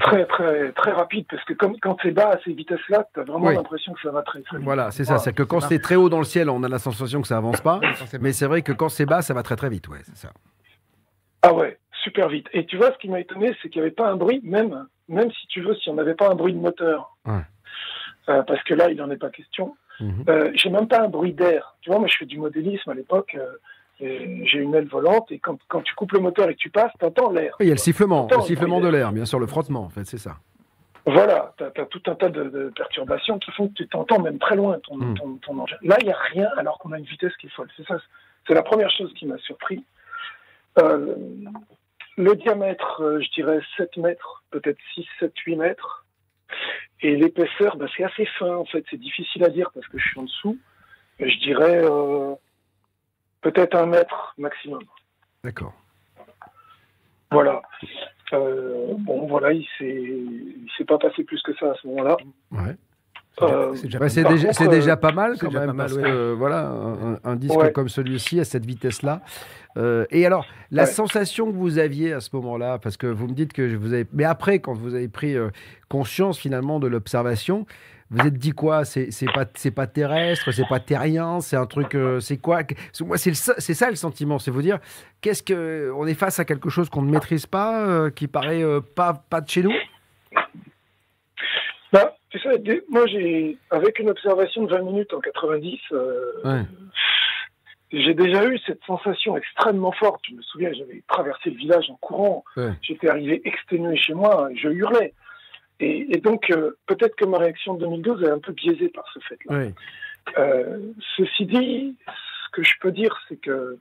Très 0.00 0.24
très 0.26 0.70
très 0.72 0.92
rapide 0.92 1.26
parce 1.28 1.42
que 1.44 1.52
comme, 1.52 1.76
quand 1.80 1.96
c'est 2.00 2.12
bas 2.12 2.28
à 2.30 2.38
ces 2.44 2.52
vitesses-là, 2.52 3.08
tu 3.12 3.18
as 3.18 3.24
vraiment 3.24 3.46
Oui. 3.48 3.56
l'impression 3.56 3.92
que 3.92 4.00
ça 4.00 4.12
va 4.12 4.22
très 4.22 4.40
très 4.42 4.58
vite. 4.58 4.64
Voilà, 4.64 4.92
c'est 4.92 5.04
ça. 5.04 5.18
C'est 5.18 5.32
que 5.32 5.42
quand 5.42 5.58
c'est 5.58 5.80
très 5.80 5.96
haut 5.96 6.08
dans 6.08 6.18
le 6.18 6.24
ciel, 6.24 6.48
on 6.48 6.62
a 6.62 6.68
la 6.68 6.78
sensation 6.78 7.20
que 7.20 7.26
ça 7.26 7.38
avance 7.38 7.60
pas. 7.60 7.80
Mais 8.20 8.32
c'est 8.32 8.46
vrai 8.46 8.62
que 8.62 8.70
quand 8.70 8.88
c'est 8.88 9.04
bas, 9.06 9.20
ça 9.20 9.34
va 9.34 9.42
très 9.42 9.56
très 9.56 9.68
vite. 9.68 9.88
Ouais, 9.88 9.98
c'est 10.04 10.16
ça. 10.16 10.32
Ah 11.42 11.52
ouais, 11.52 11.76
super 12.04 12.28
vite. 12.28 12.46
Et 12.52 12.66
tu 12.66 12.76
vois, 12.76 12.92
ce 12.92 12.98
qui 12.98 13.08
m'a 13.08 13.18
étonné, 13.18 13.56
c'est 13.60 13.68
qu'il 13.68 13.80
n'y 13.80 13.86
avait 13.88 13.94
pas 13.96 14.08
un 14.08 14.14
bruit, 14.16 14.40
même, 14.44 14.86
même 15.10 15.30
si 15.32 15.46
tu 15.48 15.60
veux, 15.60 15.74
si 15.74 15.90
on 15.90 15.94
n'avait 15.94 16.14
pas 16.14 16.28
un 16.30 16.34
bruit 16.34 16.52
de 16.54 16.58
moteur. 16.58 17.16
Ouais. 17.26 17.42
Euh, 18.28 18.42
parce 18.42 18.62
que 18.64 18.74
là, 18.74 18.90
il 18.90 18.96
n'en 18.96 19.10
est 19.10 19.16
pas 19.16 19.30
question. 19.30 19.76
Mhm. 20.00 20.24
Euh, 20.28 20.50
j'ai 20.54 20.70
même 20.70 20.88
pas 20.88 21.02
un 21.02 21.08
bruit 21.08 21.32
d'air. 21.34 21.76
Tu 21.82 21.90
vois, 21.90 21.98
moi, 21.98 22.08
je 22.08 22.16
fais 22.16 22.26
du 22.26 22.38
modélisme 22.38 22.88
à 22.90 22.94
l'époque. 22.94 23.36
euh, 23.38 23.46
j'ai 24.00 24.58
une 24.58 24.74
aile 24.74 24.88
volante 24.88 25.30
et 25.30 25.38
quand, 25.38 25.58
quand 25.68 25.82
tu 25.82 25.94
coupes 25.94 26.12
le 26.12 26.20
moteur 26.20 26.48
et 26.48 26.54
que 26.54 26.58
tu 26.58 26.70
passes, 26.70 26.90
t'entends 26.98 27.30
l'air. 27.30 27.54
Oui, 27.60 27.66
il 27.66 27.68
y 27.68 27.70
a 27.70 27.74
le 27.74 27.78
sifflement, 27.78 28.28
le 28.34 28.40
sifflement 28.40 28.80
de 28.80 28.88
l'air, 28.88 29.12
bien 29.12 29.26
sûr, 29.26 29.38
le 29.38 29.46
frottement, 29.46 29.82
en 29.82 29.90
fait, 29.90 30.04
c'est 30.06 30.16
ça. 30.16 30.36
Voilà, 31.04 31.52
tu 31.58 31.64
as, 31.64 31.84
tout 31.86 32.00
un 32.06 32.14
tas 32.14 32.30
de, 32.30 32.44
de 32.44 32.72
perturbations 32.74 33.38
qui 33.38 33.50
font 33.52 33.68
que 33.68 33.74
tu 33.74 33.88
t'entends 33.88 34.18
même 34.20 34.38
très 34.38 34.56
loin 34.56 34.78
ton, 34.82 34.96
Mm. 34.96 35.14
ton, 35.18 35.34
ton 35.42 35.58
engin. 35.58 35.76
Là, 35.82 35.96
il 36.00 36.06
n'y 36.06 36.12
a 36.12 36.18
rien 36.32 36.48
alors 36.56 36.78
qu'on 36.78 36.92
a 36.92 36.98
une 36.98 37.04
vitesse 37.04 37.36
qui 37.36 37.48
est 37.48 37.50
folle. 37.50 37.68
C'est 37.76 37.86
ça, 37.86 37.98
c'est 38.46 38.54
la 38.54 38.62
première 38.62 38.90
chose 38.90 39.12
qui 39.14 39.26
m'a 39.26 39.36
surpris. 39.38 39.84
Euh, 40.78 41.14
le 42.16 42.34
diamètre, 42.36 43.02
euh, 43.02 43.20
je 43.20 43.30
dirais 43.32 43.60
7 43.76 43.96
mètres, 43.98 44.39
peut-être 44.50 44.78
6, 44.94 45.06
7, 45.18 45.32
8 45.38 45.56
mètres. 45.56 46.06
Et 47.02 47.16
l'épaisseur, 47.16 47.76
bah, 47.76 47.86
c'est 47.96 48.04
assez 48.04 48.26
fin 48.38 48.56
en 48.56 48.64
fait. 48.64 48.84
C'est 48.90 49.00
difficile 49.00 49.44
à 49.44 49.48
dire 49.48 49.70
parce 49.72 49.86
que 49.88 49.98
je 49.98 50.08
suis 50.08 50.18
en 50.18 50.24
dessous. 50.24 50.58
Je 51.18 51.38
dirais 51.38 51.82
euh, 51.84 52.34
peut-être 53.40 53.76
un 53.76 53.86
mètre 53.86 54.34
maximum. 54.38 54.82
D'accord. 55.44 55.74
Voilà. 57.30 57.62
Euh, 58.32 58.94
bon, 58.98 59.26
voilà, 59.26 59.52
il 59.52 59.66
s'est, 59.78 60.02
il 60.02 60.68
s'est 60.76 60.84
pas 60.84 60.98
passé 60.98 61.24
plus 61.24 61.40
que 61.42 61.54
ça 61.54 61.70
à 61.70 61.74
ce 61.74 61.86
moment-là. 61.88 62.16
Ouais. 62.50 62.76
Euh, 63.42 63.74
c'est 63.74 63.86
déjà, 63.88 63.98
contre, 64.48 64.54
c'est 64.58 64.68
déjà 64.68 64.96
pas 64.96 65.12
mal 65.12 65.36
quand 65.38 65.50
même, 65.50 65.66
pas 65.66 65.72
mal, 65.72 65.76
parce 65.76 65.92
ouais. 65.94 66.02
que 66.02 66.32
voilà, 66.34 66.68
un, 66.68 67.18
un 67.24 67.36
disque 67.36 67.56
Ouais. 67.56 67.72
comme 67.72 67.88
celui-ci 67.88 68.38
à 68.40 68.44
cette 68.44 68.66
vitesse-là. 68.66 69.22
Euh, 69.78 70.04
et 70.10 70.26
alors, 70.26 70.44
la 70.70 70.82
Ouais. 70.82 70.88
sensation 70.88 71.50
que 71.50 71.56
vous 71.56 71.78
aviez 71.78 72.12
à 72.12 72.20
ce 72.20 72.28
moment-là, 72.34 72.78
parce 72.78 72.96
que 72.96 73.06
vous 73.06 73.28
me 73.28 73.32
dites 73.32 73.52
que 73.52 73.74
vous 73.76 73.92
avez, 73.94 74.06
mais 74.12 74.24
après, 74.24 74.58
quand 74.58 74.74
vous 74.74 74.94
avez 74.94 75.08
pris 75.08 75.36
euh, 75.36 75.48
conscience 75.88 76.38
finalement 76.38 76.80
de 76.80 76.88
l'observation, 76.88 77.66
vous 78.10 78.26
êtes 78.26 78.34
dit 78.36 78.50
quoi? 78.50 78.84
C'est 78.84 79.08
pas, 79.32 79.44
c'est 79.54 79.70
pas 79.70 79.86
terrestre, 79.86 80.50
c'est 80.50 80.68
pas 80.68 80.80
terrien, 80.80 81.40
c'est 81.40 81.56
un 81.56 81.66
truc, 81.66 81.94
euh, 81.94 82.18
c'est 82.18 82.38
quoi? 82.38 82.62
Moi, 83.00 83.16
c'est 83.16 83.32
ça- 83.34 83.54
c'est 83.58 83.74
ça 83.74 83.88
le 83.88 83.94
sentiment, 83.96 84.40
c'est 84.40 84.50
vous 84.50 84.62
dire, 84.62 84.80
qu'est-ce 85.20 85.44
que, 85.44 85.92
on 85.96 86.04
est 86.08 86.14
face 86.14 86.40
à 86.40 86.44
quelque 86.44 86.68
chose 86.68 86.90
qu'on 86.90 87.02
ne 87.02 87.10
maîtrise 87.12 87.46
pas, 87.46 87.86
euh, 87.86 88.10
qui 88.10 88.26
paraît 88.26 88.64
euh, 88.64 88.80
pas, 88.80 89.14
pas 89.30 89.40
de 89.40 89.48
chez 89.48 89.62
nous? 89.62 89.72
Sais, 92.38 92.58
dès- 92.58 92.82
moi, 92.88 93.06
j'ai, 93.06 93.56
avec 93.70 93.98
une 93.98 94.08
observation 94.10 94.62
de 94.64 94.70
20 94.70 94.82
minutes 94.82 95.12
en 95.12 95.20
90, 95.20 95.78
euh, 95.92 96.32
Ouais. 96.44 96.62
j'ai 97.92 98.14
déjà 98.14 98.46
eu 98.46 98.58
cette 98.66 98.82
sensation 98.84 99.36
extrêmement 99.36 99.92
forte. 99.92 100.22
Je 100.28 100.34
me 100.36 100.42
souviens, 100.42 100.72
j'avais 100.72 101.02
traversé 101.08 101.50
le 101.50 101.56
village 101.56 101.90
en 101.90 101.96
courant. 101.96 102.44
Ouais. 102.56 102.70
J'étais 102.82 103.08
arrivé 103.08 103.42
exténué 103.44 103.96
chez 103.96 104.14
moi, 104.14 104.48
je 104.54 104.68
hurlais. 104.68 105.12
Et, 105.80 106.14
et 106.14 106.18
donc, 106.20 106.50
euh, 106.50 106.72
peut-être 106.86 107.16
que 107.16 107.24
ma 107.24 107.38
réaction 107.38 107.74
de 107.74 107.80
2012 107.80 108.22
est 108.22 108.30
un 108.30 108.38
peu 108.38 108.52
biaisée 108.52 108.88
par 108.90 109.04
ce 109.12 109.18
fait-là. 109.20 109.68
Euh, 110.38 110.78
ceci 111.16 111.46
dit, 111.46 111.96
ce 112.06 112.50
que 112.52 112.62
je 112.62 112.74
peux 112.80 112.92
dire, 112.92 113.18
c'est 113.28 113.40
que 113.40 113.78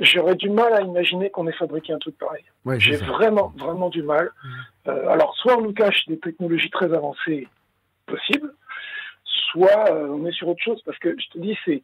j'aurais 0.00 0.34
du 0.34 0.50
mal 0.50 0.72
à 0.74 0.80
imaginer 0.82 1.30
qu'on 1.30 1.46
ait 1.46 1.52
fabriqué 1.52 1.92
un 1.92 1.98
truc 1.98 2.16
pareil. 2.18 2.42
Ouais, 2.64 2.80
J'ai 2.80 2.96
vraiment, 2.96 3.52
vraiment 3.56 3.88
du 3.90 4.02
mal. 4.02 4.30
Euh, 4.88 5.08
alors, 5.08 5.34
soit 5.36 5.56
on 5.58 5.62
nous 5.62 5.72
cache 5.72 6.06
des 6.06 6.18
technologies 6.18 6.70
très 6.70 6.92
avancées 6.92 7.46
possibles, 8.06 8.52
soit 9.24 9.90
euh, 9.90 10.08
on 10.08 10.26
est 10.26 10.32
sur 10.32 10.48
autre 10.48 10.62
chose, 10.62 10.82
parce 10.84 10.98
que 10.98 11.14
je 11.18 11.28
te 11.28 11.38
dis, 11.38 11.56
c'est 11.64 11.82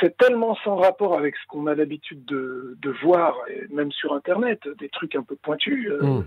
c'est 0.00 0.16
tellement 0.16 0.56
sans 0.64 0.76
rapport 0.76 1.18
avec 1.18 1.36
ce 1.36 1.46
qu'on 1.48 1.66
a 1.66 1.74
l'habitude 1.74 2.24
de, 2.24 2.78
de 2.80 2.90
voir, 3.02 3.36
et 3.50 3.66
même 3.74 3.92
sur 3.92 4.14
Internet, 4.14 4.66
des 4.78 4.88
trucs 4.88 5.14
un 5.14 5.22
peu 5.22 5.36
pointus. 5.36 5.88
euh, 5.90 6.00
Mm. 6.02 6.24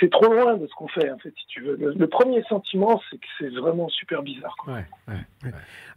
C'est- 0.00 0.10
trop 0.10 0.32
loin 0.32 0.56
de 0.56 0.66
ce 0.66 0.72
qu'on 0.74 0.88
fait, 0.88 1.10
en 1.10 1.18
fait, 1.18 1.32
si 1.38 1.46
tu 1.48 1.60
veux. 1.62 1.76
Le, 1.76 1.92
le 1.92 2.06
premier 2.08 2.42
sentiment, 2.44 3.00
c'est 3.10 3.18
que 3.18 3.26
c'est 3.38 3.48
vraiment 3.50 3.88
super 3.88 4.22
bizarre. 4.22 4.54
Quoi. 4.62 4.74
Ouais, 4.74 4.84
ouais. 5.08 5.50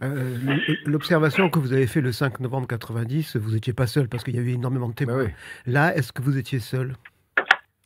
Euh, 0.04 0.38
L'observation 0.86 1.50
que 1.50 1.60
vous 1.60 1.74
avez 1.74 1.88
fait 1.88 2.02
le 2.02 2.12
5 2.12 2.40
novembre 2.40 2.68
90, 2.68 3.36
vous 3.38 3.52
n'étiez 3.54 3.74
pas 3.74 3.88
seul 3.88 4.08
parce 4.08 4.24
qu'il 4.24 4.36
y 4.36 4.40
avait 4.40 4.54
énormément 4.54 4.90
de 4.90 4.94
témoins. 4.94 5.26
Bah. 5.26 5.32
Là, 5.66 5.96
est-ce 5.96 6.12
que 6.12 6.22
vous 6.22 6.38
étiez 6.38 6.60
seul? 6.60 6.94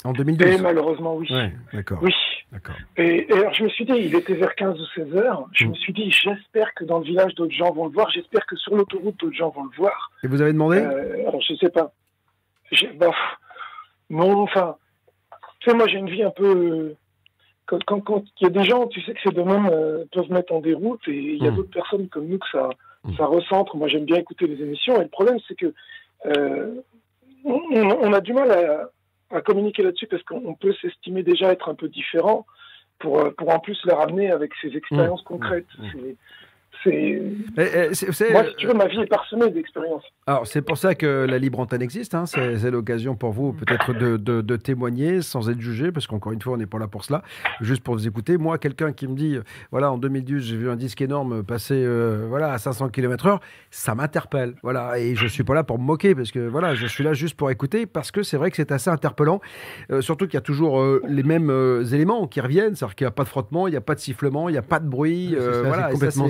En 0.05 0.11
Et 0.13 0.17
2012. 0.17 0.61
malheureusement, 0.61 1.15
oui. 1.15 1.27
Ouais, 1.31 1.53
d'accord. 1.71 1.99
Oui, 2.01 2.13
D'accord. 2.51 2.75
Et, 2.97 3.25
et 3.27 3.34
alors, 3.34 3.53
je 3.53 3.63
me 3.63 3.69
suis 3.69 3.84
dit, 3.86 3.93
il 3.95 4.13
était 4.13 4.36
vers 4.36 4.53
15 4.53 4.79
ou 4.79 4.86
16 4.93 5.15
heures. 5.15 5.47
Je 5.53 5.65
me 5.65 5.73
suis 5.73 5.91
dit, 5.93 6.11
j'espère 6.11 6.71
que 6.75 6.84
dans 6.84 6.99
le 6.99 7.05
village, 7.05 7.34
d'autres 7.36 7.53
gens 7.55 7.71
vont 7.71 7.86
le 7.88 7.91
voir. 7.93 8.09
J'espère 8.11 8.45
que 8.45 8.55
sur 8.57 8.75
l'autoroute, 8.75 9.17
d'autres 9.19 9.36
gens 9.36 9.49
vont 9.49 9.63
le 9.63 9.75
voir. 9.75 10.11
Et 10.23 10.27
vous 10.27 10.39
avez 10.41 10.53
demandé? 10.53 10.77
Euh, 10.77 11.27
alors, 11.27 11.41
je 11.41 11.55
sais 11.55 11.69
pas. 11.69 11.91
Bah, 12.97 13.11
non, 14.09 14.41
enfin, 14.41 14.75
tu 15.64 15.70
sais, 15.70 15.76
moi, 15.76 15.88
j'ai 15.88 15.97
une 15.97 16.09
vie 16.09 16.24
un 16.24 16.32
peu. 16.32 16.45
euh, 16.45 16.95
Quand, 17.66 17.82
quand, 17.86 18.01
quand 18.01 18.24
il 18.41 18.43
y 18.43 18.47
a 18.47 18.49
des 18.49 18.66
gens, 18.66 18.88
tu 18.88 19.01
sais 19.03 19.14
que 19.14 19.22
ces 19.24 19.32
domaines 19.34 19.70
euh, 19.72 20.03
peuvent 20.11 20.30
mettre 20.30 20.51
en 20.53 20.59
déroute, 20.59 20.99
et 21.07 21.16
il 21.16 21.41
y 21.41 21.47
a 21.47 21.51
Mm. 21.51 21.55
d'autres 21.55 21.72
personnes 21.72 22.09
comme 22.09 22.28
nous 22.28 22.38
que 22.38 22.49
ça, 22.51 22.70
Mm. 23.05 23.16
ça 23.18 23.26
recentre. 23.26 23.78
Moi, 23.78 23.88
j'aime 23.88 24.03
bien 24.05 24.18
écouter 24.18 24.47
les 24.47 24.61
émissions, 24.61 24.97
et 24.99 25.03
le 25.03 25.09
problème, 25.09 25.38
c'est 25.47 25.55
que 25.55 25.74
euh, 26.26 26.76
on, 27.45 28.11
a 28.14 28.20
du 28.22 28.34
mal 28.34 28.51
à, 28.51 28.89
à 29.38 29.41
communiquer 29.41 29.82
là-dessus 29.84 30.07
parce 30.07 30.24
qu'on 30.24 30.41
on 30.45 30.53
peut 30.55 30.74
s'estimer 30.82 31.24
déjà 31.24 31.51
être 31.51 31.70
un 31.70 31.76
peu 31.76 31.88
différent 31.88 32.45
pour, 32.99 33.20
euh, 33.20 33.32
pour 33.32 33.49
en 33.53 33.59
plus 33.59 33.80
les 33.86 33.93
ramener 33.93 34.30
avec 34.32 34.51
ses 34.61 34.76
expériences 34.78 35.22
concrètes. 35.24 35.68
C'est-. 36.84 37.21
Eh, 37.57 38.31
Moi, 38.31 38.43
si 38.49 38.55
tu 38.57 38.67
veux, 38.67 38.73
ma 38.73 38.88
vie 38.88 38.99
est 39.01 39.05
parsemée 39.07 39.49
d'expériences. 39.51 40.03
Alors, 40.27 40.47
c'est 40.47 40.61
pour 40.61 40.77
ça 40.77 40.95
que 40.95 41.25
la 41.29 41.38
libre 41.38 41.59
antenne 41.59 41.81
existe. 41.81 42.15
hein. 42.15 42.25
C'est 42.25 42.71
l'occasion 42.71 43.15
pour 43.15 43.31
vous, 43.31 43.53
peut-être, 43.53 43.93
de, 43.93 44.17
de- 44.17 44.41
de 44.41 44.55
témoigner 44.55 45.21
sans 45.21 45.49
être 45.49 45.59
jugé, 45.59 45.91
parce 45.91 46.07
qu'encore 46.07 46.31
une 46.31 46.41
fois, 46.41 46.53
on 46.53 46.57
n'est 46.57 46.65
pas 46.65 46.79
là 46.79 46.88
pour 46.88 47.03
cela, 47.03 47.23
juste 47.61 47.84
pour 47.84 47.93
vous 47.95 48.07
écouter. 48.07 48.38
Moi, 48.38 48.57
quelqu'un 48.57 48.91
qui 48.93 49.07
me 49.07 49.15
dit, 49.15 49.36
euh, 49.36 49.43
voilà, 49.71 49.91
en 49.91 49.97
2012, 49.97 50.43
j'ai 50.43 50.57
vu 50.57 50.69
un 50.69 50.75
disque 50.75 51.01
énorme 51.01 51.43
passer 51.43 51.75
euh, 51.86 52.25
voilà, 52.27 52.51
à 52.53 52.57
500 52.57 52.89
km/h, 52.89 53.39
ça 53.71 53.95
m'interpelle. 53.95 54.55
Voilà, 54.63 54.99
et 54.99 55.15
je 55.15 55.27
suis 55.27 55.43
pas 55.43 55.53
là 55.53 55.63
pour 55.63 55.79
me 55.79 55.84
moquer, 55.84 56.15
parce 56.15 56.31
que 56.31 56.39
voilà, 56.47 56.75
je 56.75 56.86
suis 56.88 57.03
là 57.03 57.13
juste 57.13 57.36
pour 57.36 57.51
écouter, 57.51 57.86
parce 57.86 58.11
que 58.11 58.23
c'est 58.23 58.38
vrai 58.38 58.49
que 58.49 58.55
c'est 58.57 58.71
assez 58.71 58.89
interpellant. 58.89 59.41
Euh, 59.91 60.01
surtout 60.01 60.25
qu'il 60.25 60.36
y 60.36 60.38
a 60.38 60.41
toujours 60.41 60.79
euh, 60.81 61.01
les 61.07 61.23
mêmes 61.23 61.49
euh, 61.49 61.84
éléments 61.86 62.27
qui 62.27 62.41
reviennent, 62.41 62.75
c'est-à-dire 62.75 62.95
qu'il 62.95 63.05
n'y 63.05 63.09
a 63.09 63.11
pas 63.11 63.23
de 63.23 63.29
frottement, 63.29 63.67
il 63.67 63.71
n'y 63.71 63.77
a 63.77 63.81
pas 63.81 63.95
de 63.95 63.99
sifflement, 63.99 64.49
il 64.49 64.53
n'y 64.53 64.57
a 64.57 64.61
pas 64.63 64.79
de 64.79 64.88
bruit. 64.88 65.29
C'est 65.31 65.38
euh, 65.39 65.61
ça, 65.63 65.67
voilà, 65.67 65.89
complètement, 65.91 66.27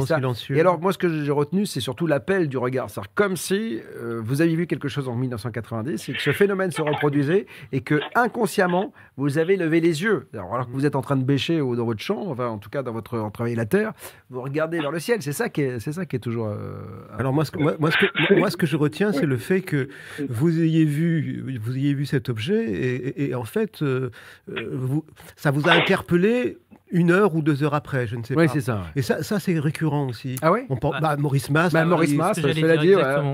complètement 0.00 0.16
et 0.16 0.20
silencieux. 0.20 0.56
Et 0.56 0.60
alors, 0.60 0.80
moi, 0.80 0.92
ce 0.92 0.98
que 0.98 1.22
j'ai 1.22 1.30
retenu, 1.30 1.66
c'est 1.66 1.80
surtout 1.80 2.06
l'appel 2.06 2.48
du 2.48 2.56
regard. 2.58 2.90
C'est 2.90 3.00
comme 3.14 3.36
si 3.36 3.80
euh, 3.96 4.20
vous 4.24 4.40
aviez 4.42 4.56
vu 4.56 4.66
quelque 4.66 4.88
chose 4.88 5.08
en 5.08 5.14
1990, 5.14 5.98
c'est 5.98 6.12
que 6.12 6.20
ce 6.22 6.32
phénomène 6.32 6.70
se 6.70 6.82
reproduisait 6.82 7.46
et 7.72 7.80
que 7.80 8.00
inconsciemment, 8.14 8.92
vous 9.16 9.38
avez 9.38 9.56
levé 9.56 9.80
les 9.80 10.02
yeux. 10.02 10.26
Alors, 10.34 10.54
alors 10.54 10.66
que 10.66 10.72
vous 10.72 10.86
êtes 10.86 10.96
en 10.96 11.02
train 11.02 11.16
de 11.16 11.24
bêcher 11.24 11.60
au, 11.60 11.76
dans 11.76 11.84
votre 11.84 12.00
champ, 12.00 12.22
enfin, 12.28 12.46
en 12.48 12.58
tout 12.58 12.70
cas, 12.70 12.82
dans 12.82 12.92
votre 12.92 13.18
en 13.18 13.30
travaillant 13.30 13.56
la 13.56 13.66
terre, 13.66 13.92
vous 14.30 14.40
regardez 14.42 14.80
vers 14.80 14.90
le 14.90 14.98
ciel. 14.98 15.22
C'est 15.22 15.32
ça 15.32 15.48
qui 15.48 15.62
est, 15.62 15.78
c'est 15.80 15.92
ça 15.92 16.06
qui 16.06 16.16
est 16.16 16.20
toujours. 16.20 16.46
euh, 16.48 16.74
Alors 17.18 17.32
moi, 17.32 17.44
ce 17.44 17.50
que, 17.50 17.58
moi, 17.58 17.74
moi, 17.78 17.90
ce 17.90 17.96
que, 17.98 18.34
moi, 18.38 18.50
ce 18.50 18.56
que 18.56 18.66
je 18.66 18.76
retiens, 18.76 19.12
c'est 19.12 19.26
le 19.26 19.36
fait 19.36 19.60
que 19.60 19.88
vous 20.28 20.60
ayez 20.62 20.84
vu, 20.84 21.58
vous 21.62 21.76
ayez 21.76 21.94
vu 21.94 22.06
cet 22.06 22.28
objet 22.28 22.64
et, 22.70 22.94
et- 23.08 23.30
et 23.30 23.34
en 23.34 23.44
fait, 23.44 23.82
euh, 23.82 24.10
euh, 24.50 24.68
vous, 24.72 25.04
ça 25.36 25.50
vous 25.50 25.68
a 25.68 25.72
interpellé 25.72 26.58
une 26.92 27.10
heure 27.10 27.34
ou 27.34 27.42
deux 27.42 27.62
heures 27.64 27.74
après, 27.74 28.06
je 28.06 28.16
ne 28.16 28.22
sais 28.22 28.36
Oui, 28.36 28.46
pas. 28.46 28.52
c'est 28.52 28.60
ça, 28.60 28.74
ouais. 28.76 28.80
Et 28.96 29.02
ça, 29.02 29.22
ça 29.22 29.40
c'est 29.40 29.58
récurrent 29.58 30.06
aussi. 30.08 30.36
Ah 30.42 30.52
ouais 30.52 30.66
On 30.68 30.76
pense, 30.76 30.94
bah, 31.00 31.16
Maurice 31.16 31.50
Mas, 31.50 31.72
Bah, 31.72 31.84
Maurice 31.84 32.14
Mas, 32.14 32.34
cela 32.40 32.52
dit, 32.76 32.88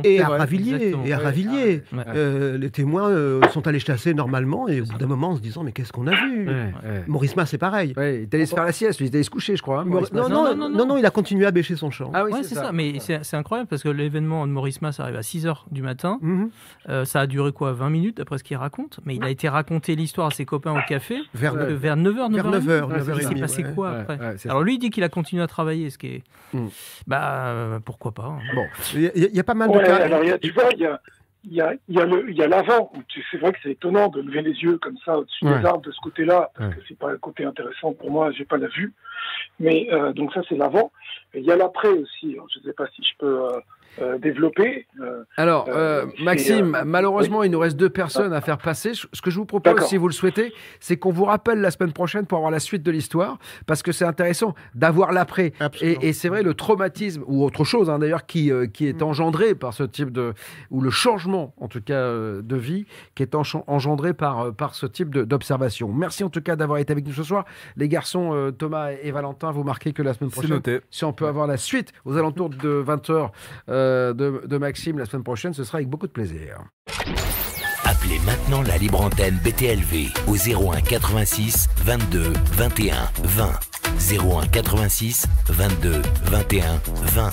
et 0.05 0.17
C'est 0.19 0.23
à. 0.23 0.29
Ravilliers, 0.29 0.95
et 1.05 1.13
à. 1.13 1.19
Ravilliers. 1.19 1.83
Euh, 2.15 2.57
les 2.59 2.71
témoins 2.71 3.09
euh, 3.11 3.41
sont 3.53 3.67
allés 3.67 3.79
chasser 3.81 4.15
normalement 4.15 4.69
et 4.69 4.81
au 4.81 4.85
bout 4.85 4.99
d'un 4.99 5.07
moment 5.07 5.31
en 5.31 5.37
se 5.37 5.41
disant 5.41 5.63
mais 5.65 5.73
qu'est-ce 5.73 5.93
qu'on 5.93 6.07
a 6.07 6.15
vu 6.15 6.47
Ouais, 6.49 6.55
ouais. 6.55 7.05
Maurice 7.07 7.37
Mas 7.37 7.47
c'est 7.51 7.59
pareil. 7.59 7.93
Ouais, 7.97 8.17
il 8.19 8.23
est 8.23 8.35
allé 8.35 8.47
se 8.47 8.55
faire 8.55 8.65
la 8.65 8.73
sieste, 8.73 9.01
il 9.01 9.07
est 9.07 9.15
allé 9.15 9.23
se 9.23 9.31
coucher, 9.31 9.57
je 9.57 9.63
crois. 9.63 9.81
hein, 9.81 9.85
Maurice 9.85 10.13
non, 10.13 10.23
Mas. 10.23 10.29
non, 10.31 10.45
Non, 10.45 10.55
non, 10.57 10.69
non, 10.71 10.77
non. 10.79 10.87
non, 10.87 10.97
il 10.97 11.05
a 11.07 11.11
continué 11.11 11.47
à 11.47 11.51
bêcher 11.51 11.77
son 11.77 11.91
champ. 11.91 12.11
Ah 12.15 12.25
oui, 12.25 12.33
Ouais, 12.33 12.43
c'est 12.43 12.55
ça. 12.55 12.65
ça. 12.65 12.73
Mais 12.73 12.95
c'est 13.01 13.25
c'est 13.25 13.37
incroyable 13.37 13.69
parce 13.69 13.83
que 13.83 13.89
l'événement 13.89 14.47
de 14.47 14.53
Maurice 14.53 14.81
Mas 14.83 14.99
arrive 15.01 15.17
à 15.17 15.23
6h 15.23 15.65
du 15.71 15.83
matin. 15.83 16.19
Mhm. 16.23 16.51
Euh, 16.89 17.05
ça 17.05 17.21
a 17.21 17.27
duré 17.27 17.53
quoi 17.53 17.73
20 17.73 17.91
minutes 17.91 18.19
d'après 18.19 18.39
ce 18.39 18.45
qu'il 18.45 18.57
raconte? 18.57 19.01
Mais 19.05 19.17
il 19.17 19.25
a 19.25 19.31
été 19.31 19.49
raconter 19.49 19.97
l'histoire 19.97 20.29
à 20.29 20.31
ses 20.31 20.45
copains 20.45 20.73
au 20.73 20.81
café. 20.89 21.17
Vers 21.35 21.55
Euh, 21.55 21.71
neuf- 21.71 21.79
vers 21.81 21.97
9h, 21.97 22.31
9h. 22.31 23.48
Vers 23.49 23.57
9h, 23.57 23.57
Ouais, 23.57 23.57
c'est 23.57 23.63
Il 23.63 23.63
s'est 23.63 23.65
9h30. 23.65 23.65
passé 23.65 23.65
ouais. 23.65 23.75
quoi 23.75 23.91
Ouais, 23.93 24.01
après 24.01 24.19
ouais, 24.19 24.51
Alors 24.51 24.63
lui 24.63 24.75
il 24.75 24.79
dit 24.79 24.91
qu'il 24.91 25.05
a 25.05 25.09
continué 25.09 25.43
à 25.43 25.47
travailler, 25.47 25.91
ce 25.91 25.99
qui 25.99 26.07
est. 26.09 26.23
Mm. 26.53 26.67
Bah 27.07 27.47
euh, 27.49 27.79
pourquoi 27.81 28.13
pas. 28.13 28.25
hein. 28.25 28.39
Bon, 28.55 28.67
Il 28.95 29.03
y, 29.03 29.07
a- 29.07 29.11
il 29.15 29.35
y 29.37 29.41
a 29.41 29.45
pas 29.45 29.55
mal 29.55 29.71
de 29.71 29.79
cas. 29.79 29.97
alors, 29.97 30.23
il 30.25 30.29
y 30.29 30.33
a- 30.33 30.39
tu 30.39 30.51
vois, 30.53 30.71
il 30.73 30.81
y 30.81 30.87
a, 30.87 31.01
il 31.45 31.53
y 31.55 31.61
a, 31.61 31.73
il 31.89 31.95
y 31.95 32.01
a 32.01 32.05
le- 32.05 32.31
il 32.31 32.37
y 32.37 32.43
a 32.43 32.49
l'avant. 32.49 32.93
C'est 33.31 33.39
vrai 33.39 33.53
que 33.53 33.59
c'est 33.63 33.71
étonnant 33.73 34.09
de 34.09 34.21
lever 34.21 34.43
les 34.43 34.53
yeux 34.61 34.77
comme 34.79 34.97
ça 35.05 35.19
au-dessus 35.19 35.45
Ouais. 35.47 35.59
des 35.61 35.65
arbres 35.67 35.83
de 35.85 35.93
ce 35.93 36.01
côté-là, 36.03 36.51
parce 36.55 36.71
Ouais. 36.71 36.77
que 36.77 36.83
c'est 36.89 36.99
pas 36.99 37.11
un 37.13 37.17
côté 37.17 37.45
intéressant 37.45 37.93
pour 37.93 38.11
moi, 38.11 38.31
j'ai 38.33 38.45
pas 38.45 38.57
la 38.59 38.69
vue. 38.69 38.93
Mais 39.61 39.89
euh, 39.93 40.13
donc 40.13 40.33
ça, 40.33 40.41
c'est 40.49 40.57
l'avant. 40.57 40.91
Il 41.35 41.45
y 41.45 41.51
a 41.53 41.57
l'après 41.57 41.89
aussi. 41.91 42.33
Alors, 42.35 42.49
je 42.53 42.59
ne 42.61 42.65
sais 42.65 42.73
pas 42.73 42.87
si 42.95 43.03
je 43.03 43.17
peux 43.19 43.45
euh, 43.45 43.61
développer. 44.23 44.87
euh, 45.01 45.25
Alors, 45.37 45.67
Euh, 45.69 46.05
euh, 46.05 46.07
Maxime, 46.23 46.75
euh, 46.75 46.83
malheureusement, 46.85 47.43
il 47.43 47.51
nous 47.51 47.59
reste 47.59 47.77
deux 47.77 47.91
personnes 47.91 48.33
à 48.33 48.41
faire 48.41 48.59
passer. 48.59 48.93
Ce 48.95 49.21
que 49.23 49.31
je 49.31 49.37
vous 49.39 49.45
propose, 49.47 49.81
si 49.87 49.97
vous 49.97 50.07
le 50.09 50.13
souhaitez, 50.15 50.53
c'est 50.81 50.97
qu'on 50.97 51.11
vous 51.11 51.25
rappelle 51.25 51.61
la 51.61 51.71
semaine 51.71 51.93
prochaine 51.93 52.27
pour 52.27 52.39
avoir 52.39 52.51
la 52.51 52.61
suite 52.61 52.83
de 52.83 52.91
l'histoire, 52.91 53.39
parce 53.67 53.83
que 53.83 53.93
c'est 53.93 54.05
intéressant 54.05 54.55
d'avoir 54.75 55.13
l'après. 55.13 55.53
Et, 55.81 56.09
et 56.09 56.13
c'est 56.13 56.29
vrai, 56.29 56.43
le 56.43 56.55
traumatisme, 56.55 57.23
ou 57.27 57.45
autre 57.45 57.65
chose 57.65 57.91
hein, 57.91 57.99
d'ailleurs, 57.99 58.27
qui, 58.27 58.51
euh, 58.53 58.67
qui 58.67 58.87
est 58.87 59.03
engendré 59.03 59.55
par 59.55 59.73
ce 59.75 59.83
type 59.85 60.11
de. 60.13 60.33
ou 60.71 60.81
le 60.81 60.91
changement, 60.91 61.55
en 61.61 61.69
tout 61.69 61.81
cas, 61.81 61.95
euh, 61.95 62.43
de 62.43 62.57
vie, 62.57 62.87
qui 63.15 63.23
est 63.23 63.35
engendré 63.35 64.15
par, 64.15 64.41
euh, 64.47 64.53
par 64.53 64.75
ce 64.75 64.87
type 64.87 65.11
d'observation. 65.11 65.89
Merci 65.93 66.25
en 66.25 66.31
tout 66.31 66.41
cas 66.41 66.57
d'avoir 66.57 66.79
été 66.79 66.93
avec 66.93 67.07
nous 67.07 67.13
ce 67.13 67.23
soir. 67.23 67.45
Les 67.77 67.89
garçons, 67.89 68.31
euh, 68.33 68.51
Thomas 68.51 68.91
et 69.03 69.11
Valentin, 69.11 69.51
vous 69.51 69.65
marquez 69.65 69.93
que 69.93 70.03
la 70.03 70.15
semaine 70.15 70.31
prochaine, 70.31 70.51
noté. 70.53 70.81
si 70.91 71.05
on 71.05 71.13
peut 71.13 71.27
avoir 71.27 71.47
la 71.47 71.57
suite 71.57 71.93
aux 72.05 72.17
alentours 72.17 72.51
de 72.51 72.83
20h 72.87 73.31
de, 74.13 74.47
de 74.47 74.59
Maxime 74.59 74.99
la 74.99 75.07
semaine 75.07 75.25
prochaine, 75.25 75.55
ce 75.55 75.65
sera 75.65 75.79
avec 75.79 75.89
beaucoup 75.89 76.07
de 76.07 76.13
plaisir. 76.13 76.59
Appelez 77.85 78.19
maintenant 78.27 78.63
la 78.63 78.77
libre 78.77 79.01
antenne 79.01 79.39
BTLV 79.43 80.09
au 80.27 80.37
01 80.37 80.81
86 80.83 81.69
22 81.85 82.33
21 82.53 82.95
20. 83.25 83.51
01 84.11 84.47
86 84.49 85.27
22 85.49 86.03
21 86.25 86.81
20. 87.15 87.31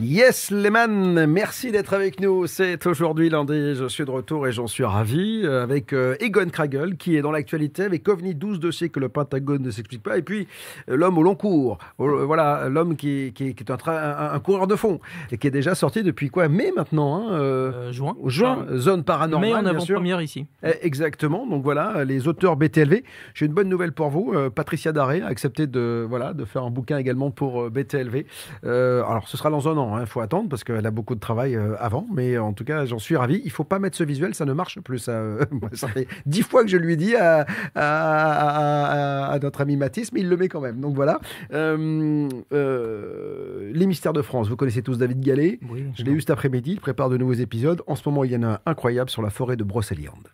Yes, 0.00 0.52
les 0.52 0.70
man, 0.70 1.26
merci 1.26 1.72
d'être 1.72 1.92
avec 1.92 2.20
nous. 2.20 2.46
C'est 2.46 2.86
aujourd'hui 2.86 3.30
lundi, 3.30 3.74
je 3.74 3.88
suis 3.88 4.04
de 4.04 4.10
retour 4.12 4.46
et 4.46 4.52
j'en 4.52 4.68
suis 4.68 4.84
ravi 4.84 5.42
euh, 5.44 5.60
avec 5.64 5.92
euh, 5.92 6.14
Egon 6.20 6.48
Kragel 6.50 6.96
qui 6.96 7.16
est 7.16 7.20
dans 7.20 7.32
l'actualité 7.32 7.82
avec 7.82 8.08
OVNI 8.08 8.36
12 8.36 8.60
dossiers 8.60 8.90
que 8.90 9.00
le 9.00 9.08
Pentagone 9.08 9.60
ne 9.60 9.72
s'explique 9.72 10.04
pas 10.04 10.16
et 10.16 10.22
puis 10.22 10.46
euh, 10.88 10.96
l'homme 10.96 11.18
au 11.18 11.24
long 11.24 11.34
cours. 11.34 11.78
Voilà, 11.98 12.68
l'homme 12.68 12.94
qui, 12.94 13.32
qui- 13.34 13.56
qui 13.56 13.64
est 13.64 13.72
un, 13.72 13.74
tra- 13.74 13.90
un- 14.30 14.34
un 14.34 14.38
coureur 14.38 14.68
de 14.68 14.76
fond 14.76 15.00
et 15.32 15.36
qui 15.36 15.48
est 15.48 15.50
déjà 15.50 15.74
sorti 15.74 16.04
depuis 16.04 16.30
quoi 16.30 16.46
Mai 16.48 16.70
maintenant 16.76 17.16
hein, 17.16 17.32
euh, 17.32 17.72
Euh, 17.88 17.92
juin. 17.92 18.14
Juin, 18.26 18.66
zone 18.76 19.02
paranormale. 19.02 19.48
Mais 19.50 19.54
en 19.56 19.66
avant-première 19.66 20.22
ici. 20.22 20.46
Eh, 20.62 20.74
Exactement. 20.86 21.44
Donc 21.44 21.64
voilà, 21.64 22.04
les 22.04 22.28
auteurs 22.28 22.54
BTLV. 22.56 23.02
J'ai 23.34 23.46
une 23.46 23.52
bonne 23.52 23.68
nouvelle 23.68 23.92
pour 23.92 24.10
vous. 24.10 24.32
Euh, 24.32 24.48
Patricia 24.48 24.92
Daré 24.92 25.22
a 25.22 25.26
accepté 25.26 25.66
de, 25.66 26.06
voilà, 26.08 26.34
de 26.34 26.44
faire 26.44 26.62
un 26.62 26.70
bouquin 26.70 26.98
également 26.98 27.32
pour 27.32 27.68
BTLV. 27.68 28.26
Alors, 28.62 29.26
ce 29.26 29.36
sera 29.36 29.50
dans 29.50 29.68
un 29.68 29.76
an. 29.76 29.87
Il 30.00 30.06
faut 30.06 30.20
attendre 30.20 30.48
parce 30.48 30.64
qu'elle 30.64 30.84
a 30.86 30.90
beaucoup 30.90 31.14
de 31.14 31.20
travail 31.20 31.54
euh, 31.56 31.74
avant. 31.78 32.06
Mais 32.14 32.36
en 32.38 32.52
tout 32.52 32.64
cas, 32.64 32.84
j'en 32.84 32.98
suis 32.98 33.16
ravi. 33.16 33.40
Il 33.44 33.50
faut 33.50 33.64
pas 33.64 33.78
mettre 33.78 33.96
ce 33.96 34.04
visuel, 34.04 34.34
ça 34.34 34.44
ne 34.44 34.52
marche 34.52 34.80
plus. 34.80 34.98
Ça, 34.98 35.12
euh, 35.12 35.44
ça 35.72 35.88
fait 35.88 36.06
dix 36.26 36.42
fois 36.42 36.62
que 36.64 36.68
je 36.68 36.76
lui 36.76 36.96
dis 36.96 37.14
à, 37.16 37.40
à- 37.40 37.46
à- 37.74 38.84
à- 38.84 39.32
à 39.32 39.38
notre 39.38 39.60
ami 39.60 39.76
Mathis, 39.76 40.12
mais 40.12 40.20
il 40.20 40.28
le 40.28 40.36
met 40.36 40.48
quand 40.48 40.60
même. 40.60 40.80
Donc 40.80 40.94
voilà. 40.94 41.20
Euh, 41.52 42.28
euh, 42.52 43.70
les 43.74 43.86
mystères 43.86 44.12
de 44.12 44.22
France. 44.22 44.48
Vous 44.48 44.56
connaissez 44.56 44.82
tous 44.82 44.98
David 44.98 45.20
Gallet? 45.20 45.58
Oui. 45.70 45.84
Je 45.96 46.04
l'ai 46.04 46.12
eu 46.12 46.20
cet 46.20 46.30
après-midi. 46.30 46.72
Il 46.72 46.80
prépare 46.80 47.08
de 47.08 47.16
nouveaux 47.16 47.32
épisodes. 47.34 47.82
En 47.86 47.94
ce 47.96 48.08
moment, 48.08 48.24
il 48.24 48.32
y 48.32 48.36
en 48.36 48.42
a 48.42 48.46
un 48.48 48.58
incroyable 48.66 49.10
sur 49.10 49.22
la 49.22 49.30
forêt 49.30 49.56
de 49.56 49.64
Brocéliande. 49.64 50.28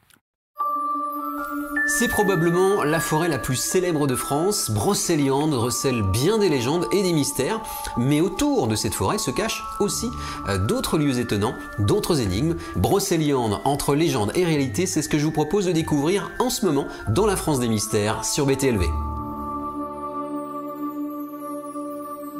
C'est 1.86 2.08
probablement 2.08 2.82
la 2.82 2.98
forêt 2.98 3.28
la 3.28 3.38
plus 3.38 3.56
célèbre 3.56 4.06
de 4.06 4.16
France. 4.16 4.70
Brocéliande 4.70 5.52
recèle 5.52 6.02
bien 6.02 6.38
des 6.38 6.48
légendes 6.48 6.86
et 6.92 7.02
des 7.02 7.12
mystères, 7.12 7.60
mais 7.98 8.22
autour 8.22 8.68
de 8.68 8.74
cette 8.74 8.94
forêt 8.94 9.18
se 9.18 9.30
cachent 9.30 9.62
aussi 9.80 10.08
euh, 10.48 10.56
d'autres 10.56 10.96
lieux 10.96 11.18
étonnants, 11.18 11.54
d'autres 11.78 12.20
énigmes. 12.20 12.56
Brocéliande 12.74 13.60
entre 13.64 13.94
légende 13.94 14.32
et 14.34 14.46
réalité, 14.46 14.86
c'est 14.86 15.02
ce 15.02 15.10
que 15.10 15.18
je 15.18 15.26
vous 15.26 15.30
propose 15.30 15.66
de 15.66 15.72
découvrir 15.72 16.30
en 16.38 16.48
ce 16.48 16.64
moment 16.64 16.88
dans 17.08 17.26
la 17.26 17.36
France 17.36 17.60
des 17.60 17.68
mystères 17.68 18.24
sur 18.24 18.46
BTLV. 18.46 19.13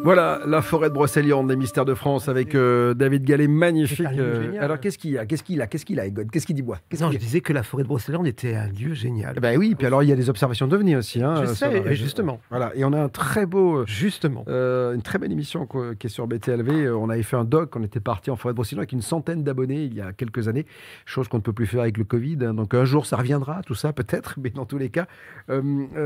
Voilà, 0.04 0.40
la 0.44 0.60
forêt 0.60 0.90
de 0.90 0.94
Brocéliande, 0.94 1.48
les 1.48 1.56
mystères 1.56 1.86
de 1.86 1.94
France 1.94 2.28
avec 2.28 2.54
euh, 2.54 2.92
David 2.92 3.24
Gallet, 3.24 3.48
magnifique. 3.48 4.06
Euh, 4.18 4.52
alors 4.60 4.78
qu'est-ce 4.78 4.98
qu'il 4.98 5.12
y 5.12 5.18
a? 5.18 5.24
Qu'est-ce 5.24 5.42
qu'il 5.42 5.62
a? 5.62 5.66
Qu'est-ce 5.66 5.86
qu'il 5.86 5.98
a, 5.98 6.10
Qu'est-ce 6.10 6.44
qu'il 6.46 6.54
dit 6.54 6.62
Non, 6.62 6.74
qu'il 6.90 7.12
je 7.12 7.16
disais 7.16 7.40
que 7.40 7.54
la 7.54 7.62
forêt 7.62 7.84
de 7.84 7.88
Brocéliande 7.88 8.26
était 8.26 8.54
un 8.54 8.66
lieu 8.68 8.92
génial. 8.92 9.40
Ben 9.40 9.56
oui, 9.56 9.74
puis 9.74 9.86
alors 9.86 10.02
il 10.02 10.10
y 10.10 10.12
a 10.12 10.14
des 10.14 10.28
observations 10.28 10.66
d'OVNI 10.68 10.96
aussi. 10.96 11.22
Hein, 11.22 11.46
Je 11.46 11.54
sais, 11.54 11.84
et 11.86 11.94
justement. 11.94 12.38
Voilà, 12.50 12.70
et 12.74 12.84
on 12.84 12.92
a 12.92 13.00
un 13.00 13.08
très 13.08 13.46
beau, 13.46 13.78
euh, 13.78 13.84
Justement. 13.86 14.44
euh, 14.48 14.92
une 14.94 15.00
très 15.00 15.18
belle 15.18 15.32
émission 15.32 15.64
quoi, 15.64 15.94
qui 15.94 16.08
est 16.08 16.10
sur 16.10 16.26
BTLV. 16.26 16.90
On 16.94 17.08
avait 17.08 17.22
fait 17.22 17.38
un 17.38 17.44
doc, 17.44 17.74
on 17.74 17.82
était 17.82 17.98
parti 17.98 18.30
en 18.30 18.36
forêt 18.36 18.52
de 18.52 18.56
Brocéliande 18.56 18.80
avec 18.82 18.92
une 18.92 19.00
centaine 19.00 19.42
d'abonnés 19.42 19.84
il 19.84 19.94
y 19.94 20.02
a 20.02 20.12
quelques 20.12 20.48
années, 20.48 20.66
chose 21.06 21.28
qu'on 21.28 21.38
ne 21.38 21.42
peut 21.42 21.54
plus 21.54 21.66
faire 21.66 21.80
avec 21.80 21.96
le 21.96 22.04
Covid. 22.04 22.36
hein. 22.42 22.52
Donc 22.52 22.74
un 22.74 22.84
jour 22.84 23.06
ça 23.06 23.16
reviendra, 23.16 23.62
tout 23.64 23.74
ça 23.74 23.94
peut-être, 23.94 24.34
mais 24.42 24.50
dans 24.50 24.66
tous 24.66 24.76
les 24.76 24.90
cas, 24.90 25.06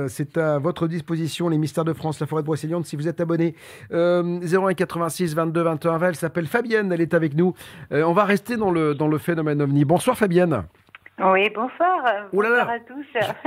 c'est 0.06 0.38
à 0.38 0.60
votre 0.60 0.86
disposition 0.86 1.48
les 1.48 1.58
mystères 1.58 1.84
de 1.84 1.94
France, 1.94 2.20
la 2.20 2.28
forêt 2.28 2.42
de 2.42 2.46
Brocéliande. 2.46 2.86
Si 2.86 2.94
vous 2.94 3.08
êtes 3.08 3.20
abonné, 3.20 3.56
euh, 3.92 4.40
01 4.40 4.74
86 4.74 5.34
22 5.34 5.62
21 5.62 5.98
20, 5.98 6.08
elle 6.08 6.16
s'appelle 6.16 6.46
Fabienne, 6.46 6.92
elle 6.92 7.00
est 7.00 7.14
avec 7.14 7.34
nous. 7.34 7.54
Euh, 7.92 8.02
on 8.04 8.12
va 8.12 8.24
rester 8.24 8.56
dans 8.56 8.70
le, 8.70 8.94
dans 8.94 9.08
le 9.08 9.18
phénomène 9.18 9.60
ovni. 9.62 9.84
Bonsoir 9.84 10.16
Fabienne. 10.16 10.64
Oui, 11.20 11.50
bonsoir. 11.52 12.28
Oh 12.32 12.40
là 12.42 12.48
là. 12.48 12.64
Bonsoir 12.64 12.70
à 12.70 12.78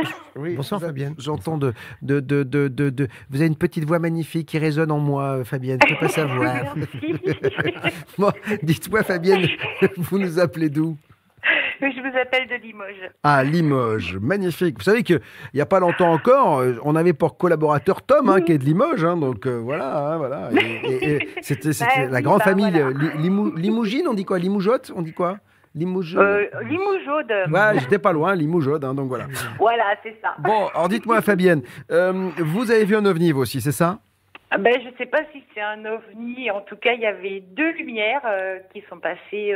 tous. 0.04 0.12
Oui, 0.36 0.56
Bonsoir, 0.56 0.82
Fabienne. 0.82 1.16
J'entends 1.18 1.58
de, 1.58 1.74
de, 2.02 2.20
de, 2.20 2.44
de, 2.44 2.68
de, 2.68 2.90
de- 2.90 3.08
Vous 3.30 3.38
avez 3.38 3.48
une 3.48 3.56
petite 3.56 3.86
voix 3.86 4.00
magnifique 4.00 4.50
qui 4.50 4.58
résonne 4.60 4.92
en 4.92 5.00
moi, 5.00 5.38
euh, 5.38 5.44
Fabienne. 5.46 5.80
Je 5.88 5.94
ne 5.94 5.98
peux 6.00 6.06
pas 6.06 6.12
savoir. 6.12 6.76
Bon, 8.18 8.32
dites-moi, 8.62 9.04
Fabienne, 9.04 9.48
vous 9.98 10.20
nous 10.20 10.38
appelez 10.40 10.70
d'où? 10.70 10.98
Je 11.82 12.00
vous 12.02 12.18
appelle 12.18 12.48
de 12.48 12.56
Limoges. 12.56 13.10
Ah, 13.24 13.44
Limoges, 13.44 14.18
magnifique. 14.22 14.78
Vous 14.78 14.84
savez 14.84 15.02
qu'il 15.04 15.20
n'y 15.54 15.62
a 15.62 15.66
pas 15.66 15.80
longtemps 15.80 16.12
encore, 16.12 16.60
euh, 16.60 16.76
on 16.84 16.96
avait 16.96 17.14
pour 17.14 17.38
collaborateur 17.38 18.04
Tom, 18.04 18.30
hein, 18.30 18.42
qui 18.42 18.52
est 18.52 18.58
de 18.60 18.64
Limoges. 18.64 19.04
hein, 19.04 19.18
donc 19.18 19.48
euh, 19.48 19.58
voilà, 19.58 19.98
hein, 19.98 20.18
voilà. 20.18 20.50
C'était 21.42 21.70
Bah 21.80 21.86
la 22.10 22.18
oui, 22.18 22.22
grande 22.24 22.40
bah 22.40 22.46
famille 22.46 22.70
voilà. 22.72 22.88
euh, 22.88 22.94
Li- 22.94 23.24
Limou- 23.24 23.56
Limougine, 23.56 24.08
on 24.08 24.14
dit 24.14 24.26
quoi 24.26 24.38
Limoujotte 24.40 24.92
On 24.96 25.02
dit 25.02 25.14
quoi? 25.14 25.38
Limouge... 25.74 26.18
Euh. 26.18 26.46
Ouais, 27.50 27.80
j'étais 27.80 27.98
pas 28.00 28.12
loin, 28.12 28.36
Limoujotte, 28.36 28.84
hein, 28.84 28.94
donc 28.94 29.08
voilà. 29.08 29.26
Voilà, 29.58 29.86
c'est 30.04 30.16
ça. 30.22 30.36
Bon, 30.40 30.68
alors 30.68 30.90
dites-moi, 30.90 31.22
Fabienne, 31.22 31.62
euh, 31.92 32.30
vous 32.40 32.70
avez 32.72 32.84
vu 32.86 32.96
un 32.96 33.06
ovni, 33.06 33.32
vous 33.32 33.42
aussi, 33.42 33.62
c'est 33.62 33.72
ça? 33.72 34.00
Ah 34.52 34.58
Ben, 34.58 34.74
je 34.84 34.90
ne 34.90 34.94
sais 34.98 35.06
pas 35.06 35.22
si 35.32 35.42
c'est 35.54 35.62
un 35.62 35.86
ovni. 35.86 36.52
En 36.52 36.60
tout 36.60 36.76
cas, 36.76 36.92
il 36.92 37.00
y 37.00 37.06
avait 37.06 37.42
deux 37.56 37.72
lumières 37.72 38.20
euh, 38.26 38.60
qui 38.74 38.84
sont 38.90 39.00
passées 39.00 39.54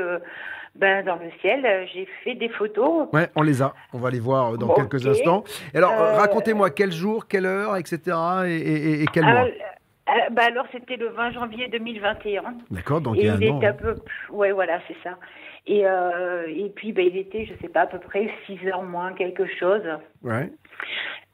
ben, 0.76 1.06
dans 1.06 1.16
le 1.16 1.30
ciel. 1.42 1.66
Euh, 1.66 1.86
J'ai 1.94 2.08
fait 2.24 2.36
des 2.36 2.50
photos. 2.50 3.08
Ouais, 3.14 3.30
on 3.36 3.42
les 3.42 3.62
a. 3.62 3.74
On 3.94 3.98
va 4.00 4.10
les 4.12 4.20
voir 4.20 4.54
euh, 4.54 4.58
dans 4.58 4.74
quelques 4.74 5.06
instants. 5.08 5.44
Et 5.74 5.78
alors, 5.78 5.92
euh, 5.94 6.18
racontez-moi 6.18 6.70
quel 6.70 6.92
jour, 6.92 7.28
quelle 7.28 7.46
heure, 7.46 7.76
etc. 7.78 8.00
et, 8.46 8.56
et- 8.56 8.90
et- 8.92 9.04
et 9.04 9.06
quel 9.12 9.24
mois. 9.24 9.46
euh, 9.46 9.50
ben 10.32 10.44
alors, 10.44 10.66
c'était 10.72 10.98
le 10.98 11.08
20 11.10 11.32
janvier 11.32 11.68
2021. 11.70 12.44
D'accord, 12.72 13.02
donc 13.02 13.16
et 13.18 13.22
il 13.22 13.26
y 13.26 13.30
a 13.30 13.34
un 13.34 13.40
il 13.42 13.50
an. 13.52 13.58
était 13.58 13.66
hein. 13.68 13.70
à 13.72 13.74
peu... 13.74 13.96
Ouais, 14.30 14.52
voilà, 14.52 14.80
c'est 14.88 14.98
ça. 15.04 15.18
Et, 15.68 15.86
euh, 15.88 16.46
et 16.48 16.70
puis, 16.76 16.92
ben, 16.92 17.06
il 17.08 17.18
était, 17.18 17.46
je 17.46 17.54
sais 17.60 17.70
pas, 17.70 17.82
à 17.82 17.88
peu 17.88 17.98
près 18.00 18.30
6 18.46 18.60
heures 18.68 18.84
moins 18.84 19.14
quelque 19.14 19.48
chose. 19.60 19.82
Ouais, 20.24 20.52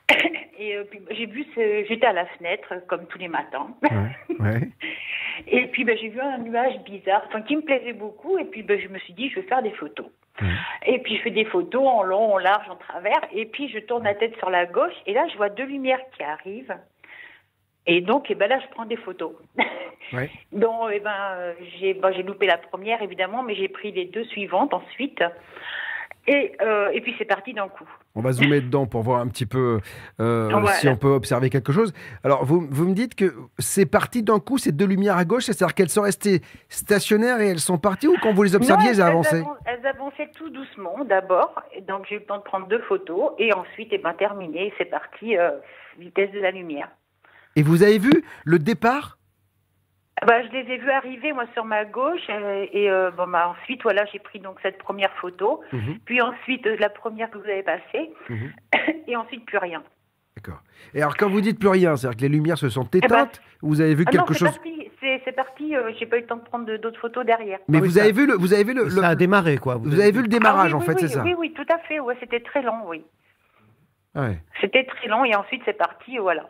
Et 0.62 0.76
euh, 0.76 0.84
puis, 0.84 1.00
j'ai 1.10 1.26
vu, 1.26 1.44
ce- 1.56 1.86
j'étais 1.88 2.06
à 2.06 2.14
la 2.14 2.26
fenêtre, 2.28 2.72
comme 2.88 3.08
tous 3.08 3.18
les 3.18 3.28
matins. 3.28 3.70
ouais, 3.82 4.38
ouais. 4.40 4.70
Et 5.48 5.66
puis, 5.68 5.84
ben, 5.86 5.98
j'ai 5.98 6.10
vu 6.10 6.20
un 6.20 6.38
nuage 6.38 6.78
bizarre, 6.84 7.24
enfin, 7.28 7.42
qui 7.42 7.56
me 7.56 7.62
plaisait 7.64 7.94
beaucoup. 7.94 8.38
Et 8.38 8.46
puis, 8.46 8.62
ben, 8.62 8.80
je 8.80 8.88
me 8.90 9.00
suis 9.00 9.14
dit, 9.14 9.30
je 9.32 9.38
vais 9.40 9.48
faire 9.48 9.64
des 9.64 9.72
photos. 9.72 10.06
Et 10.86 11.00
puis, 11.00 11.18
je 11.18 11.22
fais 11.24 11.32
des 11.32 11.46
photos 11.46 11.84
en 11.88 12.04
long, 12.04 12.34
en 12.34 12.38
large, 12.38 12.68
en 12.70 12.76
travers. 12.76 13.22
Et 13.34 13.46
puis, 13.46 13.70
je 13.70 13.80
tourne 13.80 14.04
la 14.04 14.14
tête 14.16 14.36
sur 14.38 14.50
la 14.52 14.66
gauche. 14.68 14.94
Et 15.08 15.14
là, 15.14 15.26
je 15.32 15.38
vois 15.38 15.50
deux 15.50 15.66
lumières 15.66 16.00
qui 16.16 16.24
arrivent. 16.24 16.76
Et 17.88 18.02
donc, 18.02 18.28
eh 18.30 18.36
ben, 18.36 18.48
là, 18.48 18.60
je 18.60 18.68
prends 18.72 18.86
des 18.86 18.98
photos. 18.98 19.34
Ouais. 20.14 20.30
Donc, 20.52 20.90
eh 20.94 21.00
ben, 21.00 21.54
j'ai 21.80 21.94
ben, 21.94 22.12
j'ai 22.12 22.24
loupé 22.24 22.46
la 22.46 22.58
première, 22.58 23.02
évidemment, 23.02 23.44
mais 23.44 23.56
j'ai 23.56 23.70
pris 23.70 23.94
les 23.94 24.04
deux 24.04 24.26
suivantes 24.26 24.74
ensuite. 24.74 25.24
Et, 26.28 26.52
euh, 26.62 26.90
et 26.92 27.00
puis, 27.00 27.16
c'est 27.18 27.24
parti 27.24 27.54
d'un 27.54 27.70
coup. 27.70 27.88
On 28.16 28.22
va 28.22 28.32
zoomer 28.34 28.62
dedans 28.62 28.86
pour 28.86 29.02
voir 29.04 29.20
un 29.22 29.28
petit 29.28 29.46
peu 29.46 29.80
euh, 30.20 30.50
Voilà. 30.52 30.74
si 30.74 30.88
on 30.90 30.96
peut 30.98 31.10
observer 31.10 31.50
quelque 31.50 31.72
chose. 31.72 31.94
Alors, 32.24 32.44
vous, 32.46 32.68
vous 32.70 32.86
me 32.88 32.94
dites 32.94 33.16
que 33.16 33.34
c'est 33.60 33.86
parti 33.86 34.22
d'un 34.24 34.40
coup, 34.40 34.58
ces 34.58 34.72
deux 34.72 34.86
lumières 34.86 35.18
à 35.18 35.26
gauche, 35.26 35.44
c'est-à-dire 35.46 35.74
qu'elles 35.74 35.90
sont 35.90 36.02
restées 36.02 36.42
stationnaires 36.70 37.40
et 37.42 37.48
elles 37.48 37.60
sont 37.60 37.78
parties 37.78 38.08
ou 38.08 38.16
quand 38.22 38.34
vous 38.34 38.44
les 38.44 38.56
observiez, 38.56 38.88
Non, 38.88 38.94
elles 38.94 39.02
avançaient 39.02 39.42
avan- 39.42 39.56
elles 39.66 39.86
avançaient 39.88 40.30
tout 40.36 40.50
doucement 40.50 41.06
d'abord, 41.08 41.62
et 41.74 41.82
donc 41.82 42.06
j'ai 42.10 42.16
eu 42.16 42.20
le 42.20 42.26
temps 42.26 42.38
de 42.38 42.44
prendre 42.44 42.68
deux 42.68 42.82
photos 42.82 43.32
et 43.40 43.54
ensuite, 43.54 43.90
eh 43.92 43.98
ben, 43.98 44.14
terminé, 44.14 44.74
c'est 44.78 44.86
parti, 44.86 45.38
euh, 45.38 45.52
vitesse 46.00 46.32
de 46.32 46.40
la 46.40 46.52
lumière. 46.52 46.90
Et 47.56 47.64
vous 47.64 47.84
avez 47.84 47.98
vu 47.98 48.12
le 48.46 48.60
départ 48.60 49.18
Bah, 50.26 50.44
je 50.44 50.50
les 50.52 50.72
ai 50.72 50.78
vus 50.78 50.92
arriver, 50.92 51.34
moi, 51.34 51.46
sur 51.54 51.66
ma 51.66 51.84
gauche, 51.84 52.22
euh, 52.30 52.66
et 52.72 52.92
euh, 52.92 53.10
bon, 53.10 53.28
bah, 53.28 53.56
ensuite, 53.60 53.82
voilà, 53.82 54.06
j'ai 54.06 54.20
pris 54.20 54.40
donc 54.40 54.60
cette 54.62 54.78
première 54.78 55.12
photo, 55.14 55.62
Mhm. 55.74 55.98
puis 56.06 56.22
ensuite 56.22 56.68
euh, 56.68 56.76
la 56.80 56.90
première 56.90 57.32
que 57.32 57.40
vous 57.40 57.44
avez 57.46 57.64
passée, 57.64 58.12
Mhm. 58.30 58.52
et 59.08 59.16
ensuite 59.16 59.46
plus 59.46 59.58
rien. 59.58 59.82
D'accord. 60.38 60.62
Et 60.94 61.02
alors, 61.02 61.18
quand 61.18 61.28
vous 61.30 61.42
dites 61.42 61.60
plus 61.60 61.70
rien, 61.70 61.96
c'est-à-dire 61.96 62.18
que 62.18 62.22
les 62.22 62.30
lumières 62.30 62.58
se 62.60 62.70
sont 62.70 62.88
ben, 62.92 63.00
éteintes, 63.04 63.42
vous 63.62 63.82
avez 63.82 63.96
vu 63.96 64.04
Ah 64.08 64.12
non, 64.12 64.18
quelque 64.20 64.34
c'est 64.34 64.40
chose 64.46 64.50
parti, 64.56 64.92
c'est 65.00 65.22
c'est 65.26 65.32
parti, 65.32 65.76
euh, 65.76 65.92
j'ai 66.00 66.06
pas 66.06 66.18
eu 66.18 66.22
le 66.22 66.28
temps 66.28 66.38
de 66.38 66.44
prendre 66.44 66.72
d'autres 66.78 67.00
photos 67.00 67.26
derrière. 67.26 67.58
Mais 67.68 67.80
Ah 67.80 67.82
oui, 67.82 67.88
vous 67.88 67.96
ça- 67.96 68.04
avez 68.04 68.12
vu 68.12 68.28
le, 68.28 68.36
vous 68.36 68.54
avez 68.54 68.64
vu 68.64 68.74
le, 68.76 68.90
Ça 68.92 69.08
a 69.08 69.16
démarré, 69.16 69.58
quoi. 69.58 69.76
Vous 69.76 70.00
avez 70.00 70.12
vu 70.12 70.22
le 70.22 70.28
démarrage, 70.28 70.72
Ah 70.74 70.78
en 70.78 70.80
oui, 70.82 70.86
fait, 70.86 70.94
oui, 70.94 71.00
c'est 71.02 71.06
oui, 71.08 71.14
ça 71.14 71.24
Oui, 71.24 71.36
oui, 71.38 71.54
tout 71.54 71.66
à 71.74 71.80
fait, 71.80 72.00
ouais, 72.00 72.16
c'était 72.20 72.40
très 72.42 72.62
long, 72.62 72.78
oui. 72.86 73.04
Ouais. 74.16 74.38
C'était 74.62 74.86
très 74.86 75.08
long, 75.08 75.26
et 75.26 75.34
ensuite, 75.36 75.64
c'est 75.66 75.78
parti, 75.78 76.18
voilà. 76.20 76.46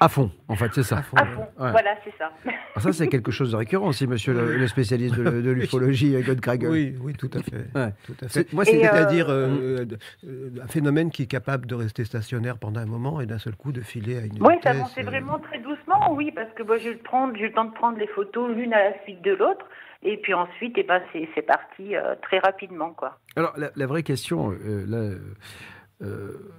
À 0.00 0.08
fond, 0.08 0.30
en 0.48 0.54
fait, 0.54 0.70
c'est 0.74 0.82
ça. 0.82 0.98
À 0.98 1.02
fond, 1.02 1.16
Ouais. 1.58 1.70
voilà, 1.70 1.94
c'est 2.04 2.12
ça. 2.18 2.30
Ah, 2.74 2.80
ça, 2.80 2.92
c'est 2.92 3.08
quelque 3.08 3.30
chose 3.30 3.52
de 3.52 3.56
récurrent 3.56 3.86
aussi, 3.86 4.06
monsieur 4.06 4.34
le, 4.34 4.56
le 4.58 4.66
spécialiste 4.66 5.14
de, 5.14 5.40
de 5.40 5.50
l'ufologie, 5.50 6.14
euh, 6.14 6.22
Godkragel. 6.22 6.68
Oui, 6.68 6.94
oui, 7.00 7.14
tout 7.14 7.30
à 7.32 7.42
fait. 7.42 7.64
Ouais. 7.74 7.94
Tout 8.04 8.14
à 8.22 8.28
fait. 8.28 8.52
Moi, 8.52 8.64
euh, 8.66 8.70
C'est-à-dire 8.70 9.30
euh, 9.30 9.86
euh, 10.26 10.50
un 10.62 10.66
phénomène 10.66 11.10
qui 11.10 11.22
est 11.22 11.26
capable 11.26 11.64
de 11.66 11.74
rester 11.74 12.04
stationnaire 12.04 12.58
pendant 12.58 12.80
un 12.80 12.86
moment 12.86 13.20
et 13.22 13.26
d'un 13.26 13.38
seul 13.38 13.56
coup 13.56 13.72
de 13.72 13.80
filer 13.80 14.18
à 14.18 14.26
une 14.26 14.32
Oui, 14.42 14.54
vitesse. 14.54 14.62
ça 14.64 14.70
avançait 14.70 15.02
vraiment 15.04 15.38
très 15.38 15.58
doucement, 15.60 16.12
oui, 16.12 16.32
parce 16.32 16.52
que 16.54 16.62
moi, 16.64 16.76
j'ai 16.76 16.90
eu 16.90 16.94
le 16.94 17.52
temps 17.52 17.64
de 17.64 17.72
prendre 17.72 17.96
les 17.98 18.08
photos 18.08 18.54
l'une 18.54 18.74
à 18.74 18.90
la 18.90 19.02
suite 19.04 19.22
de 19.22 19.32
l'autre, 19.32 19.64
et 20.02 20.18
puis 20.18 20.34
ensuite, 20.34 20.74
eh 20.76 20.82
ben, 20.82 21.00
c'est 21.34 21.42
parti 21.46 21.96
euh, 21.96 22.14
très 22.22 22.40
rapidement, 22.40 22.90
quoi. 22.90 23.18
Alors, 23.36 23.54
la, 23.56 23.70
la 23.74 23.86
vraie 23.86 24.02
question, 24.02 24.50
là, 24.50 25.12
euh, 26.02 26.52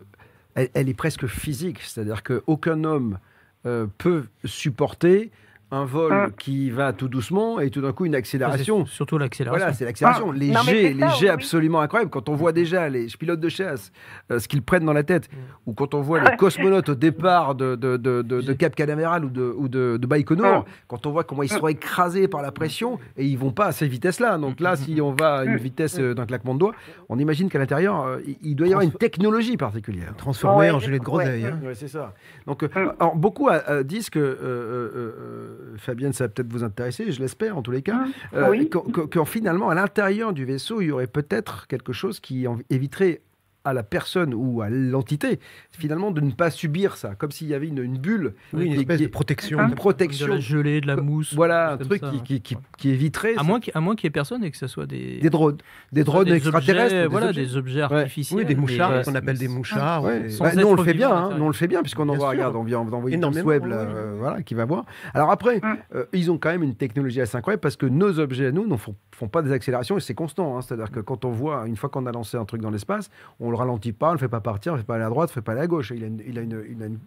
elle, 0.55 0.89
est 0.89 0.93
presque 0.93 1.27
physique. 1.27 1.81
C'est-à-dire 1.81 2.23
qu'aucun 2.23 2.83
homme 2.83 3.19
euh, 3.65 3.87
peut 3.97 4.25
supporter 4.45 5.31
un 5.71 5.85
vol 5.85 6.11
Hum. 6.13 6.31
qui 6.37 6.69
va 6.69 6.93
tout 6.93 7.07
doucement 7.07 7.59
et 7.59 7.71
tout 7.71 7.81
d'un 7.81 7.93
coup 7.93 8.05
une 8.05 8.13
accélération. 8.13 8.85
C'est 8.85 8.93
Surtout 8.93 9.17
l'accélération. 9.17 9.57
Voilà, 9.59 9.73
c'est 9.73 9.85
l'accélération. 9.85 10.27
Ah, 10.29 10.35
les 10.37 10.51
non, 10.51 10.59
jets, 10.61 10.93
les 10.93 10.99
jets 10.99 11.15
oui. 11.21 11.27
absolument 11.29 11.81
incroyables. 11.81 12.11
Quand 12.11 12.29
on 12.29 12.35
voit 12.35 12.51
déjà 12.51 12.89
les 12.89 13.07
pilotes 13.07 13.39
de 13.39 13.49
chasse, 13.49 13.91
euh, 14.31 14.37
ce 14.37 14.47
qu'ils 14.47 14.61
prennent 14.61 14.85
dans 14.85 14.93
la 14.93 15.01
tête, 15.03 15.29
Hum. 15.33 15.39
ou 15.65 15.73
quand 15.73 15.95
on 15.95 16.01
voit 16.01 16.19
les 16.19 16.37
cosmonautes 16.37 16.89
au 16.89 16.95
départ 16.95 17.55
de, 17.55 17.75
de, 17.75 17.97
de, 17.97 18.21
de- 18.21 18.41
de 18.41 18.53
Cap 18.53 18.75
Canaveral 18.75 19.25
ou 19.25 19.29
de, 19.29 19.41
ou 19.57 19.67
de, 19.67 19.97
de 19.97 20.05
Baïkonour, 20.07 20.57
Hum. 20.57 20.63
quand 20.87 21.07
on 21.07 21.11
voit 21.11 21.23
comment 21.23 21.41
ils 21.41 21.49
sont 21.51 21.67
écrasés 21.67 22.27
par 22.27 22.43
la 22.43 22.51
pression 22.51 22.99
et 23.17 23.25
ils 23.25 23.37
vont 23.37 23.51
pas 23.51 23.65
à 23.67 23.71
ces 23.71 23.87
vitesses-là. 23.87 24.37
Donc 24.37 24.59
là, 24.59 24.75
si 24.75 25.01
on 25.01 25.13
va 25.19 25.37
à 25.39 25.43
une 25.45 25.57
vitesse 25.57 25.97
euh, 25.99 26.13
d'un 26.13 26.27
claquement 26.27 26.53
de 26.53 26.59
doigts, 26.59 26.75
on 27.09 27.17
imagine 27.17 27.49
qu'à 27.49 27.57
l'intérieur, 27.57 28.03
euh, 28.05 28.19
il- 28.43 28.55
doit 28.55 28.67
y 28.67 28.71
avoir 28.73 28.83
une 28.83 28.91
technologie 28.93 29.57
particulière. 29.57 30.13
Transformé 30.17 30.65
Ouais, 30.67 30.71
en 30.71 30.79
gilet 30.79 30.99
de 30.99 31.03
groseille. 31.03 31.43
ouais. 31.45 31.49
hein. 31.49 31.59
Ouais, 31.65 31.73
c'est 31.73 31.87
ça. 31.87 32.13
Donc, 32.45 32.61
euh, 32.61 32.67
alors, 32.99 33.15
beaucoup 33.15 33.49
disent 33.85 34.11
que, 34.11 34.19
euh, 34.19 34.35
euh, 34.43 34.91
euh, 34.95 35.59
Fabienne, 35.77 36.13
ça 36.13 36.25
va 36.25 36.29
peut-être 36.29 36.51
vous 36.51 36.63
intéresser, 36.63 37.11
je 37.11 37.19
l'espère 37.21 37.57
en 37.57 37.61
tous 37.61 37.71
les 37.71 37.81
cas, 37.81 38.05
euh, 38.33 38.49
Oui. 38.49 38.69
qu'en- 38.69 38.81
qu'en 39.07 39.25
finalement, 39.25 39.69
à 39.69 39.75
l'intérieur 39.75 40.33
du 40.33 40.45
vaisseau, 40.45 40.81
il 40.81 40.87
y 40.87 40.91
aurait 40.91 41.07
peut-être 41.07 41.67
quelque 41.67 41.93
chose 41.93 42.19
qui 42.19 42.45
éviterait 42.69 43.21
à 43.65 43.73
la 43.73 43.83
personne 43.83 44.33
ou 44.33 44.61
à 44.61 44.69
l'entité, 44.69 45.39
finalement, 45.71 46.11
de 46.11 46.19
ne 46.19 46.31
pas 46.31 46.49
subir 46.51 46.97
ça, 46.97 47.15
comme 47.15 47.31
s'il 47.31 47.47
y 47.47 47.53
avait 47.53 47.67
une, 47.67 47.77
une 47.81 47.97
bulle, 47.97 48.33
Oui, 48.51 48.65
une 48.65 48.73
espèce 48.73 48.97
qui- 48.97 49.03
de 49.05 49.09
protection. 49.11 49.59
une 49.61 49.69
De 49.69 49.75
protection. 49.75 50.27
la 50.27 50.39
gelée, 50.39 50.81
de 50.81 50.87
la 50.87 50.97
mousse. 50.97 51.33
Voilà, 51.33 51.71
un 51.73 51.77
truc 51.77 52.01
ça. 52.01 52.09
qui, 52.11 52.21
qui, 52.23 52.41
qui- 52.41 52.57
qui 52.77 52.89
éviterait 52.89 53.35
À 53.37 53.43
moins 53.43 53.59
qu'il 53.61 53.71
à 53.75 53.79
moins 53.79 53.95
qu'il 53.95 54.05
y 54.05 54.07
ait 54.07 54.11
personne 54.11 54.43
et 54.43 54.51
que 54.51 54.57
ce 54.57 54.67
soit 54.67 54.85
des, 54.85 55.19
des 55.19 55.29
drones, 55.29 55.57
des 55.93 56.03
drones 56.03 56.25
des 56.25 56.33
extraterrestres, 56.35 56.83
objets, 56.93 57.01
des 57.03 57.07
voilà, 57.07 57.27
objets. 57.29 57.41
des 57.45 57.57
objets 57.57 57.79
Ouais. 57.85 57.93
artificiels. 58.01 58.39
Oui, 58.39 58.45
des 58.45 58.55
mouchards, 58.55 58.91
euh, 58.91 59.01
qu'on 59.03 59.15
appelle 59.15 59.37
des 59.37 59.47
mouchards. 59.47 60.03
Ouais. 60.03 60.27
Bah, 60.39 60.51
nous, 60.55 60.67
on 60.67 60.75
le 60.75 60.83
fait 60.83 60.93
bien, 60.93 61.11
hein. 61.15 61.29
nous 61.37 61.43
on 61.45 61.47
le 61.47 61.53
fait 61.53 61.67
bien, 61.67 61.81
puisqu'on 61.81 62.09
envoie, 62.09 62.29
regarde, 62.29 62.55
on 62.57 62.63
vient 62.63 62.83
d'envoyer 62.83 63.15
une 63.15 63.21
Énormément, 63.21 63.47
web 63.47 63.65
là, 63.65 63.75
euh, 63.77 64.15
voilà, 64.19 64.41
qui 64.43 64.55
va 64.55 64.65
voir. 64.65 64.85
Alors 65.13 65.31
après, 65.31 65.57
Mm. 65.59 65.77
euh, 65.95 66.05
ils 66.13 66.29
ont 66.29 66.37
quand 66.37 66.49
même 66.49 66.63
une 66.63 66.75
technologie 66.75 67.21
assez 67.21 67.37
incroyable 67.37 67.61
parce 67.61 67.77
que 67.77 67.85
nos 67.85 68.19
objets 68.19 68.47
à 68.47 68.51
nous 68.51 68.67
ne 68.67 68.75
font, 68.75 68.95
font 69.15 69.29
pas 69.29 69.41
des 69.41 69.51
accélérations 69.53 69.97
et 69.97 70.01
c'est 70.01 70.13
constant. 70.15 70.57
hein. 70.57 70.61
C'est-à-dire 70.61 70.91
que 70.91 70.99
quand 70.99 71.23
on 71.25 71.31
voit, 71.31 71.65
une 71.67 71.77
fois 71.77 71.89
qu'on 71.89 72.05
a 72.05 72.11
lancé 72.11 72.35
un 72.35 72.45
truc 72.45 72.61
dans 72.61 72.69
l'espace, 72.71 73.09
on 73.39 73.52
le 73.53 73.57
ralentit 73.59 73.93
pas, 73.93 74.09
on 74.09 74.13
le 74.13 74.17
fait 74.19 74.27
pas 74.27 74.41
partir, 74.41 74.73
on 74.73 74.75
le 74.75 74.81
fait 74.81 74.85
pas 74.87 74.95
aller 74.95 75.03
à 75.05 75.09
droite, 75.09 75.29
on 75.29 75.31
le 75.31 75.35
fait 75.35 75.41
pas 75.45 75.53
aller 75.53 75.61
à 75.61 75.67
gauche. 75.67 75.91
Il 75.95 76.03
a, 76.03 76.07
une- 76.07 76.21
il 76.27 76.37
a, 76.37 76.41
une- 76.41 76.63
il 76.69 76.83
a 76.83 76.85
une- 76.87 76.99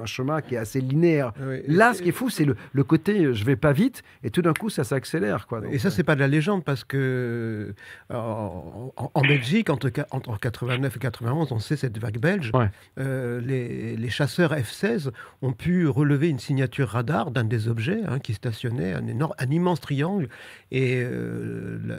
un 0.00 0.06
chemin 0.06 0.40
qui 0.42 0.54
est 0.54 0.58
assez 0.58 0.80
linéaire. 0.80 1.32
Là, 1.66 1.94
ce 1.94 2.02
qui 2.02 2.10
est 2.10 2.12
fou, 2.12 2.28
c'est 2.30 2.44
le, 2.44 2.56
le 2.72 2.84
côté 2.84 3.32
je 3.34 3.44
vais 3.44 3.56
pas 3.56 3.72
vite 3.72 4.02
et 4.22 4.30
tout 4.30 4.42
d'un 4.42 4.52
coup 4.52 4.68
ça 4.70 4.84
s'accélère. 4.84 5.46
Quoi. 5.46 5.60
Donc, 5.62 5.72
Et 5.72 5.78
ça, 5.78 5.88
euh, 5.88 5.90
c'est 5.90 6.02
pas 6.04 6.14
de 6.14 6.20
la 6.20 6.28
légende 6.28 6.64
parce 6.64 6.84
que 6.84 7.74
euh, 8.10 8.14
en, 8.14 8.92
en- 8.96 9.10
en 9.14 9.20
Belgique, 9.22 9.70
entre, 9.70 9.88
qua- 9.88 10.06
entre 10.10 10.38
89 10.38 10.96
et 10.96 10.98
91, 10.98 11.52
on 11.52 11.58
sait 11.58 11.76
cette 11.76 11.98
vague 11.98 12.18
belge, 12.18 12.50
Ouais. 12.54 12.70
euh, 12.98 13.40
les, 13.40 13.96
les 13.96 14.08
chasseurs 14.10 14.52
F-16 14.52 15.10
ont 15.42 15.52
pu 15.52 15.86
relever 15.88 16.28
une 16.28 16.38
signature 16.38 16.88
radar 16.88 17.30
d'un 17.30 17.44
des 17.44 17.68
objets 17.68 18.00
hein, 18.06 18.18
qui 18.18 18.34
stationnait, 18.34 18.92
un, 18.92 19.06
énorme, 19.06 19.34
un 19.38 19.50
immense 19.50 19.80
triangle. 19.80 20.28
Et 20.70 21.00
euh, 21.02 21.78
la- 21.86 21.96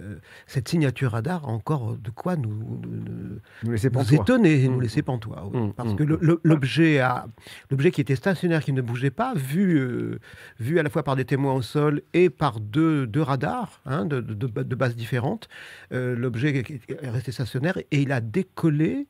cette 0.47 0.67
signature 0.67 1.11
radar 1.11 1.45
a 1.45 1.47
encore 1.47 1.95
de 1.97 2.09
quoi 2.09 2.35
nous, 2.35 2.49
nous- 2.49 3.39
nous 3.63 3.71
laissez 3.77 3.87
nous 3.89 3.93
pantois. 3.99 4.21
étonner 4.23 4.63
et 4.63 4.67
nous 4.67 4.77
Mm. 4.77 4.81
laisser 4.81 5.01
pantois. 5.01 5.49
oui. 5.53 5.59
Mm, 5.59 5.73
Parce 5.73 5.93
mm. 5.93 5.95
que 5.95 6.03
l'objet 6.43 6.99
l'objet 7.71 7.91
qui 7.91 8.01
était 8.01 8.15
stationnaire, 8.15 8.63
qui 8.63 8.73
ne 8.73 8.81
bougeait 8.81 9.09
pas, 9.11 9.33
vu, 9.35 9.77
euh, 9.79 10.19
vu 10.59 10.79
à 10.79 10.83
la 10.83 10.89
fois 10.89 11.03
par 11.03 11.15
des 11.15 11.25
témoins 11.25 11.53
au 11.53 11.61
sol 11.61 12.01
et 12.13 12.29
par 12.29 12.59
deux, 12.59 13.07
deux 13.07 13.21
radars 13.21 13.81
hein, 13.85 14.05
de- 14.05 14.19
de 14.21 14.75
bases 14.75 14.95
différentes, 14.95 15.47
euh, 15.93 16.15
l'objet 16.15 16.49
est 16.89 17.09
resté 17.09 17.31
stationnaire 17.31 17.77
et 17.77 18.01
il 18.01 18.11
a 18.11 18.21
décollé 18.21 19.07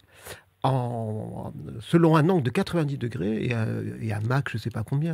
en, 0.63 1.53
selon 1.79 2.15
un 2.17 2.27
angle 2.29 2.43
de 2.43 2.49
90 2.49 2.97
degrés 2.97 3.43
et 3.45 3.53
un, 3.53 3.67
et 4.01 4.11
un 4.13 4.19
Mach, 4.21 4.43
je 4.51 4.57
sais 4.57 4.69
pas 4.71 4.83
combien. 4.83 5.13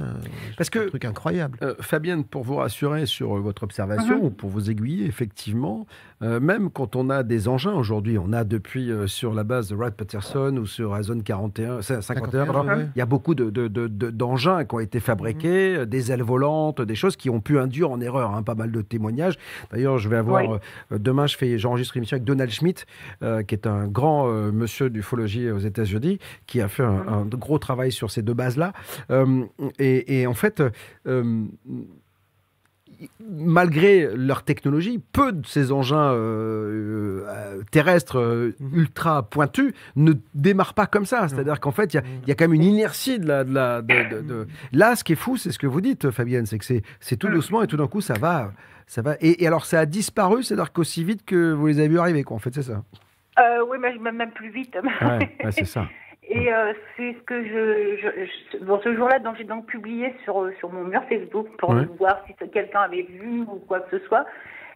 Parce 0.57 0.69
C'est 0.71 0.79
un 0.79 0.83
que 0.85 0.89
truc 0.89 1.05
incroyable. 1.05 1.57
Euh, 1.61 1.75
Fabienne, 1.79 2.23
pour 2.23 2.43
vous 2.43 2.55
rassurer 2.55 3.05
sur 3.05 3.35
euh, 3.37 3.39
votre 3.39 3.63
observation 3.63 4.17
Mhm. 4.19 4.23
ou 4.25 4.29
pour 4.29 4.49
vous 4.49 4.69
aiguiller, 4.71 5.05
effectivement, 5.05 5.85
euh, 6.21 6.39
même 6.39 6.69
quand 6.69 6.95
on 6.95 7.09
a 7.09 7.23
des 7.23 7.47
engins 7.47 7.73
aujourd'hui, 7.73 8.17
on 8.17 8.31
a 8.33 8.43
depuis 8.45 8.89
euh, 8.91 9.07
sur 9.07 9.33
la 9.33 9.43
base 9.43 9.69
de 9.69 9.75
Wright 9.75 9.93
Patterson 9.95 10.55
ou 10.57 10.65
sur 10.65 10.93
la 10.93 11.03
zone 11.03 11.23
41, 11.23 11.81
c'est 11.81 12.01
51, 12.01 12.01
51, 12.01 12.45
pardon, 12.45 12.69
ouais. 12.69 12.87
il 12.95 12.99
y 12.99 13.01
a 13.01 13.05
beaucoup 13.05 13.35
de- 13.35 13.49
de- 13.49 13.67
de- 13.67 13.87
de- 13.87 14.09
d'engins 14.09 14.63
qui 14.63 14.75
ont 14.75 14.79
été 14.79 14.99
fabriqués, 14.99 15.75
euh, 15.75 15.85
des 15.85 16.11
ailes 16.11 16.23
volantes, 16.23 16.81
des 16.81 16.95
choses 16.95 17.15
qui 17.17 17.29
ont 17.29 17.41
pu 17.41 17.59
induire 17.59 17.91
en 17.91 17.99
erreur, 17.99 18.33
hein, 18.33 18.43
pas 18.43 18.55
mal 18.55 18.71
de 18.71 18.81
témoignages. 18.81 19.37
D'ailleurs, 19.71 19.97
je 19.97 20.07
vais 20.09 20.17
avoir 20.17 20.49
Oui. 20.49 20.57
euh, 20.93 20.97
demain, 20.97 21.27
je 21.27 21.35
fais, 21.37 21.57
j'enregistre 21.57 21.97
une 21.97 22.01
émission 22.01 22.15
avec 22.15 22.23
Donald 22.25 22.49
Schmidt, 22.49 22.85
euh, 23.21 23.43
qui 23.43 23.53
est 23.55 23.67
un 23.67 23.87
grand 23.87 24.27
euh, 24.29 24.51
monsieur 24.51 24.89
aux 25.51 25.59
États-Unis, 25.59 26.19
qui 26.47 26.61
a 26.61 26.67
fait 26.67 26.83
un, 26.83 27.05
un 27.07 27.25
gros 27.25 27.59
travail 27.59 27.91
sur 27.91 28.11
ces 28.11 28.21
deux 28.21 28.33
bases-là. 28.33 28.73
Euh, 29.11 29.43
et, 29.79 30.21
et 30.21 30.27
en 30.27 30.33
fait, 30.33 30.63
euh, 31.07 31.45
malgré 33.29 34.15
leur 34.15 34.43
technologie, 34.43 34.99
peu 35.11 35.33
de 35.33 35.45
ces 35.45 35.71
engins 35.71 36.13
euh, 36.13 37.25
euh, 37.27 37.61
terrestres 37.71 38.17
euh, 38.19 38.55
ultra 38.73 39.23
pointus 39.29 39.73
ne 39.95 40.13
démarrent 40.35 40.73
pas 40.73 40.85
comme 40.87 41.05
ça. 41.05 41.27
C'est-à-dire 41.27 41.59
qu'en 41.59 41.71
fait, 41.71 41.93
il 41.93 41.97
y 41.97 41.99
a- 41.99 42.03
il 42.23 42.29
y, 42.29 42.31
a 42.31 42.35
quand 42.35 42.45
même 42.45 42.53
une 42.53 42.63
inertie 42.63 43.19
de 43.19 43.27
la. 43.27 43.43
De 43.43 43.53
la 43.53 43.81
de- 43.81 43.87
de- 44.15 44.21
de- 44.21 44.47
Là, 44.71 44.95
ce 44.95 45.03
qui 45.03 45.13
est 45.13 45.17
fou, 45.17 45.35
c'est 45.37 45.51
ce 45.51 45.59
que 45.59 45.67
vous 45.67 45.81
dites, 45.81 46.11
Fabienne, 46.11 46.45
c'est 46.45 46.57
que 46.59 46.65
c'est- 46.65 46.83
c'est 47.01 47.17
tout 47.17 47.27
doucement 47.29 47.61
et 47.63 47.67
tout 47.67 47.77
d'un 47.77 47.87
coup, 47.87 48.01
ça 48.01 48.13
va. 48.13 48.53
Ça 48.87 49.01
va. 49.01 49.15
Et, 49.21 49.43
et 49.43 49.47
alors, 49.47 49.65
ça 49.65 49.79
a 49.81 49.85
disparu, 49.85 50.43
c'est-à-dire 50.43 50.71
qu'aussi 50.71 51.03
vite 51.03 51.25
que 51.25 51.51
vous 51.53 51.67
les 51.67 51.79
avez 51.79 51.87
vus 51.89 51.99
arriver, 51.99 52.23
quoi. 52.23 52.35
En 52.35 52.39
fait, 52.39 52.53
c'est 52.53 52.63
ça. 52.63 52.83
Euh, 53.39 53.65
oui, 53.67 53.77
mais 53.79 53.93
même 54.11 54.31
plus 54.31 54.49
vite. 54.49 54.75
Ouais, 55.01 55.29
ouais, 55.43 55.51
c'est 55.51 55.65
ça. 55.65 55.85
Et 56.29 56.53
euh, 56.53 56.71
c'est 56.95 57.13
ce 57.13 57.21
que 57.23 57.43
je, 57.43 57.97
je, 58.01 58.25
je- 58.57 58.63
bon, 58.63 58.79
ce 58.81 58.95
jour-là, 58.95 59.19
donc 59.19 59.35
j'ai 59.37 59.43
donc 59.43 59.65
publié 59.65 60.13
sur 60.23 60.49
sur 60.59 60.71
mon 60.71 60.85
mur 60.85 61.03
Facebook 61.09 61.47
pour 61.57 61.71
Ouais. 61.71 61.83
voir 61.97 62.23
si 62.25 62.33
quelqu'un 62.49 62.81
avait 62.81 63.01
vu 63.03 63.41
ou 63.41 63.59
quoi 63.67 63.81
que 63.81 63.97
ce 63.99 64.05
soit. 64.05 64.25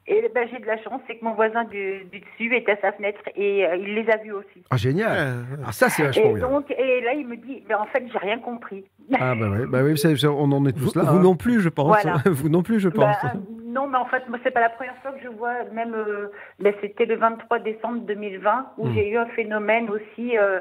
Et 0.09 0.29
ben, 0.33 0.47
j'ai 0.51 0.59
de 0.59 0.65
la 0.65 0.77
chance, 0.81 1.01
c'est 1.05 1.17
que 1.17 1.25
mon 1.25 1.33
voisin 1.33 1.65
du, 1.65 2.05
du 2.11 2.19
dessus 2.21 2.55
est 2.55 2.69
à 2.69 2.77
sa 2.77 2.93
fenêtre 2.93 3.19
et 3.35 3.65
euh, 3.65 3.75
il 3.75 3.93
les 3.95 4.09
a 4.09 4.15
vus 4.17 4.31
aussi. 4.31 4.63
Ah, 4.69 4.77
génial. 4.77 5.45
Ah, 5.65 5.71
ça, 5.73 5.89
c'est 5.89 6.03
vachement 6.03 6.29
Et 6.31 6.33
bien. 6.35 6.47
donc, 6.49 6.71
et 6.71 7.01
là, 7.01 7.13
il 7.13 7.27
me 7.27 7.35
dit, 7.35 7.61
ben, 7.67 7.77
en 7.77 7.85
fait, 7.87 8.03
j'ai 8.11 8.17
rien 8.19 8.39
compris. 8.39 8.85
Ah, 9.19 9.35
bah 9.35 9.47
oui, 9.49 9.65
bah 9.69 9.79
oui 9.83 9.93
on 10.25 10.51
en 10.51 10.65
est 10.65 10.73
tous 10.73 10.93
Vous, 10.93 10.99
là. 10.99 11.05
vous 11.05 11.17
hein. 11.17 11.21
non 11.23 11.35
plus, 11.35 11.61
je 11.61 11.69
pense. 11.69 11.87
Voilà. 11.87 12.17
vous 12.25 12.49
non 12.49 12.61
plus, 12.61 12.79
je 12.81 12.89
pense. 12.89 13.15
Bah, 13.23 13.31
non, 13.65 13.87
mais 13.87 13.97
en 13.97 14.05
fait, 14.05 14.27
moi, 14.27 14.37
c'est 14.43 14.51
pas 14.51 14.59
la 14.61 14.69
première 14.69 14.95
fois 15.01 15.11
que 15.11 15.21
je 15.23 15.29
vois, 15.29 15.63
même, 15.73 15.93
euh, 15.93 16.27
ben, 16.59 16.73
c'était 16.81 17.05
le 17.05 17.15
23 17.15 17.59
décembre 17.59 17.99
2020, 18.01 18.73
où 18.77 18.87
Hmm. 18.87 18.93
j'ai 18.93 19.09
eu 19.09 19.17
un 19.17 19.27
phénomène 19.27 19.89
aussi, 19.89 20.37
euh, 20.37 20.59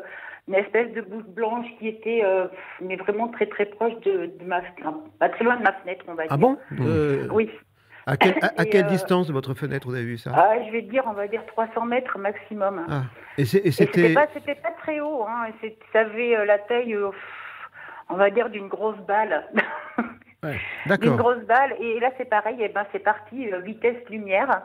une 0.49 0.55
espèce 0.55 0.93
de 0.93 1.01
boule 1.01 1.25
blanche 1.25 1.67
qui 1.81 1.89
était, 1.89 2.21
euh, 2.25 2.47
mais 2.81 2.95
vraiment 2.97 3.27
très 3.29 3.47
très 3.47 3.65
proche 3.67 3.95
de, 4.05 4.27
de 4.39 4.45
ma 4.45 4.63
fenêtre, 4.63 4.95
pas 5.19 5.29
très 5.29 5.45
loin 5.45 5.57
de 5.57 5.63
ma 5.65 5.73
fenêtre, 5.73 6.05
on 6.09 6.15
va 6.15 6.23
dire. 6.25 6.33
Ah 6.33 6.37
bon? 6.37 6.57
Euh, 6.81 7.27
Oui. 7.33 7.51
À, 8.09 8.17
quelle- 8.17 8.39
à- 8.43 8.53
à 8.61 8.65
Et, 8.65 8.69
quelle 8.71 8.87
euh, 8.87 8.91
distance 8.91 9.27
de 9.27 9.33
votre 9.33 9.55
fenêtre 9.55 9.89
vous 9.89 9.95
avez 9.95 10.05
vu 10.05 10.17
ça 10.19 10.31
Ah, 10.35 10.55
je 10.65 10.71
vais 10.71 10.83
dire, 10.83 11.03
on 11.07 11.13
va 11.13 11.27
dire 11.27 11.45
300 11.47 11.87
mètres 11.87 12.19
maximum. 12.19 12.87
Ah. 12.89 13.03
Et 13.37 13.45
c'était 13.45 14.15
pas, 14.15 14.27
très 14.79 15.01
haut, 15.01 15.25
hein, 15.29 15.47
et 15.63 15.77
ça 15.93 16.01
avait 16.01 16.37
euh, 16.37 16.45
la 16.45 16.59
taille, 16.59 16.95
euh, 16.95 17.11
on 18.09 18.15
va 18.15 18.31
dire, 18.31 18.49
d'une 18.51 18.69
grosse 18.69 18.99
balle. 18.99 19.45
D'une 20.43 20.55
D'accord. 20.87 21.17
grosse 21.17 21.43
balle. 21.47 21.75
Et 21.81 21.99
là, 21.99 22.11
c'est 22.17 22.29
pareil, 22.29 22.63
et 22.63 22.69
ben, 22.69 22.87
c'est 22.93 23.01
parti, 23.01 23.49
vitesse 23.65 23.97
lumière. 24.09 24.63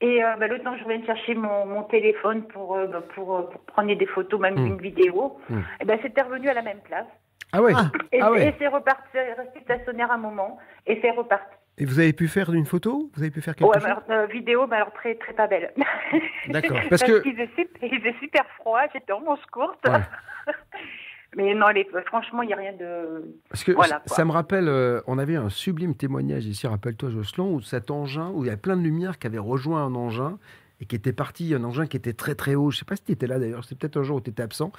Et 0.00 0.22
euh, 0.22 0.36
ben, 0.38 0.48
le 0.48 0.60
temps 0.60 0.72
que 0.74 0.78
je 0.78 0.84
revienne 0.84 1.04
chercher 1.04 1.34
mon, 1.34 1.66
mon 1.66 1.82
téléphone 1.84 2.44
pour, 2.48 2.76
euh, 2.76 2.86
ben, 2.86 3.00
pour, 3.14 3.48
pour 3.50 3.60
prendre 3.62 3.92
des 3.92 4.06
photos, 4.06 4.38
même 4.38 4.54
Mm. 4.54 4.66
une 4.66 4.80
vidéo, 4.80 5.40
Mm. 5.48 5.60
et 5.80 5.84
ben, 5.86 5.98
c'était 6.02 6.22
revenu 6.22 6.48
à 6.48 6.54
la 6.54 6.62
même 6.62 6.78
place. 6.84 7.06
Ah 7.52 7.60
ouais. 7.60 7.72
Et, 8.12 8.20
ah 8.20 8.30
ouais. 8.30 8.46
et 8.48 8.54
c'est 8.60 8.68
reparti, 8.68 9.02
c'est 9.12 9.32
resté 9.32 9.60
stationnaire 9.64 10.12
un 10.12 10.18
moment, 10.18 10.58
et 10.86 11.00
c'est 11.02 11.10
reparti. 11.10 11.56
Et 11.78 11.84
vous 11.86 11.98
avez 11.98 12.12
pu 12.12 12.28
faire 12.28 12.52
une 12.52 12.66
photo? 12.66 13.10
Vous 13.14 13.22
avez 13.22 13.30
pu 13.30 13.40
faire 13.40 13.56
quelque 13.56 13.68
Ouais, 13.68 13.76
chose? 13.80 13.86
alors, 13.86 14.02
euh, 14.10 14.26
vidéo, 14.26 14.66
mais 14.68 14.76
alors 14.76 14.92
très, 14.92 15.14
très 15.14 15.32
pas 15.32 15.46
belle. 15.46 15.72
D'accord. 16.48 16.76
Parce 16.90 17.00
Parce 17.00 17.02
que- 17.04 17.22
qu'il 17.22 17.32
faisait, 17.34 17.68
il 17.82 17.98
faisait 17.98 18.14
super 18.20 18.44
froid, 18.58 18.80
j'étais 18.92 19.12
en 19.12 19.20
manche 19.20 19.44
courte. 19.50 19.82
mais 21.36 21.54
non, 21.54 21.68
les, 21.68 21.88
franchement, 22.06 22.42
il 22.42 22.48
n'y 22.48 22.52
a 22.52 22.56
rien 22.56 22.74
de. 22.74 23.24
Parce 23.48 23.64
que 23.64 23.72
voilà, 23.72 24.02
ça 24.06 24.24
me 24.24 24.32
rappelle, 24.32 24.68
euh, 24.68 25.00
on 25.06 25.18
avait 25.18 25.36
un 25.36 25.48
sublime 25.48 25.94
témoignage 25.94 26.44
ici, 26.44 26.66
rappelle-toi 26.66 27.10
Jocelyn, 27.10 27.44
où 27.44 27.60
cet 27.62 27.90
engin, 27.90 28.30
où 28.34 28.44
il 28.44 28.48
y 28.48 28.50
avait 28.50 28.60
plein 28.60 28.76
de 28.76 28.82
lumière 28.82 29.18
qui 29.18 29.26
avait 29.26 29.38
rejoint 29.38 29.82
un 29.82 29.94
engin 29.94 30.38
et 30.80 30.84
qui 30.84 30.94
était 30.96 31.12
parti, 31.14 31.54
un 31.54 31.64
engin 31.64 31.86
qui 31.86 31.96
était 31.96 32.12
très 32.12 32.34
très 32.34 32.54
haut. 32.54 32.70
Je 32.70 32.78
sais 32.78 32.84
pas 32.84 32.96
si 32.96 33.04
tu 33.04 33.12
étais 33.12 33.26
là 33.26 33.38
d'ailleurs, 33.38 33.64
c'était 33.64 33.76
peut-être 33.76 33.96
un 33.96 34.02
jour 34.02 34.16
où 34.16 34.20
tu 34.20 34.28
étais 34.30 34.42
absent. 34.42 34.72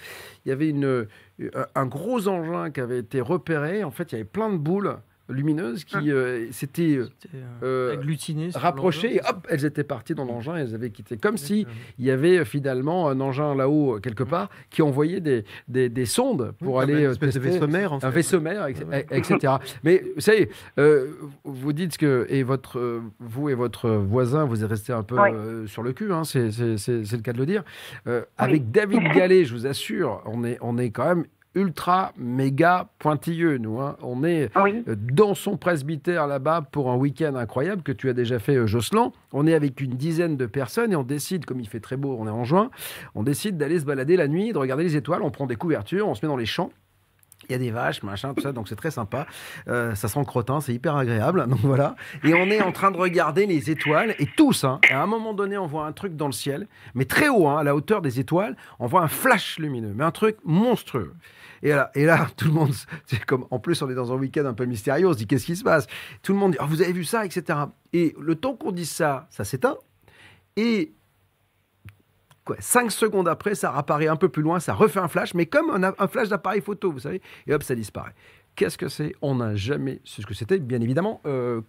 Il 0.45 0.49
y 0.49 0.51
avait 0.51 0.69
une, 0.69 0.85
euh, 0.85 1.07
un 1.73 1.85
gros 1.87 2.27
engin 2.27 2.69
qui 2.69 2.81
avait 2.81 2.99
été 2.99 3.19
repéré. 3.19 3.83
En 3.83 3.91
fait, 3.91 4.11
il 4.11 4.15
y 4.15 4.15
avait 4.21 4.29
plein 4.29 4.51
de 4.51 4.57
boules 4.57 4.95
lumineuses 5.29 5.83
qui 5.85 6.11
euh, 6.11 6.51
s'étaient 6.51 6.99
euh, 7.63 7.93
agglutinées 7.93 8.51
sur 8.51 8.59
rapprochées 8.61 9.15
et 9.15 9.21
hop, 9.21 9.47
elles 9.49 9.63
étaient 9.65 9.83
parties 9.83 10.13
dans 10.15 10.25
l'engin 10.25 10.57
et 10.57 10.61
elles 10.61 10.75
avaient 10.75 10.89
quitté. 10.89 11.17
Comme 11.17 11.37
si 11.37 11.65
il 11.97 12.05
y 12.05 12.11
avait 12.11 12.39
euh, 12.39 12.45
finalement 12.45 13.07
un 13.09 13.19
engin 13.21 13.55
là-haut 13.55 13.95
euh, 13.95 13.99
quelque 13.99 14.23
part 14.23 14.49
qui 14.69 14.81
envoyait 14.81 15.21
des, 15.21 15.45
des, 15.67 15.87
des 15.89 16.05
sondes 16.05 16.53
pour 16.59 16.75
Oui, 16.75 16.83
aller 16.83 17.05
un 17.05 17.09
euh, 17.09 17.11
espèce 17.11 17.35
de 17.35 17.39
tester- 17.39 17.53
vaisseau 17.59 17.67
mère, 17.67 17.93
en 17.93 17.97
un 17.97 17.99
fait. 17.99 18.09
vaisseau 18.11 18.41
mère, 18.41 18.67
etc. 18.67 19.53
Mais 19.83 20.03
vous 20.15 20.21
savez, 20.21 20.49
euh, 20.77 21.07
vous 21.45 21.73
dites 21.73 21.97
que 21.97 22.25
et 22.29 22.43
votre, 22.43 22.77
euh, 22.79 23.01
vous 23.19 23.49
et 23.49 23.55
votre 23.55 23.89
voisin, 23.89 24.43
vous 24.45 24.63
êtes 24.63 24.69
resté 24.69 24.91
un 24.93 25.03
peu 25.03 25.15
Oui. 25.19 25.29
euh, 25.33 25.67
sur 25.67 25.83
le 25.83 25.93
cul, 25.93 26.11
hein, 26.11 26.23
c'est 26.25 26.41
le 26.49 27.21
cas 27.21 27.33
de 27.33 27.37
le 27.37 27.45
dire. 27.45 27.63
Euh, 28.07 28.23
Avec 28.37 28.71
David 28.71 29.01
Gallet, 29.15 29.45
je 29.45 29.53
vous 29.53 29.65
assure, 29.67 30.21
on 30.25 30.43
est, 30.43 30.57
on 30.61 30.77
est 30.77 30.89
quand 30.89 31.05
même 31.05 31.25
ultra 31.55 32.13
méga 32.17 32.87
pointilleux, 32.99 33.57
nous. 33.57 33.79
hein. 33.79 33.95
On 34.01 34.23
est 34.23 34.49
euh, 34.87 34.95
dans 34.97 35.35
son 35.35 35.57
presbytère 35.57 36.25
là-bas 36.27 36.63
pour 36.71 36.89
un 36.91 36.95
week-end 36.95 37.35
incroyable 37.35 37.83
que 37.83 37.91
tu 37.91 38.09
as 38.09 38.13
déjà 38.13 38.39
fait, 38.39 38.55
euh, 38.55 38.67
Jocelyn. 38.67 39.11
On 39.31 39.45
est 39.45 39.53
avec 39.53 39.79
une 39.81 39.91
dizaine 39.95 40.35
de 40.37 40.45
personnes 40.45 40.91
et 40.93 40.95
on 40.95 41.03
décide, 41.03 41.45
comme 41.45 41.59
il 41.59 41.67
fait 41.67 41.79
très 41.79 41.97
beau, 41.97 42.15
on 42.19 42.27
est 42.27 42.31
en 42.31 42.43
juin, 42.43 42.71
on 43.15 43.23
décide 43.23 43.57
d'aller 43.57 43.79
se 43.79 43.85
balader 43.85 44.17
la 44.17 44.27
nuit, 44.27 44.51
de 44.53 44.57
regarder 44.57 44.83
les 44.83 44.95
étoiles, 44.95 45.21
on 45.21 45.31
prend 45.31 45.45
des 45.45 45.55
couvertures, 45.55 46.07
on 46.07 46.15
se 46.15 46.25
met 46.25 46.29
dans 46.29 46.37
les 46.37 46.45
champs. 46.45 46.71
Il 47.49 47.51
y 47.51 47.55
a 47.55 47.57
des 47.57 47.71
vaches, 47.71 48.03
machin, 48.03 48.33
tout 48.33 48.41
ça, 48.41 48.53
donc 48.53 48.69
c'est 48.69 48.77
très 48.77 48.89
sympa. 48.89 49.27
Euh, 49.67 49.95
ça 49.95 50.07
sent 50.07 50.19
le 50.19 50.23
crottin, 50.25 50.61
c'est 50.61 50.73
hyper 50.73 50.95
agréable. 50.95 51.45
Donc 51.49 51.59
voilà. 51.59 51.97
Et 52.23 52.33
on 52.33 52.45
est 52.45 52.61
en 52.61 52.71
train 52.71 52.89
de 52.89 52.95
regarder 52.95 53.45
les 53.45 53.69
étoiles, 53.69 54.15
et 54.17 54.27
tous, 54.37 54.63
hein, 54.63 54.79
à 54.89 55.03
un 55.03 55.07
moment 55.07 55.33
donné, 55.33 55.57
on 55.57 55.67
voit 55.67 55.85
un 55.85 55.91
truc 55.91 56.15
dans 56.15 56.27
le 56.27 56.31
ciel, 56.31 56.67
mais 56.95 57.03
très 57.03 57.27
haut, 57.27 57.49
hein, 57.49 57.57
à 57.57 57.63
la 57.63 57.75
hauteur 57.75 58.01
des 58.01 58.21
étoiles, 58.21 58.55
on 58.79 58.87
voit 58.87 59.01
un 59.01 59.09
flash 59.09 59.59
lumineux, 59.59 59.91
mais 59.93 60.05
un 60.05 60.11
truc 60.11 60.37
monstrueux. 60.45 61.13
Et 61.63 62.05
là, 62.05 62.27
tout 62.37 62.45
le 62.47 62.53
monde, 62.53 62.73
c'est 63.05 63.23
comme, 63.25 63.45
en 63.49 63.59
plus, 63.59 63.81
on 63.81 63.89
est 63.89 63.95
dans 63.95 64.11
un 64.11 64.15
week-end 64.15 64.45
un 64.45 64.53
peu 64.53 64.65
mystérieux, 64.65 65.07
on 65.07 65.13
se 65.13 65.17
dit 65.17 65.27
qu'est-ce 65.27 65.45
qui 65.45 65.55
se 65.55 65.63
passe? 65.63 65.87
Tout 66.21 66.33
le 66.33 66.39
monde 66.39 66.51
dit, 66.51 66.57
Ah, 66.59 66.65
vous 66.65 66.81
avez 66.81 66.93
vu 66.93 67.05
ça, 67.05 67.25
etc. 67.25 67.59
Et 67.93 68.15
le 68.19 68.35
temps 68.35 68.55
qu'on 68.55 68.71
dise 68.71 68.91
ça, 68.91 69.27
ça 69.29 69.43
s'éteint. 69.43 69.77
Et 70.55 70.93
quoi, 72.45 72.57
cinq 72.59 72.91
secondes 72.91 73.27
après, 73.27 73.55
ça 73.55 73.73
apparaît 73.73 74.07
un 74.07 74.17
peu 74.17 74.29
plus 74.29 74.43
loin, 74.43 74.59
ça 74.59 74.73
refait 74.73 74.99
un 74.99 75.07
flash, 75.07 75.33
mais 75.33 75.45
comme 75.45 75.71
un, 75.71 76.07
flash 76.07 76.29
d'appareil 76.29 76.61
photo, 76.61 76.91
vous 76.91 76.99
savez, 76.99 77.21
et 77.47 77.53
hop, 77.53 77.63
ça 77.63 77.75
disparaît. 77.75 78.13
Qu'est-ce 78.55 78.77
que 78.77 78.87
c'est? 78.87 79.15
On 79.21 79.35
n'a 79.35 79.55
jamais 79.55 79.99
su 80.03 80.21
ce 80.21 80.27
que 80.27 80.35
c'était, 80.35 80.59
bien 80.59 80.81
évidemment. 80.81 81.21
euh, 81.25 81.61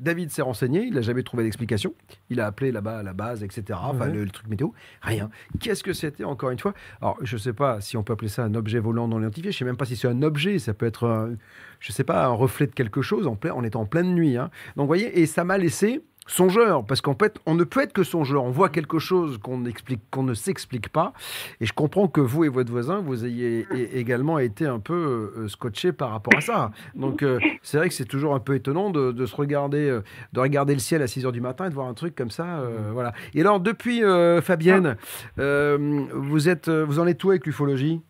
David 0.00 0.30
s'est 0.30 0.42
renseigné, 0.42 0.82
il 0.82 0.94
n'a 0.94 1.02
jamais 1.02 1.22
trouvé 1.22 1.44
d'explication. 1.44 1.94
Il 2.30 2.40
a 2.40 2.46
appelé 2.46 2.72
là-bas 2.72 2.98
à 2.98 3.02
la 3.02 3.12
base, 3.12 3.42
etc. 3.42 3.78
Enfin, 3.82 4.06
le, 4.06 4.24
le 4.24 4.30
truc 4.30 4.48
météo, 4.48 4.68
rien. 5.02 5.30
Qu'est-ce 5.60 5.82
que 5.82 5.92
c'était, 5.92 6.24
encore 6.24 6.50
une 6.50 6.58
fois? 6.58 6.74
Alors, 7.00 7.18
je 7.22 7.36
ne 7.36 7.40
sais 7.40 7.52
pas 7.52 7.80
si 7.80 7.96
on 7.96 8.02
peut 8.02 8.12
appeler 8.14 8.28
ça 8.28 8.44
un 8.44 8.54
objet 8.54 8.78
volant 8.78 9.08
non 9.08 9.20
identifié. 9.20 9.52
Je 9.52 9.56
ne 9.56 9.58
sais 9.58 9.64
même 9.64 9.76
pas 9.76 9.84
si 9.84 9.96
c'est 9.96 10.08
un 10.08 10.22
objet. 10.22 10.58
Ça 10.58 10.74
peut 10.74 10.86
être, 10.86 11.06
un, 11.06 11.36
je 11.80 11.92
sais 11.92 12.04
pas, 12.04 12.24
un 12.24 12.30
reflet 12.30 12.66
de 12.66 12.72
quelque 12.72 13.02
chose 13.02 13.26
en 13.26 13.36
plein, 13.36 13.52
on 13.54 13.62
est 13.64 13.76
en 13.76 13.84
pleine 13.84 14.14
nuit. 14.14 14.36
hein. 14.36 14.50
Donc, 14.76 14.84
vous 14.84 14.88
voyez, 14.88 15.20
et 15.20 15.26
ça 15.26 15.44
m'a 15.44 15.58
laissé 15.58 16.02
songeur, 16.26 16.84
parce 16.84 17.00
qu'en 17.00 17.14
fait, 17.14 17.38
on 17.46 17.54
ne 17.54 17.64
peut 17.64 17.80
être 17.80 17.92
que 17.92 18.02
songeur. 18.02 18.44
On 18.44 18.50
voit 18.50 18.68
quelque 18.68 18.98
chose 18.98 19.38
qu'on 19.38 19.64
explique, 19.64 20.00
qu'on 20.10 20.22
ne 20.22 20.34
s'explique 20.34 20.88
pas. 20.88 21.12
Et 21.60 21.66
je 21.66 21.72
comprends 21.72 22.08
que 22.08 22.20
vous 22.20 22.44
et 22.44 22.48
votre 22.48 22.70
voisin, 22.70 23.00
vous 23.00 23.24
ayez 23.24 23.66
également 23.94 24.38
été 24.38 24.66
un 24.66 24.78
peu 24.80 25.32
euh, 25.36 25.48
scotché 25.48 25.92
par 25.92 26.10
rapport 26.10 26.36
à 26.36 26.40
ça. 26.40 26.70
Donc, 26.94 27.22
euh, 27.22 27.38
c'est 27.62 27.78
vrai 27.78 27.88
que 27.88 27.94
c'est 27.94 28.04
toujours 28.04 28.34
un 28.34 28.40
peu 28.40 28.54
étonnant 28.54 28.90
de, 28.90 29.12
de 29.12 29.26
se 29.26 29.36
regarder, 29.36 29.88
euh, 29.88 30.02
de 30.32 30.40
regarder 30.40 30.72
le 30.74 30.80
ciel 30.80 31.02
à 31.02 31.06
6 31.06 31.26
heures 31.26 31.32
du 31.32 31.40
matin 31.40 31.66
et 31.66 31.70
de 31.70 31.74
voir 31.74 31.86
un 31.88 31.94
truc 31.94 32.14
comme 32.14 32.30
ça. 32.30 32.58
euh, 32.58 32.90
voilà. 32.92 33.12
Et 33.34 33.40
alors, 33.40 33.60
depuis, 33.60 34.02
euh, 34.04 34.40
Fabienne, 34.40 34.96
euh, 35.38 36.04
vous, 36.12 36.48
êtes, 36.48 36.68
euh, 36.68 36.84
vous 36.84 36.98
en 36.98 37.06
êtes 37.06 37.22
où 37.24 37.30
avec 37.30 37.46
l'ufologie? 37.46 38.00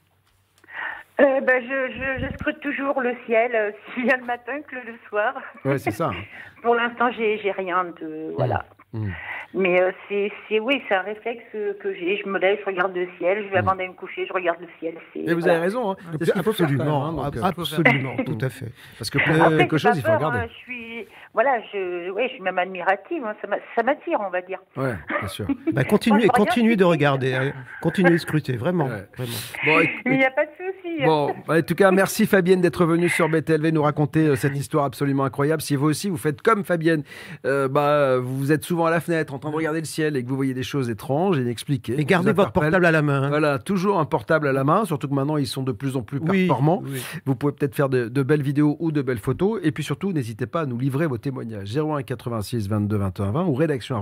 Euh, 1.21 1.41
ben, 1.41 1.63
je, 1.63 1.93
je, 1.95 2.27
je 2.27 2.33
scrute 2.35 2.61
toujours 2.61 3.01
le 3.01 3.15
ciel, 3.27 3.51
euh, 3.55 3.71
si 3.95 4.03
bien 4.03 4.17
le 4.19 4.25
matin 4.25 4.61
que 4.69 4.77
le 4.77 4.95
soir. 5.09 5.35
Ouais, 5.65 5.79
c'est 5.79 5.91
ça. 5.91 6.11
Pour 6.63 6.75
l'instant, 6.75 7.11
j'ai 7.13 7.39
j'ai 7.43 7.53
rien 7.53 7.85
de. 8.01 8.33
Voilà. 8.37 8.65
Mmh. 8.93 9.09
Mais 9.55 9.81
euh, 9.81 9.91
c'est, 10.09 10.31
c'est, 10.49 10.61
oui, 10.61 10.83
c'est 10.89 10.95
un 10.95 11.01
réflexe 11.03 11.45
que 11.53 11.95
j'ai. 11.95 12.21
Je 12.23 12.29
me 12.29 12.39
lève, 12.39 12.59
je 12.61 12.67
regarde 12.67 12.95
le 12.95 13.09
ciel. 13.17 13.45
Je 13.45 13.49
vais 13.51 13.59
avant 13.59 13.75
d'aller 13.75 13.89
me 13.89 13.95
coucher, 13.95 14.27
je 14.27 14.33
regarde 14.33 14.59
le 14.61 14.69
ciel. 14.79 14.95
C'est, 15.13 15.21
Et 15.21 15.33
vous 15.33 15.41
voilà. 15.41 15.55
avez 15.55 15.63
raison. 15.63 15.93
Hein. 15.93 15.97
C'est 16.19 16.27
faire, 16.33 16.37
Absolument, 16.39 17.13
même, 17.13 17.19
hein, 17.25 17.31
donc, 17.31 17.45
absolument, 17.45 18.17
tout 18.25 18.39
à 18.43 18.49
fait. 18.51 18.67
Parce 18.99 19.09
que 19.09 19.19
Après, 19.19 19.57
quelque 19.59 19.79
chose, 19.79 19.97
il 19.97 20.03
faut 20.03 20.13
regarder. 20.13 20.39
hein, 20.41 20.47
je 20.51 20.55
suis, 20.57 21.07
voilà, 21.37 21.61
je, 21.73 22.11
ouais, 22.11 22.29
je 22.29 22.33
suis 22.35 22.43
même 22.43 22.59
admirative. 22.59 23.23
hein, 23.25 23.35
ça, 23.43 23.47
m'a- 23.47 23.57
ça 23.77 23.83
m'attire, 23.83 24.19
on 24.27 24.31
va 24.31 24.41
dire. 24.41 24.59
Ouais, 24.77 24.95
bien 25.21 25.29
sûr. 25.29 25.47
Bah, 25.73 25.85
continuez, 25.85 26.27
continuez 26.29 26.77
de 26.77 26.85
regarder, 26.85 27.35
hein. 27.35 27.53
continuez 27.83 28.13
de 28.13 28.17
scruter, 28.17 28.57
vraiment. 28.57 28.87
Ouais. 28.87 29.07
vraiment. 29.17 29.33
Bon, 29.67 29.81
et- 29.81 29.91
Il 30.07 30.13
n'y 30.19 30.25
a 30.25 30.31
pas 30.31 30.47
de 30.47 30.51
souci. 30.57 31.05
Bon, 31.05 31.35
en 31.49 31.61
tout 31.63 31.75
cas, 31.75 31.91
merci 31.91 32.25
Fabienne 32.27 32.63
d'être 32.63 32.87
venue 32.87 33.11
sur 33.11 33.29
BTLV 33.29 33.71
nous 33.73 33.83
raconter 33.83 34.29
euh, 34.29 34.35
cette 34.37 34.57
histoire 34.57 34.87
absolument 34.87 35.25
incroyable. 35.25 35.61
Si 35.61 35.77
vous 35.77 35.87
aussi 35.87 36.09
vous 36.09 36.17
faites 36.17 36.41
comme 36.41 36.65
Fabienne, 36.65 37.03
euh, 37.45 37.69
bah, 37.69 38.17
vous 38.19 38.51
êtes 38.51 38.65
souvent 38.65 38.87
à 38.87 38.91
la 38.91 39.01
fenêtre 39.01 39.35
en 39.35 39.39
train 39.39 39.51
de 39.51 39.57
regarder 39.57 39.81
le 39.81 39.85
ciel 39.85 40.17
et 40.17 40.25
que 40.25 40.29
vous 40.31 40.37
voyez 40.37 40.55
des 40.55 40.63
choses 40.63 40.89
étranges 40.89 41.39
et 41.39 41.43
inexpliquées. 41.43 42.01
Et 42.01 42.05
gardez 42.07 42.33
votre 42.33 42.53
portable 42.53 42.87
à 42.87 42.91
la 42.91 43.03
main. 43.03 43.25
hein. 43.25 43.29
Voilà, 43.29 43.59
toujours 43.59 43.99
un 44.01 44.07
portable 44.07 44.49
à 44.49 44.53
la 44.53 44.65
main, 44.65 44.87
surtout 44.87 45.09
que 45.09 45.15
maintenant 45.15 45.37
ils 45.37 45.47
sont 45.47 45.63
de 45.63 45.73
plus 45.73 45.97
en 45.97 46.03
plus 46.03 46.19
Oui, 46.19 46.47
performants. 46.47 46.83
oui. 46.87 47.03
Vous 47.27 47.35
pouvez 47.37 47.53
peut-être 47.53 47.75
faire 47.75 47.91
de, 47.91 48.09
de 48.09 48.23
belles 48.23 48.43
vidéos 48.43 48.77
ou 48.81 48.91
de 48.91 49.03
belles 49.03 49.19
photos. 49.19 49.61
Et 49.63 49.73
puis 49.73 49.85
surtout, 49.85 50.13
n'hésitez 50.13 50.47
pas 50.47 50.63
à 50.63 50.67
nous 50.67 50.79
livrer 50.79 51.07
vos 51.07 51.19
témoignages. 51.27 51.77
01 51.77 52.03
86 52.03 52.69
22 52.69 52.97
21 52.97 53.33
20 53.33 53.45
ou 53.47 53.55
rédaction. 53.55 53.97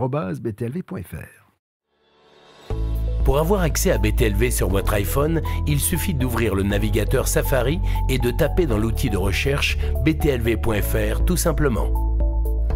Pour 3.25 3.39
avoir 3.39 3.63
accès 3.63 3.91
à 3.91 3.99
BTLV 3.99 4.51
sur 4.51 4.69
votre 4.69 4.93
iPhone, 4.93 5.41
il 5.67 5.81
suffit 5.81 6.13
d'ouvrir 6.13 6.55
le 6.55 6.63
navigateur 6.63 7.27
Safari 7.27 7.81
et 8.11 8.19
de 8.19 8.31
taper 8.31 8.67
dans 8.67 8.77
l'outil 8.77 9.09
de 9.09 9.17
recherche 9.17 9.79
btlv.fr 10.05 11.25
tout 11.25 11.39
simplement. 11.39 11.89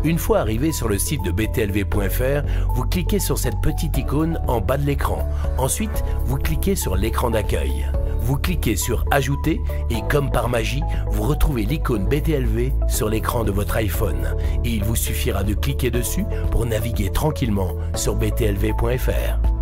Une 0.04 0.18
fois 0.18 0.38
arrivé 0.38 0.72
sur 0.72 0.88
le 0.88 0.96
site 0.96 1.22
de 1.24 1.32
btlv.fr, 1.32 2.46
vous 2.72 2.84
cliquez 2.84 3.18
sur 3.18 3.36
cette 3.36 3.60
petite 3.60 3.98
icône 3.98 4.40
en 4.46 4.60
bas 4.60 4.78
de 4.78 4.86
l'écran. 4.86 5.28
Ensuite, 5.58 6.04
vous 6.24 6.38
cliquez 6.38 6.76
sur 6.76 6.96
l'écran 6.96 7.30
d'accueil. 7.30 7.86
Vous 8.20 8.36
cliquez 8.36 8.76
sur 8.76 9.04
Ajouter 9.10 9.60
et 9.90 10.02
comme 10.08 10.30
par 10.30 10.48
magie, 10.48 10.82
vous 11.10 11.22
retrouvez 11.22 11.64
l'icône 11.64 12.06
BTLV 12.06 12.72
sur 12.88 13.08
l'écran 13.08 13.44
de 13.44 13.50
votre 13.50 13.76
iPhone. 13.76 14.36
Et 14.64 14.70
il 14.70 14.84
vous 14.84 14.96
suffira 14.96 15.42
de 15.42 15.54
cliquer 15.54 15.90
dessus 15.90 16.24
pour 16.50 16.66
naviguer 16.66 17.10
tranquillement 17.10 17.74
sur 17.94 18.14
btlv.fr. 18.16 19.57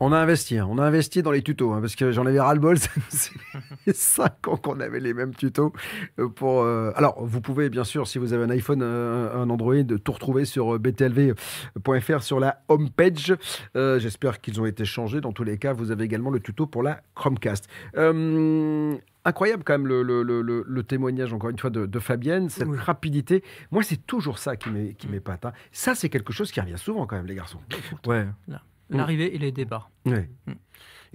On 0.00 0.12
a 0.12 0.18
investi, 0.18 0.58
hein. 0.58 0.66
on 0.68 0.78
a 0.78 0.82
investi 0.84 1.22
dans 1.22 1.30
les 1.30 1.40
tutos, 1.42 1.72
hein, 1.72 1.80
parce 1.80 1.94
que 1.94 2.10
j'en 2.10 2.26
avais 2.26 2.40
ras-le-bol. 2.40 2.76
C'est 3.08 3.94
5 3.94 4.48
ans 4.48 4.56
qu'on 4.56 4.80
avait 4.80 4.98
les 4.98 5.14
mêmes 5.14 5.34
tutos. 5.34 5.72
euh, 6.18 6.28
Pour, 6.28 6.62
euh, 6.62 6.90
Alors, 6.96 7.24
vous 7.24 7.40
pouvez, 7.40 7.70
bien 7.70 7.84
sûr, 7.84 8.06
si 8.08 8.18
vous 8.18 8.32
avez 8.32 8.42
un 8.44 8.50
iPhone, 8.50 8.80
euh, 8.82 9.32
un 9.34 9.48
Android, 9.48 9.74
tout 10.02 10.12
retrouver 10.12 10.44
sur 10.46 10.78
btlv.fr 10.80 12.22
sur 12.22 12.40
la 12.40 12.60
homepage. 12.68 13.34
Euh, 13.76 13.98
J'espère 14.00 14.40
qu'ils 14.40 14.60
ont 14.60 14.66
été 14.66 14.84
changés. 14.84 15.20
Dans 15.20 15.32
tous 15.32 15.44
les 15.44 15.58
cas, 15.58 15.72
vous 15.72 15.92
avez 15.92 16.04
également 16.04 16.30
le 16.30 16.40
tuto 16.40 16.66
pour 16.66 16.82
la 16.82 17.00
Chromecast. 17.14 17.68
Euh, 17.96 18.96
Incroyable 19.26 19.62
quand 19.64 19.72
même 19.74 19.86
le, 19.86 20.02
le- 20.02 20.22
le- 20.22 20.42
le- 20.42 20.64
le 20.68 20.82
témoignage, 20.82 21.32
encore 21.32 21.48
une 21.48 21.58
fois, 21.58 21.70
de, 21.70 21.86
de 21.86 21.98
Fabienne, 21.98 22.50
cette 22.50 22.68
rapidité. 22.76 23.42
Moi, 23.70 23.82
c'est 23.82 24.04
toujours 24.06 24.38
ça 24.38 24.56
qui 24.56 24.68
m'é- 24.68 24.92
qui 24.98 25.08
m'épate. 25.08 25.46
hein. 25.46 25.52
Ça, 25.72 25.94
c'est 25.94 26.10
quelque 26.10 26.32
chose 26.34 26.52
qui 26.52 26.60
revient 26.60 26.76
souvent 26.76 27.06
quand 27.06 27.16
même, 27.16 27.24
les 27.26 27.34
garçons. 27.36 27.60
Ouais. 28.06 28.26
Là, 28.48 28.60
L'arrivée 28.90 29.34
et 29.34 29.38
les 29.38 29.52
départs. 29.52 29.90
Ouais. 30.06 30.28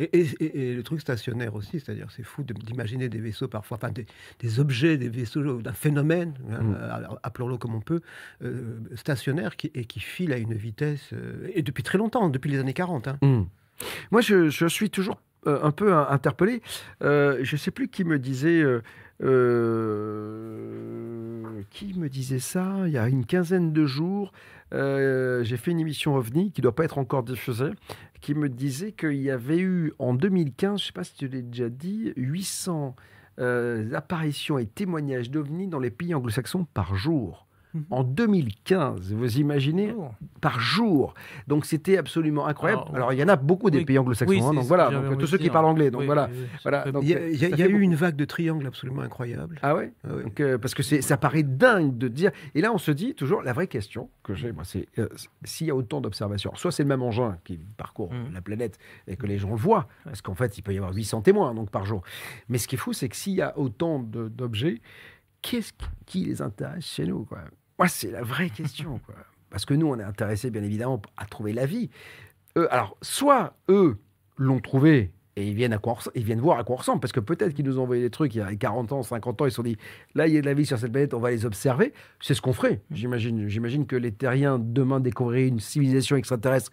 Et, 0.01 0.03
et- 0.17 0.27
et- 0.39 0.69
et 0.71 0.75
le 0.75 0.81
truc 0.83 1.01
stationnaire 1.01 1.55
aussi, 1.55 1.79
c'est-à-dire 1.79 2.07
c'est 2.09 2.23
fou 2.23 2.41
de- 2.43 2.53
d'imaginer 2.53 3.09
des 3.09 3.19
vaisseaux 3.19 3.49
parfois, 3.49 3.75
enfin 3.77 3.91
des, 3.91 4.05
des 4.39 4.59
objets, 4.61 4.97
des 4.97 5.09
vaisseaux, 5.09 5.61
d'un 5.61 5.73
phénomène, 5.73 6.33
hein, 6.51 6.63
Mm. 6.63 6.75
euh, 6.79 6.97
appelons-le 7.23 7.57
comme 7.57 7.75
on 7.75 7.81
peut, 7.81 7.99
euh, 8.43 8.77
stationnaire 8.95 9.57
qui, 9.57 9.69
et 9.75 9.83
qui 9.85 9.99
file 9.99 10.31
à 10.31 10.37
une 10.37 10.53
vitesse, 10.53 11.09
euh, 11.13 11.49
et 11.53 11.61
depuis 11.63 11.83
très 11.83 11.97
longtemps, 11.97 12.29
depuis 12.29 12.49
les 12.49 12.59
années 12.59 12.73
40. 12.73 13.07
hein. 13.09 13.17
Hmm. 13.21 13.43
Moi, 14.11 14.21
je, 14.21 14.49
je 14.49 14.67
suis 14.67 14.89
toujours 14.89 15.21
euh, 15.47 15.59
un 15.63 15.71
peu 15.71 15.93
interpellé. 15.93 16.61
Euh, 17.03 17.39
je 17.43 17.55
ne 17.55 17.59
sais 17.59 17.71
plus 17.71 17.87
qui 17.89 18.03
me 18.05 18.19
disait. 18.19 18.61
euh, 18.61 18.81
euh, 19.89 21.61
qui 21.71 21.93
me 21.97 22.09
disait 22.09 22.39
ça 22.39 22.83
Il 22.85 22.91
y 22.93 22.97
a 22.97 23.07
une 23.07 23.25
quinzaine 23.25 23.73
de 23.73 23.85
jours, 23.85 24.31
euh, 24.73 25.43
j'ai 25.43 25.57
fait 25.57 25.71
une 25.71 25.79
émission 25.79 26.15
OVNI 26.15 26.51
qui 26.51 26.61
ne 26.61 26.63
doit 26.63 26.75
pas 26.75 26.85
être 26.85 26.97
encore 26.97 27.23
diffusée, 27.23 27.71
qui 28.21 28.35
me 28.35 28.49
disait 28.49 28.91
qu'il 28.91 29.21
y 29.21 29.31
avait 29.31 29.59
eu 29.59 29.93
en 29.99 30.13
2015, 30.13 30.79
je 30.79 30.83
ne 30.83 30.85
sais 30.87 30.93
pas 30.93 31.03
si 31.03 31.13
tu 31.15 31.27
l'as 31.27 31.41
déjà 31.41 31.69
dit, 31.69 32.13
800 32.15 32.95
euh, 33.39 33.93
apparitions 33.93 34.57
et 34.57 34.65
témoignages 34.65 35.31
d'OVNI 35.31 35.67
dans 35.67 35.79
les 35.79 35.91
pays 35.91 36.13
anglo-saxons 36.13 36.65
par 36.73 36.95
jour. 36.95 37.47
En 37.91 38.03
2015, 38.03 39.13
vous 39.13 39.37
imaginez 39.37 39.93
Par 40.41 40.59
jour. 40.59 41.13
Donc 41.47 41.65
c'était 41.65 41.97
absolument 41.97 42.47
incroyable. 42.47 42.81
Alors, 42.85 42.95
Alors, 42.95 43.13
il 43.13 43.19
y 43.19 43.23
en 43.23 43.27
a 43.27 43.35
beaucoup 43.35 43.69
des 43.69 43.85
pays 43.85 43.97
anglo-saxons. 43.99 44.31
Oui, 44.33 44.41
hein, 44.41 44.53
donc 44.53 44.63
voilà, 44.65 44.89
donc, 44.89 45.17
tous 45.19 45.27
ceux 45.27 45.37
qui 45.37 45.49
parlent 45.49 45.65
anglais. 45.65 45.91
Donc 45.91 46.01
Oui, 46.01 46.05
voilà. 46.07 46.29
voilà 46.63 46.91
donc, 46.91 47.03
Il 47.03 47.09
y 47.09 47.15
a, 47.15 47.27
y 47.29 47.33
y 47.35 47.61
eu 47.63 47.67
beaucoup. 47.67 47.79
une 47.81 47.95
vague 47.95 48.15
de 48.15 48.25
triangles 48.25 48.65
absolument 48.65 49.01
incroyable. 49.01 49.59
Ah 49.61 49.75
ouais, 49.75 49.93
Ah. 50.03 50.07
Donc, 50.23 50.39
euh, 50.39 50.57
Parce 50.57 50.73
que 50.73 50.81
ça 50.83 51.17
paraît 51.17 51.43
dingue 51.43 51.97
de 51.97 52.07
dire. 52.07 52.31
Et 52.55 52.61
là, 52.61 52.71
on 52.73 52.77
se 52.79 52.91
dit 52.91 53.13
toujours, 53.13 53.41
la 53.43 53.53
vraie 53.53 53.67
question 53.67 54.09
que 54.23 54.33
j'ai, 54.33 54.51
moi, 54.51 54.63
c'est 54.63 54.87
euh, 54.97 55.07
s'il 55.43 55.67
y 55.67 55.71
a 55.71 55.75
autant 55.75 56.01
d'observations, 56.01 56.53
soit 56.55 56.71
c'est 56.71 56.83
le 56.83 56.89
même 56.89 57.01
engin 57.03 57.37
qui 57.43 57.59
parcourt 57.77 58.11
Mmh. 58.13 58.33
la 58.33 58.41
planète 58.41 58.79
et 59.07 59.15
que 59.17 59.25
les 59.27 59.37
gens 59.37 59.49
le 59.51 59.55
voient, 59.57 59.87
parce 60.05 60.21
qu'en 60.21 60.33
fait, 60.33 60.57
il 60.57 60.61
peut 60.61 60.73
y 60.73 60.77
avoir 60.77 60.93
800 60.93 61.21
témoins 61.21 61.53
donc, 61.53 61.69
par 61.69 61.85
jour. 61.85 62.01
Mais 62.47 62.57
ce 62.57 62.67
qui 62.67 62.75
est 62.75 62.77
fou, 62.79 62.93
c'est 62.93 63.09
que 63.09 63.15
s'il 63.15 63.33
y 63.33 63.41
a 63.41 63.57
autant 63.59 63.99
d'objets, 63.99 64.81
qu'est-ce 65.41 65.73
qui, 65.73 65.85
qui 66.05 66.25
les 66.25 66.41
intéresse 66.41 66.85
chez 66.85 67.05
nous 67.05 67.25
quoi? 67.25 67.39
C'est 67.88 68.11
la 68.11 68.23
vraie 68.23 68.49
question. 68.49 68.99
Parce 69.49 69.65
que 69.65 69.73
nous, 69.73 69.88
on 69.88 69.99
est 69.99 70.03
intéressés, 70.03 70.49
bien 70.49 70.64
évidemment, 70.64 71.01
à 71.18 71.26
trouver 71.26 71.53
la 71.53 71.65
vie. 71.65 71.89
Alors, 72.69 72.97
soit 73.01 73.56
eux 73.69 73.97
l'ont 74.38 74.60
trouvé 74.60 75.11
et 75.35 75.47
ils 75.47 75.53
viennent, 75.53 75.73
à 75.73 75.77
quoi 75.77 75.97
ils 76.15 76.23
viennent 76.23 76.41
voir 76.41 76.60
à 76.60 76.64
quoi 76.65 76.76
ressemble, 76.77 76.99
parce 76.99 77.14
que 77.14 77.22
peut-être 77.22 77.53
qu'ils 77.53 77.64
nous 77.64 77.80
ont 77.80 77.84
envoyé 77.84 78.01
des 78.01 78.10
trucs 78.10 78.35
il 78.35 78.39
y 78.39 78.41
a 78.41 78.53
40 78.53 78.91
ans, 78.91 79.03
50 79.03 79.41
ans, 79.41 79.45
ils 79.45 79.51
se 79.51 79.56
sont 79.56 79.64
dit, 79.64 79.77
là, 80.14 80.27
il 80.27 80.34
y 80.34 80.38
a 80.38 80.41
de 80.41 80.45
la 80.45 80.53
vie 80.53 80.65
sur 80.65 80.77
cette 80.77 80.91
planète, 80.91 81.14
on 81.14 81.19
va 81.19 81.31
les 81.31 81.45
observer. 81.45 81.93
C'est 82.19 82.34
ce 82.34 82.41
qu'on 82.41 82.51
ferait, 82.51 82.81
j'imagine. 82.91 83.47
J'imagine 83.47 83.85
que 83.85 83.95
les 83.95 84.11
terriens, 84.11 84.60
demain, 84.60 84.99
découvriraient 84.99 85.47
une 85.47 85.61
civilisation 85.61 86.18
extraterrestre 86.18 86.72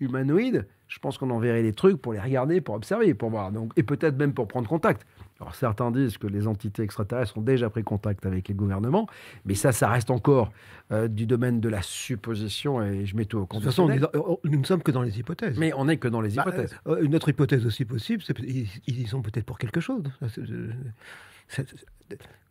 humanoïde. 0.00 0.66
Je 0.88 0.98
pense 0.98 1.18
qu'on 1.18 1.30
enverrait 1.30 1.62
des 1.62 1.74
trucs 1.74 2.00
pour 2.00 2.14
les 2.14 2.20
regarder, 2.20 2.60
pour 2.60 2.74
observer, 2.74 3.12
pour 3.12 3.28
voir. 3.28 3.52
Donc, 3.52 3.72
et 3.76 3.82
peut-être 3.82 4.16
même 4.16 4.32
pour 4.32 4.48
prendre 4.48 4.68
contact. 4.68 5.06
Alors 5.40 5.54
certains 5.54 5.90
disent 5.90 6.16
que 6.16 6.26
les 6.26 6.46
entités 6.46 6.82
extraterrestres 6.82 7.36
ont 7.36 7.42
déjà 7.42 7.68
pris 7.68 7.84
contact 7.84 8.24
avec 8.24 8.48
les 8.48 8.54
gouvernements, 8.54 9.06
mais 9.44 9.54
ça, 9.54 9.70
ça 9.70 9.88
reste 9.90 10.10
encore 10.10 10.50
euh, 10.92 11.08
du 11.08 11.26
domaine 11.26 11.60
de 11.60 11.68
la 11.68 11.82
supposition 11.82 12.82
et 12.82 13.04
je 13.04 13.14
mets 13.16 13.26
tout 13.26 13.38
au 13.38 13.42
De 13.42 13.46
toute 13.48 13.62
façon, 13.62 13.84
on 13.84 13.90
est 13.90 14.00
nous 14.44 14.58
ne 14.60 14.64
sommes 14.64 14.82
que 14.82 14.92
dans 14.92 15.02
les 15.02 15.18
hypothèses. 15.18 15.58
Mais 15.58 15.72
on 15.74 15.84
n'est 15.84 15.98
que 15.98 16.08
dans 16.08 16.22
les 16.22 16.30
Bah, 16.30 16.42
hypothèses. 16.46 16.78
euh, 16.86 17.02
une 17.02 17.14
autre 17.14 17.28
hypothèse 17.28 17.66
aussi 17.66 17.84
possible, 17.84 18.22
c'est 18.26 18.38
ils, 18.40 18.66
ils 18.86 19.00
y 19.02 19.06
sont 19.06 19.20
peut-être 19.20 19.44
pour 19.44 19.58
quelque 19.58 19.80
chose. 19.80 20.04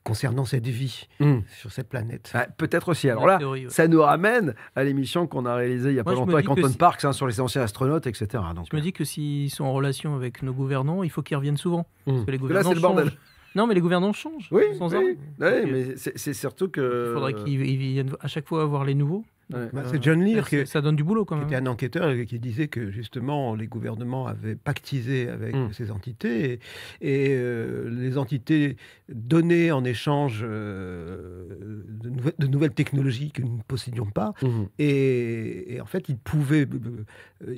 Concernant 0.03 0.45
cette 0.45 0.67
vie 0.67 1.07
Hmm. 1.19 1.39
sur 1.59 1.71
cette 1.71 1.89
planète. 1.89 2.29
Ah, 2.35 2.45
Peut-être 2.57 2.89
aussi. 2.89 3.09
Alors 3.09 3.25
là, 3.25 3.39
théorie, 3.39 3.65
ouais. 3.65 3.71
ça 3.71 3.87
nous 3.87 4.01
ramène 4.03 4.53
à 4.75 4.83
l'émission 4.83 5.25
qu'on 5.25 5.47
a 5.47 5.55
réalisée 5.55 5.89
il 5.89 5.95
y 5.95 5.99
a 5.99 6.03
Moi, 6.03 6.13
pas 6.13 6.19
longtemps 6.19 6.33
avec 6.35 6.47
Anton 6.47 6.67
si- 6.69 6.77
Parks 6.77 7.03
hein, 7.05 7.11
sur 7.11 7.25
les 7.25 7.41
anciens 7.41 7.63
astronautes, 7.63 8.05
etc. 8.05 8.43
Donc, 8.55 8.67
Je 8.71 8.75
me 8.75 8.81
dis 8.83 8.93
que 8.93 9.03
s'ils 9.03 9.49
sont 9.49 9.63
en 9.63 9.73
relation 9.73 10.15
avec 10.15 10.43
nos 10.43 10.53
gouvernants, 10.53 11.01
il 11.01 11.09
faut 11.09 11.23
qu'ils 11.23 11.37
reviennent 11.37 11.57
souvent. 11.57 11.87
Parce 12.05 12.23
que 12.23 12.29
les 12.31 12.37
Parce 12.37 12.49
que 12.49 12.53
là, 12.53 12.63
c'est 12.63 12.75
le 12.75 12.81
bordel. 12.81 13.05
changent. 13.05 13.17
Non, 13.55 13.65
mais 13.65 13.73
les 13.73 13.81
gouvernants 13.81 14.13
changent. 14.13 14.47
Oui, 14.51 14.63
sans 14.77 14.93
oui, 14.93 15.15
Donc, 15.39 15.41
euh, 15.41 15.65
mais 15.71 15.95
c'est 15.95 16.33
surtout 16.33 16.69
que. 16.69 17.07
Il 17.09 17.13
faudrait 17.15 17.33
qu'ils 17.33 17.65
ils 17.65 17.77
viennent 17.77 18.11
à 18.19 18.27
chaque 18.27 18.47
fois 18.47 18.63
voir 18.65 18.83
les 18.85 18.93
nouveaux. 18.93 19.25
Ouais. 19.53 19.69
Bah, 19.71 19.83
c'est 19.91 20.01
John 20.01 20.23
Lear 20.23 20.49
qui, 20.49 20.65
ça 20.65 20.81
donne 20.81 20.95
du 20.95 21.03
boulot 21.03 21.23
quand 21.23 21.35
qui 21.35 21.41
même. 21.41 21.47
était 21.49 21.55
un 21.57 21.67
enquêteur 21.67 22.09
et 22.09 22.25
qui 22.25 22.39
disait 22.39 22.67
que 22.67 22.89
justement 22.89 23.53
les 23.53 23.67
gouvernements 23.67 24.25
avaient 24.25 24.55
pactisé 24.55 25.29
avec 25.29 25.55
Mm. 25.55 25.71
ces 25.71 25.91
entités 25.91 26.53
et, 26.53 26.59
et, 27.01 27.27
euh, 27.37 27.87
les 27.91 28.17
entités 28.17 28.75
donnaient 29.07 29.69
en 29.71 29.83
échange 29.83 30.43
euh, 30.43 31.83
de, 31.87 32.09
nouvel- 32.09 32.33
de 32.39 32.47
nouvelles 32.47 32.73
technologies 32.73 33.31
que 33.31 33.41
nous 33.43 33.57
ne 33.57 33.61
possédions 33.67 34.05
pas 34.07 34.33
et, 34.79 35.75
et 35.75 35.81
en 35.81 35.85
fait 35.85 36.09
ils 36.09 36.17
pouvaient, 36.17 36.65
euh, 36.65 37.05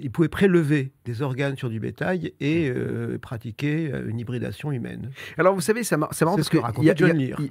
ils 0.01 0.11
pouvaient 0.11 0.27
prélever 0.27 0.91
des 1.05 1.21
organes 1.21 1.55
sur 1.57 1.69
du 1.69 1.79
bétail 1.79 2.33
et 2.39 2.69
euh, 2.69 3.17
pratiquer 3.17 3.91
euh, 3.93 4.09
une 4.09 4.19
hybridation 4.19 4.71
humaine. 4.71 5.11
Alors 5.37 5.55
vous 5.55 5.61
savez, 5.61 5.83
c'est 5.83 5.97
marrant 5.97 6.09
parce 6.35 6.49
qu'il 6.49 6.59
y, 6.83 6.89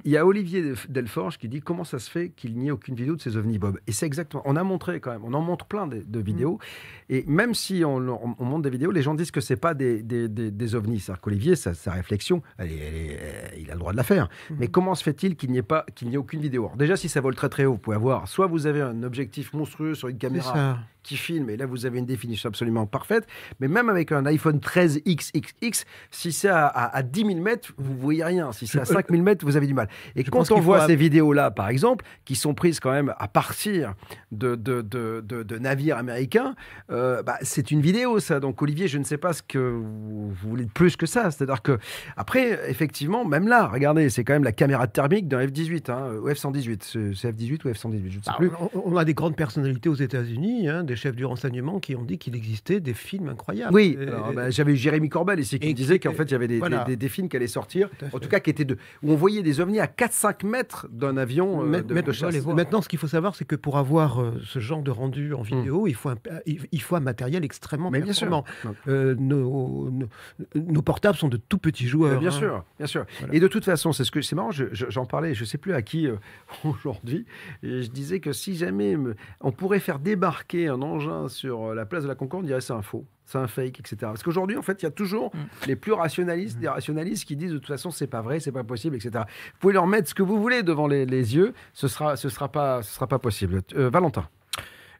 y 0.05 0.11
y 0.11 0.17
a 0.17 0.25
Olivier 0.25 0.73
Delforge 0.89 1.37
qui 1.37 1.47
dit 1.49 1.61
comment 1.61 1.83
ça 1.83 1.99
se 1.99 2.09
fait 2.09 2.29
qu'il 2.29 2.57
n'y 2.57 2.67
ait 2.67 2.71
aucune 2.71 2.95
vidéo 2.95 3.15
de 3.15 3.21
ces 3.21 3.37
ovnis 3.37 3.59
Bob. 3.59 3.79
Et 3.87 3.91
c'est 3.91 4.05
exactement 4.05 4.43
on 4.45 4.55
a 4.55 4.63
montré 4.63 4.99
quand 4.99 5.11
même, 5.11 5.23
on 5.23 5.33
en 5.33 5.41
montre 5.41 5.65
plein 5.65 5.87
de, 5.87 6.03
de 6.05 6.19
vidéos. 6.19 6.59
Et 7.09 7.23
même 7.27 7.53
si 7.53 7.83
on, 7.85 7.97
on- 7.97 8.35
on 8.37 8.45
montre 8.45 8.63
des 8.63 8.69
vidéos, 8.69 8.91
les 8.91 9.01
gens 9.01 9.15
disent 9.15 9.31
que 9.31 9.41
c'est 9.41 9.55
pas 9.55 9.73
des, 9.73 10.01
des, 10.03 10.27
des, 10.27 10.51
des 10.51 10.75
ovnis. 10.75 10.99
C'est-à-dire 10.99 11.21
qu'Olivier, 11.21 11.55
sa, 11.55 11.73
sa 11.73 11.91
réflexion, 11.91 12.41
elle 12.57 12.71
est- 12.71 12.77
elle 12.77 12.95
est- 12.95 13.17
euh, 13.19 13.47
il 13.59 13.69
a 13.71 13.73
le 13.73 13.79
droit 13.79 13.91
de 13.91 13.97
la 13.97 14.03
faire. 14.03 14.29
Mais 14.59 14.67
comment 14.67 14.93
se 14.95 15.03
fait-il 15.03 15.35
qu'il 15.35 15.51
n'y 15.51 15.57
ait 15.57 15.61
pas, 15.63 15.85
qu'il 15.95 16.07
n'y 16.09 16.15
ait 16.15 16.17
aucune 16.17 16.41
vidéo? 16.41 16.65
Alors 16.65 16.77
Déjà, 16.77 16.95
si 16.95 17.09
ça 17.09 17.21
vole 17.21 17.35
très 17.35 17.49
très 17.49 17.65
haut, 17.65 17.73
vous 17.73 17.77
pouvez 17.79 17.95
avoir, 17.95 18.27
soit 18.27 18.47
vous 18.47 18.67
avez 18.67 18.81
un 18.81 19.03
objectif 19.03 19.53
monstrueux 19.53 19.95
sur 19.95 20.07
une 20.07 20.17
caméra. 20.17 20.79
Qui 21.07 21.17
filme, 21.17 21.49
et 21.49 21.57
là 21.57 21.65
vous 21.65 21.85
avez 21.85 21.99
une 21.99 22.05
définition 22.05 22.49
absolument 22.49 22.85
parfaite. 22.85 23.25
Mais 23.59 23.67
même 23.67 23.89
avec 23.89 24.11
un 24.11 24.25
iPhone 24.25 24.59
13 24.59 25.01
XXX, 25.07 25.85
si 26.11 26.31
c'est 26.31 26.49
à, 26.49 26.67
à, 26.67 26.97
à 26.97 27.03
10 27.03 27.25
000 27.25 27.39
mètres, 27.41 27.73
vous 27.77 27.95
voyez 27.97 28.23
rien. 28.23 28.51
Si 28.51 28.67
c'est 28.67 28.79
à 28.79 28.85
5 28.97 29.09
000 29.09 29.23
mètres, 29.23 29.45
vous 29.45 29.55
avez 29.57 29.67
du 29.67 29.73
mal. 29.73 29.87
Et 30.15 30.23
Je 30.25 30.29
quand 30.31 30.51
on 30.51 30.59
voit 30.59 30.81
faut- 30.81 30.87
ces 30.87 30.95
vidéos-là, 30.95 31.51
par 31.51 31.69
exemple, 31.69 32.03
qui 32.25 32.35
sont 32.35 32.53
prises 32.53 32.79
quand 32.79 32.91
même 32.91 33.13
à 33.17 33.27
partir 33.27 33.93
de, 34.31 34.55
de, 34.55 34.81
de, 34.81 35.23
de- 35.25 35.43
de 35.43 35.57
navires 35.57 35.97
américains, 35.97 36.55
euh, 36.91 37.23
bah, 37.23 37.37
c'est 37.41 37.71
une 37.71 37.81
vidéo, 37.81 38.19
ça. 38.19 38.39
Donc, 38.39 38.61
Olivier, 38.61 38.87
je 38.87 38.97
ne 38.97 39.03
sais 39.05 39.17
pas 39.17 39.31
ce 39.33 39.41
que 39.41 39.57
vous, 39.59 40.29
vous 40.29 40.49
voulez 40.49 40.65
de 40.65 40.71
plus 40.71 40.95
que 40.97 41.05
ça. 41.05 41.31
C'est-à-dire 41.31 41.61
que, 41.61 41.77
après, 42.17 42.69
effectivement, 42.69 43.23
même 43.25 43.47
là, 43.47 43.67
regardez, 43.67 44.09
c'est 44.09 44.23
quand 44.25 44.33
même 44.33 44.43
la 44.43 44.51
caméra 44.51 44.87
thermique 44.87 45.27
d'un 45.27 45.45
F-18, 45.47 45.89
hein, 45.91 46.11
ou 46.21 46.27
F-118. 46.29 46.79
C'est 46.81 47.13
c'est 47.15 47.31
F-18 47.31 47.65
ou 47.65 47.69
F-118, 47.71 48.09
je 48.11 48.17
ne 48.17 48.23
sais 48.23 48.29
Ah, 48.29 48.35
plus. 48.37 48.51
on, 48.73 48.93
on 48.93 48.97
a 48.97 49.05
des 49.05 49.13
grandes 49.13 49.35
personnalités 49.35 49.87
aux 49.89 49.95
États-Unis, 49.95 50.67
hein, 50.67 50.83
des 50.83 50.95
chefs 50.97 51.15
du 51.15 51.23
renseignement 51.23 51.79
qui 51.79 51.95
ont 51.95 52.03
dit 52.03 52.17
qu'il 52.17 52.35
existait 52.35 52.79
des 52.81 52.93
films 52.93 53.29
incroyables. 53.29 53.73
Oui, 53.73 53.97
bah, 54.35 54.49
j'avais 54.49 54.73
eu 54.73 54.75
Jérémy 54.75 55.07
Corbel 55.09 55.39
ici 55.39 55.57
qui 55.59 55.69
et 55.69 55.73
disait 55.73 55.99
qu'en 55.99 56.11
fait 56.13 56.23
il 56.25 56.31
y 56.31 56.35
avait 56.35 56.47
des, 56.49 56.59
voilà. 56.59 56.79
des- 56.83 56.91
des- 56.91 56.97
des 56.97 57.09
films 57.09 57.29
qui 57.29 57.37
allaient 57.37 57.47
sortir, 57.47 57.89
Tout 57.97 58.05
en 58.13 58.19
tout 58.19 58.27
cas 58.29 58.39
qui 58.41 58.49
étaient 58.49 58.65
de, 58.65 58.75
où 59.03 59.11
on 59.13 59.15
voyait 59.15 59.43
des 59.43 59.61
ovnis 59.61 59.79
à 59.79 59.85
4-5 59.87 60.45
mètres 60.45 60.87
d'un 60.91 61.15
avion 61.15 61.63
euh, 61.65 61.81
de, 61.81 62.01
de 62.01 62.11
chasse. 62.11 62.45
Maintenant, 62.47 62.81
ce 62.81 62.89
qu'il 62.89 62.99
faut 62.99 63.07
savoir, 63.07 63.35
c'est 63.35 63.45
que 63.45 63.55
pour 63.55 63.77
avoir 63.77 64.21
euh, 64.21 64.33
ce 64.45 64.59
genre 64.59 64.81
de 64.81 64.91
rendu 64.91 65.33
en 65.33 65.41
vidéo, 65.43 65.87
il, 65.87 65.95
faut 65.95 66.09
un, 66.09 66.15
il 66.45 66.81
faut 66.81 66.95
un 66.95 66.99
matériel 66.99 67.45
extrêmement 67.45 67.89
Hmm. 67.89 67.93
Mais 67.93 68.01
bien 68.01 68.13
sûr. 68.13 68.43
Euh, 68.87 69.15
nos, 69.19 69.89
nos, 69.91 70.07
nos 70.55 70.81
portables 70.81 71.17
sont 71.17 71.27
de 71.27 71.37
tout 71.37 71.57
petits 71.59 71.87
joueurs. 71.87 72.19
Bien 72.19 72.29
hein. 72.29 72.31
sûr, 72.31 72.63
bien 72.79 72.87
sûr. 72.87 73.05
Voilà. 73.19 73.33
Et 73.35 73.39
de 73.39 73.47
toute 73.47 73.63
façon, 73.65 73.91
c'est 73.93 74.03
ce 74.03 74.09
que 74.11 74.21
c'est 74.21 74.35
marrant. 74.35 74.51
je- 74.51 74.65
je- 74.71 74.87
J'en 74.89 75.05
parlais, 75.05 75.33
je 75.35 75.45
sais 75.45 75.57
plus 75.59 75.73
à 75.73 75.81
qui 75.81 76.07
euh, 76.07 76.15
aujourd'hui. 76.63 77.25
Je 77.61 77.87
disais 77.87 78.19
que 78.19 78.33
si 78.33 78.55
jamais 78.55 78.97
on 79.41 79.51
pourrait 79.51 79.79
faire 79.79 79.99
débarquer 79.99 80.67
un 80.69 80.76
engin 80.81 81.27
sur 81.27 81.71
euh, 81.71 81.75
la 81.75 81.85
place 81.85 82.03
de 82.03 82.07
la 82.07 82.15
Concorde, 82.15 82.43
on 82.43 82.47
dirait 82.47 82.61
c'est 82.61 82.73
un 82.73 82.81
faux, 82.81 83.05
c'est 83.25 83.37
un 83.37 83.47
fake, 83.47 83.79
etc. 83.79 83.97
Parce 84.01 84.23
qu'aujourd'hui, 84.23 84.57
en 84.57 84.61
fait, 84.61 84.81
il 84.81 84.85
y 84.85 84.87
a 84.87 84.91
toujours 84.91 85.31
les 85.67 85.75
plus 85.75 85.91
rationalistes, 85.93 86.59
des 86.59 86.67
rationalistes 86.67 87.25
qui 87.25 87.35
disent 87.35 87.51
de 87.51 87.57
toute 87.57 87.67
façon 87.67 87.91
c'est 87.91 88.07
pas 88.07 88.21
vrai, 88.21 88.39
c'est 88.39 88.51
pas 88.51 88.63
possible, 88.63 88.95
etc. 88.95 89.11
Vous 89.25 89.59
pouvez 89.59 89.73
leur 89.73 89.87
mettre 89.87 90.09
ce 90.09 90.13
que 90.15 90.23
vous 90.23 90.41
voulez 90.41 90.63
devant 90.63 90.87
les, 90.87 91.05
les 91.05 91.35
yeux, 91.35 91.53
ce 91.73 91.87
sera, 91.87 92.15
ce 92.15 92.29
sera 92.29 92.51
pas, 92.51 92.81
ce 92.83 92.93
sera 92.93 93.07
pas 93.07 93.19
possible. 93.19 93.61
Euh, 93.75 93.89
Valentin. 93.89 94.27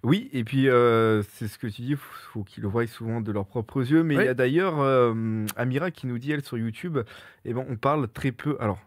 Oui, 0.03 0.29
et 0.31 0.43
puis 0.43 0.69
euh, 0.69 1.23
c'est 1.33 1.47
ce 1.47 1.57
que 1.57 1.65
tu 1.67 1.81
dis, 1.81 1.89
il 1.91 1.97
faut 1.97 2.43
qu'ils 2.43 2.61
le 2.63 2.69
voient 2.69 2.85
souvent 2.85 3.19
de 3.19 3.31
leurs 3.31 3.47
propres 3.47 3.79
yeux. 3.91 4.03
Mais 4.03 4.13
il 4.13 4.17
Oui. 4.19 4.25
y 4.25 4.29
a 4.29 4.33
d'ailleurs 4.35 4.79
euh, 4.79 5.45
Amira 5.55 5.89
qui 5.89 6.05
nous 6.05 6.19
dit, 6.19 6.31
elle, 6.31 6.43
sur 6.43 6.57
YouTube, 6.57 6.99
eh 7.45 7.53
ben, 7.53 7.65
on 7.67 7.75
parle 7.77 8.07
très 8.07 8.31
peu. 8.31 8.55
Alors, 8.59 8.79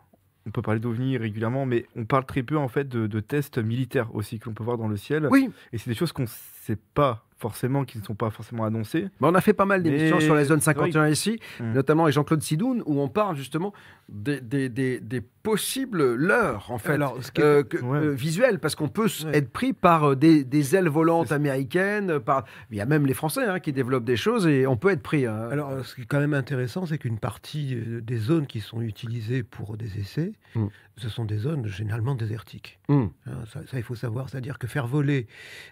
on 0.46 0.50
peut 0.52 0.62
parler 0.62 0.78
d'OVNI 0.80 1.18
régulièrement, 1.18 1.66
mais 1.66 1.84
on 1.96 2.04
parle 2.04 2.24
très 2.24 2.42
peu 2.44 2.56
en 2.56 2.68
fait 2.68 2.88
de, 2.88 3.06
de 3.08 3.20
tests 3.20 3.58
militaires 3.58 4.14
aussi 4.14 4.38
que 4.38 4.46
l'on 4.48 4.54
peut 4.54 4.62
voir 4.64 4.78
dans 4.78 4.88
le 4.88 4.96
ciel. 4.96 5.26
Oui. 5.30 5.50
Et 5.72 5.78
c'est 5.78 5.90
des 5.90 5.96
choses 5.96 6.12
qu'on 6.12 6.26
ne 6.70 6.74
sait 6.76 6.80
pas 6.94 7.24
forcément, 7.40 7.84
qui 7.84 7.98
ne 7.98 8.04
sont 8.04 8.14
pas 8.14 8.30
forcément 8.30 8.64
annoncées. 8.64 9.08
Bah, 9.20 9.28
on 9.30 9.34
a 9.34 9.40
fait 9.40 9.54
pas 9.54 9.64
mal 9.64 9.82
d'émissions 9.82 10.16
Mais 10.18 10.24
sur 10.24 10.34
la 10.34 10.44
zone 10.44 10.60
c'est 10.60 10.72
vrai 10.74 10.90
51 10.92 11.08
ici, 11.08 11.40
Mm. 11.58 11.72
notamment 11.72 12.02
avec 12.04 12.14
Jean-Claude 12.14 12.42
Sidoun, 12.42 12.82
où 12.86 13.00
on 13.00 13.08
parle 13.08 13.34
justement 13.36 13.72
des, 14.10 14.40
des, 14.40 14.68
des- 14.68 15.00
des 15.00 15.20
possibles 15.42 16.14
leurres, 16.16 16.70
en 16.70 16.76
fait, 16.78 16.92
Alors, 16.92 17.18
euh, 17.38 17.62
que- 17.62 17.78
Ouais. 17.78 17.98
euh, 17.98 18.10
visuels, 18.12 18.58
parce 18.58 18.74
qu'on 18.74 18.88
peut 18.88 19.06
Ouais. 19.24 19.38
être 19.38 19.50
pris 19.50 19.72
par 19.72 20.10
euh, 20.10 20.16
des, 20.16 20.44
des 20.44 20.76
ailes 20.76 20.88
volantes 20.88 21.32
américaines, 21.32 22.18
par... 22.20 22.44
il 22.70 22.76
y 22.76 22.80
a 22.80 22.86
même 22.86 23.06
les 23.06 23.14
Français 23.14 23.44
hein, 23.46 23.58
qui 23.60 23.72
développent 23.72 24.04
des 24.04 24.16
choses, 24.16 24.46
et 24.46 24.66
on 24.66 24.76
peut 24.76 24.90
être 24.90 25.02
pris. 25.02 25.24
hein. 25.26 25.48
Alors, 25.50 25.84
ce 25.84 25.94
qui 25.94 26.02
est 26.02 26.06
quand 26.06 26.20
même 26.20 26.34
intéressant, 26.34 26.84
c'est 26.86 26.98
qu'une 26.98 27.18
partie 27.18 27.76
des 28.02 28.16
zones 28.18 28.46
qui 28.46 28.60
sont 28.60 28.82
utilisées 28.82 29.42
pour 29.42 29.76
des 29.78 29.98
essais, 29.98 30.32
Mm. 30.56 30.66
ce 30.96 31.08
sont 31.08 31.24
des 31.24 31.38
zones 31.38 31.66
généralement 31.68 32.14
désertiques. 32.16 32.78
Mm. 32.88 33.04
Hein, 33.26 33.30
ça, 33.52 33.60
ça, 33.66 33.76
il 33.78 33.82
faut 33.84 33.94
savoir. 33.94 34.28
C'est-à-dire 34.28 34.58
que 34.58 34.66
faire 34.66 34.86
voler, 34.88 35.26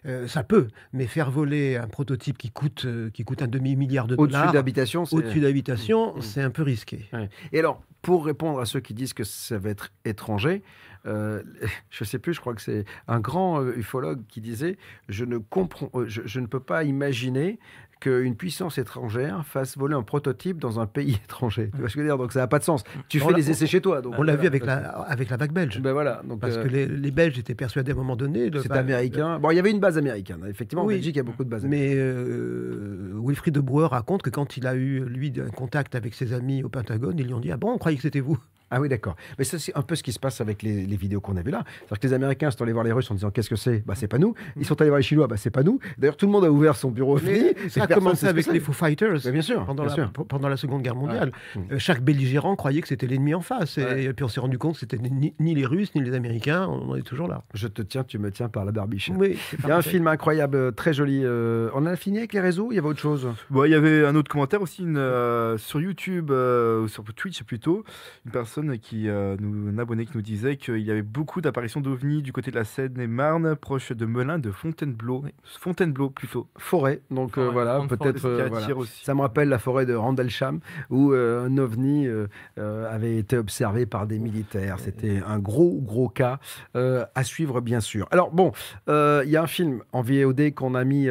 euh, 0.07 0.27
ça 0.29 0.45
peut, 0.45 0.69
mais 0.93 1.07
faire 1.07 1.31
voler 1.31 1.58
un 1.77 1.87
prototype 1.89 2.39
qui 2.39 2.51
coûte, 2.51 2.85
euh, 2.85 3.11
qui 3.11 3.25
coûte 3.25 3.43
un 3.43 3.47
demi-milliard 3.49 4.07
de 4.07 4.15
Au-dessus 4.17 4.39
dollars 4.39 4.53
d'habitation, 4.53 5.05
c'est- 5.05 5.17
au-dessus 5.17 5.41
d'habitation, 5.41 6.17
Mm. 6.17 6.21
c'est 6.23 6.43
un 6.43 6.51
peu 6.51 6.63
risqué. 6.63 7.09
Ouais. 7.13 7.29
Et 7.53 7.59
alors, 7.59 7.83
pour 8.03 8.25
répondre 8.27 8.61
à 8.61 8.65
ceux 8.67 8.81
qui 8.81 8.95
disent 8.95 9.13
que 9.13 9.25
ça 9.25 9.59
va 9.59 9.71
être 9.71 9.91
étranger, 10.05 10.63
euh, 11.09 11.43
je 11.91 12.05
sais 12.05 12.19
plus, 12.19 12.35
je 12.35 12.41
crois 12.41 12.55
que 12.55 12.63
c'est 12.63 12.85
un 13.09 13.21
grand 13.21 13.61
euh, 13.63 13.73
ufologue 13.77 14.21
qui 14.29 14.41
disait 14.41 14.77
je 15.09 15.25
ne 15.25 15.39
comprends, 15.39 15.91
euh, 15.95 16.05
je, 16.09 16.23
je 16.25 16.41
ne 16.41 16.47
peux 16.47 16.61
pas 16.61 16.85
imaginer 16.85 17.59
qu'une 18.01 18.37
puissance 18.37 18.79
étrangère 18.79 19.45
fasse 19.45 19.77
voler 19.77 19.95
un 19.97 20.05
prototype 20.05 20.59
dans 20.59 20.79
un 20.79 20.87
pays 20.87 21.15
étranger. 21.25 21.71
Tu 21.75 21.81
vois 21.81 21.89
ce 21.89 21.95
que 21.95 22.01
je 22.01 22.05
veux 22.05 22.09
dire? 22.09 22.17
Donc 22.19 22.33
ça 22.33 22.39
n'a 22.39 22.47
pas 22.47 22.61
de 22.61 22.65
sens. 22.65 22.85
Tu 23.09 23.21
On 23.21 23.29
fais 23.29 23.35
les 23.35 23.51
essais 23.51 23.67
chez 23.67 23.81
toi. 23.81 24.01
donc 24.03 24.15
On 24.19 24.23
l'a 24.23 24.37
vu 24.37 24.47
avec 24.47 24.65
la, 24.65 24.77
avec 24.77 25.31
la 25.31 25.37
vague 25.37 25.53
belge. 25.53 25.81
Ben 25.81 25.93
voilà. 25.93 26.23
Donc 26.25 26.41
Parce 26.41 26.57
euh, 26.57 26.63
que 26.63 26.69
les, 26.69 26.87
les 26.87 27.11
Belges 27.11 27.37
étaient 27.41 27.57
persuadés 27.57 27.91
à 27.91 27.95
un 27.95 27.99
moment 27.99 28.15
donné. 28.15 28.51
c'est 28.63 28.71
américain. 28.71 29.41
Bon, 29.41 29.51
il 29.51 29.57
y 29.57 29.59
avait 29.59 29.73
une 29.73 29.81
base 29.81 29.99
américaine. 29.99 30.45
Effectivement, 30.49 30.85
Oui. 30.85 30.95
en 30.95 30.97
Belgique, 30.99 31.17
il 31.17 31.19
y 31.19 31.21
a 31.21 31.25
beaucoup 31.25 31.43
de 31.43 31.49
bases. 31.51 31.65
Mais 31.65 31.93
euh, 31.97 33.13
Wilfried 33.21 33.55
de 33.55 33.61
Brouwer 33.61 33.89
raconte 33.91 34.23
que 34.23 34.31
quand 34.31 34.57
il 34.57 34.67
a 34.69 34.77
eu, 34.77 35.01
lui, 35.05 35.33
un 35.45 35.51
contact 35.51 35.97
avec 35.97 36.15
ses 36.15 36.33
amis 36.33 36.63
au 36.63 36.69
Pentagone, 36.69 37.19
ils 37.19 37.27
lui 37.27 37.35
ont 37.35 37.41
dit 37.41 37.51
Ah 37.51 37.57
bon, 37.57 37.73
on 37.73 37.79
croyait 37.79 37.97
que 37.97 38.03
c'était 38.03 38.21
vous. 38.21 38.39
Ah 38.71 38.81
oui, 38.81 38.89
d'accord. 38.89 39.17
Mais 39.39 39.45
ça, 39.45 39.59
c'est 39.59 39.75
un 39.77 39.83
peu 39.83 39.95
ce 39.95 40.03
qui 40.03 40.13
se 40.13 40.19
passe 40.19 40.41
avec 40.41 40.63
les, 40.63 40.85
les 40.87 40.97
vidéos 40.97 41.21
qu'on 41.21 41.37
a 41.37 41.43
vues 41.43 41.51
là. 41.51 41.65
C'est-à-dire 41.81 41.99
que 42.01 42.07
les 42.07 42.13
Américains 42.13 42.51
sont 42.51 42.63
allés 42.63 42.73
voir 42.73 42.85
les 42.85 42.93
Russes 42.93 43.11
en 43.11 43.15
disant 43.15 43.31
qu'est-ce 43.31 43.49
que 43.51 43.57
c'est? 43.57 43.85
Bah, 43.87 43.95
c'est 43.97 44.09
pas 44.09 44.19
nous. 44.19 44.35
Ils 44.57 44.67
sont 44.67 44.81
allés 44.81 44.91
voir 44.91 44.99
les 44.99 45.03
Chinois 45.05 45.27
Bah, 45.27 45.37
c'est 45.37 45.51
pas 45.51 45.63
nous. 45.63 45.79
D'ailleurs, 45.97 46.17
tout 46.17 46.27
le 46.27 46.33
monde 46.33 46.45
a 46.45 46.51
ouvert 46.51 46.77
son 46.77 46.91
bureau. 46.91 47.19
Mais 47.25 47.55
fini, 47.55 47.71
ça 47.71 47.85
a 47.85 47.87
commencé 47.87 48.27
avec 48.27 48.47
les 48.47 48.61
Foo 48.61 48.73
Fighters 48.73 49.21
Mais 49.25 49.33
bien 49.33 49.43
sûr. 49.43 49.65
pendant, 49.65 49.85
bien 49.85 49.91
la, 49.91 49.95
sûr. 49.95 50.13
p- 50.13 50.23
pendant 50.29 50.49
la 50.49 50.57
Seconde 50.57 50.83
Guerre 50.83 50.97
mondiale. 50.97 51.33
Ouais. 51.57 51.63
Euh, 51.73 51.79
chaque 51.79 52.03
belligérant 52.03 52.57
croyait 52.57 52.81
que 52.83 52.89
c'était 52.89 53.07
l'ennemi 53.07 53.35
en 53.35 53.41
face. 53.41 53.79
Et, 53.79 53.85
Ouais. 53.85 54.13
puis 54.13 54.25
on 54.25 54.29
s'est 54.29 54.41
rendu 54.41 54.59
compte 54.59 54.75
que 54.75 54.81
c'était 54.81 54.99
ni, 54.99 55.35
ni 55.41 55.55
les 55.55 55.65
Russes 55.67 55.95
ni 55.95 56.03
les 56.03 56.15
Américains. 56.15 56.67
On 56.69 56.91
en 56.91 56.97
est 56.97 57.03
toujours 57.03 57.29
là. 57.29 57.45
Je 57.55 57.69
te 57.69 57.83
tiens, 57.83 58.05
tu 58.05 58.19
me 58.19 58.31
tiens 58.31 58.49
par 58.49 58.65
la 58.65 58.73
barbiche. 58.73 59.11
Oui, 59.17 59.39
Il 59.63 59.69
y 59.69 59.71
a 59.71 59.77
un 59.77 59.83
film 59.83 60.07
incroyable, 60.09 60.57
euh, 60.57 60.71
très 60.71 60.93
joli. 60.93 61.23
euh, 61.25 61.71
on 61.75 61.87
a 61.87 61.97
fini 61.97 62.19
avec 62.19 62.33
les 62.33 62.41
réseaux 62.41 62.69
Il 62.71 62.77
y 62.77 62.79
avait 62.79 62.89
autre 62.89 63.01
chose? 63.01 63.29
Bon, 63.51 63.65
il 63.65 63.71
y 63.71 63.75
avait 63.75 64.05
un 64.05 64.15
autre 64.15 64.31
commentaire 64.31 64.61
aussi 64.63 64.83
une, 64.83 64.99
euh, 64.99 65.57
sur 65.59 65.81
YouTube, 65.81 66.31
euh, 66.31 66.83
ou 66.83 66.89
sur 66.89 67.05
Twitch 67.15 67.43
plutôt, 67.45 67.85
une 68.27 68.33
personne 68.33 68.58
qui 68.81 69.09
euh, 69.09 69.37
nous, 69.41 69.69
un 69.69 69.79
abonné 69.79 70.05
qui 70.07 70.13
nous 70.15 70.23
disait 70.23 70.57
qu'il 70.57 70.81
y 70.81 70.91
avait 70.91 71.03
beaucoup 71.03 71.41
d'apparitions 71.41 71.81
d'ovnis 71.81 72.23
du 72.23 72.33
côté 72.33 72.51
de 72.51 72.57
la 72.57 72.65
Seine-et-Marne, 72.65 73.57
proche 73.57 73.93
de 73.93 74.07
Melun, 74.07 74.39
de 74.39 74.51
Fontainebleau, 74.51 75.25
Fontainebleau 75.45 76.11
plutôt. 76.11 76.49
Forêt, 76.57 77.01
donc 77.11 77.39
euh, 77.39 77.49
voilà, 77.51 77.81
peut-être. 77.89 78.25
euh, 78.25 78.49
voilà. 78.49 78.67
Ça 79.03 79.15
me 79.15 79.21
rappelle 79.21 79.49
la 79.49 79.59
forêt 79.59 79.87
de 79.87 79.95
Randalsham, 79.95 80.61
où 80.91 81.13
un 81.13 81.57
ovni 81.59 82.09
avait 82.57 83.17
été 83.17 83.37
observé 83.37 83.87
par 83.87 84.07
des 84.07 84.19
militaires. 84.19 84.79
C'était 84.79 85.23
un 85.27 85.39
gros, 85.39 85.79
gros 85.81 86.09
cas 86.09 86.41
à 86.75 87.25
suivre, 87.25 87.61
bien 87.61 87.81
sûr. 87.81 88.09
Alors, 88.11 88.31
bon, 88.31 88.53
il 88.89 89.29
y 89.31 89.37
a 89.37 89.43
un 89.43 89.47
film 89.47 89.83
en 89.93 90.03
VOD 90.03 90.55
qu'on 90.55 90.75
a 90.75 90.85
mis 90.85 91.05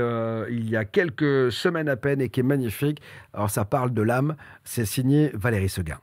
il 0.49 0.69
y 0.69 0.75
a 0.75 0.85
quelques 0.85 1.51
semaines 1.51 1.89
à 1.89 1.95
peine 1.95 2.21
et 2.21 2.29
qui 2.29 2.41
est 2.41 2.43
magnifique. 2.43 3.01
Alors, 3.33 3.49
ça 3.49 3.65
parle 3.65 3.93
de 3.93 4.01
l'âme. 4.01 4.35
C'est 4.63 4.85
signé 4.85 5.31
Valérie 5.33 5.69
Seguin. 5.69 5.99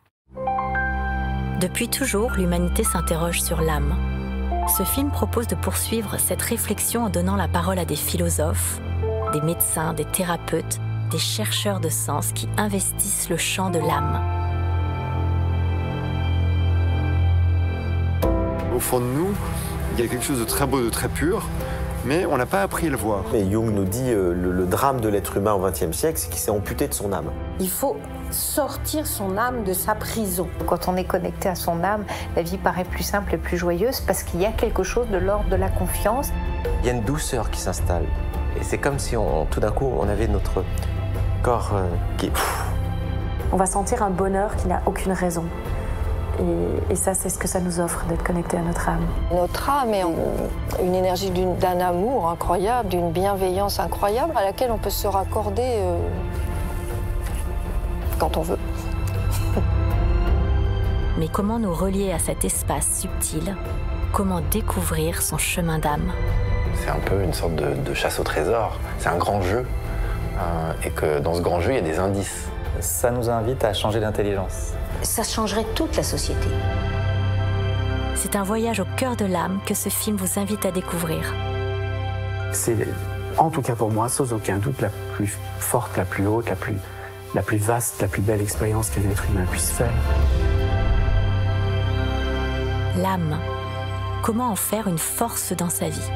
Depuis 1.64 1.88
toujours, 1.88 2.32
l'humanité 2.32 2.84
s'interroge 2.84 3.40
sur 3.40 3.62
l'âme. 3.62 3.96
Ce 4.76 4.82
film 4.82 5.10
propose 5.10 5.46
de 5.46 5.54
poursuivre 5.54 6.18
cette 6.20 6.42
réflexion 6.42 7.04
en 7.04 7.08
donnant 7.08 7.36
la 7.36 7.48
parole 7.48 7.78
à 7.78 7.86
des 7.86 7.96
philosophes, 7.96 8.82
des 9.32 9.40
médecins, 9.40 9.94
des 9.94 10.04
thérapeutes, 10.04 10.78
des 11.10 11.16
chercheurs 11.16 11.80
de 11.80 11.88
sens 11.88 12.32
qui 12.32 12.50
investissent 12.58 13.30
le 13.30 13.38
champ 13.38 13.70
de 13.70 13.78
l'âme. 13.78 14.20
Au 18.76 18.78
fond 18.78 19.00
de 19.00 19.06
nous, 19.06 19.32
il 19.94 20.04
y 20.04 20.06
a 20.06 20.10
quelque 20.10 20.24
chose 20.24 20.40
de 20.40 20.44
très 20.44 20.66
beau, 20.66 20.82
de 20.82 20.90
très 20.90 21.08
pur, 21.08 21.48
mais 22.04 22.26
on 22.26 22.36
n'a 22.36 22.44
pas 22.44 22.60
appris 22.60 22.88
à 22.88 22.90
le 22.90 22.98
voir. 22.98 23.24
Et 23.34 23.50
Jung 23.50 23.70
nous 23.70 23.84
dit 23.84 24.10
euh, 24.10 24.34
le, 24.34 24.52
le 24.52 24.66
drame 24.66 25.00
de 25.00 25.08
l'être 25.08 25.38
humain 25.38 25.54
au 25.54 25.66
XXe 25.66 25.96
siècle, 25.96 26.18
c'est 26.18 26.28
qu'il 26.28 26.40
s'est 26.40 26.50
amputé 26.50 26.88
de 26.88 26.92
son 26.92 27.10
âme. 27.14 27.30
Il 27.58 27.70
faut 27.70 27.96
sortir 28.34 29.06
son 29.06 29.36
âme 29.38 29.64
de 29.64 29.72
sa 29.72 29.94
prison. 29.94 30.48
Quand 30.66 30.88
on 30.88 30.96
est 30.96 31.04
connecté 31.04 31.48
à 31.48 31.54
son 31.54 31.82
âme, 31.84 32.04
la 32.36 32.42
vie 32.42 32.58
paraît 32.58 32.84
plus 32.84 33.02
simple 33.02 33.34
et 33.34 33.38
plus 33.38 33.56
joyeuse 33.56 34.00
parce 34.00 34.22
qu'il 34.22 34.40
y 34.40 34.46
a 34.46 34.52
quelque 34.52 34.82
chose 34.82 35.08
de 35.08 35.16
l'ordre 35.16 35.48
de 35.48 35.56
la 35.56 35.68
confiance. 35.68 36.28
Il 36.80 36.86
y 36.86 36.90
a 36.90 36.92
une 36.92 37.02
douceur 37.02 37.50
qui 37.50 37.60
s'installe. 37.60 38.04
Et 38.60 38.64
c'est 38.64 38.78
comme 38.78 38.98
si 38.98 39.16
on, 39.16 39.46
tout 39.46 39.60
d'un 39.60 39.72
coup 39.72 39.90
on 39.98 40.08
avait 40.08 40.28
notre 40.28 40.62
corps 41.42 41.70
euh, 41.74 41.86
qui. 42.18 42.30
On 43.52 43.56
va 43.56 43.66
sentir 43.66 44.02
un 44.02 44.10
bonheur 44.10 44.54
qui 44.56 44.68
n'a 44.68 44.82
aucune 44.86 45.12
raison. 45.12 45.44
Et, 46.40 46.92
et 46.92 46.96
ça, 46.96 47.14
c'est 47.14 47.28
ce 47.28 47.38
que 47.38 47.46
ça 47.46 47.60
nous 47.60 47.78
offre 47.78 48.04
d'être 48.06 48.24
connecté 48.24 48.56
à 48.56 48.60
notre 48.60 48.88
âme. 48.88 49.06
Notre 49.32 49.70
âme 49.70 49.94
est 49.94 50.02
en- 50.02 50.12
une 50.82 50.94
énergie 50.96 51.30
d'un 51.30 51.78
amour 51.78 52.28
incroyable, 52.28 52.88
d'une 52.88 53.12
bienveillance 53.12 53.78
incroyable 53.78 54.32
à 54.36 54.42
laquelle 54.42 54.72
on 54.72 54.78
peut 54.78 54.90
se 54.90 55.06
raccorder 55.06 55.62
euh, 55.62 55.96
quand 58.18 58.36
on 58.36 58.42
veut. 58.42 58.58
Mais 61.18 61.28
comment 61.28 61.58
nous 61.58 61.72
relier 61.72 62.12
à 62.12 62.18
cet 62.18 62.44
espace 62.44 63.00
subtil? 63.00 63.56
Comment 64.12 64.40
découvrir 64.50 65.22
son 65.22 65.38
chemin 65.38 65.78
d'âme? 65.78 66.12
C'est 66.76 66.90
un 66.90 66.98
peu 67.04 67.22
une 67.22 67.32
sorte 67.32 67.54
de, 67.54 67.74
de 67.74 67.94
chasse 67.94 68.18
au 68.18 68.24
trésor. 68.24 68.78
C'est 68.98 69.08
un 69.08 69.16
grand 69.18 69.40
jeu. 69.42 69.64
euh, 70.38 70.72
et 70.84 70.90
que 70.90 71.20
dans 71.20 71.34
ce 71.34 71.40
grand 71.40 71.60
jeu, 71.60 71.72
il 71.72 71.76
y 71.76 71.78
a 71.78 71.82
des 71.82 71.98
indices. 71.98 72.46
Ça 72.80 73.10
nous 73.10 73.30
invite 73.30 73.64
à 73.64 73.72
changer 73.72 74.00
d'intelligence. 74.00 74.72
Ça 75.02 75.22
changerait 75.22 75.66
toute 75.74 75.96
la 75.96 76.02
société. 76.02 76.48
C'est 78.16 78.36
un 78.36 78.42
voyage 78.42 78.80
au 78.80 78.86
cœur 78.96 79.16
de 79.16 79.24
l'âme 79.26 79.60
que 79.66 79.74
ce 79.74 79.88
film 79.88 80.16
vous 80.16 80.38
invite 80.40 80.64
à 80.66 80.70
découvrir. 80.70 81.34
C'est, 82.52 82.76
en 83.36 83.50
tout 83.50 83.62
cas 83.62 83.74
pour 83.74 83.90
moi, 83.90 84.08
sans 84.08 84.32
aucun 84.32 84.56
doute, 84.58 84.80
la 84.80 84.88
plus 85.14 85.36
forte, 85.58 85.96
la 85.96 86.04
plus 86.04 86.26
haute, 86.26 86.48
la 86.48 86.56
plus, 86.56 86.76
la 87.34 87.42
plus 87.42 87.58
vaste, 87.58 88.00
la 88.00 88.08
plus 88.08 88.22
belle 88.22 88.40
expérience 88.40 88.90
qu'un 88.90 89.02
être 89.10 89.24
humain 89.30 89.44
puisse 89.50 89.70
faire. 89.70 89.92
L'âme. 93.02 93.38
Comment 94.22 94.50
en 94.50 94.56
faire 94.56 94.88
une 94.88 94.98
force 94.98 95.52
dans 95.54 95.68
sa 95.68 95.88
vie? 95.88 96.10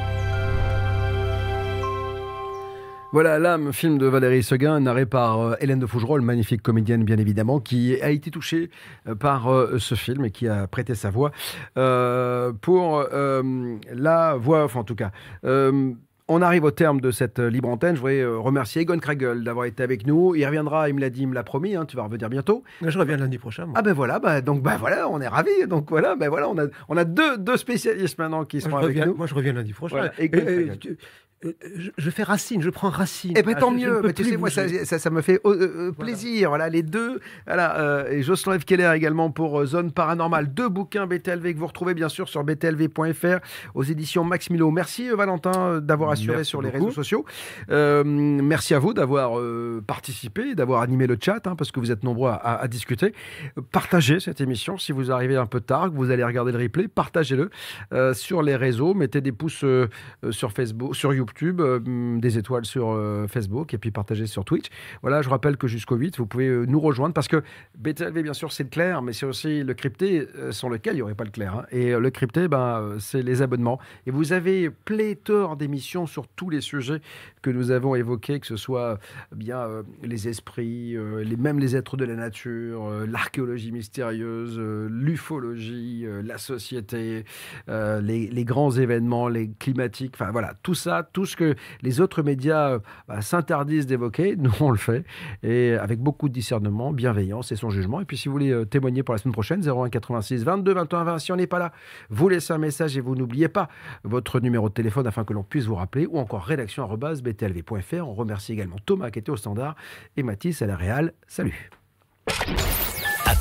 Voilà, 3.11 3.39
l'âme, 3.39 3.73
film 3.73 3.97
de 3.97 4.05
Valérie 4.05 4.43
Seguin, 4.43 4.79
narré 4.79 5.07
par 5.07 5.39
euh, 5.39 5.55
Hélène 5.59 5.79
de 5.79 5.87
Fougerolles, 5.87 6.21
magnifique 6.21 6.61
comédienne 6.61 7.03
bien 7.03 7.17
évidemment, 7.17 7.59
qui 7.59 7.99
a 8.01 8.11
été 8.11 8.29
touchée 8.29 8.69
euh, 9.07 9.15
par 9.15 9.51
euh, 9.51 9.79
ce 9.79 9.95
film 9.95 10.25
et 10.25 10.31
qui 10.31 10.47
a 10.47 10.67
prêté 10.67 10.93
sa 10.93 11.09
voix 11.09 11.31
euh, 11.77 12.53
pour 12.61 13.03
euh, 13.11 13.77
la 13.91 14.35
voix, 14.35 14.63
enfin 14.63 14.81
en 14.81 14.83
tout 14.83 14.95
cas. 14.95 15.11
euh, 15.43 15.91
on 16.29 16.41
arrive 16.41 16.63
au 16.63 16.71
terme 16.71 17.01
de 17.01 17.11
cette 17.11 17.39
euh, 17.39 17.49
libre 17.49 17.67
antenne. 17.69 17.95
Je 17.95 17.99
voudrais 17.99 18.19
euh, 18.21 18.37
remercier 18.37 18.83
Egon 18.83 18.97
Kragel 18.99 19.43
d'avoir 19.43 19.65
été 19.65 19.83
avec 19.83 20.07
nous. 20.07 20.35
Il 20.35 20.45
reviendra, 20.45 20.87
il 20.87 20.95
me 20.95 21.01
l'a 21.01 21.09
dit, 21.09 21.21
il 21.23 21.27
me 21.27 21.33
l'a 21.33 21.43
promis. 21.43 21.75
hein, 21.75 21.85
tu 21.85 21.97
vas 21.97 22.03
revenir 22.03 22.29
bientôt. 22.29 22.63
Je 22.81 22.97
reviens 22.97 23.17
lundi 23.17 23.37
prochain. 23.37 23.65
moi. 23.65 23.73
Ah 23.77 23.81
ben 23.81 23.93
voilà, 23.93 24.19
bah, 24.19 24.39
donc 24.41 24.61
bah 24.61 24.77
voilà, 24.79 25.09
on 25.09 25.19
est 25.19 25.27
ravis. 25.27 25.67
Donc 25.67 25.89
voilà, 25.89 26.15
ben 26.15 26.29
voilà, 26.29 26.47
on 26.49 26.57
a, 26.57 26.67
on 26.87 26.95
a 26.97 27.03
deux, 27.03 27.37
deux 27.37 27.57
spécialistes 27.57 28.17
maintenant 28.17 28.45
qui 28.45 28.61
seront 28.61 28.77
avec 28.77 28.87
reviens, 28.89 29.05
nous. 29.07 29.15
moi, 29.15 29.27
je 29.27 29.33
reviens 29.35 29.53
lundi 29.53 29.73
prochain. 29.73 29.97
Voilà, 29.97 30.11
Et, 30.19 30.25
Egon 30.25 30.39
Kragel. 30.41 30.77
tu- 30.79 30.97
je, 31.43 31.89
je 31.97 32.09
fais 32.09 32.23
racine, 32.23 32.61
je 32.61 32.69
prends 32.69 32.89
racine. 32.89 33.33
Eh 33.37 33.43
ben 33.43 33.53
Ah, 33.55 33.59
tant 33.59 33.71
je 33.71 33.75
ne 33.77 33.79
mieux, 33.81 34.01
Mais 34.03 34.13
tu 34.13 34.23
plus 34.23 34.31
sais, 34.31 34.37
moi 34.37 34.49
ça, 34.49 34.63
bouger. 34.63 34.83
ça, 34.85 34.99
ça 34.99 35.09
me 35.09 35.21
fait 35.21 35.39
euh, 35.45 35.87
euh, 35.87 35.91
plaisir. 35.93 36.49
Voilà, 36.49 36.67
les 36.69 36.83
deux. 36.83 37.19
Voilà, 37.47 37.79
euh, 37.79 38.09
et 38.11 38.23
Jocelyn 38.23 38.59
F. 38.59 38.65
Keller 38.65 38.91
également 38.95 39.31
pour 39.31 39.61
euh, 39.61 39.65
Zone 39.65 39.91
Paranormale. 39.91 40.53
Deux 40.53 40.67
bouquins 40.69 41.07
BTLV 41.07 41.53
que 41.53 41.59
vous 41.59 41.67
retrouvez 41.67 41.93
bien 41.93 42.09
sûr 42.09 42.27
sur 42.27 42.43
btlv.fr 42.43 43.39
aux 43.73 43.83
éditions 43.83 44.23
Max 44.23 44.49
Milo. 44.49 44.69
Merci 44.71 45.09
euh, 45.09 45.15
Valentin 45.15 45.51
euh, 45.57 45.79
d'avoir 45.79 46.11
assuré 46.11 46.37
Merci 46.37 46.49
sur 46.49 46.61
les 46.61 46.69
réseaux 46.69 46.91
sociaux. 46.91 47.23
Euh, 47.69 48.03
merci 48.05 48.73
à 48.73 48.79
vous 48.79 48.93
d'avoir 48.93 49.39
euh, 49.39 49.81
participé, 49.85 50.55
d'avoir 50.55 50.81
animé 50.81 51.07
le 51.07 51.17
chat, 51.21 51.45
hein, 51.47 51.55
parce 51.55 51.71
que 51.71 51.79
vous 51.79 51.91
êtes 51.91 52.03
nombreux 52.03 52.29
à, 52.31 52.35
à- 52.35 52.61
à 52.63 52.67
discuter. 52.67 53.13
Euh, 53.57 53.61
Partagez 53.71 54.19
cette 54.19 54.41
émission 54.41 54.77
si 54.77 54.91
vous 54.91 55.11
arrivez 55.11 55.37
un 55.37 55.45
peu 55.45 55.61
tard, 55.61 55.89
que 55.89 55.95
vous 55.95 56.11
allez 56.11 56.23
regarder 56.23 56.51
le 56.51 56.57
replay. 56.59 56.87
Partagez-le 56.87 57.49
euh, 57.93 58.13
sur 58.13 58.41
les 58.41 58.55
réseaux. 58.55 58.93
Mettez 58.93 59.21
des 59.21 59.31
pouces 59.31 59.63
euh, 59.63 59.87
euh, 60.25 60.31
sur 60.31 60.51
Facebook, 60.51 60.95
sur 60.95 61.13
YouTube, 61.13 61.28
euh, 61.43 62.19
des 62.19 62.37
étoiles 62.37 62.65
sur 62.65 62.89
euh, 62.91 63.27
Facebook 63.27 63.73
et 63.73 63.77
puis 63.77 63.91
partagez 63.91 64.27
sur 64.27 64.45
Twitch. 64.45 64.67
Voilà, 65.01 65.21
je 65.21 65.29
rappelle 65.29 65.57
que 65.57 65.67
jusqu'au 65.67 65.95
8, 65.95 66.17
vous 66.17 66.25
pouvez 66.25 66.47
euh, 66.47 66.65
nous 66.65 66.79
rejoindre 66.79 67.13
parce 67.13 67.27
que 67.27 67.43
BTLV, 67.77 68.23
bien 68.23 68.33
sûr, 68.33 68.51
c'est 68.51 68.63
le 68.63 68.69
clair, 68.69 69.01
mais 69.01 69.13
c'est 69.13 69.25
aussi 69.25 69.63
le 69.63 69.73
crypté 69.73 70.27
sans 70.51 70.69
lequel 70.69 70.93
il 70.93 70.97
n'y 70.97 71.01
aurait 71.01 71.15
pas 71.15 71.23
le 71.23 71.29
clair. 71.31 71.55
hein. 71.55 71.65
Et 71.71 71.91
le 71.93 72.09
crypté, 72.09 72.47
ben, 72.47 72.95
c'est 72.99 73.21
les 73.21 73.41
abonnements. 73.41 73.79
Et 74.05 74.11
vous 74.11 74.33
avez 74.33 74.69
pléthore 74.69 75.55
d'émissions 75.55 76.05
sur 76.05 76.27
tous 76.27 76.49
les 76.49 76.61
sujets 76.61 77.01
que 77.41 77.49
nous 77.49 77.71
avons 77.71 77.95
évoqués, 77.95 78.39
que 78.39 78.47
ce 78.47 78.57
soit 78.57 78.99
bien 79.35 79.67
les 80.03 80.27
esprits, 80.27 80.95
les, 81.23 81.35
même 81.37 81.59
les 81.59 81.75
êtres 81.75 81.97
de 81.97 82.05
la 82.05 82.15
nature, 82.15 82.89
l'archéologie 83.07 83.71
mystérieuse, 83.71 84.59
l'ufologie, 84.59 86.05
la 86.23 86.37
société, 86.37 87.25
les, 87.67 88.27
les 88.27 88.45
grands 88.45 88.71
événements, 88.71 89.27
les 89.27 89.49
climatiques, 89.59 90.15
enfin 90.15 90.31
voilà, 90.31 90.53
tout 90.63 90.75
ça, 90.75 91.07
tout 91.13 91.18
ce 91.25 91.35
que 91.35 91.55
les 91.81 92.01
autres 92.01 92.21
médias 92.21 92.71
euh, 92.71 92.79
bah, 93.07 93.21
s'interdisent 93.21 93.87
d'évoquer, 93.87 94.35
nous 94.37 94.51
on 94.59 94.71
le 94.71 94.77
fait, 94.77 95.05
et 95.43 95.73
avec 95.73 95.99
beaucoup 95.99 96.29
de 96.29 96.33
discernement, 96.33 96.91
bienveillance 96.91 97.51
et 97.51 97.55
son 97.55 97.69
jugement. 97.69 98.01
Et 98.01 98.05
puis 98.05 98.17
si 98.17 98.27
vous 98.27 98.33
voulez 98.33 98.51
euh, 98.51 98.65
témoigner 98.65 99.03
pour 99.03 99.13
la 99.13 99.19
semaine 99.19 99.33
prochaine, 99.33 99.61
01 99.67 99.89
86 99.89 100.43
22 100.43 100.73
21 100.73 101.03
20, 101.03 101.19
si 101.19 101.31
on 101.31 101.35
n'est 101.35 101.47
pas 101.47 101.59
là, 101.59 101.71
vous 102.09 102.29
laissez 102.29 102.53
un 102.53 102.57
message 102.57 102.97
et 102.97 103.01
vous 103.01 103.15
n'oubliez 103.15 103.47
pas 103.47 103.69
votre 104.03 104.39
numéro 104.39 104.69
de 104.69 104.73
téléphone 104.73 105.07
afin 105.07 105.23
que 105.23 105.33
l'on 105.33 105.43
puisse 105.43 105.65
vous 105.65 105.75
rappeler, 105.75 106.05
ou 106.05 106.17
encore 106.17 106.43
rédaction 106.43 106.83
btlv.fr. 106.97 108.07
On 108.07 108.13
remercie 108.13 108.53
également 108.53 108.77
Thomas 108.85 109.11
qui 109.11 109.19
était 109.19 109.31
au 109.31 109.37
standard 109.37 109.75
et 110.17 110.23
Mathis 110.23 110.61
à 110.61 110.67
la 110.67 110.75
Réal. 110.75 111.13
Salut. 111.27 111.69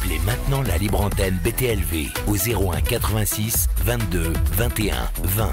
Appelez 0.01 0.21
maintenant 0.21 0.63
la 0.63 0.79
libre 0.79 1.01
antenne 1.01 1.41
BTLV 1.43 2.07
au 2.29 2.37
01 2.37 2.81
86 2.83 3.67
22 3.85 4.33
21 4.53 4.95
20. 5.25 5.51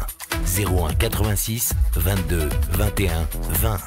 01 0.59 0.93
86 0.93 1.73
22 1.95 2.49
21 2.73 3.27
20. 3.61 3.77